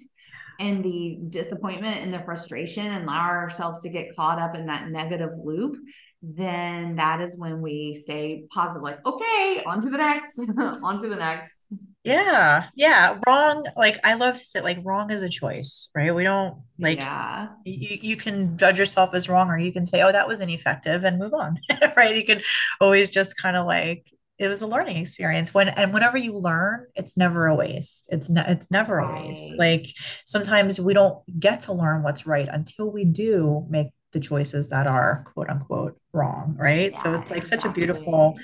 and 0.59 0.83
the 0.83 1.19
disappointment 1.29 2.01
and 2.01 2.11
the 2.11 2.19
frustration 2.23 2.85
and 2.87 3.03
allow 3.05 3.27
ourselves 3.29 3.81
to 3.81 3.89
get 3.89 4.15
caught 4.15 4.39
up 4.39 4.55
in 4.55 4.65
that 4.65 4.89
negative 4.89 5.31
loop 5.43 5.75
then 6.23 6.95
that 6.95 7.21
is 7.21 7.37
when 7.37 7.61
we 7.61 7.95
stay 7.95 8.43
positive 8.51 8.81
like 8.81 9.05
okay 9.05 9.61
on 9.67 9.79
to 9.81 9.89
the 9.91 9.97
next 9.97 10.39
on 10.83 10.99
to 10.99 11.09
the 11.09 11.15
next 11.15 11.65
Yeah. 12.03 12.69
Yeah. 12.75 13.19
Wrong. 13.27 13.65
Like 13.75 13.99
I 14.03 14.15
love 14.15 14.33
to 14.35 14.39
say 14.39 14.61
like 14.61 14.79
wrong 14.83 15.11
is 15.11 15.21
a 15.21 15.29
choice, 15.29 15.89
right? 15.95 16.13
We 16.13 16.23
don't 16.23 16.63
like 16.79 16.97
yeah 16.97 17.49
you, 17.63 17.97
you 18.01 18.15
can 18.17 18.57
judge 18.57 18.79
yourself 18.79 19.13
as 19.13 19.29
wrong 19.29 19.49
or 19.49 19.57
you 19.57 19.71
can 19.71 19.85
say, 19.85 20.01
oh, 20.01 20.11
that 20.11 20.27
was 20.27 20.39
ineffective 20.39 21.03
and 21.03 21.19
move 21.19 21.33
on. 21.33 21.59
Right. 21.95 22.15
You 22.15 22.23
can 22.25 22.41
always 22.79 23.11
just 23.11 23.37
kind 23.37 23.55
of 23.57 23.65
like 23.67 24.07
it 24.39 24.47
was 24.47 24.63
a 24.63 24.67
learning 24.67 24.97
experience 24.97 25.53
when 25.53 25.69
and 25.69 25.93
whenever 25.93 26.17
you 26.17 26.35
learn, 26.37 26.87
it's 26.95 27.15
never 27.17 27.45
a 27.45 27.55
waste. 27.55 28.09
It's 28.11 28.29
ne 28.29 28.43
it's 28.47 28.71
never 28.71 28.97
a 28.97 29.13
waste. 29.13 29.53
Like 29.57 29.85
sometimes 30.25 30.81
we 30.81 30.93
don't 30.95 31.19
get 31.39 31.61
to 31.61 31.73
learn 31.73 32.01
what's 32.01 32.25
right 32.25 32.47
until 32.51 32.91
we 32.91 33.05
do 33.05 33.65
make 33.69 33.87
the 34.11 34.19
choices 34.19 34.69
that 34.69 34.87
are 34.87 35.23
quote 35.33 35.49
unquote 35.49 35.99
wrong, 36.13 36.55
right? 36.59 36.97
So 36.97 37.13
it's 37.15 37.31
like 37.31 37.43
such 37.43 37.65
a 37.65 37.71
beautiful 37.71 38.37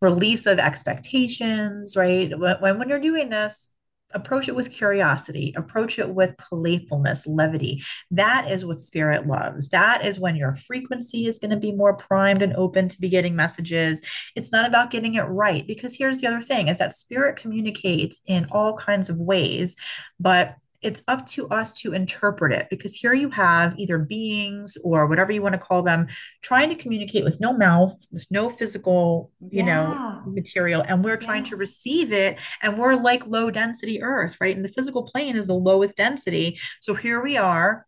release 0.00 0.46
of 0.46 0.58
expectations, 0.58 1.96
right? 1.96 2.32
When, 2.38 2.78
when 2.78 2.88
you're 2.88 3.00
doing 3.00 3.30
this, 3.30 3.70
approach 4.14 4.48
it 4.48 4.54
with 4.54 4.70
curiosity, 4.70 5.52
approach 5.56 5.98
it 5.98 6.10
with 6.10 6.36
playfulness, 6.38 7.26
levity. 7.26 7.82
That 8.10 8.50
is 8.50 8.64
what 8.64 8.80
spirit 8.80 9.26
loves. 9.26 9.68
That 9.70 10.04
is 10.04 10.20
when 10.20 10.36
your 10.36 10.52
frequency 10.52 11.26
is 11.26 11.38
going 11.38 11.50
to 11.50 11.56
be 11.56 11.72
more 11.72 11.94
primed 11.94 12.42
and 12.42 12.54
open 12.54 12.88
to 12.88 13.00
be 13.00 13.08
getting 13.08 13.36
messages. 13.36 14.02
It's 14.36 14.52
not 14.52 14.66
about 14.66 14.90
getting 14.90 15.14
it 15.14 15.22
right 15.22 15.66
because 15.66 15.96
here's 15.98 16.20
the 16.20 16.28
other 16.28 16.42
thing 16.42 16.68
is 16.68 16.78
that 16.78 16.94
spirit 16.94 17.36
communicates 17.36 18.20
in 18.26 18.46
all 18.50 18.76
kinds 18.76 19.10
of 19.10 19.18
ways, 19.18 19.76
but 20.18 20.54
it's 20.84 21.02
up 21.08 21.26
to 21.26 21.48
us 21.48 21.80
to 21.80 21.94
interpret 21.94 22.52
it 22.52 22.68
because 22.70 22.94
here 22.94 23.14
you 23.14 23.30
have 23.30 23.74
either 23.78 23.98
beings 23.98 24.76
or 24.84 25.06
whatever 25.06 25.32
you 25.32 25.42
want 25.42 25.54
to 25.54 25.58
call 25.58 25.82
them 25.82 26.06
trying 26.42 26.68
to 26.68 26.76
communicate 26.76 27.24
with 27.24 27.40
no 27.40 27.52
mouth, 27.52 28.06
with 28.12 28.26
no 28.30 28.50
physical, 28.50 29.32
you 29.50 29.62
know, 29.62 30.22
material, 30.26 30.84
and 30.86 31.02
we're 31.02 31.16
trying 31.16 31.42
yeah 31.42 31.44
to 31.44 31.56
receive 31.56 32.12
it. 32.12 32.38
And 32.62 32.78
we're 32.78 32.94
like 32.94 33.26
low 33.26 33.50
density 33.50 34.02
earth, 34.02 34.36
right? 34.40 34.54
And 34.54 34.64
the 34.64 34.68
physical 34.68 35.02
plane 35.02 35.36
is 35.36 35.46
the 35.46 35.54
lowest 35.54 35.96
density. 35.96 36.58
So 36.80 36.94
here 36.94 37.22
we 37.22 37.36
are 37.36 37.86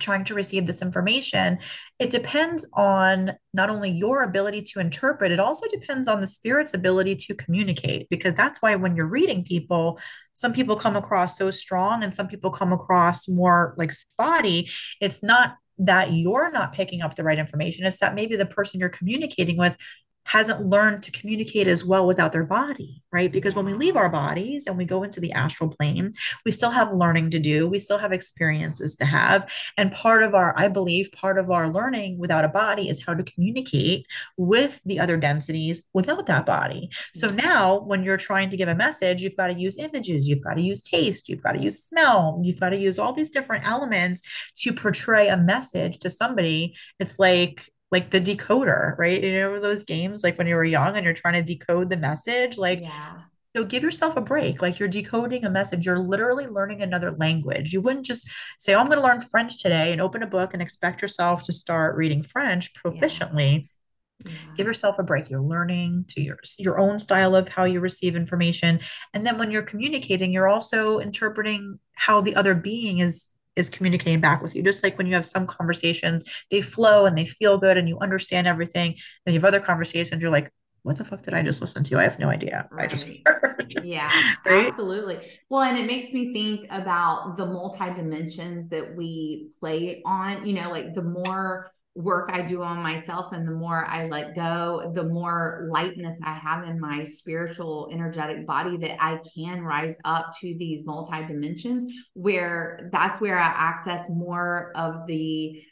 trying 0.00 0.24
to 0.24 0.34
receive 0.34 0.66
this 0.66 0.82
information, 0.82 1.58
it 1.98 2.10
depends 2.10 2.68
on 2.74 3.32
not 3.54 3.70
only 3.70 3.90
your 3.90 4.22
ability 4.22 4.62
to 4.62 4.80
interpret, 4.80 5.32
it 5.32 5.40
also 5.40 5.66
depends 5.68 6.08
on 6.08 6.20
the 6.20 6.26
spirit's 6.26 6.74
ability 6.74 7.16
to 7.16 7.34
communicate. 7.34 8.08
Because 8.08 8.34
that's 8.34 8.60
why 8.60 8.74
when 8.74 8.96
you're 8.96 9.06
reading 9.06 9.44
people, 9.44 9.98
some 10.32 10.52
people 10.52 10.76
come 10.76 10.96
across 10.96 11.36
so 11.36 11.50
strong 11.50 12.02
and 12.02 12.14
some 12.14 12.28
people 12.28 12.50
come 12.50 12.72
across 12.72 13.28
more 13.28 13.74
like 13.76 13.92
spotty. 13.92 14.68
It's 15.00 15.22
not 15.22 15.56
that 15.78 16.12
you're 16.12 16.50
not 16.52 16.72
picking 16.72 17.00
up 17.00 17.14
the 17.14 17.24
right 17.24 17.38
information, 17.38 17.86
it's 17.86 17.98
that 17.98 18.14
maybe 18.14 18.36
the 18.36 18.46
person 18.46 18.80
you're 18.80 18.88
communicating 18.88 19.56
with 19.56 19.76
hasn't 20.30 20.64
learned 20.64 21.02
to 21.02 21.10
communicate 21.10 21.66
as 21.66 21.84
well 21.84 22.06
without 22.06 22.30
their 22.30 22.44
body, 22.44 23.02
right? 23.10 23.32
Because 23.32 23.56
when 23.56 23.64
we 23.64 23.74
leave 23.74 23.96
our 23.96 24.08
bodies 24.08 24.64
and 24.68 24.76
we 24.76 24.84
go 24.84 25.02
into 25.02 25.18
the 25.18 25.32
astral 25.32 25.68
plane, 25.68 26.12
we 26.44 26.52
still 26.52 26.70
have 26.70 26.92
learning 26.92 27.30
to 27.30 27.40
do, 27.40 27.68
we 27.68 27.80
still 27.80 27.98
have 27.98 28.12
experiences 28.12 28.94
to 28.96 29.06
have. 29.06 29.52
And 29.76 29.90
part 29.90 30.22
of 30.22 30.32
our, 30.32 30.56
I 30.56 30.68
believe, 30.68 31.10
part 31.10 31.36
of 31.36 31.50
our 31.50 31.68
learning 31.68 32.18
without 32.18 32.44
a 32.44 32.48
body 32.48 32.88
is 32.88 33.04
how 33.04 33.14
to 33.14 33.24
communicate 33.24 34.06
with 34.36 34.80
the 34.84 35.00
other 35.00 35.16
densities 35.16 35.84
without 35.92 36.26
that 36.26 36.46
body. 36.46 36.90
So 37.12 37.26
mm-hmm. 37.26 37.36
now, 37.36 37.80
when 37.80 38.04
you're 38.04 38.16
trying 38.16 38.50
to 38.50 38.56
give 38.56 38.68
a 38.68 38.76
message, 38.76 39.22
you've 39.22 39.36
got 39.36 39.48
to 39.48 39.54
use 39.54 39.78
images, 39.78 40.28
you've 40.28 40.44
got 40.44 40.54
to 40.54 40.62
use 40.62 40.80
taste, 40.80 41.28
you've 41.28 41.42
got 41.42 41.52
to 41.52 41.60
use 41.60 41.82
smell, 41.82 42.40
you've 42.44 42.60
got 42.60 42.70
to 42.70 42.78
use 42.78 43.00
all 43.00 43.12
these 43.12 43.30
different 43.30 43.66
elements 43.66 44.22
to 44.58 44.72
portray 44.72 45.26
a 45.26 45.36
message 45.36 45.98
to 45.98 46.08
somebody. 46.08 46.76
It's 47.00 47.18
like, 47.18 47.68
like 47.90 48.10
the 48.10 48.20
decoder, 48.20 48.96
right? 48.98 49.22
You 49.22 49.32
know 49.40 49.60
those 49.60 49.84
games 49.84 50.22
like 50.22 50.38
when 50.38 50.46
you 50.46 50.54
were 50.56 50.64
young 50.64 50.96
and 50.96 51.04
you're 51.04 51.14
trying 51.14 51.34
to 51.34 51.42
decode 51.42 51.90
the 51.90 51.96
message, 51.96 52.58
like 52.58 52.80
yeah 52.80 53.22
so 53.56 53.64
give 53.64 53.82
yourself 53.82 54.16
a 54.16 54.20
break. 54.20 54.62
Like 54.62 54.78
you're 54.78 54.88
decoding 54.88 55.44
a 55.44 55.50
message, 55.50 55.84
you're 55.84 55.98
literally 55.98 56.46
learning 56.46 56.82
another 56.82 57.10
language. 57.10 57.72
You 57.72 57.80
wouldn't 57.80 58.06
just 58.06 58.30
say, 58.58 58.74
oh, 58.74 58.78
I'm 58.78 58.86
going 58.86 58.98
to 58.98 59.04
learn 59.04 59.20
French 59.20 59.60
today 59.60 59.92
and 59.92 60.00
open 60.00 60.22
a 60.22 60.26
book 60.26 60.52
and 60.52 60.62
expect 60.62 61.02
yourself 61.02 61.42
to 61.44 61.52
start 61.52 61.96
reading 61.96 62.22
French 62.22 62.70
yeah 62.72 62.90
proficiently. 62.90 63.68
Give 64.54 64.66
yourself 64.66 64.98
a 64.98 65.02
break. 65.02 65.30
You're 65.30 65.40
learning 65.40 66.04
to 66.08 66.20
your 66.20 66.38
your 66.58 66.78
own 66.78 66.98
style 66.98 67.34
of 67.34 67.48
how 67.48 67.64
you 67.64 67.80
receive 67.80 68.14
information. 68.14 68.80
And 69.14 69.26
then 69.26 69.38
when 69.38 69.50
you're 69.50 69.62
communicating, 69.62 70.30
you're 70.30 70.46
also 70.46 70.98
interpreting 70.98 71.78
how 71.94 72.20
the 72.20 72.36
other 72.36 72.54
being 72.54 72.98
is 72.98 73.28
is 73.56 73.70
communicating 73.70 74.20
back 74.20 74.42
with 74.42 74.54
you. 74.54 74.62
Just 74.62 74.82
like 74.82 74.96
when 74.98 75.06
you 75.06 75.14
have 75.14 75.26
some 75.26 75.46
conversations, 75.46 76.24
they 76.50 76.60
flow 76.60 77.06
and 77.06 77.16
they 77.16 77.24
feel 77.26 77.58
good 77.58 77.76
and 77.76 77.88
you 77.88 77.98
understand 77.98 78.46
everything. 78.46 78.96
Then 79.24 79.34
you 79.34 79.40
have 79.40 79.46
other 79.48 79.60
conversations, 79.60 80.22
you're 80.22 80.30
like, 80.30 80.50
what 80.82 80.96
the 80.96 81.04
fuck 81.04 81.22
did 81.22 81.34
I 81.34 81.42
just 81.42 81.60
listen 81.60 81.84
to? 81.84 81.98
I 81.98 82.04
have 82.04 82.18
no 82.18 82.28
idea. 82.28 82.68
I 82.78 82.86
just 82.86 83.06
heard. 83.26 83.66
Yeah, 83.82 84.10
Right? 84.44 84.66
absolutely. 84.66 85.20
Well, 85.48 85.62
and 85.62 85.78
it 85.78 85.86
makes 85.86 86.12
me 86.12 86.32
think 86.32 86.66
about 86.70 87.36
the 87.36 87.46
multi 87.46 87.92
dimensions 87.94 88.68
that 88.70 88.96
we 88.96 89.52
play 89.60 90.02
on, 90.04 90.44
you 90.44 90.54
know, 90.54 90.70
like 90.70 90.94
the 90.94 91.02
more 91.02 91.70
work 91.94 92.30
I 92.32 92.42
do 92.42 92.62
on 92.62 92.82
myself 92.82 93.32
and 93.32 93.46
the 93.46 93.52
more 93.52 93.84
I 93.86 94.06
let 94.06 94.34
go, 94.36 94.92
the 94.94 95.04
more 95.04 95.66
lightness 95.70 96.16
I 96.24 96.34
have 96.34 96.64
in 96.64 96.78
my 96.78 97.04
spiritual, 97.04 97.88
energetic 97.92 98.46
body 98.46 98.76
that 98.78 99.02
I 99.02 99.18
can 99.34 99.62
rise 99.62 99.98
up 100.04 100.32
to 100.40 100.56
these 100.56 100.86
multi 100.86 101.24
dimensions 101.26 101.84
where 102.14 102.88
that's 102.92 103.20
where 103.20 103.38
I 103.38 103.52
access 103.54 104.08
more 104.08 104.72
of 104.76 105.06
the 105.06 105.62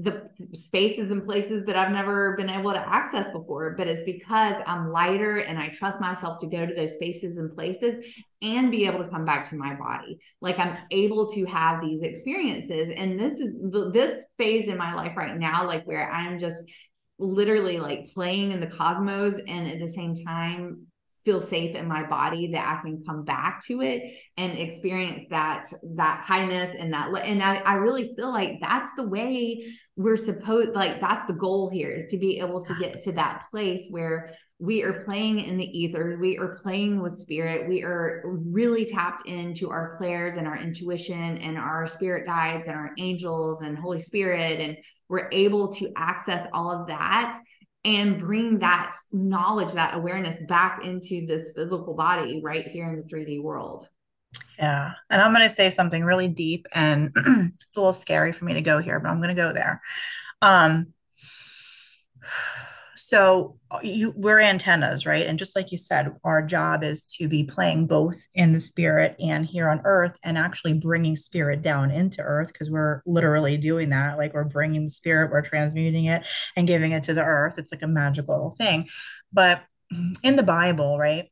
the 0.00 0.30
spaces 0.52 1.10
and 1.10 1.24
places 1.24 1.64
that 1.66 1.76
I've 1.76 1.90
never 1.90 2.36
been 2.36 2.48
able 2.48 2.72
to 2.72 2.88
access 2.88 3.26
before, 3.32 3.74
but 3.76 3.88
it's 3.88 4.04
because 4.04 4.54
I'm 4.64 4.92
lighter 4.92 5.38
and 5.38 5.58
I 5.58 5.68
trust 5.68 6.00
myself 6.00 6.38
to 6.38 6.46
go 6.46 6.64
to 6.64 6.72
those 6.72 6.94
spaces 6.94 7.38
and 7.38 7.52
places 7.52 8.06
and 8.40 8.70
be 8.70 8.86
able 8.86 9.02
to 9.02 9.10
come 9.10 9.24
back 9.24 9.48
to 9.48 9.56
my 9.56 9.74
body. 9.74 10.20
Like 10.40 10.58
I'm 10.60 10.76
able 10.92 11.28
to 11.30 11.44
have 11.46 11.80
these 11.80 12.02
experiences. 12.02 12.90
And 12.90 13.18
this 13.18 13.40
is 13.40 13.56
this 13.92 14.26
phase 14.38 14.68
in 14.68 14.76
my 14.76 14.94
life 14.94 15.16
right 15.16 15.36
now, 15.36 15.66
like 15.66 15.84
where 15.84 16.08
I'm 16.08 16.38
just 16.38 16.64
literally 17.18 17.80
like 17.80 18.06
playing 18.14 18.52
in 18.52 18.60
the 18.60 18.68
cosmos 18.68 19.40
and 19.48 19.66
at 19.66 19.80
the 19.80 19.88
same 19.88 20.14
time 20.14 20.86
feel 21.28 21.40
safe 21.42 21.76
in 21.76 21.86
my 21.86 22.02
body 22.08 22.50
that 22.52 22.66
I 22.66 22.80
can 22.80 23.04
come 23.04 23.22
back 23.22 23.60
to 23.66 23.82
it 23.82 24.14
and 24.38 24.56
experience 24.56 25.24
that 25.28 25.66
that 25.96 26.24
highness 26.24 26.74
and 26.74 26.90
that 26.94 27.14
and 27.22 27.42
I, 27.42 27.56
I 27.56 27.74
really 27.74 28.14
feel 28.16 28.32
like 28.32 28.60
that's 28.62 28.88
the 28.96 29.06
way 29.06 29.62
we're 29.94 30.16
supposed 30.16 30.70
like 30.74 31.02
that's 31.02 31.26
the 31.26 31.34
goal 31.34 31.68
here 31.68 31.90
is 31.90 32.06
to 32.12 32.18
be 32.18 32.38
able 32.38 32.64
to 32.64 32.74
get 32.78 33.02
to 33.02 33.12
that 33.12 33.44
place 33.50 33.88
where 33.90 34.32
we 34.58 34.82
are 34.82 35.04
playing 35.04 35.40
in 35.40 35.58
the 35.58 35.78
ether 35.78 36.16
we 36.18 36.38
are 36.38 36.58
playing 36.62 37.02
with 37.02 37.18
spirit 37.18 37.68
we 37.68 37.82
are 37.82 38.22
really 38.24 38.86
tapped 38.86 39.28
into 39.28 39.68
our 39.68 39.98
clairs 39.98 40.38
and 40.38 40.46
our 40.46 40.56
intuition 40.56 41.36
and 41.38 41.58
our 41.58 41.86
spirit 41.86 42.24
guides 42.24 42.68
and 42.68 42.76
our 42.76 42.92
angels 42.96 43.60
and 43.60 43.76
holy 43.76 44.00
spirit 44.00 44.60
and 44.60 44.78
we're 45.10 45.28
able 45.32 45.70
to 45.70 45.92
access 45.94 46.46
all 46.54 46.70
of 46.70 46.86
that 46.86 47.38
and 47.96 48.18
bring 48.18 48.58
that 48.58 48.94
knowledge, 49.12 49.72
that 49.72 49.94
awareness 49.94 50.38
back 50.48 50.84
into 50.84 51.26
this 51.26 51.52
physical 51.54 51.94
body 51.94 52.40
right 52.42 52.66
here 52.66 52.88
in 52.88 52.96
the 52.96 53.02
3D 53.02 53.42
world. 53.42 53.88
Yeah. 54.58 54.92
And 55.10 55.22
I'm 55.22 55.32
going 55.32 55.44
to 55.44 55.50
say 55.50 55.70
something 55.70 56.04
really 56.04 56.28
deep 56.28 56.66
and 56.72 57.12
it's 57.16 57.76
a 57.76 57.80
little 57.80 57.92
scary 57.92 58.32
for 58.32 58.44
me 58.44 58.54
to 58.54 58.62
go 58.62 58.80
here, 58.80 59.00
but 59.00 59.08
I'm 59.08 59.20
going 59.20 59.34
to 59.34 59.34
go 59.34 59.52
there. 59.52 59.80
Um, 60.42 60.92
so 62.98 63.56
uh, 63.70 63.78
you 63.82 64.12
we're 64.16 64.40
antennas 64.40 65.06
right? 65.06 65.26
And 65.26 65.38
just 65.38 65.54
like 65.54 65.70
you 65.70 65.78
said 65.78 66.08
our 66.24 66.42
job 66.42 66.82
is 66.82 67.06
to 67.18 67.28
be 67.28 67.44
playing 67.44 67.86
both 67.86 68.26
in 68.34 68.52
the 68.52 68.60
spirit 68.60 69.14
and 69.20 69.46
here 69.46 69.68
on 69.68 69.80
earth 69.84 70.18
and 70.24 70.36
actually 70.36 70.74
bringing 70.74 71.16
spirit 71.16 71.62
down 71.62 71.90
into 71.90 72.22
earth 72.22 72.52
because 72.52 72.70
we're 72.70 73.02
literally 73.06 73.56
doing 73.56 73.90
that. 73.90 74.18
Like 74.18 74.34
we're 74.34 74.44
bringing 74.44 74.84
the 74.84 74.90
spirit 74.90 75.30
we're 75.30 75.42
transmuting 75.42 76.06
it 76.06 76.26
and 76.56 76.66
giving 76.66 76.92
it 76.92 77.04
to 77.04 77.14
the 77.14 77.24
earth. 77.24 77.54
It's 77.58 77.72
like 77.72 77.82
a 77.82 77.88
magical 77.88 78.54
thing. 78.58 78.88
But 79.32 79.62
in 80.22 80.36
the 80.36 80.42
bible 80.42 80.98
right 80.98 81.30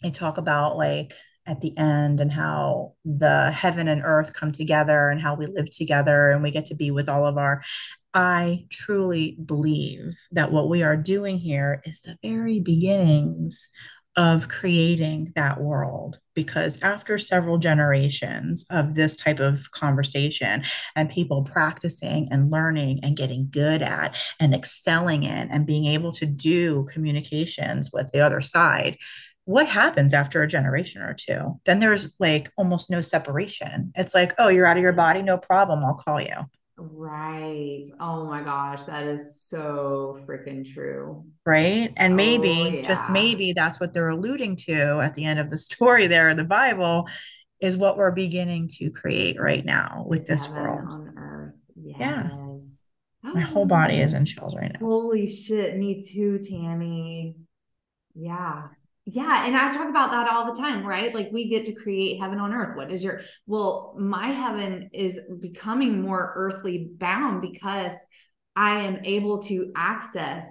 they 0.00 0.10
talk 0.10 0.38
about 0.38 0.76
like 0.76 1.12
at 1.46 1.60
the 1.60 1.76
end 1.76 2.20
and 2.20 2.32
how 2.32 2.94
the 3.04 3.50
heaven 3.50 3.88
and 3.88 4.02
earth 4.04 4.34
come 4.34 4.52
together 4.52 5.08
and 5.08 5.20
how 5.20 5.34
we 5.34 5.46
live 5.46 5.70
together 5.70 6.30
and 6.30 6.42
we 6.42 6.50
get 6.50 6.66
to 6.66 6.76
be 6.76 6.90
with 6.90 7.08
all 7.08 7.26
of 7.26 7.36
our 7.36 7.62
I 8.12 8.66
truly 8.70 9.38
believe 9.44 10.16
that 10.32 10.50
what 10.50 10.68
we 10.68 10.82
are 10.82 10.96
doing 10.96 11.38
here 11.38 11.80
is 11.84 12.00
the 12.00 12.16
very 12.22 12.60
beginnings 12.60 13.68
of 14.16 14.48
creating 14.48 15.32
that 15.36 15.60
world 15.60 16.18
because 16.34 16.82
after 16.82 17.16
several 17.16 17.58
generations 17.58 18.66
of 18.68 18.94
this 18.96 19.14
type 19.14 19.38
of 19.38 19.70
conversation 19.70 20.64
and 20.96 21.08
people 21.08 21.44
practicing 21.44 22.26
and 22.30 22.50
learning 22.50 22.98
and 23.04 23.16
getting 23.16 23.48
good 23.50 23.82
at 23.82 24.20
and 24.40 24.52
excelling 24.52 25.22
in 25.22 25.48
and 25.50 25.64
being 25.66 25.86
able 25.86 26.10
to 26.10 26.26
do 26.26 26.84
communications 26.92 27.90
with 27.92 28.10
the 28.12 28.20
other 28.20 28.40
side 28.40 28.96
what 29.46 29.66
happens 29.66 30.14
after 30.14 30.42
a 30.42 30.46
generation 30.46 31.02
or 31.02 31.12
two? 31.12 31.58
Then 31.64 31.80
there's 31.80 32.14
like 32.20 32.52
almost 32.56 32.88
no 32.88 33.00
separation. 33.00 33.90
It's 33.96 34.14
like 34.14 34.32
oh 34.38 34.48
you're 34.48 34.66
out 34.66 34.76
of 34.76 34.82
your 34.82 34.92
body 34.92 35.22
no 35.22 35.38
problem 35.38 35.84
i'll 35.84 35.94
call 35.94 36.20
you 36.20 36.46
Right. 36.80 37.84
Oh 38.00 38.24
my 38.24 38.42
gosh, 38.42 38.84
that 38.84 39.04
is 39.04 39.42
so 39.42 40.20
freaking 40.26 40.70
true. 40.70 41.24
Right. 41.44 41.92
And 41.96 42.14
oh, 42.14 42.16
maybe, 42.16 42.48
oh, 42.48 42.68
yeah. 42.68 42.82
just 42.82 43.10
maybe, 43.10 43.52
that's 43.52 43.78
what 43.78 43.92
they're 43.92 44.08
alluding 44.08 44.56
to 44.56 45.00
at 45.00 45.14
the 45.14 45.24
end 45.24 45.38
of 45.38 45.50
the 45.50 45.58
story 45.58 46.06
there 46.06 46.28
in 46.28 46.36
the 46.36 46.44
Bible 46.44 47.08
is 47.60 47.76
what 47.76 47.98
we're 47.98 48.10
beginning 48.10 48.68
to 48.68 48.90
create 48.90 49.38
right 49.38 49.64
now 49.64 50.04
with 50.06 50.26
this 50.26 50.48
world. 50.48 50.92
On 50.92 51.12
earth. 51.16 51.54
Yes. 51.76 51.98
Yeah. 52.00 53.32
My 53.32 53.40
whole 53.40 53.66
body 53.66 53.96
is 53.96 54.14
oh. 54.14 54.18
in 54.18 54.24
chills 54.24 54.56
right 54.56 54.72
now. 54.72 54.86
Holy 54.86 55.26
shit. 55.26 55.76
Me 55.76 56.02
too, 56.02 56.38
Tammi. 56.38 57.36
Yeah. 58.14 58.68
Yeah. 59.06 59.46
And 59.46 59.56
I 59.56 59.72
talk 59.72 59.88
about 59.88 60.12
that 60.12 60.30
all 60.30 60.52
the 60.52 60.60
time, 60.60 60.86
right? 60.86 61.14
Like 61.14 61.30
we 61.32 61.48
get 61.48 61.64
to 61.66 61.74
create 61.74 62.20
heaven 62.20 62.38
on 62.38 62.52
earth. 62.52 62.76
What 62.76 62.92
is 62.92 63.02
your, 63.02 63.22
well, 63.46 63.94
my 63.98 64.28
heaven 64.28 64.90
is 64.92 65.18
becoming 65.40 66.00
more 66.00 66.32
earthly 66.36 66.90
bound 66.96 67.42
because 67.42 68.06
I 68.54 68.80
am 68.80 68.98
able 69.04 69.42
to 69.44 69.72
access 69.74 70.46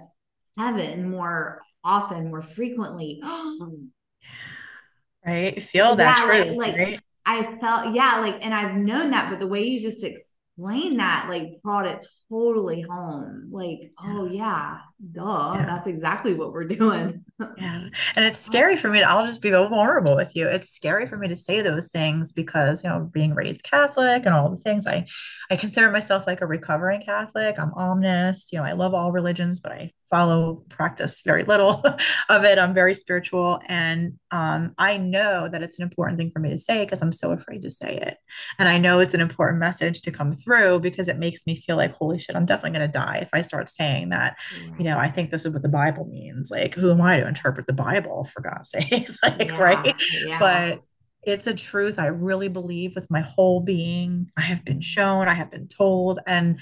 heaven 0.58 1.10
more 1.10 1.60
often, 1.84 2.28
more 2.28 2.42
frequently. 2.42 3.22
right. 5.26 5.62
Feel 5.62 5.96
that 5.96 6.18
yeah, 6.18 6.24
truth, 6.24 6.56
like, 6.56 6.72
like 6.72 6.76
right? 6.76 7.00
I 7.24 7.56
felt, 7.60 7.94
yeah, 7.94 8.18
like, 8.18 8.44
and 8.44 8.52
I've 8.52 8.74
known 8.74 9.12
that, 9.12 9.30
but 9.30 9.38
the 9.38 9.46
way 9.46 9.62
you 9.62 9.80
just 9.80 10.02
explained 10.02 10.98
that, 10.98 11.26
like, 11.28 11.62
brought 11.62 11.86
it 11.86 12.04
totally 12.28 12.80
home. 12.80 13.50
Like, 13.52 13.92
oh, 14.02 14.26
yeah, 14.26 14.78
duh, 15.12 15.52
yeah. 15.54 15.66
that's 15.66 15.86
exactly 15.86 16.34
what 16.34 16.52
we're 16.52 16.64
doing 16.64 17.24
yeah. 17.56 17.88
And 18.16 18.24
it's 18.24 18.38
scary 18.38 18.76
for 18.76 18.88
me 18.88 19.00
to, 19.00 19.08
I'll 19.08 19.26
just 19.26 19.42
be 19.42 19.50
vulnerable 19.50 20.16
with 20.16 20.36
you. 20.36 20.48
It's 20.48 20.70
scary 20.70 21.06
for 21.06 21.16
me 21.16 21.28
to 21.28 21.36
say 21.36 21.62
those 21.62 21.90
things 21.90 22.32
because, 22.32 22.84
you 22.84 22.90
know, 22.90 23.10
being 23.12 23.34
raised 23.34 23.62
Catholic 23.62 24.26
and 24.26 24.34
all 24.34 24.50
the 24.50 24.56
things, 24.56 24.86
I, 24.86 25.06
I 25.50 25.56
consider 25.56 25.90
myself 25.90 26.26
like 26.26 26.40
a 26.40 26.46
recovering 26.46 27.02
Catholic. 27.02 27.58
I'm 27.58 27.72
omnist, 27.74 28.52
you 28.52 28.58
know, 28.58 28.64
I 28.64 28.72
love 28.72 28.94
all 28.94 29.12
religions, 29.12 29.60
but 29.60 29.72
I 29.72 29.92
follow, 30.10 30.64
practice 30.68 31.22
very 31.22 31.44
little 31.44 31.82
of 32.28 32.44
it. 32.44 32.58
I'm 32.58 32.74
very 32.74 32.94
spiritual. 32.94 33.60
And 33.66 34.18
um, 34.30 34.74
I 34.76 34.96
know 34.96 35.48
that 35.48 35.62
it's 35.62 35.78
an 35.78 35.84
important 35.84 36.18
thing 36.18 36.30
for 36.30 36.40
me 36.40 36.50
to 36.50 36.58
say 36.58 36.84
because 36.84 37.00
I'm 37.00 37.12
so 37.12 37.32
afraid 37.32 37.62
to 37.62 37.70
say 37.70 37.96
it. 37.96 38.18
And 38.58 38.68
I 38.68 38.78
know 38.78 39.00
it's 39.00 39.14
an 39.14 39.20
important 39.20 39.60
message 39.60 40.02
to 40.02 40.10
come 40.10 40.34
through 40.34 40.80
because 40.80 41.08
it 41.08 41.18
makes 41.18 41.46
me 41.46 41.54
feel 41.54 41.76
like, 41.76 41.92
holy 41.92 42.18
shit, 42.18 42.36
I'm 42.36 42.46
definitely 42.46 42.78
going 42.78 42.90
to 42.90 42.98
die 42.98 43.18
if 43.22 43.30
I 43.32 43.42
start 43.42 43.70
saying 43.70 44.10
that, 44.10 44.36
you 44.78 44.84
know, 44.84 44.98
I 44.98 45.10
think 45.10 45.30
this 45.30 45.46
is 45.46 45.52
what 45.52 45.62
the 45.62 45.68
Bible 45.68 46.06
means. 46.06 46.50
Like, 46.50 46.74
who 46.74 46.90
am 46.90 47.00
I 47.00 47.18
to 47.18 47.26
interpret 47.30 47.66
the 47.66 47.72
Bible 47.72 48.24
for 48.24 48.40
God's 48.40 48.70
sakes? 48.72 49.18
like, 49.22 49.46
yeah, 49.46 49.58
right? 49.58 49.96
Yeah. 50.24 50.38
But 50.38 50.82
it's 51.22 51.46
a 51.46 51.54
truth 51.54 51.98
I 51.98 52.06
really 52.06 52.48
believe 52.48 52.94
with 52.94 53.10
my 53.10 53.20
whole 53.20 53.60
being. 53.60 54.30
I 54.36 54.42
have 54.42 54.64
been 54.64 54.76
mm-hmm. 54.76 54.80
shown, 54.80 55.28
I 55.28 55.34
have 55.34 55.50
been 55.50 55.68
told, 55.68 56.18
and 56.26 56.60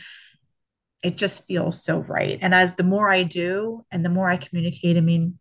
it 1.05 1.16
just 1.16 1.47
feels 1.47 1.82
so 1.82 1.99
right. 1.99 2.39
And 2.40 2.55
as 2.55 2.74
the 2.74 2.85
more 2.85 3.11
I 3.11 3.23
do 3.23 3.85
and 3.90 4.05
the 4.05 4.11
more 4.11 4.28
I 4.28 4.36
communicate, 4.36 4.97
I 4.97 5.01
mean, 5.01 5.39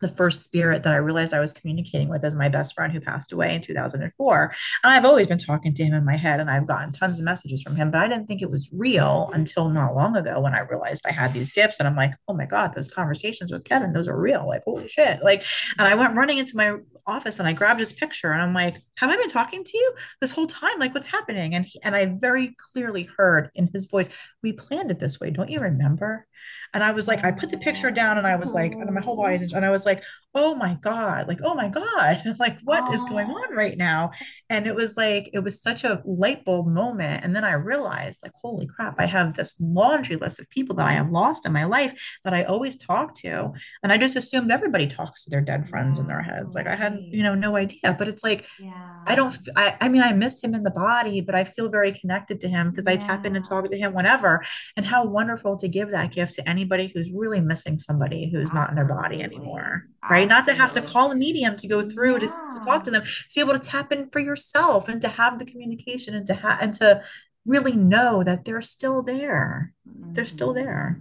the 0.00 0.08
first 0.08 0.44
spirit 0.44 0.82
that 0.84 0.92
I 0.92 0.96
realized 0.96 1.34
I 1.34 1.40
was 1.40 1.52
communicating 1.52 2.08
with 2.08 2.24
is 2.24 2.34
my 2.34 2.48
best 2.48 2.74
friend 2.74 2.92
who 2.92 3.00
passed 3.00 3.32
away 3.32 3.54
in 3.54 3.62
2004. 3.62 4.54
And 4.84 4.92
I've 4.92 5.04
always 5.04 5.26
been 5.26 5.38
talking 5.38 5.74
to 5.74 5.84
him 5.84 5.94
in 5.94 6.04
my 6.04 6.16
head 6.16 6.40
and 6.40 6.50
I've 6.50 6.66
gotten 6.66 6.92
tons 6.92 7.18
of 7.18 7.24
messages 7.24 7.62
from 7.62 7.76
him, 7.76 7.90
but 7.90 8.00
I 8.00 8.08
didn't 8.08 8.26
think 8.26 8.40
it 8.40 8.50
was 8.50 8.68
real 8.72 9.26
mm-hmm. 9.26 9.34
until 9.34 9.70
not 9.70 9.96
long 9.96 10.16
ago 10.16 10.40
when 10.40 10.54
I 10.54 10.60
realized 10.60 11.04
I 11.06 11.12
had 11.12 11.32
these 11.32 11.52
gifts. 11.52 11.78
And 11.78 11.88
I'm 11.88 11.96
like, 11.96 12.14
oh 12.28 12.34
my 12.34 12.46
God, 12.46 12.74
those 12.74 12.88
conversations 12.88 13.52
with 13.52 13.64
Kevin, 13.64 13.92
those 13.92 14.08
are 14.08 14.18
real. 14.18 14.46
Like, 14.46 14.62
holy 14.64 14.86
shit. 14.86 15.22
Like, 15.22 15.42
and 15.78 15.88
I 15.88 15.94
went 15.94 16.16
running 16.16 16.38
into 16.38 16.56
my 16.56 16.76
office 17.06 17.38
and 17.38 17.48
I 17.48 17.52
grabbed 17.52 17.80
his 17.80 17.92
picture 17.92 18.32
and 18.32 18.42
I'm 18.42 18.54
like, 18.54 18.76
have 18.98 19.10
I 19.10 19.16
been 19.16 19.28
talking 19.28 19.64
to 19.64 19.78
you 19.78 19.94
this 20.20 20.32
whole 20.32 20.46
time? 20.46 20.78
Like, 20.78 20.94
what's 20.94 21.08
happening? 21.08 21.54
And 21.54 21.64
he, 21.64 21.80
and 21.82 21.96
I 21.96 22.06
very 22.06 22.54
clearly 22.72 23.08
heard 23.16 23.50
in 23.54 23.68
his 23.72 23.86
voice, 23.86 24.16
we 24.42 24.52
planned 24.52 24.90
it 24.90 25.00
this 25.00 25.18
way. 25.18 25.30
Don't 25.30 25.50
you 25.50 25.60
remember? 25.60 26.26
And 26.74 26.82
I 26.84 26.92
was 26.92 27.08
like, 27.08 27.24
I 27.24 27.32
put 27.32 27.50
the 27.50 27.58
picture 27.58 27.90
down 27.90 28.18
and 28.18 28.26
I 28.26 28.36
was 28.36 28.52
like, 28.52 28.72
and 28.72 28.94
my 28.94 29.00
whole 29.00 29.16
body, 29.16 29.36
and 29.36 29.64
I 29.64 29.70
was 29.70 29.86
like, 29.86 30.02
oh 30.34 30.54
my 30.54 30.76
God, 30.80 31.26
like, 31.26 31.40
oh 31.42 31.54
my 31.54 31.68
God, 31.68 32.22
like, 32.38 32.58
what 32.64 32.92
is 32.94 33.04
going 33.04 33.28
on 33.28 33.54
right 33.54 33.76
now? 33.76 34.10
And 34.48 34.66
it 34.66 34.74
was 34.74 34.96
like, 34.96 35.30
it 35.32 35.40
was 35.40 35.60
such 35.60 35.84
a 35.84 36.02
light 36.04 36.44
bulb 36.44 36.66
moment. 36.66 37.24
And 37.24 37.34
then 37.34 37.44
I 37.44 37.52
realized, 37.52 38.22
like, 38.22 38.32
holy 38.40 38.66
crap, 38.66 38.96
I 38.98 39.06
have 39.06 39.34
this 39.34 39.56
laundry 39.60 40.16
list 40.16 40.40
of 40.40 40.48
people 40.50 40.76
that 40.76 40.86
I 40.86 40.92
have 40.92 41.10
lost 41.10 41.46
in 41.46 41.52
my 41.52 41.64
life 41.64 42.18
that 42.24 42.34
I 42.34 42.44
always 42.44 42.76
talk 42.76 43.14
to. 43.16 43.52
And 43.82 43.92
I 43.92 43.98
just 43.98 44.16
assumed 44.16 44.50
everybody 44.50 44.86
talks 44.86 45.24
to 45.24 45.30
their 45.30 45.40
dead 45.40 45.68
friends 45.68 45.98
in 45.98 46.06
their 46.06 46.22
heads. 46.22 46.54
Like, 46.54 46.66
I 46.66 46.76
had, 46.76 46.98
you 47.10 47.22
know, 47.22 47.34
no 47.34 47.56
idea. 47.56 47.94
But 47.98 48.08
it's 48.08 48.22
like, 48.22 48.46
yeah. 48.58 48.98
I 49.06 49.14
don't, 49.14 49.36
I, 49.56 49.76
I 49.80 49.88
mean, 49.88 50.02
I 50.02 50.12
miss 50.12 50.42
him 50.44 50.54
in 50.54 50.62
the 50.62 50.70
body, 50.70 51.22
but 51.22 51.34
I 51.34 51.44
feel 51.44 51.70
very 51.70 51.92
connected 51.92 52.40
to 52.40 52.48
him 52.48 52.70
because 52.70 52.86
yeah. 52.86 52.92
I 52.92 52.96
tap 52.96 53.24
in 53.24 53.34
and 53.36 53.44
talk 53.44 53.68
to 53.70 53.76
him 53.76 53.94
whenever. 53.94 54.44
And 54.76 54.86
how 54.86 55.04
wonderful 55.06 55.56
to 55.56 55.68
give 55.68 55.90
that 55.90 56.12
gift 56.12 56.34
to 56.34 56.48
anybody 56.58 56.88
who's 56.88 57.10
really 57.12 57.40
missing 57.40 57.78
somebody 57.78 58.30
who's 58.30 58.50
Absolutely. 58.50 58.60
not 58.60 58.68
in 58.70 58.74
their 58.76 58.96
body 58.96 59.22
anymore, 59.22 59.84
right? 60.10 60.28
Not 60.28 60.44
to 60.46 60.54
have 60.54 60.72
to 60.74 60.82
call 60.82 61.12
a 61.12 61.16
medium 61.16 61.56
to 61.56 61.68
go 61.68 61.82
through 61.82 62.14
yeah. 62.14 62.18
to, 62.20 62.26
to 62.26 62.60
talk 62.64 62.84
to 62.84 62.90
them, 62.90 63.02
to 63.02 63.34
be 63.34 63.40
able 63.40 63.52
to 63.52 63.58
tap 63.58 63.92
in 63.92 64.10
for 64.10 64.18
yourself 64.18 64.88
and 64.88 65.00
to 65.02 65.08
have 65.08 65.38
the 65.38 65.44
communication 65.44 66.14
and 66.14 66.26
to 66.26 66.34
have 66.34 66.58
and 66.60 66.74
to 66.74 67.02
really 67.46 67.76
know 67.76 68.22
that 68.24 68.44
they're 68.44 68.62
still 68.62 69.02
there. 69.02 69.72
they're 69.84 70.24
still 70.24 70.54
mm-hmm. 70.54 70.64
there. 70.64 71.00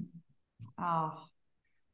Oh, 0.79 1.13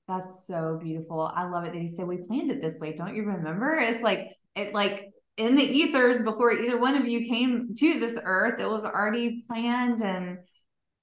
that's 0.08 0.46
so 0.46 0.80
beautiful. 0.82 1.32
I 1.34 1.48
love 1.48 1.66
it 1.66 1.74
that 1.74 1.82
you 1.82 1.88
said 1.88 2.08
we 2.08 2.18
planned 2.18 2.52
it 2.52 2.62
this 2.62 2.80
way. 2.80 2.94
Don't 2.94 3.16
you 3.16 3.24
remember? 3.24 3.78
It's 3.80 4.04
like 4.04 4.36
it 4.56 4.74
like 4.74 5.12
in 5.38 5.56
the 5.56 5.64
ethers 5.64 6.22
before 6.22 6.52
either 6.52 6.78
one 6.78 6.96
of 6.96 7.08
you 7.08 7.26
came 7.28 7.74
to 7.74 8.00
this 8.00 8.20
earth. 8.24 8.62
It 8.62 8.70
was 8.70 8.86
already 8.86 9.44
planned 9.48 10.02
and 10.02 10.40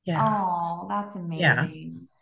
yeah. 0.04 0.24
Oh, 0.26 0.86
that's 0.88 1.16
amazing. 1.16 1.40
Yeah. 1.40 1.66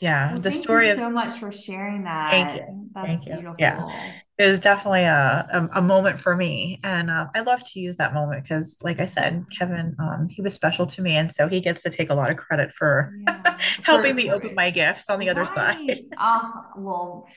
Yeah. 0.01 0.33
Well, 0.33 0.41
the 0.41 0.51
story 0.51 0.91
of 0.91 0.97
so 0.97 1.11
much 1.11 1.39
for 1.39 1.51
sharing 1.51 2.05
that. 2.05 2.31
Thank 2.31 2.57
you. 2.57 2.91
That's 2.95 3.07
thank 3.07 3.25
beautiful. 3.25 3.51
You. 3.51 3.55
Yeah. 3.59 4.13
It 4.39 4.47
was 4.47 4.61
definitely 4.61 5.03
a, 5.03 5.49
a, 5.53 5.79
a 5.81 5.83
moment 5.83 6.19
for 6.19 6.37
me. 6.37 6.79
And 6.85 7.11
uh, 7.11 7.27
I 7.35 7.41
love 7.41 7.61
to 7.73 7.81
use 7.81 7.97
that 7.97 8.15
moment 8.15 8.45
because, 8.45 8.79
like 8.83 9.01
I 9.01 9.07
said, 9.07 9.47
Kevin, 9.57 9.97
um, 9.99 10.29
he 10.29 10.41
was 10.43 10.55
special 10.55 10.87
to 10.87 11.03
me. 11.03 11.17
And 11.17 11.33
so 11.33 11.49
he 11.49 11.61
gets 11.61 11.83
to 11.83 11.91
take 11.91 12.11
a 12.11 12.15
lot 12.15 12.31
of 12.31 12.37
credit 12.37 12.73
for 12.73 13.13
yeah. 13.27 13.59
helping 13.83 14.13
for, 14.13 14.17
me 14.17 14.29
for 14.29 14.35
open 14.35 14.51
it. 14.51 14.57
my 14.57 14.71
gifts 14.71 15.11
on 15.11 15.19
the 15.19 15.27
right. 15.27 15.37
other 15.37 15.47
side. 15.47 15.99
oh, 16.19 16.63
well, 16.77 17.29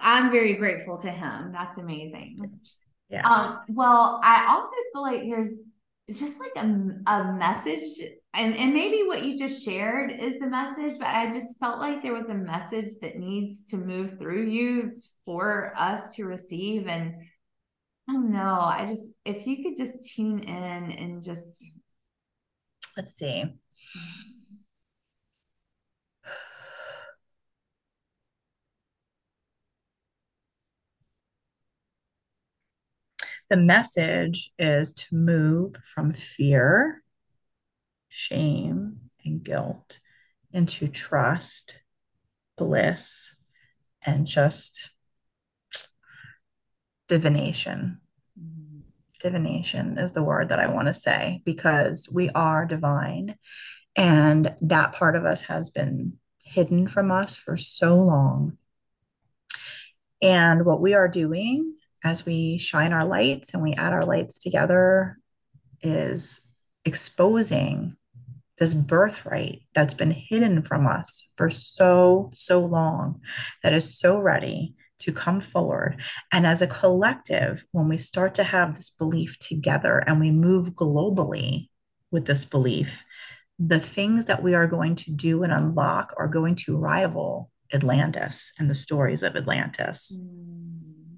I'm 0.00 0.30
very 0.30 0.54
grateful 0.54 0.98
to 0.98 1.10
him. 1.10 1.50
That's 1.52 1.78
amazing. 1.78 2.58
Yeah. 3.10 3.28
Um, 3.28 3.58
well, 3.68 4.20
I 4.22 4.46
also 4.48 4.70
feel 4.92 5.02
like 5.02 5.22
there's 5.22 5.52
just 6.10 6.38
like 6.38 6.52
a, 6.56 7.10
a 7.10 7.32
message 7.32 8.00
and 8.36 8.56
and 8.56 8.72
maybe 8.72 9.02
what 9.06 9.24
you 9.24 9.36
just 9.36 9.64
shared 9.64 10.10
is 10.10 10.38
the 10.38 10.46
message 10.46 10.98
but 10.98 11.08
i 11.08 11.26
just 11.26 11.58
felt 11.58 11.78
like 11.78 12.02
there 12.02 12.12
was 12.12 12.30
a 12.30 12.34
message 12.34 12.92
that 13.00 13.16
needs 13.16 13.64
to 13.64 13.76
move 13.76 14.18
through 14.18 14.44
you 14.46 14.92
for 15.24 15.72
us 15.76 16.14
to 16.14 16.24
receive. 16.24 16.86
And 16.86 17.14
i 18.08 18.12
don't 18.12 18.30
know 18.30 18.60
i 18.60 18.84
just 18.86 19.02
if 19.24 19.46
you 19.46 19.62
could 19.62 19.76
just 19.76 20.14
tune 20.14 20.40
in 20.40 20.92
and 20.92 21.22
just 21.22 21.64
let's 22.96 23.14
see. 23.14 23.44
The 33.48 33.56
message 33.56 34.52
is 34.58 34.92
to 34.94 35.14
move 35.14 35.76
from 35.84 36.12
fear 36.12 37.04
shame 38.16 38.98
and 39.26 39.44
guilt 39.44 40.00
into 40.50 40.88
trust, 40.88 41.80
bliss, 42.56 43.36
and 44.06 44.26
just 44.26 44.90
divination. 47.08 48.00
Divination 49.20 49.98
is 49.98 50.12
the 50.12 50.24
word 50.24 50.48
that 50.48 50.58
I 50.58 50.72
want 50.72 50.86
to 50.88 50.94
say 50.94 51.42
because 51.44 52.08
we 52.12 52.30
are 52.30 52.64
divine. 52.64 53.36
And 53.94 54.54
that 54.62 54.94
part 54.94 55.14
of 55.14 55.26
us 55.26 55.42
has 55.42 55.68
been 55.68 56.14
hidden 56.38 56.86
from 56.86 57.10
us 57.10 57.36
for 57.36 57.58
so 57.58 57.96
long. 57.96 58.56
And 60.22 60.64
what 60.64 60.80
we 60.80 60.94
are 60.94 61.08
doing 61.08 61.74
as 62.02 62.24
we 62.24 62.56
shine 62.56 62.94
our 62.94 63.04
lights 63.04 63.52
and 63.52 63.62
we 63.62 63.74
add 63.74 63.92
our 63.92 64.04
lights 64.04 64.38
together 64.38 65.18
is 65.82 66.40
exposing 66.86 67.96
this 68.58 68.74
birthright 68.74 69.62
that's 69.74 69.94
been 69.94 70.12
hidden 70.12 70.62
from 70.62 70.86
us 70.86 71.28
for 71.36 71.50
so, 71.50 72.30
so 72.34 72.60
long, 72.60 73.20
that 73.62 73.72
is 73.72 73.98
so 73.98 74.18
ready 74.18 74.74
to 74.98 75.12
come 75.12 75.40
forward. 75.40 76.00
And 76.32 76.46
as 76.46 76.62
a 76.62 76.66
collective, 76.66 77.66
when 77.72 77.88
we 77.88 77.98
start 77.98 78.34
to 78.36 78.44
have 78.44 78.74
this 78.74 78.90
belief 78.90 79.38
together 79.38 79.98
and 80.06 80.18
we 80.18 80.30
move 80.30 80.70
globally 80.70 81.68
with 82.10 82.26
this 82.26 82.44
belief, 82.44 83.04
the 83.58 83.80
things 83.80 84.24
that 84.26 84.42
we 84.42 84.54
are 84.54 84.66
going 84.66 84.96
to 84.96 85.10
do 85.10 85.42
and 85.42 85.52
unlock 85.52 86.14
are 86.16 86.28
going 86.28 86.54
to 86.54 86.78
rival 86.78 87.50
Atlantis 87.72 88.52
and 88.58 88.70
the 88.70 88.74
stories 88.74 89.22
of 89.22 89.36
Atlantis. 89.36 90.18
Mm. 90.22 91.16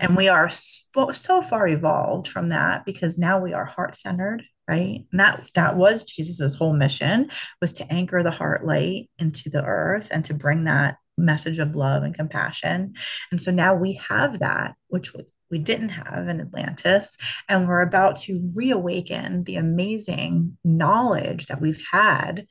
And 0.00 0.16
we 0.16 0.28
are 0.28 0.48
so, 0.48 1.10
so 1.10 1.42
far 1.42 1.66
evolved 1.66 2.28
from 2.28 2.48
that 2.50 2.84
because 2.84 3.18
now 3.18 3.38
we 3.38 3.52
are 3.52 3.64
heart 3.64 3.96
centered 3.96 4.44
right 4.68 5.06
and 5.10 5.20
that 5.20 5.48
that 5.54 5.76
was 5.76 6.04
jesus's 6.04 6.56
whole 6.56 6.74
mission 6.74 7.30
was 7.60 7.72
to 7.72 7.90
anchor 7.92 8.22
the 8.22 8.30
heart 8.30 8.64
light 8.64 9.10
into 9.18 9.48
the 9.48 9.64
earth 9.64 10.08
and 10.10 10.24
to 10.24 10.34
bring 10.34 10.64
that 10.64 10.96
message 11.16 11.58
of 11.58 11.74
love 11.74 12.02
and 12.02 12.14
compassion 12.14 12.94
and 13.30 13.40
so 13.40 13.50
now 13.50 13.74
we 13.74 13.94
have 13.94 14.38
that 14.38 14.74
which 14.88 15.12
we 15.50 15.58
didn't 15.58 15.88
have 15.88 16.28
in 16.28 16.40
atlantis 16.40 17.16
and 17.48 17.66
we're 17.66 17.80
about 17.80 18.14
to 18.14 18.50
reawaken 18.54 19.42
the 19.44 19.56
amazing 19.56 20.56
knowledge 20.64 21.46
that 21.46 21.60
we've 21.60 21.84
had 21.90 22.46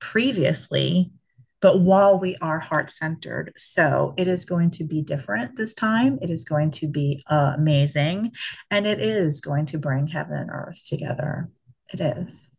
previously 0.00 1.12
but 1.60 1.80
while 1.80 2.18
we 2.18 2.36
are 2.40 2.58
heart 2.58 2.90
centered. 2.90 3.52
So 3.56 4.14
it 4.16 4.26
is 4.26 4.44
going 4.44 4.70
to 4.72 4.84
be 4.84 5.02
different 5.02 5.56
this 5.56 5.74
time. 5.74 6.18
It 6.22 6.30
is 6.30 6.44
going 6.44 6.70
to 6.72 6.88
be 6.88 7.22
amazing. 7.26 8.32
And 8.70 8.86
it 8.86 9.00
is 9.00 9.40
going 9.40 9.66
to 9.66 9.78
bring 9.78 10.06
heaven 10.08 10.36
and 10.36 10.50
earth 10.50 10.84
together. 10.86 11.50
It 11.92 12.00
is. 12.00 12.50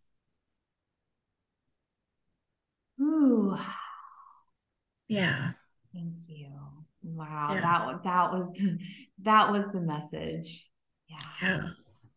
Ooh. 3.00 3.58
Yeah. 5.08 5.52
Thank 5.94 6.14
you. 6.28 6.50
Wow. 7.04 7.50
Yeah. 7.54 7.62
That 7.62 8.04
that 8.04 8.32
was 8.34 8.50
that 9.24 9.52
was 9.52 9.66
the 9.72 9.82
message. 9.82 10.70
Yeah. 11.08 11.18
Yeah. 11.42 11.62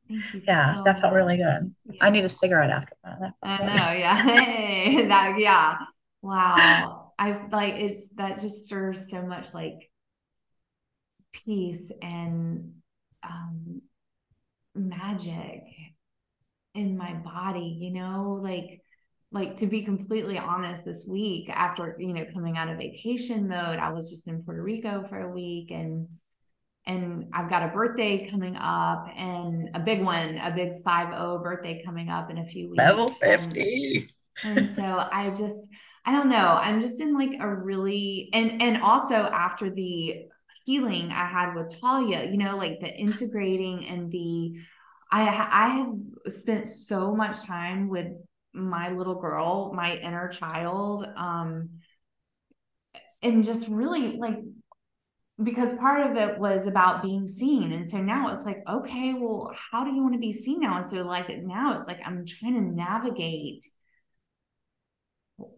Thank 0.06 0.34
you 0.34 0.42
yeah, 0.46 0.74
so 0.74 0.82
that 0.82 1.00
felt 1.00 1.14
much. 1.14 1.22
really 1.22 1.36
good. 1.38 1.74
Yeah. 1.86 2.04
I 2.04 2.10
need 2.10 2.24
a 2.24 2.28
cigarette 2.28 2.70
after 2.70 2.94
that. 3.04 3.32
I 3.42 3.58
know, 3.58 3.98
yeah. 3.98 4.22
Hey, 4.44 5.06
that 5.06 5.38
yeah. 5.38 5.76
Wow. 6.20 7.12
I 7.18 7.46
like 7.50 7.74
it's 7.74 8.08
that 8.10 8.40
just 8.40 8.66
stirs 8.66 9.10
so 9.10 9.22
much 9.22 9.54
like 9.54 9.90
peace 11.32 11.90
and 12.02 12.74
um 13.22 13.82
magic 14.74 15.62
in 16.74 16.96
my 16.96 17.14
body, 17.14 17.78
you 17.80 17.92
know, 17.92 18.40
like 18.42 18.80
like 19.34 19.56
to 19.56 19.66
be 19.66 19.82
completely 19.82 20.38
honest 20.38 20.84
this 20.84 21.06
week 21.06 21.50
after 21.50 21.96
you 21.98 22.14
know 22.14 22.24
coming 22.32 22.56
out 22.56 22.68
of 22.68 22.78
vacation 22.78 23.48
mode 23.48 23.78
i 23.78 23.90
was 23.90 24.08
just 24.08 24.28
in 24.28 24.42
puerto 24.44 24.62
rico 24.62 25.04
for 25.08 25.18
a 25.18 25.30
week 25.30 25.72
and 25.72 26.06
and 26.86 27.26
i've 27.34 27.50
got 27.50 27.64
a 27.64 27.74
birthday 27.74 28.28
coming 28.30 28.56
up 28.56 29.06
and 29.16 29.68
a 29.74 29.80
big 29.80 30.02
one 30.02 30.38
a 30.38 30.52
big 30.54 30.82
5-0 30.84 31.42
birthday 31.42 31.82
coming 31.84 32.08
up 32.08 32.30
in 32.30 32.38
a 32.38 32.44
few 32.44 32.70
weeks. 32.70 32.78
Level 32.78 33.08
50 33.08 34.06
and, 34.44 34.58
and 34.58 34.74
so 34.74 35.06
i 35.10 35.28
just 35.30 35.68
i 36.06 36.12
don't 36.12 36.28
know 36.28 36.58
i'm 36.60 36.80
just 36.80 37.00
in 37.00 37.12
like 37.12 37.36
a 37.40 37.54
really 37.54 38.30
and 38.32 38.62
and 38.62 38.80
also 38.82 39.14
after 39.14 39.68
the 39.68 40.26
healing 40.64 41.10
i 41.10 41.26
had 41.26 41.54
with 41.54 41.74
talia 41.80 42.24
you 42.30 42.38
know 42.38 42.56
like 42.56 42.78
the 42.80 42.94
integrating 42.94 43.84
and 43.86 44.10
the 44.12 44.54
I 45.14 45.48
I 45.50 45.68
have 45.76 46.32
spent 46.32 46.66
so 46.66 47.14
much 47.14 47.44
time 47.44 47.88
with 47.88 48.08
my 48.52 48.90
little 48.90 49.14
girl, 49.20 49.72
my 49.72 49.96
inner 49.96 50.28
child, 50.28 51.06
um, 51.16 51.68
and 53.22 53.44
just 53.44 53.68
really 53.68 54.16
like 54.16 54.38
because 55.42 55.72
part 55.74 56.08
of 56.10 56.16
it 56.16 56.38
was 56.38 56.66
about 56.66 57.02
being 57.02 57.26
seen. 57.28 57.72
And 57.72 57.88
so 57.88 57.98
now 58.00 58.32
it's 58.32 58.44
like 58.44 58.62
okay 58.68 59.14
well 59.14 59.52
how 59.70 59.84
do 59.84 59.92
you 59.92 60.02
want 60.02 60.14
to 60.14 60.20
be 60.20 60.32
seen 60.32 60.60
now? 60.60 60.76
And 60.78 60.86
so 60.86 61.02
like 61.02 61.28
now 61.42 61.76
it's 61.78 61.86
like 61.86 62.00
i'm 62.04 62.24
trying 62.26 62.54
to 62.54 62.74
navigate 62.74 63.64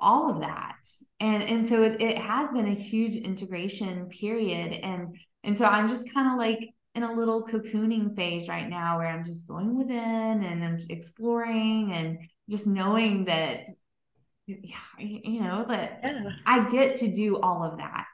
all 0.01 0.31
of 0.31 0.41
that. 0.41 0.77
And 1.21 1.43
and 1.43 1.65
so 1.65 1.83
it, 1.83 2.01
it 2.03 2.19
has 2.19 2.51
been 2.51 2.67
a 2.67 2.75
huge 2.75 3.17
integration 3.17 4.09
period. 4.09 4.73
And 4.73 5.17
and 5.45 5.57
so 5.57 5.65
i'm 5.67 5.89
just 5.89 6.13
kind 6.13 6.31
of 6.31 6.39
like 6.39 6.75
in 6.97 7.03
a 7.03 7.13
little 7.13 7.47
cocooning 7.47 8.17
phase 8.17 8.49
right 8.49 8.69
now 8.69 8.99
where 8.99 9.07
I'm 9.07 9.25
just 9.25 9.47
going 9.47 9.77
within 9.77 10.43
and 10.43 10.65
I'm 10.65 10.79
exploring 10.89 11.93
and 11.93 12.19
just 12.49 12.67
knowing 12.67 13.27
that, 13.27 13.65
you 14.47 15.41
know, 15.41 15.67
that 15.69 16.01
yeah. 16.03 16.31
I 16.47 16.69
get 16.71 16.97
to 16.97 17.13
do 17.13 17.39
all 17.39 17.63
of 17.63 17.77
that. 17.79 18.07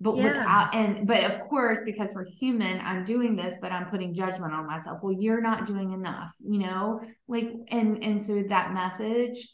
But 0.00 0.16
yeah. 0.16 0.24
without, 0.28 0.74
and, 0.74 1.06
but 1.06 1.24
of 1.24 1.40
course, 1.48 1.80
because 1.84 2.14
we're 2.14 2.24
human, 2.24 2.80
I'm 2.82 3.04
doing 3.04 3.36
this, 3.36 3.56
but 3.60 3.72
I'm 3.72 3.90
putting 3.90 4.14
judgment 4.14 4.54
on 4.54 4.66
myself. 4.66 5.00
Well, 5.02 5.12
you're 5.12 5.42
not 5.42 5.66
doing 5.66 5.92
enough, 5.92 6.32
you 6.38 6.60
know, 6.60 7.02
like, 7.28 7.52
and, 7.68 8.02
and 8.02 8.22
so 8.22 8.42
that 8.42 8.72
message 8.72 9.46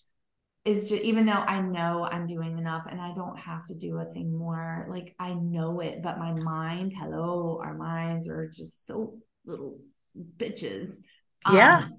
is 0.67 0.89
just 0.89 1.03
even 1.03 1.27
though 1.27 1.33
I 1.33 1.61
know 1.61 2.09
I'm 2.11 2.27
doing 2.27 2.59
enough 2.59 2.87
and 2.91 3.01
I 3.01 3.15
don't 3.15 3.39
have 3.39 3.65
to 3.67 3.75
do 3.75 3.99
a 3.99 4.05
thing 4.13 4.37
more, 4.37 4.87
like 4.91 5.15
I 5.19 5.35
know 5.35 5.81
it, 5.81 6.03
but 6.03 6.19
my 6.19 6.33
mind, 6.33 6.93
hello, 6.95 7.61
our 7.63 7.75
minds 7.75 8.29
are 8.29 8.49
just 8.49 8.87
so 8.87 9.15
little 9.45 9.79
bitches. 10.37 10.99
Yeah. 11.53 11.85
Um, 11.85 11.93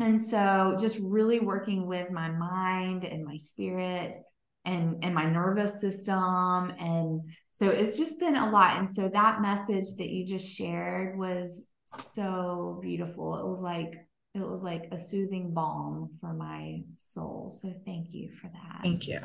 and 0.00 0.20
so 0.20 0.76
just 0.80 0.98
really 1.02 1.40
working 1.40 1.86
with 1.86 2.10
my 2.10 2.30
mind 2.30 3.04
and 3.04 3.24
my 3.24 3.36
spirit 3.36 4.16
and 4.64 5.02
and 5.04 5.14
my 5.14 5.24
nervous 5.24 5.80
system 5.80 6.72
and 6.78 7.20
so 7.50 7.70
it's 7.70 7.96
just 7.96 8.20
been 8.20 8.36
a 8.36 8.50
lot 8.50 8.78
and 8.78 8.90
so 8.90 9.08
that 9.08 9.40
message 9.40 9.86
that 9.96 10.10
you 10.10 10.26
just 10.26 10.54
shared 10.54 11.18
was 11.18 11.66
so 11.84 12.78
beautiful 12.82 13.38
it 13.38 13.46
was 13.46 13.60
like 13.60 13.94
it 14.34 14.48
was 14.48 14.62
like 14.62 14.88
a 14.92 14.98
soothing 14.98 15.52
balm 15.52 16.10
for 16.20 16.32
my 16.32 16.82
soul. 17.02 17.50
So 17.50 17.74
thank 17.84 18.14
you 18.14 18.30
for 18.40 18.46
that. 18.46 18.80
Thank 18.82 19.08
you. 19.08 19.18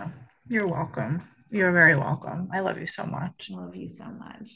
You're 0.48 0.68
welcome. 0.68 1.22
You're 1.50 1.72
very 1.72 1.96
welcome. 1.96 2.50
I 2.52 2.60
love 2.60 2.80
you 2.80 2.88
so 2.88 3.06
much. 3.06 3.52
I 3.52 3.58
Love 3.58 3.76
you 3.76 3.88
so 3.88 4.06
much. 4.06 4.50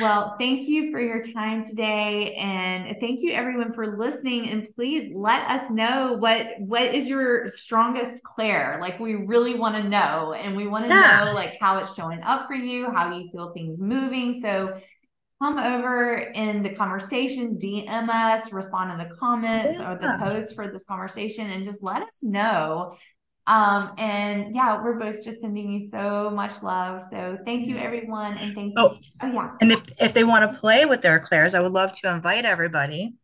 Well, 0.00 0.36
thank 0.38 0.66
you 0.66 0.90
for 0.90 1.00
your 1.00 1.22
time 1.22 1.64
today 1.64 2.34
and 2.34 2.96
thank 3.00 3.20
you 3.22 3.32
everyone 3.32 3.72
for 3.72 3.96
listening 3.96 4.50
and 4.50 4.68
please 4.74 5.12
let 5.14 5.48
us 5.48 5.70
know 5.70 6.16
what 6.18 6.48
what 6.58 6.82
is 6.82 7.06
your 7.06 7.46
strongest 7.48 8.24
clair? 8.24 8.78
Like 8.80 8.98
we 8.98 9.26
really 9.26 9.54
want 9.54 9.76
to 9.76 9.88
know 9.88 10.34
and 10.36 10.56
we 10.56 10.66
want 10.66 10.86
to 10.86 10.90
yeah. 10.90 11.24
know 11.24 11.32
like 11.32 11.56
how 11.60 11.78
it's 11.78 11.94
showing 11.94 12.20
up 12.22 12.46
for 12.46 12.54
you, 12.54 12.90
how 12.90 13.08
do 13.08 13.18
you 13.18 13.30
feel 13.30 13.52
things 13.52 13.80
moving. 13.80 14.40
So 14.40 14.76
come 15.42 15.58
over 15.58 16.16
in 16.34 16.62
the 16.62 16.74
conversation, 16.74 17.58
DM 17.58 18.08
us, 18.08 18.52
respond 18.52 18.92
in 18.92 18.98
the 18.98 19.14
comments 19.16 19.78
yeah. 19.78 19.92
or 19.92 19.98
the 19.98 20.16
post 20.18 20.54
for 20.54 20.68
this 20.68 20.84
conversation 20.84 21.50
and 21.50 21.64
just 21.64 21.82
let 21.82 22.02
us 22.02 22.22
know 22.22 22.96
um, 23.48 23.92
and 23.96 24.54
yeah, 24.54 24.82
we're 24.82 24.98
both 24.98 25.22
just 25.22 25.40
sending 25.40 25.70
you 25.70 25.88
so 25.88 26.30
much 26.30 26.62
love. 26.62 27.02
So 27.02 27.38
thank 27.46 27.68
you 27.68 27.76
everyone. 27.76 28.36
And 28.38 28.54
thank 28.54 28.74
oh, 28.76 28.94
you. 28.94 28.98
Oh 29.22 29.32
yeah. 29.32 29.50
And 29.60 29.72
if, 29.72 29.82
if 30.00 30.14
they 30.14 30.24
want 30.24 30.50
to 30.50 30.58
play 30.58 30.84
with 30.84 31.02
their 31.02 31.20
clairs, 31.20 31.54
I 31.54 31.60
would 31.60 31.72
love 31.72 31.92
to 32.00 32.12
invite 32.12 32.44
everybody. 32.44 33.14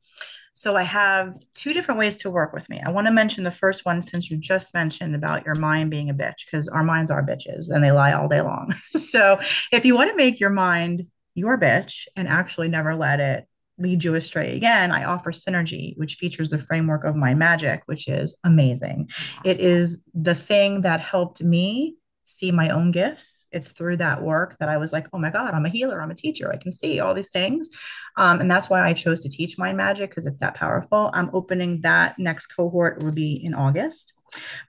So 0.55 0.77
I 0.77 0.83
have 0.83 1.35
two 1.55 1.73
different 1.73 1.99
ways 1.99 2.17
to 2.19 2.31
work 2.31 2.53
with 2.53 2.69
me. 2.69 2.81
I 2.85 2.91
want 2.91 3.07
to 3.09 3.13
mention 3.13 3.43
the 3.43 3.51
first 3.51 3.85
one 3.85 4.03
since 4.03 4.31
you 4.31 4.37
just 4.37 4.75
mentioned 4.75 5.15
about 5.15 5.45
your 5.45 5.55
mind 5.57 5.91
being 5.91 6.11
a 6.11 6.15
bitch, 6.15 6.45
because 6.45 6.69
our 6.69 6.85
minds 6.85 7.11
are 7.11 7.27
bitches 7.27 7.71
and 7.71 7.83
they 7.83 7.91
lie 7.91 8.13
all 8.13 8.29
day 8.29 8.43
long. 8.43 8.73
so 8.93 9.41
if 9.73 9.85
you 9.85 9.97
want 9.97 10.11
to 10.11 10.17
make 10.17 10.39
your 10.39 10.51
mind 10.51 11.03
your 11.35 11.59
bitch 11.59 12.07
and 12.17 12.29
actually 12.29 12.69
never 12.69 12.95
let 12.95 13.21
it 13.21 13.47
lead 13.79 14.05
you 14.05 14.15
astray 14.15 14.57
again, 14.57 14.93
I 14.93 15.05
offer 15.05 15.33
Synergy, 15.33 15.97
which 15.97 16.15
features 16.15 16.51
the 16.51 16.59
framework 16.59 17.05
of 17.05 17.17
Mind 17.17 17.39
Magic, 17.39 17.83
which 17.87 18.07
is 18.07 18.37
amazing. 18.45 19.09
It 19.45 19.61
is 19.61 20.03
the 20.15 20.35
thing 20.35 20.83
that 20.83 21.01
helped 21.01 21.43
me 21.43 21.97
see 22.25 22.53
my 22.53 22.69
own 22.71 22.91
gifts. 22.93 23.49
It's 23.51 23.73
through 23.73 23.97
that 23.99 24.23
work 24.23 24.57
that 24.59 24.69
I 24.69 24.77
was 24.77 24.93
like, 24.93 25.09
oh 25.13 25.19
my 25.19 25.31
God, 25.31 25.55
I'm 25.55 25.67
a 25.67 25.71
healer, 25.71 26.01
I'm 26.01 26.11
a 26.11 26.15
teacher, 26.15 26.53
I 26.53 26.57
can 26.57 26.73
see 26.73 27.01
all 27.01 27.15
these 27.15 27.31
things. 27.31 27.69
Um, 28.17 28.41
and 28.41 28.51
that's 28.51 28.71
why 28.71 28.87
I 28.87 28.93
chose 28.93 29.21
to 29.23 29.29
teach 29.29 29.59
Mind 29.59 29.77
Magic 29.77 30.11
because 30.11 30.27
it's 30.27 30.39
that 30.39 30.55
powerful. 30.55 31.11
I'm 31.13 31.31
opening 31.33 31.81
that 31.81 32.19
next 32.19 32.49
cohort 32.49 33.03
will 33.03 33.13
be 33.13 33.41
in 33.43 33.55
August. 33.55 34.15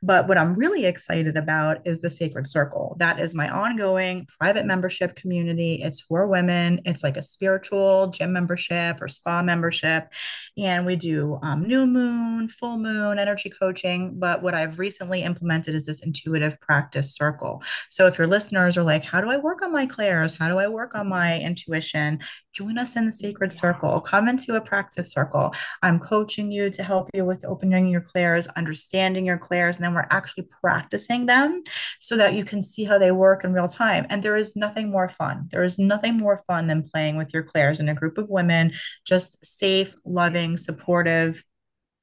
But 0.01 0.27
what 0.27 0.37
I'm 0.37 0.53
really 0.53 0.85
excited 0.85 1.37
about 1.37 1.85
is 1.85 2.01
the 2.01 2.09
Sacred 2.09 2.47
Circle. 2.47 2.95
That 2.99 3.19
is 3.19 3.35
my 3.35 3.49
ongoing 3.49 4.27
private 4.39 4.65
membership 4.65 5.15
community. 5.15 5.81
It's 5.81 6.01
for 6.01 6.27
women. 6.27 6.81
It's 6.85 7.03
like 7.03 7.17
a 7.17 7.21
spiritual 7.21 8.07
gym 8.07 8.33
membership 8.33 9.01
or 9.01 9.07
spa 9.07 9.41
membership. 9.41 10.11
And 10.57 10.85
we 10.85 10.95
do 10.95 11.39
um, 11.41 11.63
new 11.63 11.85
moon, 11.85 12.49
full 12.49 12.77
moon, 12.77 13.19
energy 13.19 13.49
coaching. 13.49 14.19
But 14.19 14.41
what 14.41 14.53
I've 14.53 14.79
recently 14.79 15.23
implemented 15.23 15.75
is 15.75 15.85
this 15.85 16.03
intuitive 16.03 16.59
practice 16.59 17.13
circle. 17.13 17.63
So 17.89 18.07
if 18.07 18.17
your 18.17 18.27
listeners 18.27 18.77
are 18.77 18.83
like, 18.83 19.03
how 19.03 19.21
do 19.21 19.29
I 19.29 19.37
work 19.37 19.61
on 19.61 19.71
my 19.71 19.85
clairs? 19.85 20.35
How 20.35 20.49
do 20.49 20.57
I 20.57 20.67
work 20.67 20.95
on 20.95 21.07
my 21.07 21.39
intuition? 21.39 22.19
join 22.53 22.77
us 22.77 22.95
in 22.95 23.05
the 23.05 23.13
sacred 23.13 23.51
circle. 23.51 23.99
Come 23.99 24.27
into 24.27 24.55
a 24.55 24.61
practice 24.61 25.11
circle. 25.11 25.53
I'm 25.81 25.99
coaching 25.99 26.51
you 26.51 26.69
to 26.69 26.83
help 26.83 27.09
you 27.13 27.25
with 27.25 27.43
opening 27.43 27.87
your 27.87 28.01
clairs, 28.01 28.47
understanding 28.49 29.25
your 29.25 29.39
clairs, 29.39 29.52
and 29.53 29.83
then 29.83 29.93
we're 29.93 30.07
actually 30.09 30.47
practicing 30.61 31.25
them 31.25 31.63
so 31.99 32.17
that 32.17 32.33
you 32.33 32.43
can 32.43 32.61
see 32.61 32.83
how 32.83 32.97
they 32.97 33.11
work 33.11 33.43
in 33.43 33.53
real 33.53 33.67
time. 33.67 34.05
And 34.09 34.23
there 34.23 34.35
is 34.35 34.55
nothing 34.55 34.91
more 34.91 35.09
fun. 35.09 35.47
There 35.51 35.63
is 35.63 35.79
nothing 35.79 36.17
more 36.17 36.37
fun 36.47 36.67
than 36.67 36.83
playing 36.83 37.17
with 37.17 37.33
your 37.33 37.43
clairs 37.43 37.79
in 37.79 37.89
a 37.89 37.93
group 37.93 38.17
of 38.17 38.29
women, 38.29 38.73
just 39.05 39.43
safe, 39.45 39.95
loving, 40.05 40.57
supportive, 40.57 41.43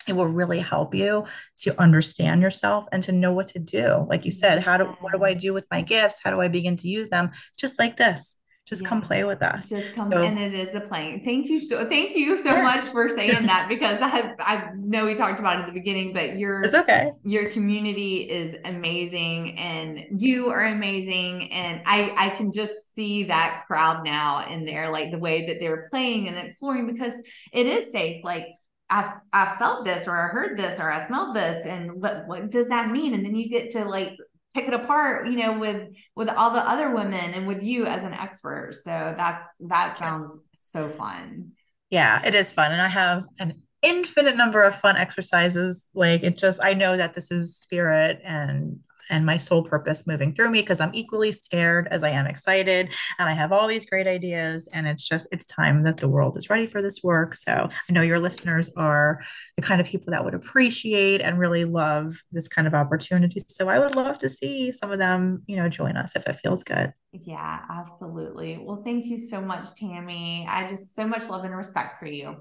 it 0.09 0.15
will 0.15 0.27
really 0.27 0.61
help 0.61 0.95
you 0.95 1.27
to 1.59 1.79
understand 1.81 2.43
yourself 2.43 2.87
and 2.91 3.03
to 3.03 3.13
know 3.13 3.33
what 3.33 3.47
to 3.49 3.59
do. 3.59 4.07
Like 4.09 4.25
you 4.25 4.31
said 4.31 4.63
how 4.63 4.77
do 4.77 4.85
what 5.01 5.13
do 5.13 5.25
i 5.25 5.35
do 5.35 5.53
with 5.53 5.67
my 5.71 5.83
gifts? 5.83 6.21
How 6.25 6.31
do 6.31 6.41
i 6.41 6.49
begin 6.49 6.77
to 6.77 6.89
use 6.89 7.11
them? 7.11 7.31
Just 7.59 7.79
like 7.79 7.97
this 7.97 8.39
just 8.71 8.83
yeah. 8.83 8.89
come 8.89 9.03
play 9.03 9.25
with 9.25 9.43
us. 9.43 9.69
Just 9.69 9.97
come, 9.97 10.07
so, 10.07 10.23
and 10.23 10.39
it 10.39 10.55
is 10.55 10.71
the 10.73 10.81
playing. 10.81 11.25
Thank 11.25 11.49
you 11.49 11.59
so, 11.59 11.85
thank 11.89 12.15
you 12.15 12.37
so 12.37 12.51
sure. 12.51 12.63
much 12.63 12.85
for 12.85 13.09
saying 13.09 13.47
that 13.47 13.67
because 13.69 13.99
I, 14.01 14.33
I 14.39 14.71
know 14.77 15.07
we 15.07 15.17
talked 15.17 15.41
about 15.41 15.59
it 15.59 15.63
at 15.63 15.67
the 15.67 15.73
beginning, 15.73 16.13
but 16.13 16.39
your 16.39 16.63
it's 16.63 16.75
okay. 16.77 17.11
Your 17.25 17.51
community 17.51 18.31
is 18.31 18.57
amazing, 18.65 19.59
and 19.59 20.07
you 20.17 20.51
are 20.51 20.67
amazing, 20.67 21.51
and 21.53 21.83
I 21.85 22.15
I 22.17 22.29
can 22.31 22.53
just 22.53 22.95
see 22.95 23.25
that 23.25 23.65
crowd 23.67 24.05
now 24.05 24.49
in 24.49 24.65
there, 24.65 24.89
like 24.89 25.11
the 25.11 25.19
way 25.19 25.47
that 25.47 25.59
they're 25.59 25.89
playing 25.91 26.29
and 26.29 26.39
exploring 26.39 26.87
because 26.87 27.21
it 27.53 27.67
is 27.67 27.91
safe. 27.91 28.23
Like 28.23 28.47
I 28.89 29.15
I 29.33 29.57
felt 29.59 29.85
this 29.85 30.07
or 30.07 30.17
I 30.17 30.29
heard 30.29 30.57
this 30.57 30.79
or 30.79 30.93
I 30.93 31.05
smelled 31.05 31.35
this 31.35 31.67
and 31.67 32.01
what 32.01 32.29
what 32.29 32.51
does 32.51 32.69
that 32.69 32.89
mean? 32.89 33.15
And 33.15 33.25
then 33.25 33.35
you 33.35 33.49
get 33.49 33.71
to 33.71 33.85
like 33.85 34.17
pick 34.55 34.67
it 34.67 34.75
apart 34.75 35.29
you 35.29 35.37
know 35.37 35.59
with 35.59 35.89
with 36.17 36.29
all 36.29 36.51
the 36.51 36.69
other 36.69 36.95
women 36.95 37.35
and 37.35 37.47
with 37.47 37.63
you 37.63 37.87
as 37.87 38.05
an 38.05 38.13
expert. 38.13 38.75
So 38.75 39.15
that's 39.17 39.47
that 39.61 39.99
sounds 39.99 40.39
so 40.53 40.89
fun. 40.89 41.53
Yeah 41.91 42.25
it 42.25 42.35
is 42.35 42.53
fun. 42.53 42.73
And 42.73 42.83
i 42.83 42.89
have 42.89 43.25
an 43.39 43.63
infinite 43.83 44.37
number 44.37 44.63
of 44.63 44.75
fun 44.75 44.97
exercises. 44.97 45.89
Like 45.95 46.23
it 46.23 46.37
just 46.37 46.63
i 46.63 46.75
know 46.75 46.97
that 46.97 47.15
this 47.15 47.31
is 47.31 47.57
spirit 47.57 48.21
and 48.25 48.81
and 49.11 49.27
my 49.27 49.37
sole 49.37 49.63
purpose 49.63 50.07
moving 50.07 50.35
through 50.35 50.51
me 50.51 50.61
because 50.61 50.81
I'm 50.81 50.95
equally 50.95 51.33
scared 51.33 51.89
as 51.91 52.03
I 52.03 52.11
am 52.11 52.27
excited. 52.27 52.91
And 53.19 53.29
I 53.29 53.33
have 53.33 53.53
all 53.53 53.67
these 53.67 53.85
great 53.85 54.07
ideas. 54.07 54.69
And 54.73 54.87
it's 54.87 55.07
just, 55.07 55.29
it's 55.33 55.47
time 55.47 55.83
that 55.83 55.99
the 55.99 56.09
world 56.09 56.39
is 56.39 56.49
ready 56.49 56.67
for 56.67 56.81
this 56.81 57.03
work. 57.03 57.35
So 57.35 57.53
I 57.53 57.93
know 57.93 58.03
your 58.03 58.19
listeners 58.21 58.71
are 58.77 59.21
the 59.57 59.63
kind 59.63 59.81
of 59.81 59.87
people 59.87 60.13
that 60.13 60.25
would 60.25 60.35
appreciate 60.35 61.21
and 61.21 61.39
really 61.39 61.65
love 61.65 62.23
this 62.33 62.49
kind 62.49 62.67
of 62.67 62.75
opportunity. 62.75 63.41
So 63.49 63.69
I 63.69 63.79
would 63.79 63.97
love 63.97 64.19
to 64.19 64.29
see 64.29 64.73
some 64.73 64.93
of 64.93 64.99
them, 64.99 65.43
you 65.47 65.57
know, 65.57 65.69
join 65.69 65.97
us 65.97 66.17
if 66.17 66.27
it 66.27 66.37
feels 66.37 66.65
good. 66.65 66.93
Yeah, 67.13 67.61
absolutely. 67.69 68.63
Well, 68.63 68.83
thank 68.85 69.07
you 69.07 69.19
so 69.19 69.41
much, 69.41 69.75
Tammi. 69.75 70.47
I 70.49 70.69
just 70.69 70.95
so 70.95 71.07
much 71.07 71.29
love 71.29 71.45
and 71.45 71.57
respect 71.57 71.99
for 71.99 72.07
you. 72.07 72.37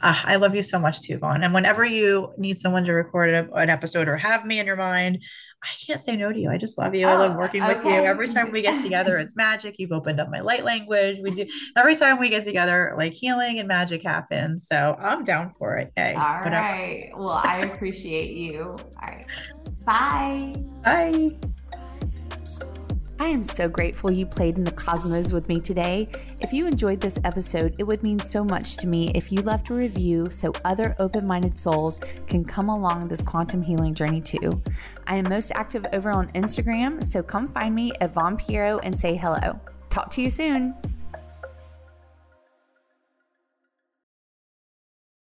Uh, 0.00 0.18
I 0.24 0.36
love 0.36 0.54
you 0.54 0.62
so 0.62 0.78
much 0.78 1.02
too, 1.02 1.18
Vaughn. 1.18 1.42
And 1.42 1.52
whenever 1.52 1.84
you 1.84 2.32
need 2.38 2.56
someone 2.56 2.84
to 2.84 2.92
record 2.92 3.34
a, 3.34 3.52
an 3.54 3.70
episode 3.70 4.08
or 4.08 4.16
have 4.16 4.44
me 4.46 4.58
in 4.58 4.66
your 4.66 4.76
mind, 4.76 5.22
I 5.62 5.68
can't 5.86 6.00
say 6.00 6.16
no 6.16 6.32
to 6.32 6.38
you. 6.38 6.50
I 6.50 6.56
just 6.56 6.78
love 6.78 6.94
you. 6.94 7.06
Oh, 7.06 7.10
I 7.10 7.16
love 7.16 7.36
oh, 7.36 7.38
working 7.38 7.62
okay. 7.62 7.74
with 7.74 7.84
you. 7.84 7.92
Every 7.92 8.28
time 8.28 8.50
we 8.50 8.62
get 8.62 8.82
together, 8.82 9.18
it's 9.18 9.36
magic. 9.36 9.78
You've 9.78 9.92
opened 9.92 10.18
up 10.18 10.28
my 10.30 10.40
light 10.40 10.64
language. 10.64 11.18
We 11.22 11.32
do 11.32 11.46
every 11.76 11.96
time 11.96 12.18
we 12.18 12.30
get 12.30 12.44
together, 12.44 12.94
like 12.96 13.12
healing 13.12 13.58
and 13.58 13.68
magic 13.68 14.02
happens. 14.02 14.66
So 14.66 14.96
I'm 14.98 15.24
down 15.24 15.52
for 15.58 15.76
it. 15.76 15.92
Hey, 15.96 16.14
All 16.14 16.44
right. 16.44 17.10
Well, 17.14 17.40
I 17.44 17.60
appreciate 17.60 18.34
you. 18.34 18.64
All 18.64 18.78
right. 19.02 19.26
Bye. 19.84 20.54
Bye. 20.82 21.49
I 23.20 23.26
am 23.26 23.42
so 23.42 23.68
grateful 23.68 24.10
you 24.10 24.24
played 24.24 24.56
in 24.56 24.64
the 24.64 24.70
cosmos 24.70 25.30
with 25.30 25.46
me 25.46 25.60
today. 25.60 26.08
If 26.40 26.54
you 26.54 26.66
enjoyed 26.66 27.02
this 27.02 27.18
episode, 27.22 27.74
it 27.76 27.84
would 27.84 28.02
mean 28.02 28.18
so 28.18 28.42
much 28.42 28.78
to 28.78 28.86
me 28.86 29.12
if 29.14 29.30
you 29.30 29.42
left 29.42 29.68
a 29.68 29.74
review 29.74 30.30
so 30.30 30.54
other 30.64 30.96
open 30.98 31.26
minded 31.26 31.58
souls 31.58 32.00
can 32.26 32.46
come 32.46 32.70
along 32.70 33.08
this 33.08 33.22
quantum 33.22 33.60
healing 33.60 33.92
journey 33.92 34.22
too. 34.22 34.62
I 35.06 35.16
am 35.16 35.28
most 35.28 35.52
active 35.54 35.84
over 35.92 36.10
on 36.10 36.32
Instagram, 36.32 37.04
so 37.04 37.22
come 37.22 37.48
find 37.48 37.74
me 37.74 37.92
at 38.00 38.14
Vaughn 38.14 38.38
Pierro 38.38 38.80
and 38.84 38.98
say 38.98 39.16
hello. 39.16 39.60
Talk 39.90 40.08
to 40.12 40.22
you 40.22 40.30
soon. 40.30 40.74